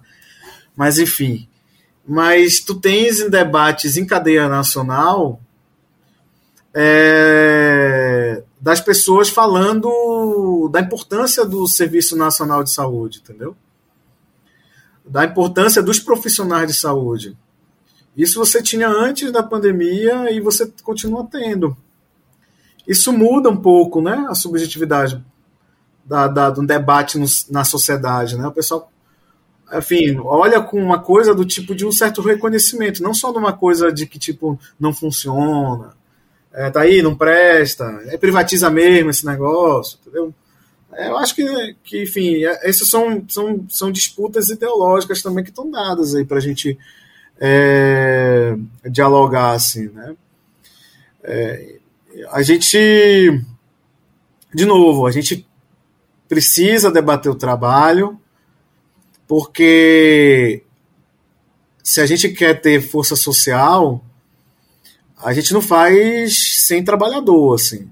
Mas, 0.74 0.98
enfim. 0.98 1.46
Mas 2.06 2.60
tu 2.60 2.74
tens 2.74 3.20
em 3.20 3.28
debates 3.28 3.98
em 3.98 4.06
cadeia 4.06 4.48
nacional 4.48 5.38
é, 6.74 8.42
das 8.60 8.80
pessoas 8.80 9.28
falando 9.28 10.68
da 10.72 10.80
importância 10.80 11.44
do 11.44 11.66
Serviço 11.66 12.16
Nacional 12.16 12.62
de 12.64 12.72
Saúde, 12.72 13.20
entendeu? 13.22 13.56
Da 15.04 15.24
importância 15.24 15.82
dos 15.82 15.98
profissionais 15.98 16.68
de 16.68 16.74
saúde. 16.74 17.36
Isso 18.16 18.38
você 18.38 18.62
tinha 18.62 18.88
antes 18.88 19.32
da 19.32 19.42
pandemia 19.42 20.30
e 20.30 20.40
você 20.40 20.70
continua 20.82 21.26
tendo. 21.30 21.76
Isso 22.86 23.12
muda 23.12 23.48
um 23.48 23.56
pouco, 23.56 24.00
né, 24.00 24.26
a 24.28 24.34
subjetividade 24.34 25.24
da, 26.04 26.28
da, 26.28 26.50
do 26.50 26.66
debate 26.66 27.18
no, 27.18 27.26
na 27.50 27.64
sociedade, 27.64 28.36
né? 28.36 28.46
O 28.46 28.52
pessoal, 28.52 28.90
enfim, 29.72 30.18
olha 30.24 30.60
com 30.60 30.82
uma 30.82 30.98
coisa 30.98 31.34
do 31.34 31.44
tipo 31.44 31.74
de 31.74 31.86
um 31.86 31.92
certo 31.92 32.20
reconhecimento, 32.20 33.02
não 33.02 33.14
só 33.14 33.30
de 33.30 33.38
uma 33.38 33.52
coisa 33.52 33.92
de 33.92 34.06
que 34.06 34.18
tipo 34.18 34.58
não 34.78 34.92
funciona, 34.92 35.94
é, 36.52 36.70
tá 36.70 36.82
aí, 36.82 37.00
não 37.02 37.14
presta, 37.14 37.84
é, 38.06 38.16
privatiza 38.16 38.70
mesmo 38.70 39.10
esse 39.10 39.24
negócio, 39.24 39.98
entendeu? 40.00 40.34
É, 40.92 41.08
eu 41.08 41.16
acho 41.16 41.34
que, 41.34 41.76
que 41.82 42.02
enfim, 42.02 42.44
é, 42.44 42.68
essas 42.68 42.88
são, 42.88 43.24
são, 43.28 43.64
são 43.68 43.90
disputas 43.90 44.50
ideológicas 44.50 45.22
também 45.22 45.42
que 45.42 45.50
estão 45.50 45.70
dadas 45.70 46.14
aí 46.14 46.24
para 46.24 46.36
a 46.36 46.40
gente 46.40 46.78
é, 47.40 48.54
dialogar, 48.90 49.52
assim, 49.52 49.88
né? 49.88 50.14
É, 51.24 51.76
a 52.30 52.42
gente, 52.42 52.76
de 54.54 54.66
novo, 54.66 55.06
a 55.06 55.10
gente 55.10 55.46
precisa 56.28 56.90
debater 56.90 57.32
o 57.32 57.36
trabalho, 57.36 58.20
porque 59.26 60.62
se 61.82 62.00
a 62.00 62.06
gente 62.06 62.28
quer 62.28 62.60
ter 62.60 62.80
força 62.80 63.16
social, 63.16 64.04
a 65.24 65.32
gente 65.32 65.52
não 65.52 65.62
faz 65.62 66.66
sem 66.66 66.84
trabalhador, 66.84 67.54
assim. 67.54 67.88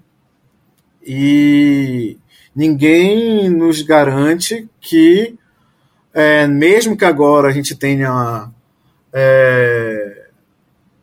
E 1.02 2.16
ninguém 2.54 3.48
nos 3.48 3.82
garante 3.82 4.68
que, 4.80 5.38
é, 6.12 6.46
mesmo 6.46 6.96
que 6.96 7.04
agora 7.04 7.48
a 7.48 7.52
gente 7.52 7.74
tenha 7.74 8.50
é, 9.12 10.26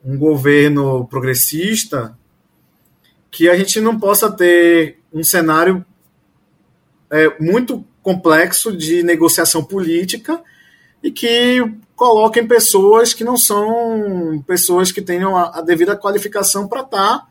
um 0.03 0.17
governo 0.17 1.07
progressista, 1.07 2.17
que 3.31 3.49
a 3.49 3.55
gente 3.55 3.79
não 3.79 3.99
possa 3.99 4.31
ter 4.31 4.99
um 5.13 5.23
cenário 5.23 5.85
é, 7.09 7.41
muito 7.41 7.85
complexo 8.01 8.75
de 8.75 9.03
negociação 9.03 9.63
política 9.63 10.41
e 11.03 11.11
que 11.11 11.61
coloquem 11.95 12.47
pessoas 12.47 13.13
que 13.13 13.23
não 13.23 13.37
são 13.37 14.43
pessoas 14.45 14.91
que 14.91 15.01
tenham 15.01 15.35
a, 15.35 15.59
a 15.59 15.61
devida 15.61 15.95
qualificação 15.95 16.67
para 16.67 16.81
estar, 16.81 17.17
tá, 17.17 17.27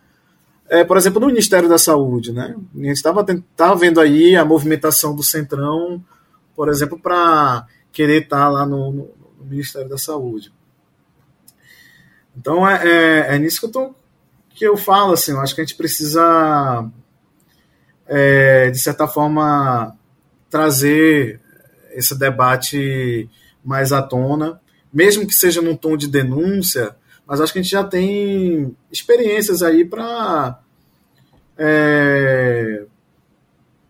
é, 0.69 0.85
por 0.85 0.97
exemplo, 0.97 1.21
no 1.21 1.29
Ministério 1.29 1.69
da 1.69 1.79
Saúde. 1.79 2.33
Né? 2.33 2.57
A 2.75 2.79
gente 2.79 2.97
estava 2.97 3.77
vendo 3.77 4.01
aí 4.01 4.37
a 4.37 4.45
movimentação 4.45 5.15
do 5.15 5.23
Centrão, 5.23 6.05
por 6.55 6.69
exemplo, 6.69 6.99
para 6.99 7.67
querer 7.93 8.25
estar 8.25 8.39
tá 8.39 8.49
lá 8.49 8.67
no, 8.67 8.91
no, 8.91 9.11
no, 9.39 9.47
Ministério 9.47 9.89
da 9.89 9.99
Saúde. 9.99 10.53
Então 12.37 12.69
é, 12.69 12.87
é, 12.87 13.37
é 13.37 13.39
nisso 13.39 13.61
que 13.61 13.67
eu, 13.67 13.71
tô, 13.71 13.95
que 14.51 14.67
eu 14.67 14.77
falo, 14.77 15.13
assim, 15.13 15.33
eu 15.33 15.41
acho 15.41 15.55
que 15.55 15.61
a 15.61 15.65
gente 15.65 15.77
precisa, 15.77 16.91
é, 18.07 18.71
de 18.71 18.79
certa 18.79 19.07
forma, 19.07 19.97
trazer 20.51 21.41
esse 21.93 22.19
debate 22.19 23.31
mais 23.67 23.93
à 23.93 24.01
tona, 24.01 24.61
mesmo 24.93 25.27
que 25.27 25.35
seja 25.35 25.61
num 25.61 25.77
tom 25.77 25.97
de 25.97 26.07
denúncia, 26.07 26.97
mas 27.27 27.41
acho 27.41 27.53
que 27.53 27.59
a 27.59 27.63
gente 27.63 27.73
já 27.73 27.83
tem 27.83 28.75
experiências 28.91 29.63
aí 29.63 29.85
para 29.85 30.61
é, 31.59 32.85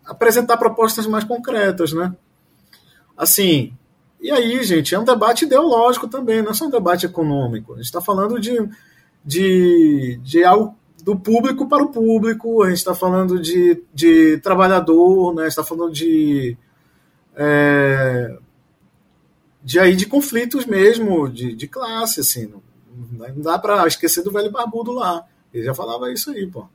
apresentar 0.03 0.57
propostas 0.57 1.05
mais 1.05 1.23
concretas, 1.23 1.93
né? 1.93 2.13
Assim, 3.15 3.73
e 4.19 4.31
aí, 4.31 4.63
gente, 4.63 4.95
é 4.95 4.99
um 4.99 5.03
debate 5.03 5.45
ideológico 5.45 6.07
também, 6.07 6.41
não 6.41 6.51
é 6.51 6.53
só 6.53 6.65
um 6.65 6.71
debate 6.71 7.05
econômico. 7.05 7.73
A 7.73 7.77
gente 7.77 7.85
está 7.85 8.01
falando 8.01 8.39
de, 8.39 8.57
de, 9.23 10.19
de 10.23 10.43
algo 10.43 10.75
do 11.03 11.15
público 11.15 11.67
para 11.69 11.83
o 11.83 11.91
público, 11.91 12.63
a 12.63 12.69
gente 12.69 12.79
está 12.79 12.95
falando 12.95 13.39
de, 13.39 13.83
de 13.93 14.37
trabalhador, 14.39 15.33
né? 15.35 15.47
está 15.47 15.63
falando 15.63 15.93
de 15.93 16.57
é, 17.35 18.37
de 19.67 19.81
aí 19.81 19.97
de 19.97 20.05
conflitos 20.05 20.65
mesmo, 20.65 21.27
de, 21.27 21.53
de 21.53 21.67
classe, 21.67 22.21
assim. 22.21 22.45
Não, 22.45 22.63
não 23.35 23.41
dá 23.41 23.59
para 23.59 23.85
esquecer 23.85 24.23
do 24.23 24.31
velho 24.31 24.49
barbudo 24.49 24.93
lá. 24.93 25.25
Ele 25.53 25.65
já 25.65 25.73
falava 25.73 26.09
isso 26.09 26.31
aí, 26.31 26.47
pô. 26.47 26.65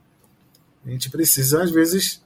A 0.85 0.89
gente 0.91 1.09
precisa, 1.09 1.63
às 1.63 1.71
vezes, 1.71 2.23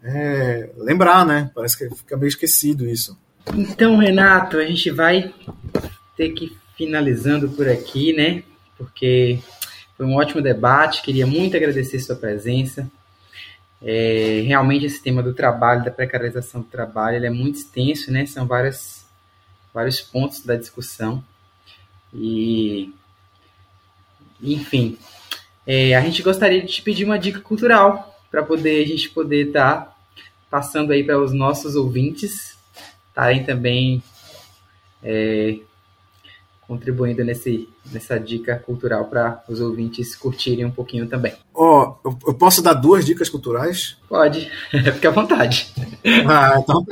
é, 0.00 0.70
lembrar, 0.76 1.26
né? 1.26 1.50
Parece 1.52 1.76
que 1.76 1.92
fica 1.96 2.16
meio 2.16 2.28
esquecido 2.28 2.88
isso. 2.88 3.18
Então, 3.52 3.96
Renato, 3.96 4.58
a 4.58 4.64
gente 4.64 4.88
vai 4.88 5.34
ter 6.16 6.28
que 6.28 6.44
ir 6.44 6.56
finalizando 6.76 7.48
por 7.48 7.68
aqui, 7.68 8.12
né? 8.12 8.44
Porque 8.76 9.40
foi 9.96 10.06
um 10.06 10.14
ótimo 10.14 10.40
debate. 10.40 11.02
Queria 11.02 11.26
muito 11.26 11.56
agradecer 11.56 11.98
sua 11.98 12.14
presença. 12.14 12.88
É, 13.82 14.44
realmente 14.46 14.86
esse 14.86 15.02
tema 15.02 15.24
do 15.24 15.34
trabalho, 15.34 15.84
da 15.84 15.90
precarização 15.90 16.60
do 16.60 16.68
trabalho, 16.68 17.16
ele 17.16 17.26
é 17.26 17.30
muito 17.30 17.56
extenso, 17.56 18.12
né? 18.12 18.26
São 18.26 18.46
várias 18.46 18.97
vários 19.78 20.00
pontos 20.00 20.40
da 20.40 20.56
discussão. 20.56 21.22
E, 22.12 22.92
enfim, 24.42 24.98
é, 25.64 25.94
a 25.94 26.00
gente 26.00 26.20
gostaria 26.20 26.60
de 26.60 26.66
te 26.66 26.82
pedir 26.82 27.04
uma 27.04 27.16
dica 27.16 27.40
cultural 27.40 28.18
para 28.28 28.42
poder 28.42 28.82
a 28.82 28.86
gente 28.88 29.08
poder 29.10 29.46
estar 29.48 29.76
tá 29.76 29.96
passando 30.50 30.92
aí 30.92 31.04
para 31.04 31.16
os 31.16 31.32
nossos 31.32 31.76
ouvintes 31.76 32.58
estarem 33.08 33.44
também 33.44 34.02
é, 35.00 35.58
contribuindo 36.66 37.24
nesse, 37.24 37.68
nessa 37.92 38.18
dica 38.18 38.56
cultural 38.58 39.04
para 39.04 39.44
os 39.48 39.60
ouvintes 39.60 40.16
curtirem 40.16 40.64
um 40.64 40.72
pouquinho 40.72 41.06
também. 41.06 41.34
Ó, 41.54 41.98
oh, 42.02 42.16
eu 42.26 42.34
posso 42.34 42.60
dar 42.62 42.74
duas 42.74 43.04
dicas 43.04 43.28
culturais? 43.28 43.96
Pode, 44.08 44.50
fique 44.92 45.06
à 45.06 45.10
vontade. 45.12 45.72
Ah, 46.26 46.56
então. 46.58 46.84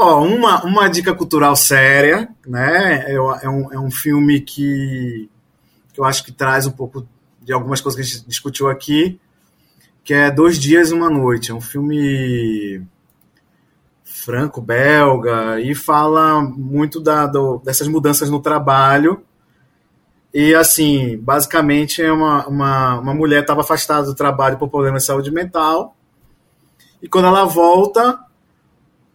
Ó, 0.00 0.22
uma, 0.22 0.64
uma 0.64 0.88
dica 0.88 1.12
cultural 1.12 1.56
séria, 1.56 2.28
né? 2.46 3.04
É, 3.08 3.14
é, 3.14 3.20
um, 3.50 3.72
é 3.72 3.80
um 3.80 3.90
filme 3.90 4.40
que, 4.40 5.28
que 5.92 6.00
eu 6.00 6.04
acho 6.04 6.22
que 6.22 6.30
traz 6.30 6.68
um 6.68 6.70
pouco 6.70 7.04
de 7.42 7.52
algumas 7.52 7.80
coisas 7.80 8.00
que 8.00 8.06
a 8.06 8.08
gente 8.08 8.28
discutiu 8.28 8.68
aqui, 8.68 9.18
que 10.04 10.14
é 10.14 10.30
Dois 10.30 10.56
Dias 10.56 10.90
e 10.90 10.94
Uma 10.94 11.10
Noite. 11.10 11.50
É 11.50 11.54
um 11.54 11.60
filme 11.60 12.80
franco-belga 14.04 15.60
e 15.60 15.74
fala 15.74 16.42
muito 16.42 17.00
da, 17.00 17.26
do, 17.26 17.58
dessas 17.64 17.88
mudanças 17.88 18.30
no 18.30 18.38
trabalho. 18.38 19.24
E, 20.32 20.54
assim, 20.54 21.18
basicamente 21.18 22.00
é 22.00 22.12
uma, 22.12 22.46
uma, 22.46 23.00
uma 23.00 23.14
mulher 23.14 23.40
estava 23.40 23.62
afastada 23.62 24.06
do 24.06 24.14
trabalho 24.14 24.58
por 24.58 24.68
problemas 24.68 25.02
de 25.02 25.08
saúde 25.08 25.32
mental. 25.32 25.96
E 27.02 27.08
quando 27.08 27.26
ela 27.26 27.44
volta, 27.44 28.27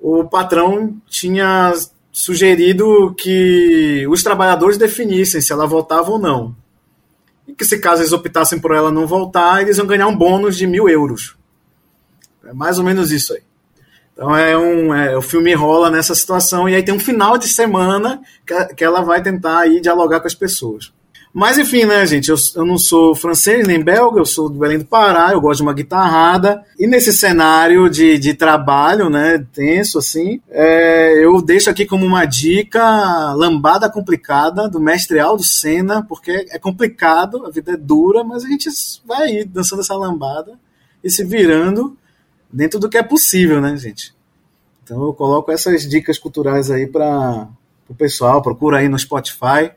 o 0.03 0.25
patrão 0.25 0.97
tinha 1.07 1.71
sugerido 2.11 3.15
que 3.17 4.05
os 4.09 4.21
trabalhadores 4.21 4.77
definissem 4.77 5.39
se 5.39 5.53
ela 5.53 5.65
voltava 5.65 6.11
ou 6.11 6.19
não. 6.19 6.53
E 7.47 7.53
que 7.53 7.63
se 7.63 7.79
caso 7.79 8.01
eles 8.01 8.11
optassem 8.11 8.59
por 8.59 8.75
ela 8.75 8.91
não 8.91 9.07
voltar, 9.07 9.61
eles 9.61 9.77
iam 9.77 9.87
ganhar 9.87 10.07
um 10.07 10.15
bônus 10.15 10.57
de 10.57 10.67
mil 10.67 10.89
euros. 10.89 11.37
É 12.43 12.51
mais 12.51 12.77
ou 12.77 12.83
menos 12.83 13.13
isso 13.13 13.33
aí. 13.33 13.41
Então 14.11 14.35
é 14.35 14.57
um, 14.57 14.93
é, 14.93 15.17
o 15.17 15.21
filme 15.21 15.53
rola 15.53 15.89
nessa 15.89 16.13
situação 16.13 16.67
e 16.67 16.75
aí 16.75 16.83
tem 16.83 16.93
um 16.93 16.99
final 16.99 17.37
de 17.37 17.47
semana 17.47 18.21
que, 18.45 18.75
que 18.75 18.83
ela 18.83 19.01
vai 19.01 19.23
tentar 19.23 19.59
aí 19.59 19.79
dialogar 19.79 20.19
com 20.19 20.27
as 20.27 20.35
pessoas. 20.35 20.91
Mas 21.33 21.57
enfim, 21.57 21.85
né, 21.85 22.05
gente? 22.05 22.29
Eu, 22.29 22.35
eu 22.55 22.63
não 22.63 22.77
sou 22.77 23.15
francês 23.15 23.67
nem 23.67 23.83
belga, 23.83 24.19
eu 24.19 24.25
sou 24.25 24.47
do 24.47 24.59
Belém 24.59 24.77
do 24.77 24.85
Pará, 24.85 25.31
eu 25.31 25.41
gosto 25.41 25.57
de 25.57 25.63
uma 25.63 25.73
guitarrada. 25.73 26.63
E 26.77 26.85
nesse 26.85 27.11
cenário 27.11 27.89
de, 27.89 28.19
de 28.19 28.35
trabalho, 28.35 29.09
né, 29.09 29.43
tenso 29.51 29.97
assim, 29.97 30.39
é, 30.51 31.25
eu 31.25 31.41
deixo 31.41 31.71
aqui 31.71 31.87
como 31.87 32.05
uma 32.05 32.25
dica 32.25 33.33
Lambada 33.33 33.89
Complicada, 33.89 34.69
do 34.69 34.79
mestre 34.79 35.19
Aldo 35.19 35.43
Senna, 35.43 36.03
porque 36.03 36.45
é 36.51 36.59
complicado, 36.59 37.43
a 37.47 37.49
vida 37.49 37.71
é 37.73 37.77
dura, 37.77 38.23
mas 38.23 38.45
a 38.45 38.47
gente 38.47 38.69
vai 39.03 39.23
aí 39.23 39.43
dançando 39.43 39.81
essa 39.81 39.95
lambada 39.95 40.59
e 41.03 41.09
se 41.09 41.23
virando 41.23 41.97
dentro 42.51 42.79
do 42.79 42.87
que 42.87 42.97
é 42.97 43.03
possível, 43.03 43.59
né, 43.59 43.75
gente? 43.75 44.13
Então 44.83 45.01
eu 45.01 45.13
coloco 45.13 45.51
essas 45.51 45.89
dicas 45.89 46.19
culturais 46.19 46.69
aí 46.69 46.85
para 46.85 47.47
o 47.89 47.95
pessoal, 47.95 48.39
procura 48.39 48.77
aí 48.77 48.87
no 48.87 48.99
Spotify 48.99 49.71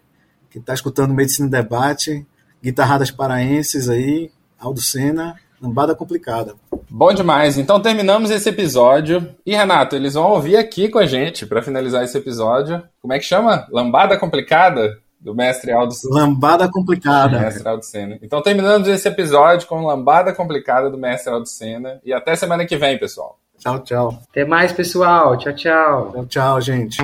que 0.57 0.61
está 0.61 0.73
escutando 0.73 1.13
Medicina 1.13 1.51
Debate, 1.51 2.27
guitarradas 2.63 3.11
paraenses 3.11 3.91
aí, 3.91 4.31
Aldo 4.59 4.81
Senna, 4.81 5.37
lambada 5.61 5.95
complicada. 5.95 6.55
Bom 6.89 7.13
demais. 7.13 7.59
Então 7.59 7.79
terminamos 7.79 8.31
esse 8.31 8.49
episódio. 8.49 9.35
E 9.45 9.55
Renato, 9.55 9.95
eles 9.95 10.15
vão 10.15 10.31
ouvir 10.31 10.57
aqui 10.57 10.89
com 10.89 10.99
a 10.99 11.05
gente 11.05 11.45
para 11.45 11.61
finalizar 11.61 12.05
esse 12.05 12.17
episódio. 12.17 12.83
Como 13.03 13.13
é 13.13 13.19
que 13.19 13.27
chama? 13.27 13.67
Lambada 13.71 14.19
complicada? 14.19 14.99
Do 15.21 15.35
mestre 15.35 15.73
Aldo 15.73 15.95
Lambada 16.11 16.71
complicada. 16.71 17.39
Mestre 17.39 17.69
Aldo 17.69 17.85
Senna. 17.85 18.19
Então 18.23 18.41
terminamos 18.41 18.89
esse 18.89 19.07
episódio 19.07 19.69
com 19.69 19.85
Lambada 19.85 20.33
complicada 20.33 20.89
do 20.89 20.97
mestre 20.97 21.31
Aldo 21.31 21.49
Senna. 21.49 22.01
E 22.03 22.15
até 22.15 22.35
semana 22.35 22.65
que 22.65 22.79
vem, 22.79 22.99
pessoal. 22.99 23.39
Tchau, 23.59 23.81
tchau. 23.81 24.19
Até 24.31 24.47
mais, 24.47 24.73
pessoal. 24.73 25.37
Tchau, 25.37 25.53
tchau. 25.53 26.13
Tchau, 26.13 26.27
tchau, 26.27 26.61
gente. 26.63 26.97